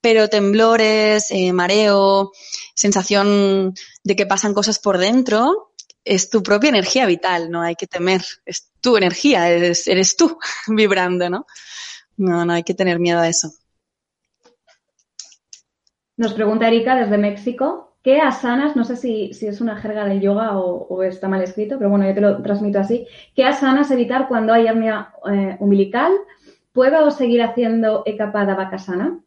Pero 0.00 0.28
temblores, 0.28 1.30
eh, 1.30 1.52
mareo, 1.52 2.32
sensación 2.74 3.74
de 4.04 4.16
que 4.16 4.26
pasan 4.26 4.54
cosas 4.54 4.78
por 4.78 4.98
dentro, 4.98 5.72
es 6.06 6.30
tu 6.30 6.42
propia 6.42 6.70
energía 6.70 7.04
vital, 7.04 7.50
no 7.50 7.60
hay 7.60 7.74
que 7.74 7.86
temer, 7.86 8.22
es 8.46 8.70
tu 8.80 8.96
energía, 8.96 9.50
eres, 9.50 10.16
tú 10.16 10.38
vibrando, 10.68 11.28
¿no? 11.28 11.46
No, 12.16 12.44
no 12.44 12.52
hay 12.52 12.62
que 12.62 12.74
tener 12.74 12.98
miedo 12.98 13.18
a 13.18 13.28
eso. 13.28 13.50
Nos 16.16 16.32
pregunta 16.32 16.68
Erika 16.68 16.96
desde 16.96 17.18
México, 17.18 17.96
¿qué 18.02 18.20
asanas, 18.20 18.74
no 18.76 18.84
sé 18.84 18.96
si, 18.96 19.30
es 19.32 19.60
una 19.60 19.76
jerga 19.76 20.06
del 20.06 20.20
yoga 20.20 20.56
o, 20.56 21.02
está 21.02 21.28
mal 21.28 21.42
escrito, 21.42 21.76
pero 21.76 21.90
bueno, 21.90 22.06
yo 22.06 22.14
te 22.14 22.22
lo 22.22 22.40
transmito 22.40 22.78
así, 22.78 23.06
¿qué 23.34 23.44
asanas 23.44 23.90
evitar 23.90 24.28
cuando 24.28 24.54
hay 24.54 24.66
hernia 24.66 25.12
eh, 25.30 25.56
umbilical? 25.60 26.12
¿Puedo 26.72 27.10
seguir 27.10 27.42
haciendo 27.42 28.02
Ekapada 28.06 28.54
Bakasana? 28.54 29.18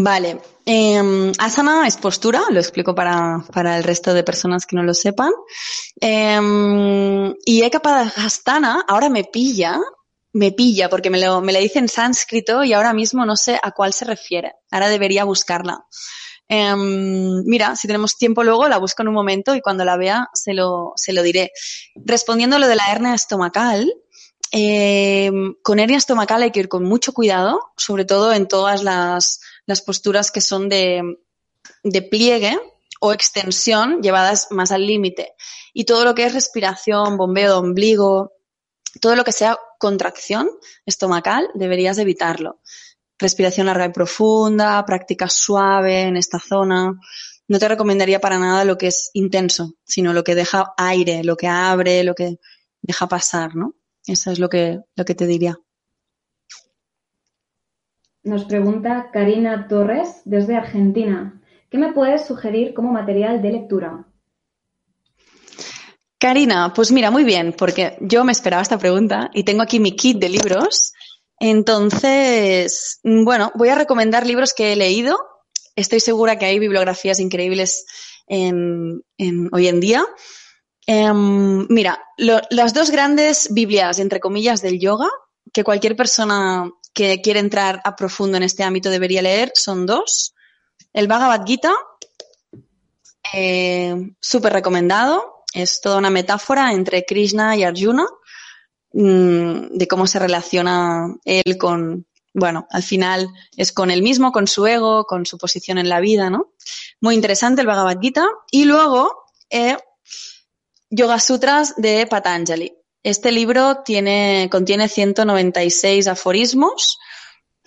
Vale. 0.00 0.40
Eh, 0.64 1.32
asana 1.38 1.88
es 1.88 1.96
postura, 1.96 2.42
lo 2.50 2.60
explico 2.60 2.94
para, 2.94 3.42
el 3.76 3.82
resto 3.82 4.14
de 4.14 4.22
personas 4.22 4.64
que 4.64 4.76
no 4.76 4.84
lo 4.84 4.94
sepan. 4.94 5.32
Eh, 6.00 7.34
y 7.44 7.62
Ekapadasana 7.62 8.84
ahora 8.86 9.08
me 9.08 9.24
pilla, 9.24 9.80
me 10.34 10.52
pilla 10.52 10.88
porque 10.88 11.10
me 11.10 11.18
lo, 11.18 11.40
me 11.40 11.52
la 11.52 11.58
dice 11.58 11.80
en 11.80 11.88
sánscrito 11.88 12.62
y 12.62 12.74
ahora 12.74 12.92
mismo 12.92 13.26
no 13.26 13.34
sé 13.34 13.58
a 13.60 13.72
cuál 13.72 13.92
se 13.92 14.04
refiere. 14.04 14.52
Ahora 14.70 14.88
debería 14.88 15.24
buscarla. 15.24 15.84
Em, 16.46 17.42
mira, 17.44 17.74
si 17.74 17.88
tenemos 17.88 18.16
tiempo 18.16 18.44
luego, 18.44 18.68
la 18.68 18.78
busco 18.78 19.02
en 19.02 19.08
un 19.08 19.14
momento 19.14 19.56
y 19.56 19.60
cuando 19.60 19.84
la 19.84 19.96
vea 19.96 20.28
se 20.32 20.54
lo, 20.54 20.92
se 20.94 21.12
lo 21.12 21.24
diré. 21.24 21.50
Respondiendo 21.96 22.54
a 22.54 22.58
lo 22.60 22.68
de 22.68 22.76
la 22.76 22.92
hernia 22.92 23.14
estomacal, 23.14 23.92
em, 24.50 25.54
con 25.62 25.78
hernia 25.78 25.98
estomacal 25.98 26.42
hay 26.42 26.50
que 26.50 26.60
ir 26.60 26.68
con 26.68 26.84
mucho 26.84 27.12
cuidado, 27.12 27.72
sobre 27.76 28.04
todo 28.04 28.32
en 28.32 28.48
todas 28.48 28.82
las 28.82 29.82
posturas 29.84 30.30
que 30.30 30.40
son 30.40 30.68
de, 30.68 31.18
pliegue 32.10 32.58
o 33.00 33.12
extensión 33.12 34.02
llevadas 34.02 34.48
más 34.50 34.72
al 34.72 34.86
límite. 34.86 35.34
Y 35.72 35.84
todo 35.84 36.04
lo 36.04 36.14
que 36.14 36.24
es 36.24 36.34
respiración, 36.34 37.16
bombeo 37.16 37.48
de 37.48 37.58
ombligo, 37.58 38.32
todo 39.00 39.16
lo 39.16 39.24
que 39.24 39.32
sea 39.32 39.58
contracción 39.78 40.50
estomacal, 40.86 41.48
deberías 41.54 41.98
evitarlo. 41.98 42.60
Respiración 43.18 43.66
larga 43.66 43.86
y 43.86 43.92
profunda, 43.92 44.84
práctica 44.84 45.28
suave 45.28 46.02
en 46.02 46.16
esta 46.16 46.38
zona. 46.38 46.98
No 47.48 47.58
te 47.58 47.68
recomendaría 47.68 48.20
para 48.20 48.38
nada 48.38 48.64
lo 48.64 48.78
que 48.78 48.88
es 48.88 49.10
intenso, 49.12 49.74
sino 49.84 50.12
lo 50.12 50.24
que 50.24 50.34
deja 50.34 50.72
aire, 50.76 51.24
lo 51.24 51.36
que 51.36 51.48
abre, 51.48 52.04
lo 52.04 52.14
que 52.14 52.38
deja 52.82 53.08
pasar, 53.08 53.54
¿no? 53.54 53.74
Eso 54.08 54.32
es 54.32 54.38
lo 54.38 54.48
que, 54.48 54.80
lo 54.96 55.04
que 55.04 55.14
te 55.14 55.26
diría. 55.26 55.58
Nos 58.24 58.46
pregunta 58.46 59.10
Karina 59.12 59.68
Torres 59.68 60.22
desde 60.24 60.56
Argentina. 60.56 61.40
¿Qué 61.70 61.78
me 61.78 61.92
puedes 61.92 62.26
sugerir 62.26 62.74
como 62.74 62.92
material 62.92 63.42
de 63.42 63.52
lectura? 63.52 64.06
Karina, 66.18 66.72
pues 66.74 66.90
mira, 66.90 67.10
muy 67.10 67.22
bien, 67.22 67.54
porque 67.56 67.96
yo 68.00 68.24
me 68.24 68.32
esperaba 68.32 68.62
esta 68.62 68.78
pregunta 68.78 69.30
y 69.34 69.44
tengo 69.44 69.62
aquí 69.62 69.78
mi 69.78 69.94
kit 69.94 70.18
de 70.18 70.30
libros. 70.30 70.92
Entonces, 71.38 73.00
bueno, 73.04 73.52
voy 73.54 73.68
a 73.68 73.76
recomendar 73.76 74.26
libros 74.26 74.52
que 74.54 74.72
he 74.72 74.76
leído. 74.76 75.16
Estoy 75.76 76.00
segura 76.00 76.38
que 76.38 76.46
hay 76.46 76.58
bibliografías 76.58 77.20
increíbles 77.20 77.86
hoy 78.28 79.68
en 79.68 79.80
día. 79.80 80.04
Em, 80.90 81.66
mira, 81.68 82.02
las 82.16 82.72
dos 82.72 82.90
grandes 82.90 83.52
Biblias, 83.52 83.98
entre 83.98 84.20
comillas, 84.20 84.62
del 84.62 84.80
yoga, 84.80 85.10
que 85.52 85.62
cualquier 85.62 85.94
persona 85.96 86.70
que 86.94 87.20
quiere 87.20 87.40
entrar 87.40 87.82
a 87.84 87.94
profundo 87.94 88.38
en 88.38 88.42
este 88.42 88.64
ámbito 88.64 88.88
debería 88.88 89.20
leer 89.20 89.52
son 89.54 89.84
dos. 89.84 90.34
El 90.94 91.06
Bhagavad 91.06 91.44
Gita, 91.44 91.74
eh, 93.34 93.94
súper 94.18 94.54
recomendado, 94.54 95.44
es 95.52 95.82
toda 95.82 95.98
una 95.98 96.08
metáfora 96.08 96.72
entre 96.72 97.04
Krishna 97.04 97.54
y 97.54 97.64
Arjuna, 97.64 98.06
mm, 98.94 99.76
de 99.76 99.88
cómo 99.88 100.06
se 100.06 100.18
relaciona 100.18 101.14
él 101.26 101.58
con, 101.58 102.06
bueno, 102.32 102.66
al 102.70 102.82
final 102.82 103.28
es 103.58 103.72
con 103.72 103.90
él 103.90 104.00
mismo, 104.00 104.32
con 104.32 104.46
su 104.46 104.66
ego, 104.66 105.04
con 105.04 105.26
su 105.26 105.36
posición 105.36 105.76
en 105.76 105.90
la 105.90 106.00
vida, 106.00 106.30
¿no? 106.30 106.54
Muy 107.02 107.14
interesante 107.14 107.60
el 107.60 107.66
Bhagavad 107.66 108.00
Gita. 108.00 108.26
Y 108.50 108.64
luego, 108.64 109.26
eh, 109.50 109.76
Yoga 110.90 111.20
Sutras 111.20 111.74
de 111.76 112.06
Patanjali. 112.06 112.74
Este 113.02 113.30
libro 113.30 113.82
tiene, 113.84 114.48
contiene 114.50 114.88
196 114.88 116.08
aforismos 116.08 116.98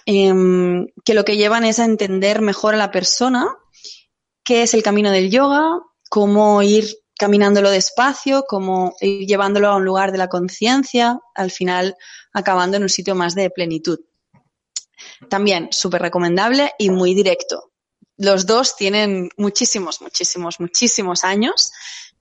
em, 0.05 0.87
que 1.05 1.13
lo 1.13 1.23
que 1.23 1.37
llevan 1.37 1.63
es 1.63 1.79
a 1.79 1.85
entender 1.85 2.41
mejor 2.41 2.73
a 2.73 2.77
la 2.77 2.91
persona 2.91 3.47
qué 4.43 4.63
es 4.63 4.73
el 4.73 4.83
camino 4.83 5.11
del 5.11 5.29
yoga, 5.29 5.79
cómo 6.09 6.61
ir 6.63 6.85
caminándolo 7.17 7.69
despacio, 7.69 8.45
cómo 8.47 8.95
ir 8.99 9.27
llevándolo 9.27 9.69
a 9.69 9.75
un 9.75 9.85
lugar 9.85 10.11
de 10.11 10.17
la 10.17 10.27
conciencia, 10.27 11.19
al 11.35 11.51
final 11.51 11.95
acabando 12.33 12.77
en 12.77 12.83
un 12.83 12.89
sitio 12.89 13.13
más 13.13 13.35
de 13.35 13.51
plenitud. 13.51 13.99
También 15.29 15.69
súper 15.71 16.01
recomendable 16.01 16.71
y 16.79 16.89
muy 16.89 17.13
directo. 17.13 17.71
Los 18.17 18.45
dos 18.45 18.75
tienen 18.75 19.29
muchísimos, 19.37 20.01
muchísimos, 20.01 20.59
muchísimos 20.59 21.23
años 21.23 21.71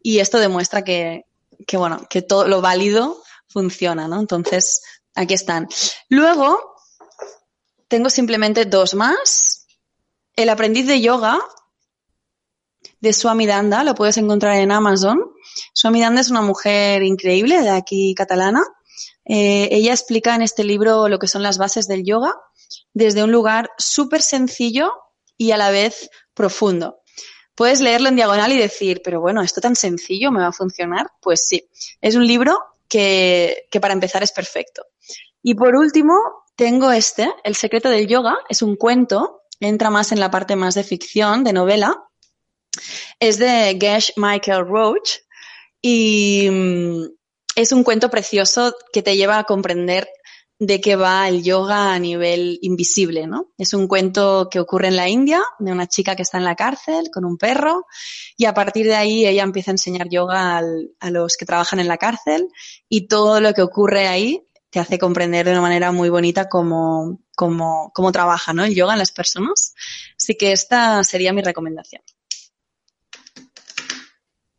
y 0.02 0.18
esto 0.18 0.38
demuestra 0.38 0.82
que, 0.82 1.26
bueno, 1.72 2.06
que 2.08 2.22
todo 2.22 2.46
lo 2.46 2.60
válido 2.60 3.22
funciona, 3.48 4.08
¿no? 4.08 4.20
Entonces, 4.20 4.82
aquí 5.14 5.34
están. 5.34 5.68
Luego, 6.08 6.76
tengo 7.88 8.10
simplemente 8.10 8.64
dos 8.64 8.94
más. 8.94 9.66
El 10.36 10.48
aprendiz 10.48 10.86
de 10.86 11.00
yoga 11.00 11.38
de 13.00 13.12
Swami 13.12 13.46
Danda, 13.46 13.84
lo 13.84 13.94
puedes 13.94 14.16
encontrar 14.16 14.56
en 14.56 14.72
Amazon. 14.72 15.20
Swami 15.72 16.00
Danda 16.00 16.20
es 16.20 16.30
una 16.30 16.42
mujer 16.42 17.02
increíble 17.02 17.60
de 17.62 17.70
aquí 17.70 18.14
catalana. 18.14 18.62
Eh, 19.24 19.68
ella 19.70 19.92
explica 19.92 20.34
en 20.34 20.42
este 20.42 20.64
libro 20.64 21.08
lo 21.08 21.18
que 21.18 21.28
son 21.28 21.42
las 21.42 21.58
bases 21.58 21.86
del 21.86 22.04
yoga 22.04 22.34
desde 22.92 23.22
un 23.22 23.32
lugar 23.32 23.70
súper 23.78 24.22
sencillo 24.22 24.92
y 25.36 25.52
a 25.52 25.56
la 25.56 25.70
vez 25.70 26.10
profundo. 26.34 27.00
Puedes 27.60 27.82
leerlo 27.82 28.08
en 28.08 28.16
diagonal 28.16 28.52
y 28.52 28.56
decir, 28.56 29.02
pero 29.04 29.20
bueno, 29.20 29.42
esto 29.42 29.60
tan 29.60 29.76
sencillo 29.76 30.30
me 30.30 30.40
va 30.40 30.46
a 30.46 30.52
funcionar. 30.52 31.12
Pues 31.20 31.46
sí, 31.46 31.68
es 32.00 32.14
un 32.14 32.26
libro 32.26 32.58
que, 32.88 33.68
para 33.82 33.92
empezar 33.92 34.22
es 34.22 34.32
perfecto. 34.32 34.86
Y 35.42 35.54
por 35.54 35.76
último, 35.76 36.14
tengo 36.56 36.90
este, 36.90 37.30
El 37.44 37.54
secreto 37.54 37.90
del 37.90 38.08
yoga, 38.08 38.38
es 38.48 38.62
un 38.62 38.76
cuento, 38.76 39.42
entra 39.60 39.90
más 39.90 40.10
en 40.10 40.20
la 40.20 40.30
parte 40.30 40.56
más 40.56 40.74
de 40.74 40.84
ficción, 40.84 41.44
de 41.44 41.52
novela. 41.52 42.02
Es 43.18 43.36
de 43.36 43.76
Gesh 43.78 44.14
Michael 44.16 44.66
Roach 44.66 45.18
y 45.82 46.48
mm, 46.50 47.08
es 47.56 47.72
un 47.72 47.84
cuento 47.84 48.08
precioso 48.08 48.74
que 48.90 49.02
te 49.02 49.18
lleva 49.18 49.38
a 49.38 49.44
comprender 49.44 50.08
de 50.60 50.78
qué 50.78 50.94
va 50.94 51.26
el 51.26 51.42
yoga 51.42 51.94
a 51.94 51.98
nivel 51.98 52.58
invisible, 52.60 53.26
¿no? 53.26 53.48
Es 53.56 53.72
un 53.72 53.88
cuento 53.88 54.48
que 54.50 54.60
ocurre 54.60 54.88
en 54.88 54.96
la 54.96 55.08
India 55.08 55.42
de 55.58 55.72
una 55.72 55.86
chica 55.86 56.14
que 56.14 56.22
está 56.22 56.36
en 56.36 56.44
la 56.44 56.54
cárcel 56.54 57.10
con 57.10 57.24
un 57.24 57.38
perro 57.38 57.86
y 58.36 58.44
a 58.44 58.52
partir 58.52 58.84
de 58.84 58.94
ahí 58.94 59.26
ella 59.26 59.42
empieza 59.42 59.70
a 59.70 59.72
enseñar 59.72 60.10
yoga 60.10 60.58
a 60.58 61.10
los 61.10 61.38
que 61.38 61.46
trabajan 61.46 61.80
en 61.80 61.88
la 61.88 61.96
cárcel 61.96 62.46
y 62.90 63.08
todo 63.08 63.40
lo 63.40 63.54
que 63.54 63.62
ocurre 63.62 64.06
ahí 64.06 64.46
te 64.68 64.80
hace 64.80 64.98
comprender 64.98 65.46
de 65.46 65.52
una 65.52 65.62
manera 65.62 65.92
muy 65.92 66.10
bonita 66.10 66.50
cómo, 66.50 67.20
cómo, 67.34 67.90
cómo 67.94 68.12
trabaja 68.12 68.52
¿no? 68.52 68.62
el 68.62 68.74
yoga 68.74 68.92
en 68.92 68.98
las 68.98 69.12
personas. 69.12 69.74
Así 70.16 70.34
que 70.34 70.52
esta 70.52 71.02
sería 71.04 71.32
mi 71.32 71.40
recomendación. 71.40 72.02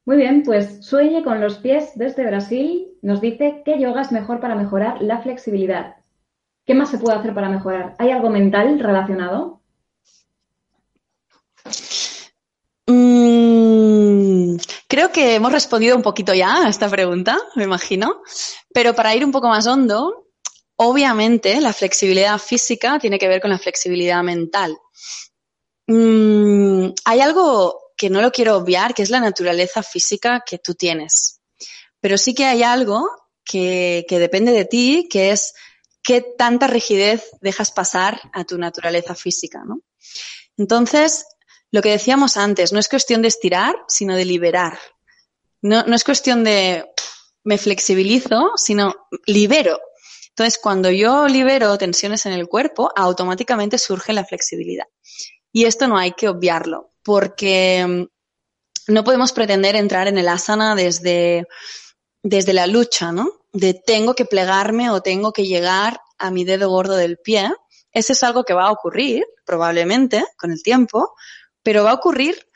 Muy 0.06 0.18
bien, 0.18 0.44
pues 0.44 0.84
Sueñe 0.86 1.23
con 1.23 1.40
los 1.40 1.60
pies 1.60 1.91
desde 1.95 2.26
Brasil 2.26 2.88
nos 3.02 3.22
dice 3.22 3.61
qué 3.64 3.80
yoga 3.80 4.02
es 4.02 4.11
mejor 4.11 4.40
para 4.40 4.56
mejorar 4.56 5.02
la 5.02 5.22
flexibilidad. 5.22 5.98
¿Qué 6.65 6.73
más 6.73 6.90
se 6.90 6.98
puede 6.98 7.18
hacer 7.18 7.34
para 7.34 7.49
mejorar? 7.49 7.95
¿Hay 7.99 8.11
algo 8.11 8.30
mental 8.30 8.80
relacionado? 8.80 9.61
Mm, 12.88 14.56
creo 14.88 15.11
que 15.11 15.36
hemos 15.36 15.52
respondido 15.52 15.95
un 15.95 16.02
poquito 16.02 16.34
ya 16.34 16.65
a 16.65 16.69
esta 16.69 16.90
pregunta, 16.90 17.38
me 17.56 17.64
imagino. 17.64 18.22
Pero 18.73 18.95
para 18.95 19.15
ir 19.15 19.23
un 19.23 19.32
poco 19.32 19.49
más 19.49 19.68
hondo, 19.68 20.28
obviamente 20.78 21.61
la 21.61 21.73
flexibilidad 21.73 22.40
física 22.40 22.98
tiene 22.99 23.19
que 23.19 23.28
ver 23.28 23.41
con 23.41 23.52
la 23.52 23.60
flexibilidad 23.60 24.23
mental. 24.23 24.78
Mm, 25.88 26.90
hay 27.06 27.19
algo 27.19 27.81
que 28.02 28.10
no 28.10 28.23
lo 28.23 28.32
quiero 28.32 28.56
obviar, 28.56 28.95
que 28.95 29.03
es 29.03 29.11
la 29.11 29.19
naturaleza 29.19 29.84
física 29.84 30.44
que 30.44 30.57
tú 30.57 30.73
tienes. 30.73 31.40
Pero 31.99 32.18
sí 32.18 32.34
que 32.34 32.45
hay 32.45 32.64
algo 32.64 33.07
que, 33.45 34.07
que 34.10 34.18
depende 34.18 34.53
de 34.53 34.65
ti, 34.65 35.07
que 35.07 35.30
es 35.30 35.53
qué 36.02 36.26
tanta 36.36 36.65
rigidez 36.65 37.30
dejas 37.41 37.69
pasar 37.69 38.19
a 38.34 38.44
tu 38.44 38.57
naturaleza 38.57 39.14
física, 39.14 39.61
¿no? 39.64 39.82
Entonces, 40.57 41.26
lo 41.69 41.84
que 41.84 41.91
decíamos 41.91 42.38
antes, 42.38 42.73
no 42.73 42.80
es 42.80 42.90
cuestión 42.90 43.22
de 43.22 43.28
estirar, 43.28 43.76
sino 43.88 44.15
de 44.15 44.26
liberar. 44.26 44.80
No, 45.61 45.84
no 45.84 45.95
es 45.95 46.03
cuestión 46.03 46.44
de 46.44 46.90
me 47.44 47.60
flexibilizo, 47.60 48.53
sino 48.56 48.95
libero. 49.28 49.80
Entonces, 50.30 50.60
cuando 50.60 50.90
yo 50.90 51.28
libero 51.28 51.78
tensiones 51.78 52.26
en 52.26 52.34
el 52.34 52.48
cuerpo, 52.48 52.91
automáticamente 52.95 53.78
surge 53.78 54.11
la 54.11 54.26
flexibilidad. 54.26 54.88
Y 55.52 55.65
esto 55.65 55.88
no 55.88 55.99
hay 55.99 56.14
que 56.14 56.30
obviarlo, 56.30 56.90
porque 57.03 57.86
mm, 57.88 58.94
no 58.94 59.03
podemos 59.03 59.32
pretender 59.34 59.76
entrar 59.76 60.07
en 60.07 60.18
el 60.18 60.28
asana 60.28 60.76
desde, 60.76 61.48
desde 62.23 62.53
la 62.53 62.68
lucha, 62.68 63.11
¿no? 63.11 63.30
De 63.53 63.73
tengo 63.73 64.14
que 64.14 64.26
plegarme 64.26 64.90
o 64.90 65.02
tengo 65.02 65.34
que 65.34 65.45
llegar 65.45 65.99
a 66.18 66.32
mi 66.32 66.44
dedo 66.44 66.69
gordo 66.69 66.95
del 66.95 67.18
pie. 67.18 67.52
Eso 67.91 68.14
es 68.14 68.23
algo 68.23 68.44
que 68.44 68.53
va 68.53 68.68
a 68.68 68.72
ocurrir, 68.72 69.26
probablemente, 69.45 70.23
con 70.38 70.52
el 70.52 70.64
tiempo, 70.64 71.14
pero 71.64 71.84
va 71.84 71.91
a 71.91 71.95
ocurrir 71.95 72.48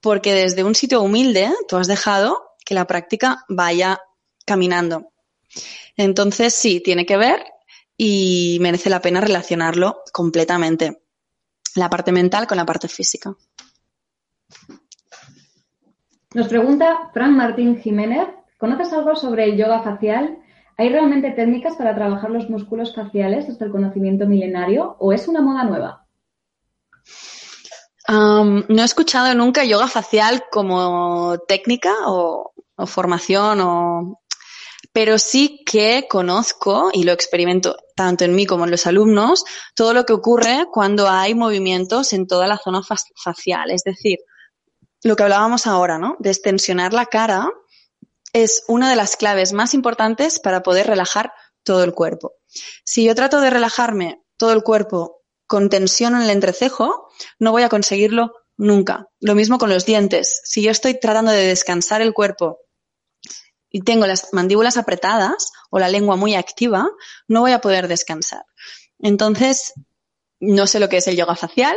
porque 0.00 0.34
desde 0.34 0.64
un 0.64 0.74
sitio 0.74 1.02
humilde 1.02 1.52
tú 1.68 1.76
has 1.76 1.86
dejado 1.86 2.56
que 2.64 2.74
la 2.74 2.86
práctica 2.86 3.44
vaya 3.48 4.00
caminando. 4.46 5.12
Entonces, 5.96 6.54
sí, 6.54 6.80
tiene 6.80 7.04
que 7.04 7.16
ver 7.16 7.44
y 7.96 8.58
merece 8.60 8.88
la 8.88 9.02
pena 9.02 9.20
relacionarlo 9.20 10.02
completamente. 10.12 11.02
La 11.74 11.90
parte 11.90 12.12
mental 12.12 12.46
con 12.46 12.56
la 12.56 12.64
parte 12.64 12.88
física. 12.88 13.34
Nos 16.32 16.46
pregunta 16.46 17.10
Fran 17.12 17.36
Martín 17.36 17.80
Jiménez, 17.80 18.28
¿conoces 18.56 18.92
algo 18.92 19.16
sobre 19.16 19.46
el 19.46 19.56
yoga 19.56 19.82
facial? 19.82 20.38
¿Hay 20.76 20.88
realmente 20.88 21.32
técnicas 21.32 21.74
para 21.74 21.94
trabajar 21.96 22.30
los 22.30 22.48
músculos 22.48 22.94
faciales 22.94 23.48
desde 23.48 23.64
el 23.64 23.72
conocimiento 23.72 24.26
milenario 24.26 24.96
o 25.00 25.12
es 25.12 25.26
una 25.26 25.42
moda 25.42 25.64
nueva? 25.64 26.06
no 28.08 28.82
he 28.82 28.84
escuchado 28.84 29.32
nunca 29.36 29.62
yoga 29.64 29.86
facial 29.86 30.42
como 30.50 31.38
técnica 31.46 31.94
o, 32.06 32.52
o 32.74 32.86
formación 32.86 33.60
o 33.60 34.20
pero 34.92 35.18
sí 35.18 35.62
que 35.64 36.06
conozco 36.08 36.90
y 36.92 37.04
lo 37.04 37.12
experimento 37.12 37.76
tanto 37.94 38.24
en 38.24 38.34
mí 38.34 38.46
como 38.46 38.64
en 38.64 38.72
los 38.72 38.86
alumnos, 38.86 39.44
todo 39.74 39.94
lo 39.94 40.04
que 40.04 40.12
ocurre 40.12 40.66
cuando 40.72 41.08
hay 41.08 41.34
movimientos 41.34 42.12
en 42.12 42.26
toda 42.26 42.48
la 42.48 42.58
zona 42.58 42.80
facial. 43.22 43.70
Es 43.70 43.84
decir, 43.84 44.18
lo 45.02 45.16
que 45.16 45.22
hablábamos 45.22 45.66
ahora, 45.66 45.98
¿no? 45.98 46.16
De 46.18 46.30
extensionar 46.30 46.92
la 46.92 47.06
cara 47.06 47.48
es 48.32 48.64
una 48.68 48.90
de 48.90 48.96
las 48.96 49.16
claves 49.16 49.52
más 49.52 49.74
importantes 49.74 50.38
para 50.38 50.62
poder 50.62 50.86
relajar 50.86 51.32
todo 51.62 51.84
el 51.84 51.94
cuerpo. 51.94 52.34
Si 52.84 53.04
yo 53.04 53.14
trato 53.14 53.40
de 53.40 53.50
relajarme 53.50 54.22
todo 54.36 54.52
el 54.52 54.62
cuerpo 54.62 55.22
con 55.46 55.68
tensión 55.68 56.14
en 56.14 56.22
el 56.22 56.30
entrecejo, 56.30 57.08
no 57.38 57.52
voy 57.52 57.62
a 57.62 57.68
conseguirlo 57.68 58.32
nunca. 58.56 59.08
Lo 59.20 59.34
mismo 59.34 59.58
con 59.58 59.70
los 59.70 59.84
dientes. 59.84 60.40
Si 60.44 60.62
yo 60.62 60.70
estoy 60.70 60.98
tratando 60.98 61.32
de 61.32 61.46
descansar 61.46 62.02
el 62.02 62.12
cuerpo 62.12 62.58
y 63.70 63.82
tengo 63.82 64.06
las 64.06 64.32
mandíbulas 64.32 64.76
apretadas 64.76 65.50
o 65.70 65.78
la 65.78 65.88
lengua 65.88 66.16
muy 66.16 66.34
activa, 66.34 66.88
no 67.26 67.40
voy 67.40 67.52
a 67.52 67.60
poder 67.60 67.88
descansar. 67.88 68.44
Entonces, 68.98 69.72
no 70.40 70.66
sé 70.66 70.80
lo 70.80 70.88
que 70.88 70.96
es 70.96 71.06
el 71.06 71.16
yoga 71.16 71.36
facial, 71.36 71.76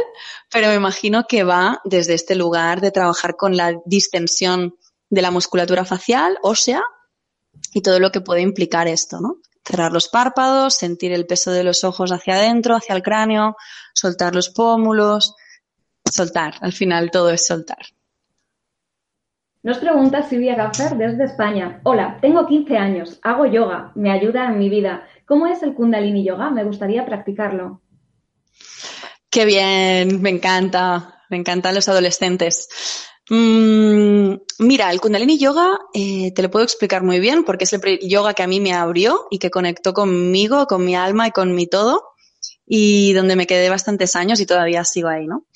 pero 0.52 0.70
me 0.70 0.76
imagino 0.76 1.26
que 1.28 1.44
va 1.44 1.82
desde 1.84 2.14
este 2.14 2.36
lugar 2.36 2.82
de 2.82 2.92
trabajar 2.92 3.36
con 3.36 3.58
la 3.58 3.76
distensión 3.86 4.76
de 5.10 5.22
la 5.22 5.32
musculatura 5.32 5.86
facial, 5.86 6.38
ósea, 6.42 6.82
y 7.74 7.82
todo 7.82 8.00
lo 8.00 8.12
que 8.12 8.22
puede 8.22 8.42
implicar 8.42 8.88
esto, 8.88 9.20
¿no? 9.20 9.38
Cerrar 9.66 9.92
los 9.92 10.10
párpados, 10.10 10.76
sentir 10.76 11.12
el 11.12 11.26
peso 11.26 11.52
de 11.52 11.64
los 11.64 11.84
ojos 11.84 12.12
hacia 12.12 12.36
adentro, 12.36 12.76
hacia 12.76 12.96
el 12.96 13.04
cráneo, 13.04 13.56
soltar 13.94 14.34
los 14.34 14.50
pómulos, 14.50 15.36
soltar. 16.10 16.56
Al 16.62 16.74
final 16.74 17.12
todo 17.12 17.30
es 17.30 17.46
soltar. 17.46 17.80
Nos 19.62 19.78
pregunta 19.78 20.24
Silvia 20.24 20.56
Gaffer 20.56 20.98
desde 20.98 21.24
España. 21.24 21.80
Hola, 21.84 22.18
tengo 22.22 22.46
15 22.46 22.78
años, 22.78 23.20
hago 23.24 23.46
yoga, 23.46 23.94
me 23.96 24.12
ayuda 24.12 24.48
en 24.48 24.58
mi 24.58 24.70
vida. 24.70 25.08
¿Cómo 25.26 25.48
es 25.48 25.64
el 25.64 25.74
Kundalini 25.74 26.26
Yoga? 26.26 26.50
Me 26.50 26.66
gustaría 26.66 27.06
practicarlo. 27.06 27.83
Qué 29.34 29.46
bien, 29.46 30.22
me 30.22 30.30
encanta, 30.30 31.24
me 31.32 31.38
encantan 31.38 31.74
los 31.74 31.90
adolescentes. 31.90 32.70
Mm, 33.32 34.36
mira, 34.60 34.92
el 34.92 35.02
Kundalini 35.02 35.40
Yoga 35.40 35.76
eh, 35.92 36.32
te 36.36 36.44
lo 36.44 36.52
puedo 36.52 36.64
explicar 36.64 37.02
muy 37.02 37.20
bien 37.20 37.44
porque 37.44 37.64
es 37.64 37.74
el 37.74 37.82
yoga 38.08 38.36
que 38.36 38.44
a 38.44 38.48
mí 38.48 38.60
me 38.60 38.74
abrió 38.74 39.26
y 39.32 39.40
que 39.40 39.50
conectó 39.50 39.92
conmigo, 39.92 40.68
con 40.68 40.86
mi 40.86 40.96
alma 40.96 41.30
y 41.30 41.32
con 41.32 41.56
mi 41.56 41.66
todo 41.66 42.12
y 42.68 43.14
donde 43.14 43.36
me 43.36 43.48
quedé 43.48 43.72
bastantes 43.72 44.16
años 44.16 44.40
y 44.40 44.46
todavía 44.46 44.86
sigo 44.86 45.08
ahí, 45.08 45.26
¿no? 45.26 45.48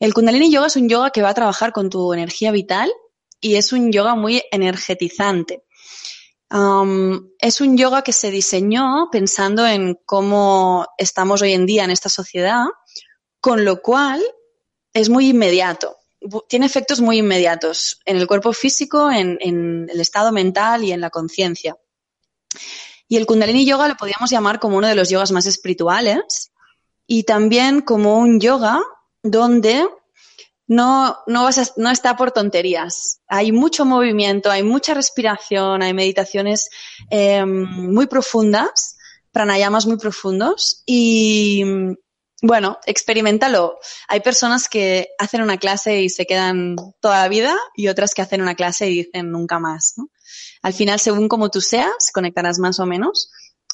El 0.00 0.14
Kundalini 0.14 0.50
Yoga 0.50 0.68
es 0.68 0.76
un 0.76 0.88
yoga 0.88 1.10
que 1.10 1.20
va 1.20 1.28
a 1.28 1.34
trabajar 1.34 1.72
con 1.72 1.90
tu 1.90 2.14
energía 2.14 2.52
vital 2.52 2.90
y 3.38 3.56
es 3.56 3.70
un 3.70 3.92
yoga 3.92 4.14
muy 4.14 4.42
energetizante. 4.50 5.62
es 7.38 7.60
un 7.60 7.76
yoga 7.76 8.00
que 8.00 8.14
se 8.14 8.30
diseñó 8.30 9.10
pensando 9.12 9.66
en 9.66 9.98
cómo 10.06 10.86
estamos 10.96 11.42
hoy 11.42 11.52
en 11.52 11.66
día 11.66 11.84
en 11.84 11.90
esta 11.90 12.08
sociedad, 12.08 12.64
con 13.46 13.64
lo 13.64 13.80
cual 13.80 14.20
es 14.92 15.08
muy 15.08 15.28
inmediato. 15.28 15.98
Tiene 16.48 16.66
efectos 16.66 17.00
muy 17.00 17.18
inmediatos 17.18 18.00
en 18.04 18.16
el 18.16 18.26
cuerpo 18.26 18.52
físico, 18.52 19.08
en, 19.08 19.38
el 19.88 20.00
estado 20.00 20.32
mental 20.32 20.82
y 20.82 20.90
en 20.90 21.00
la 21.00 21.10
conciencia. 21.10 21.76
Y 23.06 23.16
el 23.16 23.24
Kundalini 23.24 23.64
Yoga 23.64 23.86
lo 23.86 23.94
podríamos 23.94 24.30
llamar 24.30 24.58
como 24.58 24.78
uno 24.78 24.88
de 24.88 24.96
los 24.96 25.10
yogas 25.10 25.30
más 25.30 25.46
espirituales 25.46 26.50
y 27.06 27.22
también 27.22 27.82
como 27.82 28.18
un 28.18 28.40
yoga 28.40 28.82
donde 29.22 29.86
no, 30.66 31.16
no, 31.28 31.44
vas 31.44 31.74
no 31.76 31.92
está 31.92 32.16
por 32.16 32.32
tonterías. 32.32 33.20
Hay 33.28 33.52
mucho 33.52 33.84
movimiento, 33.84 34.50
hay 34.50 34.64
mucha 34.64 34.92
respiración, 34.92 35.84
hay 35.84 35.94
meditaciones 35.94 36.68
em, 37.10 37.62
muy 37.94 38.08
profundas, 38.08 38.98
pranayamas 39.30 39.86
muy 39.86 39.98
profundos 39.98 40.82
y 40.84 41.62
bueno, 42.42 42.78
experimentalo. 42.86 43.78
Hay 44.08 44.20
personas 44.20 44.68
que 44.68 45.08
hacen 45.18 45.42
una 45.42 45.56
clase 45.56 46.02
y 46.02 46.10
se 46.10 46.26
quedan 46.26 46.76
toda 47.00 47.22
la 47.22 47.28
vida 47.28 47.56
y 47.74 47.88
otras 47.88 48.12
que 48.12 48.22
hacen 48.22 48.42
una 48.42 48.54
clase 48.54 48.90
y 48.90 49.04
dicen 49.04 49.30
nunca 49.30 49.58
más. 49.58 49.94
Al 50.62 50.72
final, 50.72 51.00
según 51.00 51.28
como 51.28 51.50
tú 51.50 51.60
seas, 51.60 52.10
conectarás 52.12 52.58
más 52.58 52.78
o 52.78 52.86
menos. 52.86 53.30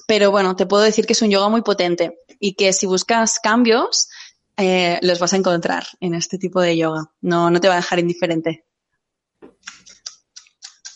Pero 0.06 0.30
bueno, 0.30 0.56
te 0.56 0.66
puedo 0.66 0.82
decir 0.82 1.06
que 1.06 1.12
es 1.12 1.22
un 1.22 1.30
yoga 1.30 1.48
muy 1.48 1.62
potente 1.62 2.18
y 2.38 2.54
que 2.54 2.72
si 2.72 2.86
buscas 2.86 3.40
cambios, 3.40 4.08
eh, 4.56 4.98
los 5.02 5.18
vas 5.18 5.32
a 5.32 5.36
encontrar 5.36 5.84
en 6.00 6.14
este 6.14 6.38
tipo 6.38 6.60
de 6.60 6.76
yoga. 6.76 7.10
No, 7.20 7.50
no 7.50 7.60
te 7.60 7.68
va 7.68 7.74
a 7.74 7.78
dejar 7.78 7.98
indiferente. 7.98 8.64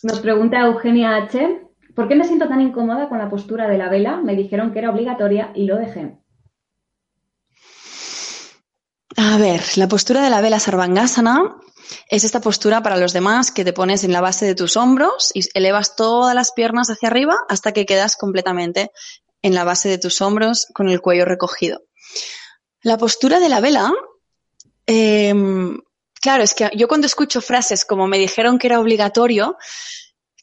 Nos 0.02 0.20
pregunta 0.20 0.60
Eugenia 0.60 1.16
H. 1.16 1.62
¿Por 1.94 2.09
qué 2.09 2.14
me 2.14 2.24
siento 2.24 2.47
tan 2.47 2.60
incómoda 2.60 3.09
con 3.09 3.18
la 3.18 3.30
postura 3.30 3.66
de 3.68 3.78
la 3.78 3.88
vela? 3.88 4.18
Me 4.18 4.36
dijeron 4.36 4.72
que 4.72 4.80
era 4.80 4.90
obligatoria 4.90 5.51
y 5.55 5.64
lo 5.64 5.76
dejé. 5.76 6.18
A 9.16 9.38
ver, 9.38 9.62
la 9.76 9.88
postura 9.88 10.22
de 10.22 10.28
la 10.28 10.43
vela 10.43 10.60
sarvangasana 10.60 11.56
es 12.10 12.24
esta 12.24 12.40
postura 12.40 12.82
para 12.82 12.98
los 12.98 13.14
demás 13.14 13.51
que 13.51 13.64
te 13.64 13.72
pones 13.72 14.05
en 14.05 14.12
la 14.12 14.20
base 14.20 14.44
de 14.44 14.55
tus 14.55 14.76
hombros 14.76 15.30
y 15.32 15.40
elevas 15.55 15.97
todas 15.97 16.34
las 16.34 16.52
piernas 16.52 16.90
hacia 16.90 17.09
arriba 17.09 17.34
hasta 17.48 17.72
que 17.72 17.86
quedas 17.86 18.16
completamente 18.16 18.90
en 19.40 19.55
la 19.55 19.64
base 19.64 19.88
de 19.88 19.97
tus 19.97 20.20
hombros 20.20 20.66
con 20.74 20.90
el 20.90 21.01
cuello 21.01 21.24
recogido. 21.24 21.82
La 22.82 22.98
postura 22.98 23.40
de 23.40 23.48
la 23.48 23.60
vela, 23.60 23.90
em, 24.84 25.80
claro, 26.20 26.43
es 26.43 26.52
que 26.52 26.70
yo 26.74 26.86
cuando 26.86 27.06
escucho 27.06 27.40
frases 27.40 27.86
como 27.86 28.06
me 28.06 28.18
dijeron 28.18 28.59
que 28.59 28.66
era 28.66 28.80
obligatorio, 28.80 29.56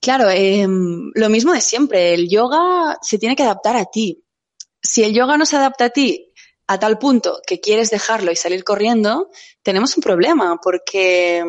claro, 0.02 0.32
em, 0.32 1.12
lo 1.14 1.30
mismo 1.30 1.54
de 1.54 1.62
siempre, 1.62 2.16
el 2.16 2.28
yoga 2.28 2.98
se 3.04 3.20
tiene 3.20 3.36
que 3.36 3.44
adaptar 3.44 3.76
a 3.76 3.86
ti. 3.86 4.24
Si 4.82 5.04
el 5.04 5.14
yoga 5.14 5.38
no 5.38 5.45
se 5.45 5.58
adapta 5.58 5.86
a 5.86 5.90
ti 5.91 6.33
a 6.74 6.80
tal 6.80 6.98
punto 6.98 7.41
que 7.45 7.60
quieres 7.60 7.90
dejarlo 7.90 8.32
y 8.32 8.36
salir 8.36 8.64
corriendo, 8.64 9.30
tenemos 9.62 9.95
un 9.95 10.04
problema 10.04 10.60
porque 10.62 11.40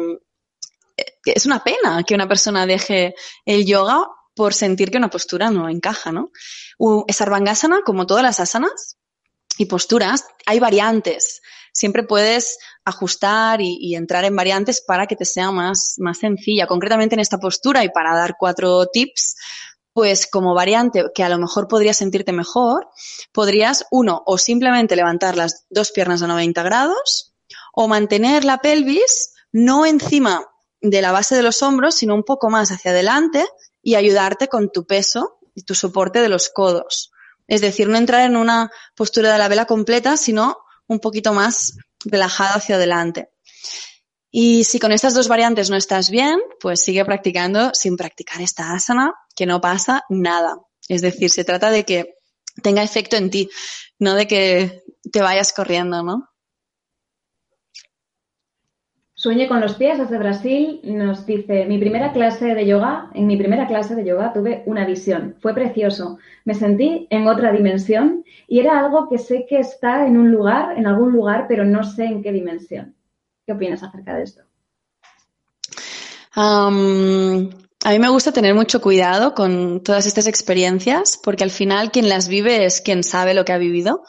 eh, 0.97 1.05
es 1.25 1.47
una 1.47 1.65
pena 1.65 2.05
que 2.07 2.15
una 2.15 2.29
persona 2.29 2.67
deje 2.67 3.15
el 3.45 3.65
yoga 3.65 4.07
por 4.35 4.53
sentir 4.53 4.91
que 4.91 4.99
una 4.99 5.11
postura 5.11 5.51
no 5.51 5.69
encaja, 5.69 6.13
¿no? 6.13 6.31
Sarvangasana, 7.09 7.83
como 7.85 8.07
todas 8.07 8.23
las 8.23 8.41
asanas 8.41 8.99
y 9.57 9.67
posturas, 9.67 10.27
hay 10.45 10.59
variantes. 10.59 11.41
Siempre 11.73 12.03
puedes 12.03 12.59
ajustar 12.85 13.61
y, 13.61 13.79
y, 13.81 13.95
entrar 13.95 14.25
en 14.25 14.37
variantes 14.37 14.81
para 14.81 15.07
que 15.07 15.17
te 15.17 15.25
sea 15.25 15.51
más, 15.51 15.95
más 15.99 16.19
sencilla. 16.19 16.67
Concretamente 16.67 17.15
en 17.15 17.21
esta 17.21 17.39
postura 17.39 17.85
y 17.85 17.89
para 17.89 18.15
dar 18.15 18.35
cuatro 18.39 18.87
tips, 18.87 19.37
pues 19.95 20.27
como 20.27 20.55
variante 20.55 21.05
que 21.15 21.23
a 21.23 21.29
lo 21.29 21.39
mejor 21.39 21.69
podrías 21.69 21.97
sentirte 21.97 22.33
mejor, 22.33 22.89
podrías, 23.33 23.87
uno, 23.91 24.23
o 24.27 24.37
simplemente 24.37 24.97
levantar 24.97 25.37
las 25.37 25.65
dos 25.71 25.93
piernas 25.93 26.21
a 26.21 26.27
90 26.27 26.63
grados, 26.65 27.35
o 27.73 27.89
mantener 27.89 28.45
la 28.45 28.59
pelvis 28.59 29.33
no 29.53 29.87
encima 29.87 30.47
de 30.81 31.01
la 31.01 31.13
base 31.13 31.37
de 31.37 31.43
los 31.43 31.63
hombros, 31.63 31.95
sino 31.95 32.15
un 32.15 32.25
poco 32.25 32.51
más 32.51 32.73
hacia 32.73 32.91
adelante 32.91 33.47
y 33.83 33.95
ayudarte 33.95 34.49
con 34.49 34.71
tu 34.71 34.85
peso 34.85 35.39
y 35.55 35.63
tu 35.63 35.75
soporte 35.77 36.21
de 36.21 36.29
los 36.29 36.49
codos. 36.49 37.13
Es 37.47 37.61
decir, 37.61 37.89
no 37.89 37.97
entrar 37.97 38.23
en 38.23 38.37
una 38.37 38.71
postura 38.97 39.33
de 39.33 39.39
la 39.39 39.49
vela 39.49 39.67
completa, 39.67 40.17
sino 40.17 40.59
un 40.89 40.99
poquito 40.99 41.33
más 41.33 41.77
relajada 42.05 42.55
hacia 42.55 42.77
adelante. 42.77 43.31
Y 44.37 44.65
si 44.65 44.81
con 44.81 44.91
estas 44.91 45.15
dos 45.15 45.29
variantes 45.29 45.71
no 45.71 45.77
estás 45.77 46.11
bien, 46.11 46.41
pues 46.59 46.83
sigue 46.83 47.05
practicando 47.05 47.71
sin 47.73 47.97
practicar 47.97 48.43
esta 48.43 48.73
asana, 48.73 49.15
que 49.37 49.47
no 49.47 49.61
pasa 49.61 50.03
nada. 50.09 50.57
Es 50.89 51.03
decir, 51.03 51.31
se 51.31 51.45
trata 51.45 51.71
de 51.71 51.85
que 51.85 52.17
tenga 52.61 52.83
efecto 52.83 53.15
en 53.15 53.31
ti, 53.31 53.49
no 54.01 54.17
de 54.17 54.27
que 54.27 54.83
te 55.13 55.23
vayas 55.23 55.53
corriendo, 55.53 56.03
¿no? 56.03 56.31
Sueñe 59.15 59.47
con 59.47 59.61
los 59.61 59.77
pies 59.77 59.99
desde 59.99 60.19
Brasil 60.19 60.81
nos 60.83 61.25
dice, 61.27 61.67
mi 61.67 61.79
primera 61.79 62.13
clase 62.13 62.57
de 62.57 62.67
yoga, 62.67 63.13
en 63.15 63.29
mi 63.29 63.37
primera 63.37 63.69
clase 63.69 63.95
de 63.95 64.05
yoga 64.05 64.33
tuve 64.33 64.65
una 64.67 64.85
visión, 64.85 65.37
fue 65.39 65.55
precioso, 65.55 66.19
me 66.45 66.55
sentí 66.55 67.07
en 67.09 67.29
otra 67.29 67.53
dimensión 67.53 68.25
y 68.49 68.59
era 68.59 68.81
algo 68.81 69.09
que 69.09 69.19
sé 69.19 69.47
que 69.49 69.61
está 69.61 70.09
en 70.09 70.19
un 70.19 70.33
lugar, 70.33 70.77
en 70.77 70.89
algún 70.89 71.13
lugar, 71.13 71.47
pero 71.49 71.65
no 71.65 71.85
sé 71.85 72.07
en 72.07 72.21
qué 72.21 72.33
dimensión. 72.33 72.97
¿Qué 73.47 73.53
opinas 73.53 73.83
acerca 73.83 74.15
de 74.17 74.25
esto? 74.25 74.43
a 76.37 76.69
mí 77.91 77.99
me 78.01 78.09
gusta 78.09 78.33
tener 78.33 78.55
mucho 78.55 78.81
cuidado 78.81 79.35
con 79.35 79.85
todas 79.85 80.05
estas 80.07 80.27
experiencias 80.27 81.21
porque 81.23 81.45
al 81.45 81.53
final 81.53 81.93
quien 81.93 82.09
las 82.09 82.27
vive 82.27 82.65
es 82.65 82.81
quien 82.81 83.05
sabe 83.05 83.35
lo 83.35 83.45
que 83.45 83.53
ha 83.53 83.59
vivido. 83.59 84.03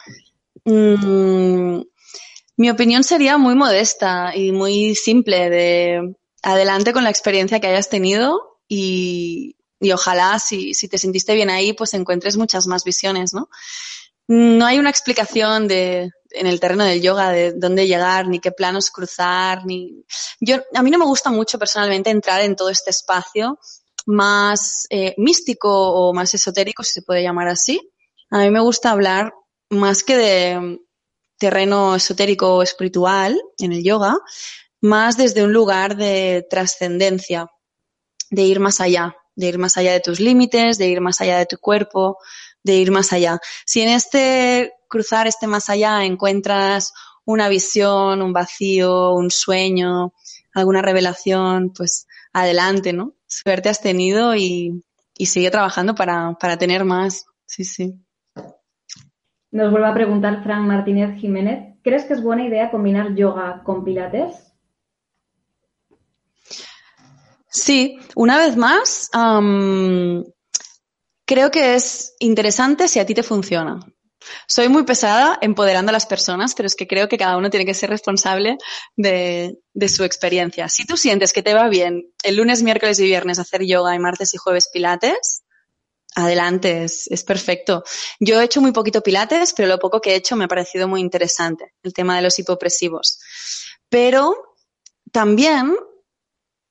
Mm, 0.64 1.82
mi 2.56 2.70
opinión 2.70 3.04
sería 3.04 3.38
muy 3.38 3.54
modesta 3.54 4.34
y 4.34 4.50
muy 4.50 4.96
simple 4.96 5.50
de 5.50 6.16
adelante 6.42 6.92
con 6.92 7.04
la 7.04 7.10
experiencia 7.10 7.60
que 7.60 7.68
hayas 7.68 7.88
tenido 7.88 8.58
y, 8.66 9.54
ojalá 9.92 10.38
si, 10.38 10.74
si, 10.74 10.88
te 10.88 10.98
sentiste 10.98 11.34
bien 11.34 11.50
ahí 11.50 11.72
pues 11.74 11.94
encuentres 11.94 12.36
muchas 12.36 12.66
más 12.66 12.82
visiones, 12.82 13.34
¿no? 13.34 13.48
No 14.26 14.66
hay 14.66 14.78
una 14.78 14.90
explicación 14.90 15.68
de, 15.68 16.10
en 16.36 16.46
el 16.46 16.60
terreno 16.60 16.84
del 16.84 17.02
yoga 17.02 17.30
de 17.30 17.52
dónde 17.52 17.86
llegar, 17.86 18.28
ni 18.28 18.40
qué 18.40 18.52
planos 18.52 18.90
cruzar, 18.90 19.64
ni... 19.66 20.04
Yo, 20.40 20.56
a 20.74 20.82
mí 20.82 20.90
no 20.90 20.98
me 20.98 21.04
gusta 21.04 21.30
mucho 21.30 21.58
personalmente 21.58 22.10
entrar 22.10 22.42
en 22.42 22.56
todo 22.56 22.70
este 22.70 22.90
espacio 22.90 23.58
más 24.06 24.86
eh, 24.90 25.14
místico 25.18 25.68
o 25.68 26.14
más 26.14 26.32
esotérico, 26.32 26.84
si 26.84 26.92
se 26.92 27.02
puede 27.02 27.22
llamar 27.22 27.48
así. 27.48 27.92
A 28.30 28.38
mí 28.38 28.50
me 28.50 28.60
gusta 28.60 28.90
hablar 28.90 29.34
más 29.68 30.04
que 30.04 30.16
de 30.16 30.80
terreno 31.38 31.96
esotérico 31.96 32.54
o 32.54 32.62
espiritual 32.62 33.40
en 33.58 33.72
el 33.72 33.82
yoga, 33.82 34.16
más 34.80 35.16
desde 35.16 35.42
un 35.42 35.52
lugar 35.52 35.96
de 35.96 36.46
trascendencia, 36.48 37.48
de 38.30 38.42
ir 38.42 38.60
más 38.60 38.80
allá, 38.80 39.16
de 39.34 39.48
ir 39.48 39.58
más 39.58 39.76
allá 39.76 39.92
de 39.92 40.00
tus 40.00 40.20
límites, 40.20 40.78
de 40.78 40.86
ir 40.86 41.00
más 41.00 41.20
allá 41.20 41.38
de 41.38 41.46
tu 41.46 41.58
cuerpo, 41.58 42.18
de 42.62 42.76
ir 42.76 42.90
más 42.90 43.12
allá. 43.12 43.38
Si 43.64 43.82
en 43.82 43.90
este 43.90 44.72
cruzar 44.88 45.26
este 45.26 45.46
más 45.46 45.70
allá 45.70 46.04
encuentras 46.04 46.92
una 47.24 47.48
visión, 47.48 48.22
un 48.22 48.32
vacío, 48.32 49.12
un 49.12 49.30
sueño, 49.30 50.12
alguna 50.54 50.82
revelación, 50.82 51.72
pues 51.76 52.06
adelante, 52.32 52.92
¿no? 52.92 53.14
Suerte 53.26 53.68
has 53.68 53.80
tenido 53.80 54.34
y, 54.34 54.82
sigue 55.18 55.50
trabajando 55.50 55.94
para, 55.94 56.34
para 56.34 56.56
tener 56.56 56.84
más. 56.84 57.26
Sí, 57.46 57.64
sí. 57.64 57.94
Nos 59.50 59.70
vuelve 59.70 59.88
a 59.88 59.94
preguntar 59.94 60.42
Fran 60.42 60.66
Martínez 60.66 61.18
Jiménez, 61.18 61.78
¿crees 61.82 62.04
que 62.04 62.12
es 62.14 62.22
buena 62.22 62.44
idea 62.44 62.70
combinar 62.70 63.14
yoga 63.14 63.62
con 63.64 63.84
pilates? 63.84 64.46
Sí, 67.48 67.98
una 68.14 68.36
vez 68.36 68.54
más, 68.56 69.08
creo 71.24 71.50
que 71.50 71.74
es 71.74 72.14
interesante 72.18 72.86
si 72.86 73.00
a 73.00 73.06
ti 73.06 73.14
te 73.14 73.22
funciona. 73.22 73.80
Soy 74.46 74.68
muy 74.68 74.84
pesada 74.84 75.38
empoderando 75.40 75.90
a 75.90 75.92
las 75.92 76.06
personas, 76.06 76.54
pero 76.54 76.66
es 76.66 76.74
que 76.74 76.86
creo 76.86 77.08
que 77.08 77.18
cada 77.18 77.36
uno 77.36 77.50
tiene 77.50 77.66
que 77.66 77.74
ser 77.74 77.90
responsable 77.90 78.58
de, 78.96 79.58
su 79.88 80.04
experiencia. 80.04 80.68
Si 80.68 80.84
tú 80.84 80.96
sientes 80.96 81.32
que 81.32 81.42
te 81.42 81.54
va 81.54 81.68
bien 81.68 82.12
el 82.22 82.36
lunes, 82.36 82.62
miércoles 82.62 82.98
y 83.00 83.04
viernes 83.04 83.38
hacer 83.38 83.64
yoga 83.64 83.94
y 83.94 83.98
martes 83.98 84.34
y 84.34 84.38
jueves 84.38 84.68
pilates, 84.72 85.42
adelante, 86.14 86.84
es, 86.84 87.06
es, 87.08 87.24
perfecto. 87.24 87.84
Yo 88.20 88.40
he 88.40 88.44
hecho 88.44 88.60
muy 88.60 88.72
poquito 88.72 89.02
pilates, 89.02 89.52
pero 89.52 89.68
lo 89.68 89.78
poco 89.78 90.00
que 90.00 90.12
he 90.12 90.16
hecho 90.16 90.34
me 90.34 90.44
ha 90.44 90.48
parecido 90.48 90.88
muy 90.88 91.00
interesante, 91.00 91.74
el 91.82 91.92
tema 91.92 92.16
de 92.16 92.22
los 92.22 92.38
hipopresivos. 92.38 93.18
Pero 93.88 94.56
también, 95.12 95.76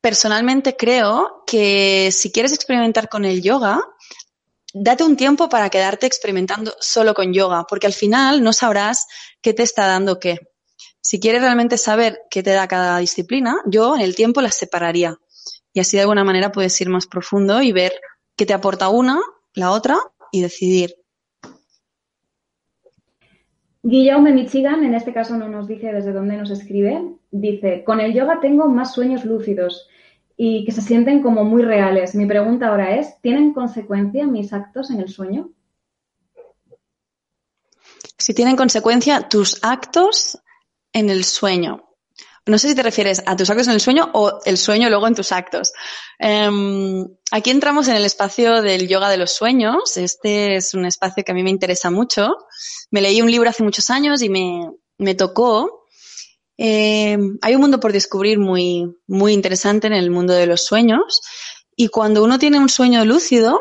personalmente 0.01 0.75
creo 0.75 1.43
que 1.47 2.11
si 2.11 2.31
quieres 2.31 2.53
experimentar 2.53 3.09
con 3.09 3.25
el 3.25 3.41
yoga, 3.41 3.81
date 4.77 5.05
un 5.05 5.15
tiempo 5.15 5.47
para 5.47 5.69
quedarte 5.69 6.05
experimentando 6.05 6.73
solo 6.81 7.13
con 7.13 7.33
yoga, 7.33 7.65
porque 7.67 7.87
al 7.87 7.93
final 7.93 8.43
no 8.43 8.51
sabrás 8.51 9.07
qué 9.41 9.53
te 9.53 9.63
está 9.63 9.87
dando 9.87 10.19
qué. 10.19 10.37
Si 10.99 11.19
quieres 11.19 11.41
realmente 11.41 11.77
saber 11.77 12.19
qué 12.29 12.43
te 12.43 12.51
da 12.51 12.67
cada 12.67 12.97
disciplina, 12.99 13.61
yo 13.65 13.95
en 13.95 14.01
el 14.01 14.15
tiempo 14.15 14.41
las 14.41 14.55
separaría. 14.55 15.17
Y 15.71 15.79
así 15.79 15.95
de 15.95 16.01
alguna 16.01 16.25
manera 16.25 16.51
puedes 16.51 16.79
ir 16.81 16.89
más 16.89 17.07
profundo 17.07 17.61
y 17.61 17.71
ver 17.71 17.93
qué 18.35 18.45
te 18.45 18.53
aporta 18.53 18.89
una 18.89 19.21
la 19.53 19.71
otra 19.71 19.97
y 20.31 20.41
decidir. 20.41 20.95
Guillaume 23.81 24.33
Michigan, 24.33 24.83
en 24.83 24.93
este 24.93 25.13
caso 25.13 25.37
no 25.37 25.47
nos 25.47 25.67
dice 25.67 25.93
desde 25.93 26.11
dónde 26.11 26.35
nos 26.35 26.49
escribe, 26.49 27.01
dice, 27.31 27.83
con 27.85 28.01
el 28.01 28.13
yoga 28.13 28.39
tengo 28.41 28.67
más 28.67 28.93
sueños 28.93 29.23
lúcidos 29.23 29.87
y 30.37 30.65
que 30.65 30.71
se 30.71 30.81
sienten 30.81 31.21
como 31.21 31.43
muy 31.43 31.63
reales. 31.63 32.15
Mi 32.15 32.25
pregunta 32.25 32.67
ahora 32.67 32.95
es, 32.95 33.19
¿tienen 33.21 33.53
consecuencia 33.53 34.25
mis 34.27 34.51
actos 34.53 34.89
en 34.91 34.99
el 34.99 35.09
sueño? 35.09 35.51
Si 38.17 38.33
tienen 38.33 38.55
consecuencia 38.55 39.27
tus 39.29 39.63
actos 39.63 40.39
en 40.93 41.09
el 41.09 41.23
sueño. 41.23 41.85
No 42.47 42.59
sé 42.59 42.69
si 42.69 42.75
te 42.75 42.83
refieres 42.83 43.23
a 43.25 43.35
tus 43.35 43.49
actos 43.49 43.67
en 43.67 43.73
el 43.73 43.81
sueño 43.81 44.11
o 44.13 44.39
el 44.45 44.57
sueño 44.57 44.89
luego 44.89 45.07
en 45.07 45.15
tus 45.15 45.31
actos. 45.31 45.73
Um, 46.19 47.07
aquí 47.31 47.49
entramos 47.49 47.87
en 47.87 47.95
el 47.95 48.05
espacio 48.05 48.61
del 48.61 48.87
yoga 48.87 49.09
de 49.09 49.17
los 49.17 49.31
sueños. 49.31 49.97
Este 49.97 50.55
es 50.57 50.73
un 50.75 50.85
espacio 50.85 51.23
que 51.23 51.31
a 51.31 51.35
mí 51.35 51.41
me 51.41 51.49
interesa 51.49 51.89
mucho. 51.89 52.35
Me 52.91 53.01
leí 53.01 53.21
un 53.21 53.31
libro 53.31 53.49
hace 53.49 53.63
muchos 53.63 53.89
años 53.89 54.21
y 54.21 54.29
me, 54.29 54.69
me 54.99 55.15
tocó. 55.15 55.84
Eh, 56.57 57.17
hay 57.41 57.55
un 57.55 57.61
mundo 57.61 57.79
por 57.79 57.91
descubrir 57.91 58.39
muy, 58.39 58.95
muy 59.07 59.33
interesante 59.33 59.87
en 59.87 59.93
el 59.93 60.11
mundo 60.11 60.33
de 60.33 60.47
los 60.47 60.63
sueños. 60.63 61.21
Y 61.75 61.89
cuando 61.89 62.23
uno 62.23 62.39
tiene 62.39 62.59
un 62.59 62.69
sueño 62.69 63.03
lúcido, 63.03 63.59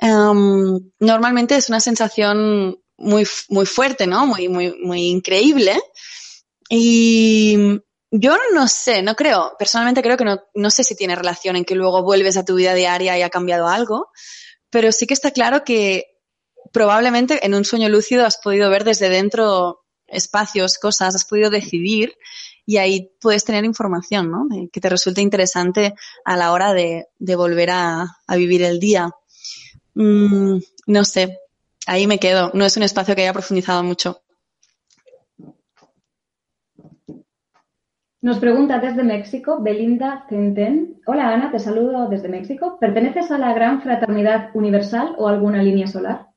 um, 0.00 0.80
normalmente 0.98 1.56
es 1.56 1.68
una 1.68 1.80
sensación 1.80 2.78
muy, 2.96 3.26
muy 3.48 3.66
fuerte, 3.66 4.06
¿no? 4.06 4.26
Muy, 4.26 4.48
muy, 4.48 4.74
muy 4.82 5.08
increíble. 5.08 5.78
Y 6.68 7.80
yo 8.10 8.36
no 8.54 8.68
sé, 8.68 9.02
no 9.02 9.16
creo, 9.16 9.54
personalmente 9.58 10.02
creo 10.02 10.16
que 10.16 10.24
no, 10.24 10.40
no 10.54 10.70
sé 10.70 10.84
si 10.84 10.94
tiene 10.94 11.16
relación 11.16 11.56
en 11.56 11.64
que 11.64 11.74
luego 11.74 12.02
vuelves 12.02 12.36
a 12.36 12.44
tu 12.44 12.54
vida 12.54 12.72
diaria 12.72 13.18
y 13.18 13.22
ha 13.22 13.30
cambiado 13.30 13.66
algo, 13.68 14.08
pero 14.70 14.92
sí 14.92 15.06
que 15.06 15.14
está 15.14 15.32
claro 15.32 15.64
que 15.64 16.06
probablemente 16.72 17.44
en 17.44 17.54
un 17.54 17.64
sueño 17.64 17.88
lúcido 17.88 18.24
has 18.24 18.38
podido 18.38 18.70
ver 18.70 18.84
desde 18.84 19.08
dentro 19.08 19.83
espacios, 20.06 20.78
cosas, 20.78 21.14
has 21.14 21.24
podido 21.24 21.50
decidir 21.50 22.14
y 22.66 22.78
ahí 22.78 23.10
puedes 23.20 23.44
tener 23.44 23.64
información, 23.64 24.30
¿no? 24.30 24.46
que 24.72 24.80
te 24.80 24.88
resulte 24.88 25.20
interesante 25.20 25.94
a 26.24 26.36
la 26.36 26.52
hora 26.52 26.72
de, 26.72 27.06
volver 27.18 27.70
a, 27.70 28.06
vivir 28.28 28.62
el 28.62 28.80
día. 28.80 29.10
Mm, 29.94 30.58
no 30.86 31.04
sé, 31.04 31.38
ahí 31.86 32.06
me 32.06 32.18
quedo. 32.18 32.50
No 32.54 32.64
es 32.64 32.76
un 32.76 32.82
espacio 32.82 33.14
que 33.14 33.22
haya 33.22 33.32
profundizado 33.32 33.82
mucho. 33.82 34.20
Nos 38.24 38.38
pregunta 38.38 38.78
desde 38.78 39.02
México 39.02 39.58
Belinda 39.60 40.24
Centen. 40.30 40.98
Hola 41.04 41.28
Ana, 41.28 41.50
te 41.50 41.58
saludo 41.58 42.08
desde 42.08 42.30
México. 42.30 42.78
¿Perteneces 42.80 43.30
a 43.30 43.36
la 43.36 43.52
Gran 43.52 43.82
Fraternidad 43.82 44.48
Universal 44.54 45.14
o 45.18 45.28
alguna 45.28 45.62
línea 45.62 45.86
solar? 45.86 46.28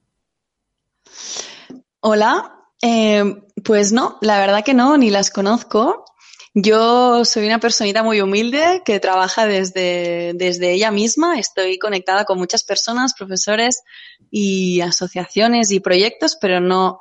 Hola, 2.02 2.57
eh, 2.82 3.24
pues 3.64 3.92
no, 3.92 4.18
la 4.22 4.40
verdad 4.40 4.64
que 4.64 4.74
no, 4.74 4.98
ni 4.98 5.10
las 5.10 5.32
conozco. 5.32 6.06
Yo 6.54 7.24
soy 7.24 7.46
una 7.46 7.60
personita 7.60 8.02
muy 8.02 8.20
humilde 8.20 8.82
que 8.84 9.00
trabaja 9.00 9.46
desde, 9.46 10.34
desde 10.34 10.72
ella 10.72 10.90
misma. 10.90 11.38
Estoy 11.38 11.78
conectada 11.78 12.26
con 12.26 12.40
muchas 12.40 12.64
personas, 12.64 13.14
profesores 13.14 13.84
y 14.32 14.82
asociaciones 14.82 15.72
y 15.72 15.80
proyectos, 15.80 16.36
pero 16.42 16.60
no, 16.60 16.98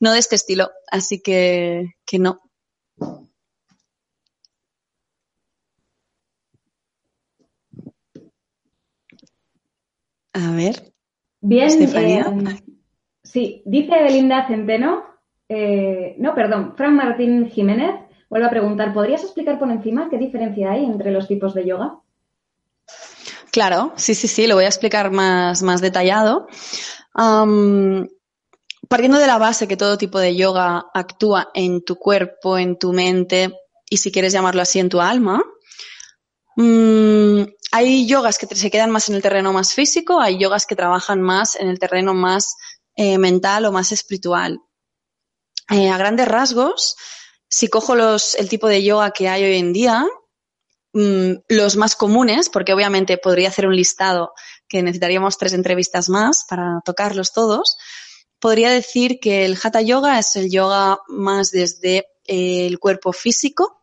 no 0.00 0.12
de 0.12 0.18
este 0.18 0.34
estilo. 0.36 0.70
Así 0.90 1.22
que, 1.22 1.94
que 2.04 2.18
no. 2.18 2.42
A 10.34 10.50
ver. 10.52 10.92
Bien, 11.40 11.82
eh, 11.82 12.60
sí, 13.22 13.62
dice 13.64 14.02
Belinda 14.02 14.46
Centeno, 14.48 15.07
eh, 15.48 16.14
no, 16.18 16.34
perdón, 16.34 16.74
Fran 16.76 16.94
Martín 16.94 17.50
Jiménez, 17.50 17.94
vuelvo 18.28 18.46
a 18.46 18.50
preguntar, 18.50 18.92
¿podrías 18.92 19.22
explicar 19.22 19.58
por 19.58 19.70
encima 19.70 20.08
qué 20.10 20.18
diferencia 20.18 20.72
hay 20.72 20.84
entre 20.84 21.10
los 21.10 21.26
tipos 21.26 21.54
de 21.54 21.66
yoga? 21.66 22.00
Claro, 23.50 23.92
sí, 23.96 24.14
sí, 24.14 24.28
sí, 24.28 24.46
lo 24.46 24.54
voy 24.54 24.64
a 24.64 24.68
explicar 24.68 25.10
más, 25.10 25.62
más 25.62 25.80
detallado. 25.80 26.46
partiendo 28.88 29.18
de 29.18 29.26
la 29.26 29.38
base 29.38 29.68
que 29.68 29.76
todo 29.76 29.98
tipo 29.98 30.18
de 30.18 30.36
yoga 30.36 30.86
actúa 30.94 31.50
en 31.54 31.84
tu 31.84 31.96
cuerpo, 31.96 32.58
en 32.58 32.78
tu 32.78 32.92
mente 32.92 33.52
y 33.90 33.96
si 33.96 34.12
quieres 34.12 34.32
llamarlo 34.32 34.62
así, 34.62 34.78
en 34.78 34.88
tu 34.88 35.00
alma, 35.00 35.42
mm, 36.56 37.42
hay 37.72 38.06
yogas 38.06 38.38
que 38.38 38.46
se 38.46 38.70
quedan 38.70 38.90
más 38.90 39.08
en 39.08 39.14
el 39.14 39.22
terreno 39.22 39.52
más 39.52 39.74
físico, 39.74 40.20
hay 40.20 40.38
yogas 40.38 40.66
que 40.66 40.76
trabajan 40.76 41.20
más 41.20 41.56
en 41.56 41.68
el 41.68 41.78
terreno 41.78 42.14
más 42.14 42.56
eh, 42.96 43.18
mental 43.18 43.64
o 43.64 43.72
más 43.72 43.92
espiritual. 43.92 44.60
Eh, 45.70 45.90
a 45.90 45.98
grandes 45.98 46.28
rasgos, 46.28 46.96
si 47.48 47.68
cojo 47.68 47.94
los, 47.94 48.34
el 48.36 48.48
tipo 48.48 48.68
de 48.68 48.82
yoga 48.82 49.10
que 49.10 49.28
hay 49.28 49.44
hoy 49.44 49.56
en 49.56 49.72
día, 49.72 50.06
mm, 50.92 51.32
los 51.48 51.76
más 51.76 51.94
comunes, 51.94 52.48
porque 52.48 52.72
obviamente 52.72 53.18
podría 53.18 53.48
hacer 53.48 53.66
un 53.66 53.76
listado 53.76 54.32
que 54.68 54.82
necesitaríamos 54.82 55.38
tres 55.38 55.52
entrevistas 55.52 56.08
más 56.08 56.44
para 56.48 56.80
tocarlos 56.84 57.32
todos, 57.32 57.76
podría 58.38 58.70
decir 58.70 59.18
que 59.20 59.44
el 59.44 59.58
Hatha 59.62 59.82
Yoga 59.82 60.18
es 60.18 60.36
el 60.36 60.50
yoga 60.50 61.00
más 61.08 61.50
desde 61.50 62.06
el 62.24 62.78
cuerpo 62.78 63.12
físico, 63.12 63.82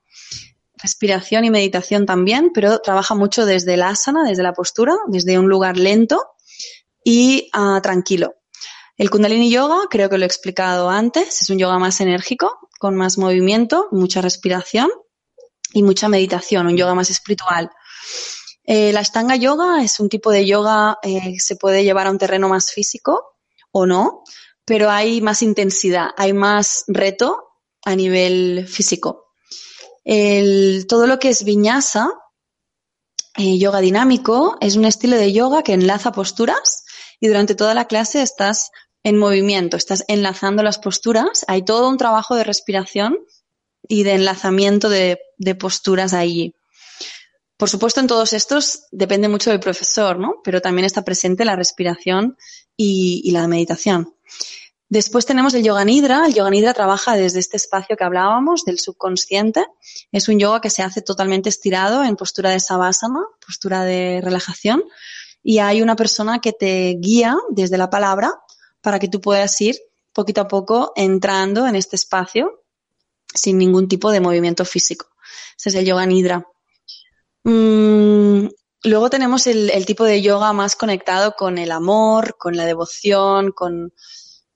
respiración 0.77 1.45
y 1.45 1.49
meditación 1.49 2.05
también, 2.05 2.51
pero 2.53 2.79
trabaja 2.79 3.15
mucho 3.15 3.45
desde 3.45 3.73
el 3.73 3.81
asana, 3.81 4.23
desde 4.23 4.43
la 4.43 4.53
postura, 4.53 4.95
desde 5.07 5.39
un 5.39 5.49
lugar 5.49 5.77
lento 5.77 6.23
y 7.03 7.49
ah, 7.53 7.79
tranquilo. 7.81 8.35
El 8.97 9.09
Kundalini 9.09 9.51
Yoga, 9.51 9.87
creo 9.89 10.09
que 10.09 10.17
lo 10.17 10.23
he 10.23 10.27
explicado 10.27 10.89
antes, 10.89 11.41
es 11.41 11.49
un 11.49 11.57
yoga 11.57 11.77
más 11.79 11.99
enérgico, 11.99 12.69
con 12.79 12.95
más 12.95 13.17
movimiento, 13.17 13.89
mucha 13.91 14.21
respiración 14.21 14.89
y 15.73 15.83
mucha 15.83 16.07
meditación, 16.07 16.67
un 16.67 16.77
yoga 16.77 16.95
más 16.95 17.09
espiritual. 17.09 17.69
Eh, 18.63 18.93
la 18.93 19.01
Ashtanga 19.01 19.35
Yoga 19.35 19.83
es 19.83 19.99
un 19.99 20.07
tipo 20.07 20.31
de 20.31 20.45
yoga 20.45 20.97
que 21.01 21.17
eh, 21.17 21.35
se 21.39 21.57
puede 21.57 21.83
llevar 21.83 22.07
a 22.07 22.11
un 22.11 22.17
terreno 22.17 22.47
más 22.47 22.71
físico 22.71 23.35
o 23.71 23.85
no, 23.85 24.23
pero 24.63 24.89
hay 24.89 25.21
más 25.21 25.41
intensidad, 25.41 26.11
hay 26.15 26.31
más 26.31 26.85
reto 26.87 27.49
a 27.83 27.95
nivel 27.95 28.65
físico. 28.67 29.25
todo 30.87 31.05
lo 31.05 31.19
que 31.19 31.29
es 31.29 31.43
viñasa, 31.43 32.09
eh, 33.37 33.59
yoga 33.59 33.81
dinámico, 33.81 34.57
es 34.61 34.77
un 34.77 34.85
estilo 34.85 35.17
de 35.17 35.33
yoga 35.33 35.61
que 35.61 35.73
enlaza 35.73 36.13
posturas 36.13 36.85
y 37.19 37.27
durante 37.27 37.55
toda 37.55 37.73
la 37.73 37.85
clase 37.85 38.21
estás 38.21 38.71
en 39.05 39.19
movimiento, 39.19 39.77
estás 39.77 40.03
enlazando 40.07 40.63
las 40.63 40.79
posturas, 40.79 41.45
hay 41.47 41.63
todo 41.63 41.89
un 41.89 41.97
trabajo 41.97 42.35
de 42.35 42.43
respiración 42.43 43.19
y 43.87 44.01
de 44.01 44.13
enlazamiento 44.13 44.89
de, 44.89 45.19
posturas 45.59 46.11
allí. 46.13 46.55
Por 47.55 47.69
supuesto, 47.69 47.99
en 47.99 48.07
todos 48.07 48.33
estos 48.33 48.87
depende 48.91 49.29
mucho 49.29 49.51
del 49.51 49.59
profesor, 49.59 50.17
¿no? 50.17 50.41
Pero 50.43 50.59
también 50.59 50.85
está 50.85 51.03
presente 51.03 51.45
la 51.45 51.55
respiración 51.55 52.35
y, 52.75 53.29
la 53.29 53.47
meditación. 53.47 54.15
Después 54.89 55.27
tenemos 55.27 55.53
el 55.53 55.63
yoga 55.63 55.85
nidra. 55.85 56.25
El 56.25 56.33
yoga 56.33 56.49
nidra 56.49 56.73
trabaja 56.73 57.15
desde 57.15 57.39
este 57.39 57.57
espacio 57.57 57.95
que 57.95 58.03
hablábamos, 58.03 58.65
del 58.65 58.79
subconsciente. 58.79 59.67
Es 60.11 60.29
un 60.29 60.39
yoga 60.39 60.61
que 60.61 60.71
se 60.71 60.81
hace 60.81 61.03
totalmente 61.03 61.49
estirado 61.49 62.03
en 62.03 62.15
postura 62.15 62.49
de 62.49 62.59
savasana, 62.59 63.21
postura 63.45 63.83
de 63.83 64.19
relajación. 64.23 64.83
Y 65.43 65.59
hay 65.59 65.83
una 65.83 65.95
persona 65.95 66.39
que 66.39 66.53
te 66.53 66.97
guía 66.99 67.37
desde 67.51 67.77
la 67.77 67.91
palabra 67.91 68.33
para 68.85 68.99
que 68.99 69.07
tú 69.07 69.19
puedas 69.19 69.59
ir 69.61 69.75
poquito 70.13 70.41
a 70.41 70.47
poco 70.47 70.93
entrando 70.95 71.65
en 71.65 71.75
este 71.75 71.95
espacio 71.95 72.61
sin 73.33 73.57
ningún 73.57 73.87
tipo 73.87 74.11
de 74.11 74.21
movimiento 74.21 74.63
físico. 74.63 75.07
Ese 75.57 75.69
es 75.69 75.75
el 75.75 75.85
yoga 75.87 76.05
nidra. 76.05 76.45
Mm, 77.43 78.45
luego 78.83 79.09
tenemos 79.09 79.47
el, 79.47 79.85
tipo 79.87 80.03
de 80.03 80.21
yoga 80.21 80.53
más 80.53 80.75
conectado 80.75 81.33
con 81.35 81.57
el 81.57 81.71
amor, 81.71 82.37
con 82.37 82.55
la 82.55 82.65
devoción, 82.65 83.51
con 83.53 83.91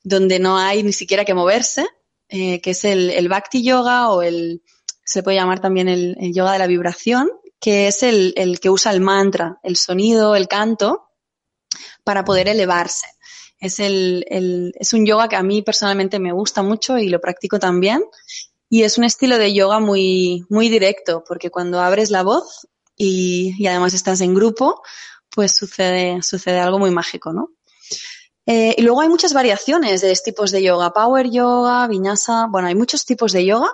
donde 0.04 0.38
no 0.38 0.60
hay 0.60 0.84
ni 0.84 0.94
siquiera 0.94 1.26
que 1.26 1.34
moverse, 1.34 1.88
eh, 2.28 2.62
que 2.62 2.70
es 2.70 2.86
el, 2.86 3.28
bhakti 3.30 3.64
yoga 3.64 4.12
o 4.12 4.22
el, 4.22 4.62
se 5.04 5.24
puede 5.24 5.38
llamar 5.38 5.60
también 5.60 5.90
el, 5.90 6.16
yoga 6.36 6.54
de 6.54 6.60
la 6.60 6.68
vibración, 6.68 7.32
que 7.60 7.88
es 7.88 8.04
el, 8.04 8.36
el 8.38 8.60
que 8.60 8.70
usa 8.70 8.92
el 8.92 9.02
mantra, 9.02 9.60
el 9.64 9.76
sonido, 9.76 10.36
el 10.36 10.48
canto, 10.48 11.10
para 12.04 12.24
poder 12.24 12.48
elevarse. 12.48 13.08
Es, 13.60 13.80
el, 13.80 14.26
el, 14.30 14.74
es 14.80 14.94
un 14.94 15.06
yoga 15.06 15.28
que 15.28 15.36
a 15.36 15.44
mí 15.44 15.62
personalmente 15.62 16.20
me 16.20 16.32
gusta 16.32 16.62
mucho 16.62 16.98
y 16.98 17.10
lo 17.10 17.20
practico 17.20 17.60
también. 17.60 18.04
Y 18.70 18.84
es 18.84 18.98
un 18.98 19.04
estilo 19.04 19.38
de 19.38 19.54
yoga 19.54 19.80
muy, 19.80 20.46
muy 20.50 20.70
directo, 20.70 21.24
porque 21.28 21.50
cuando 21.50 21.80
abres 21.80 22.12
la 22.12 22.24
voz 22.24 22.68
y, 22.96 23.56
y 23.58 23.68
además 23.68 23.94
estás 23.94 24.22
en 24.22 24.36
grupo, 24.36 24.82
pues 25.30 25.56
sucede, 25.56 26.22
sucede 26.22 26.60
algo 26.60 26.80
muy 26.80 26.92
mágico, 26.92 27.34
¿no? 27.34 27.52
Eh, 28.46 28.74
y 28.78 28.82
luego 28.82 29.02
hay 29.02 29.10
muchas 29.10 29.34
variaciones 29.34 30.02
de 30.02 30.12
tipos 30.26 30.52
de 30.52 30.64
yoga, 30.64 30.92
power 30.92 31.30
yoga, 31.30 31.88
vinyasa, 31.88 32.48
bueno, 32.50 32.68
hay 32.68 32.74
muchos 32.74 33.06
tipos 33.06 33.32
de 33.32 33.46
yoga, 33.46 33.72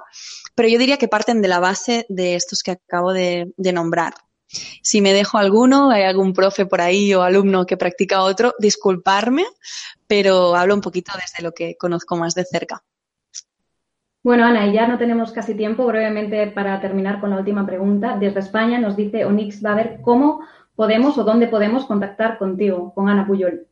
pero 0.54 0.68
yo 0.68 0.78
diría 0.78 0.98
que 0.98 1.08
parten 1.08 1.42
de 1.42 1.48
la 1.48 1.60
base 1.60 2.06
de 2.10 2.36
estos 2.36 2.62
que 2.62 2.72
acabo 2.72 3.14
de, 3.14 3.54
de 3.56 3.72
nombrar. 3.72 4.16
Si 4.48 5.02
me 5.02 5.14
dejo 5.14 5.38
alguno, 5.38 5.92
hay 5.92 6.04
algún 6.04 6.34
profe 6.34 6.66
por 6.66 6.82
ahí 6.82 7.14
o 7.14 7.22
alumno 7.22 7.66
que 7.66 7.78
practica 7.78 8.22
otro, 8.24 8.54
disculparme, 8.60 9.46
pero 10.08 10.56
hablo 10.56 10.76
un 10.76 10.82
poquito 10.82 11.12
desde 11.16 11.44
lo 11.44 11.52
que 11.52 11.76
conozco 11.78 12.16
más 12.16 12.36
de 12.36 12.46
cerca. 12.46 12.84
Bueno, 14.24 14.46
Ana, 14.46 14.66
y 14.66 14.74
ya 14.74 14.88
no 14.88 14.98
tenemos 14.98 15.32
casi 15.32 15.54
tiempo. 15.54 15.86
Brevemente, 15.86 16.48
para 16.48 16.82
terminar 16.82 17.20
con 17.20 17.30
la 17.30 17.38
última 17.38 17.66
pregunta, 17.66 18.18
desde 18.20 18.40
España 18.40 18.80
nos 18.80 18.96
dice 18.96 19.24
Onix 19.24 19.62
ver 19.62 20.00
cómo 20.02 20.42
podemos 20.76 21.18
o 21.18 21.24
dónde 21.24 21.48
podemos 21.48 21.86
contactar 21.86 22.38
contigo, 22.38 22.92
con 22.94 23.08
Ana 23.08 23.28
Puyol. 23.28 23.68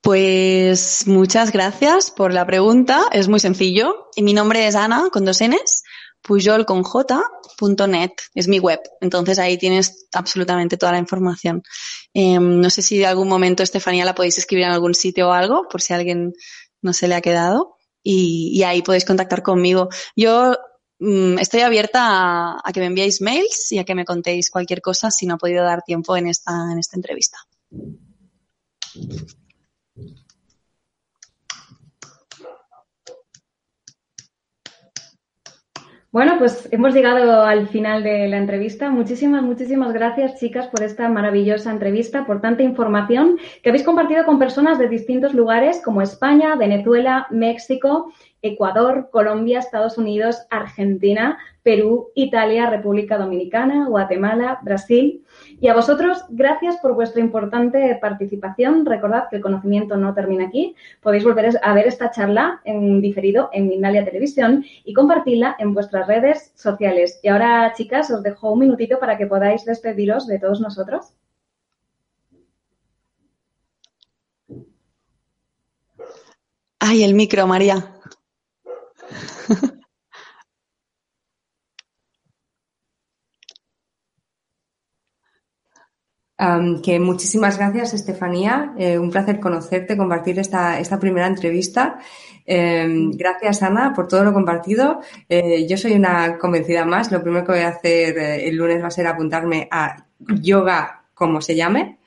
Pues 0.00 1.06
muchas 1.06 1.52
gracias 1.52 2.10
por 2.10 2.32
la 2.32 2.44
pregunta. 2.44 3.02
Es 3.12 3.28
muy 3.28 3.38
sencillo. 3.38 4.08
Mi 4.16 4.32
nombre 4.32 4.66
es 4.66 4.74
Ana, 4.74 5.10
con 5.12 5.24
dos 5.24 5.40
Ns, 5.40 5.84
.net, 6.26 8.10
es 8.34 8.48
mi 8.48 8.58
web. 8.58 8.80
Entonces 9.00 9.38
ahí 9.38 9.58
tienes 9.58 10.06
absolutamente 10.12 10.76
toda 10.76 10.92
la 10.92 10.98
información. 10.98 11.62
Em, 12.14 12.60
no 12.60 12.70
sé 12.70 12.82
si 12.82 12.98
de 12.98 13.06
algún 13.06 13.28
momento, 13.28 13.62
Estefanía, 13.62 14.04
la 14.04 14.14
podéis 14.14 14.38
escribir 14.38 14.66
en 14.66 14.72
algún 14.72 14.94
sitio 14.94 15.28
o 15.28 15.32
algo, 15.32 15.66
por 15.68 15.82
si 15.82 15.92
a 15.92 15.96
alguien 15.96 16.32
no 16.80 16.92
se 16.92 17.08
le 17.08 17.14
ha 17.14 17.20
quedado. 17.20 17.76
Y, 18.02 18.62
ahí 18.64 18.82
podéis 18.82 19.04
contactar 19.04 19.42
conmigo. 19.42 19.88
Yo 20.16 20.56
mm, 20.98 21.38
estoy 21.38 21.60
abierta 21.60 22.58
a, 22.58 22.72
que 22.72 22.80
me 22.80 22.86
enviéis 22.86 23.20
mails 23.20 23.70
y 23.70 23.78
a 23.78 23.84
que 23.84 23.94
me 23.94 24.04
contéis 24.04 24.50
cualquier 24.50 24.80
cosa 24.80 25.10
si 25.10 25.26
no 25.26 25.34
ha 25.34 25.38
podido 25.38 25.64
dar 25.64 25.82
tiempo 25.82 26.16
en 26.16 26.26
esta, 26.26 26.52
en 26.72 26.78
esta 26.78 26.96
entrevista. 26.96 27.38
Bueno, 36.12 36.34
pues 36.38 36.68
hemos 36.70 36.92
llegado 36.92 37.42
al 37.42 37.68
final 37.68 38.02
de 38.02 38.28
la 38.28 38.36
entrevista. 38.36 38.90
Muchísimas, 38.90 39.42
muchísimas 39.42 39.94
gracias, 39.94 40.38
chicas, 40.38 40.66
por 40.68 40.82
esta 40.82 41.08
maravillosa 41.08 41.70
entrevista, 41.70 42.26
por 42.26 42.42
tanta 42.42 42.62
información 42.62 43.38
que 43.62 43.70
habéis 43.70 43.82
compartido 43.82 44.26
con 44.26 44.38
personas 44.38 44.78
de 44.78 44.90
distintos 44.90 45.32
lugares 45.32 45.80
como 45.82 46.02
España, 46.02 46.54
Venezuela, 46.54 47.26
México 47.30 48.12
Ecuador, 48.42 49.08
Colombia, 49.10 49.60
Estados 49.60 49.96
Unidos, 49.96 50.46
Argentina, 50.50 51.38
Perú, 51.62 52.10
Italia, 52.16 52.68
República 52.68 53.16
Dominicana, 53.16 53.88
Guatemala, 53.88 54.58
Brasil. 54.62 55.24
Y 55.60 55.68
a 55.68 55.74
vosotros, 55.74 56.24
gracias 56.28 56.76
por 56.78 56.94
vuestra 56.94 57.20
importante 57.20 57.96
participación. 58.00 58.84
Recordad 58.84 59.28
que 59.30 59.36
el 59.36 59.42
conocimiento 59.42 59.96
no 59.96 60.12
termina 60.12 60.46
aquí. 60.46 60.74
Podéis 61.00 61.22
volver 61.24 61.50
a 61.62 61.74
ver 61.74 61.86
esta 61.86 62.10
charla 62.10 62.60
en 62.64 63.00
diferido 63.00 63.48
en 63.52 63.68
Mindalia 63.68 64.04
Televisión 64.04 64.64
y 64.84 64.92
compartirla 64.92 65.54
en 65.58 65.72
vuestras 65.72 66.08
redes 66.08 66.52
sociales. 66.56 67.20
Y 67.22 67.28
ahora, 67.28 67.72
chicas, 67.76 68.10
os 68.10 68.22
dejo 68.24 68.52
un 68.52 68.58
minutito 68.58 68.98
para 68.98 69.16
que 69.16 69.26
podáis 69.26 69.64
despediros 69.64 70.26
de 70.26 70.40
todos 70.40 70.60
nosotros. 70.60 71.14
Ay, 76.80 77.04
el 77.04 77.14
micro, 77.14 77.46
María. 77.46 77.92
Que 86.82 86.98
muchísimas 86.98 87.56
gracias, 87.56 87.94
Estefanía. 87.94 88.74
Eh, 88.76 88.98
un 88.98 89.10
placer 89.10 89.38
conocerte, 89.38 89.96
compartir 89.96 90.38
esta, 90.38 90.80
esta 90.80 90.98
primera 90.98 91.26
entrevista. 91.26 91.98
Em, 92.44 93.12
gracias, 93.12 93.62
Ana, 93.62 93.92
por 93.94 94.08
todo 94.08 94.24
lo 94.24 94.32
compartido. 94.32 95.00
Eh, 95.28 95.66
yo 95.68 95.76
soy 95.76 95.92
una 95.92 96.38
convencida 96.38 96.84
más. 96.84 97.12
Lo 97.12 97.22
primero 97.22 97.44
que 97.46 97.52
voy 97.52 97.60
a 97.60 97.68
hacer 97.68 98.18
eh, 98.18 98.48
el 98.48 98.56
lunes 98.56 98.82
va 98.82 98.88
a 98.88 98.90
ser 98.90 99.06
apuntarme 99.06 99.68
a 99.70 100.04
yoga, 100.18 101.04
como 101.14 101.40
se 101.40 101.54
llame. 101.54 101.98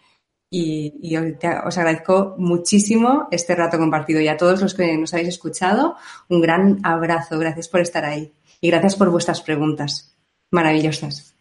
Y, 0.58 1.18
os 1.18 1.78
agradezco 1.78 2.36
muchísimo 2.38 3.28
este 3.30 3.56
rato 3.56 3.78
compartido 3.78 4.22
y 4.22 4.30
a 4.30 4.38
todos 4.38 4.62
los 4.62 4.74
que 4.74 4.98
nos 4.98 5.14
habéis 5.14 5.30
escuchado, 5.30 5.98
un 6.30 6.40
gran 6.40 6.80
abrazo. 6.84 7.38
Gracias 7.40 7.68
por 7.68 7.82
estar 7.82 8.06
ahí 8.06 8.32
y 8.62 8.70
gracias 8.70 8.96
por 8.96 9.10
vuestras 9.10 9.42
preguntas 9.42 10.16
maravillosas. 10.52 11.36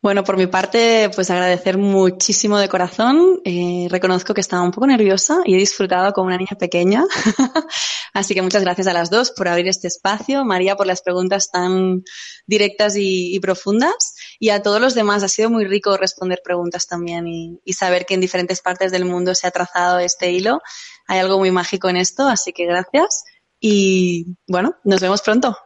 Bueno, 0.00 0.22
por 0.22 0.36
mi 0.36 0.46
parte, 0.46 1.10
pues 1.12 1.28
agradecer 1.28 1.76
muchísimo 1.76 2.56
de 2.58 2.68
corazón. 2.68 3.40
Eh, 3.44 3.88
reconozco 3.90 4.32
que 4.32 4.40
estaba 4.40 4.62
un 4.62 4.70
poco 4.70 4.86
nerviosa 4.86 5.40
y 5.44 5.54
he 5.54 5.58
disfrutado 5.58 6.12
como 6.12 6.28
una 6.28 6.36
niña 6.36 6.56
pequeña. 6.56 7.04
Así 8.14 8.32
que 8.32 8.42
muchas 8.42 8.62
gracias 8.62 8.86
a 8.86 8.92
las 8.92 9.10
dos 9.10 9.32
por 9.32 9.48
abrir 9.48 9.66
este 9.66 9.88
espacio. 9.88 10.44
María, 10.44 10.76
por 10.76 10.86
las 10.86 11.02
preguntas 11.02 11.50
tan 11.50 12.04
directas 12.46 12.94
y, 12.96 13.38
profundas. 13.40 14.14
Y 14.38 14.50
a 14.50 14.62
todos 14.62 14.80
los 14.80 14.94
demás, 14.94 15.22
ha 15.24 15.28
sido 15.28 15.50
muy 15.50 15.64
rico 15.64 15.96
responder 15.96 16.40
preguntas 16.44 16.86
también 16.86 17.26
y, 17.26 17.60
y 17.64 17.72
saber 17.72 18.06
que 18.06 18.14
en 18.14 18.20
diferentes 18.20 18.60
partes 18.60 18.92
del 18.92 19.04
mundo 19.04 19.34
se 19.34 19.46
ha 19.46 19.50
trazado 19.50 19.98
este 19.98 20.30
hilo. 20.30 20.60
Hay 21.06 21.18
algo 21.18 21.38
muy 21.38 21.50
mágico 21.50 21.88
en 21.88 21.96
esto, 21.96 22.28
así 22.28 22.52
que 22.52 22.66
gracias. 22.66 23.24
Y 23.60 24.36
bueno, 24.46 24.76
nos 24.84 25.00
vemos 25.00 25.22
pronto. 25.22 25.56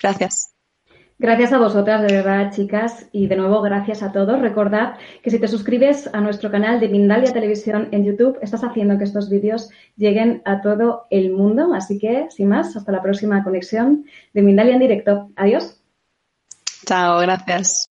Gracias. 0.00 0.52
Gracias 1.20 1.52
a 1.52 1.58
vosotras, 1.58 2.02
de 2.02 2.14
verdad, 2.14 2.52
chicas, 2.52 3.08
y 3.10 3.26
de 3.26 3.34
nuevo 3.34 3.60
gracias 3.60 4.04
a 4.04 4.12
todos. 4.12 4.40
Recordad 4.40 4.94
que 5.20 5.30
si 5.30 5.40
te 5.40 5.48
suscribes 5.48 6.08
a 6.12 6.20
nuestro 6.20 6.48
canal 6.48 6.78
de 6.78 6.88
Mindalia 6.88 7.32
Televisión 7.32 7.88
en 7.90 8.04
YouTube, 8.04 8.38
estás 8.40 8.62
haciendo 8.62 8.96
que 8.98 9.04
estos 9.04 9.28
vídeos 9.28 9.68
lleguen 9.96 10.42
a 10.44 10.60
todo 10.62 11.06
el 11.10 11.32
mundo. 11.32 11.74
Así 11.74 11.98
que, 11.98 12.28
sin 12.30 12.48
más, 12.48 12.76
hasta 12.76 12.92
la 12.92 13.02
próxima 13.02 13.42
conexión 13.42 14.04
de 14.32 14.42
Mindalia 14.42 14.74
en 14.74 14.80
directo. 14.80 15.30
Adiós. 15.34 15.82
Chao, 16.86 17.18
gracias. 17.18 17.90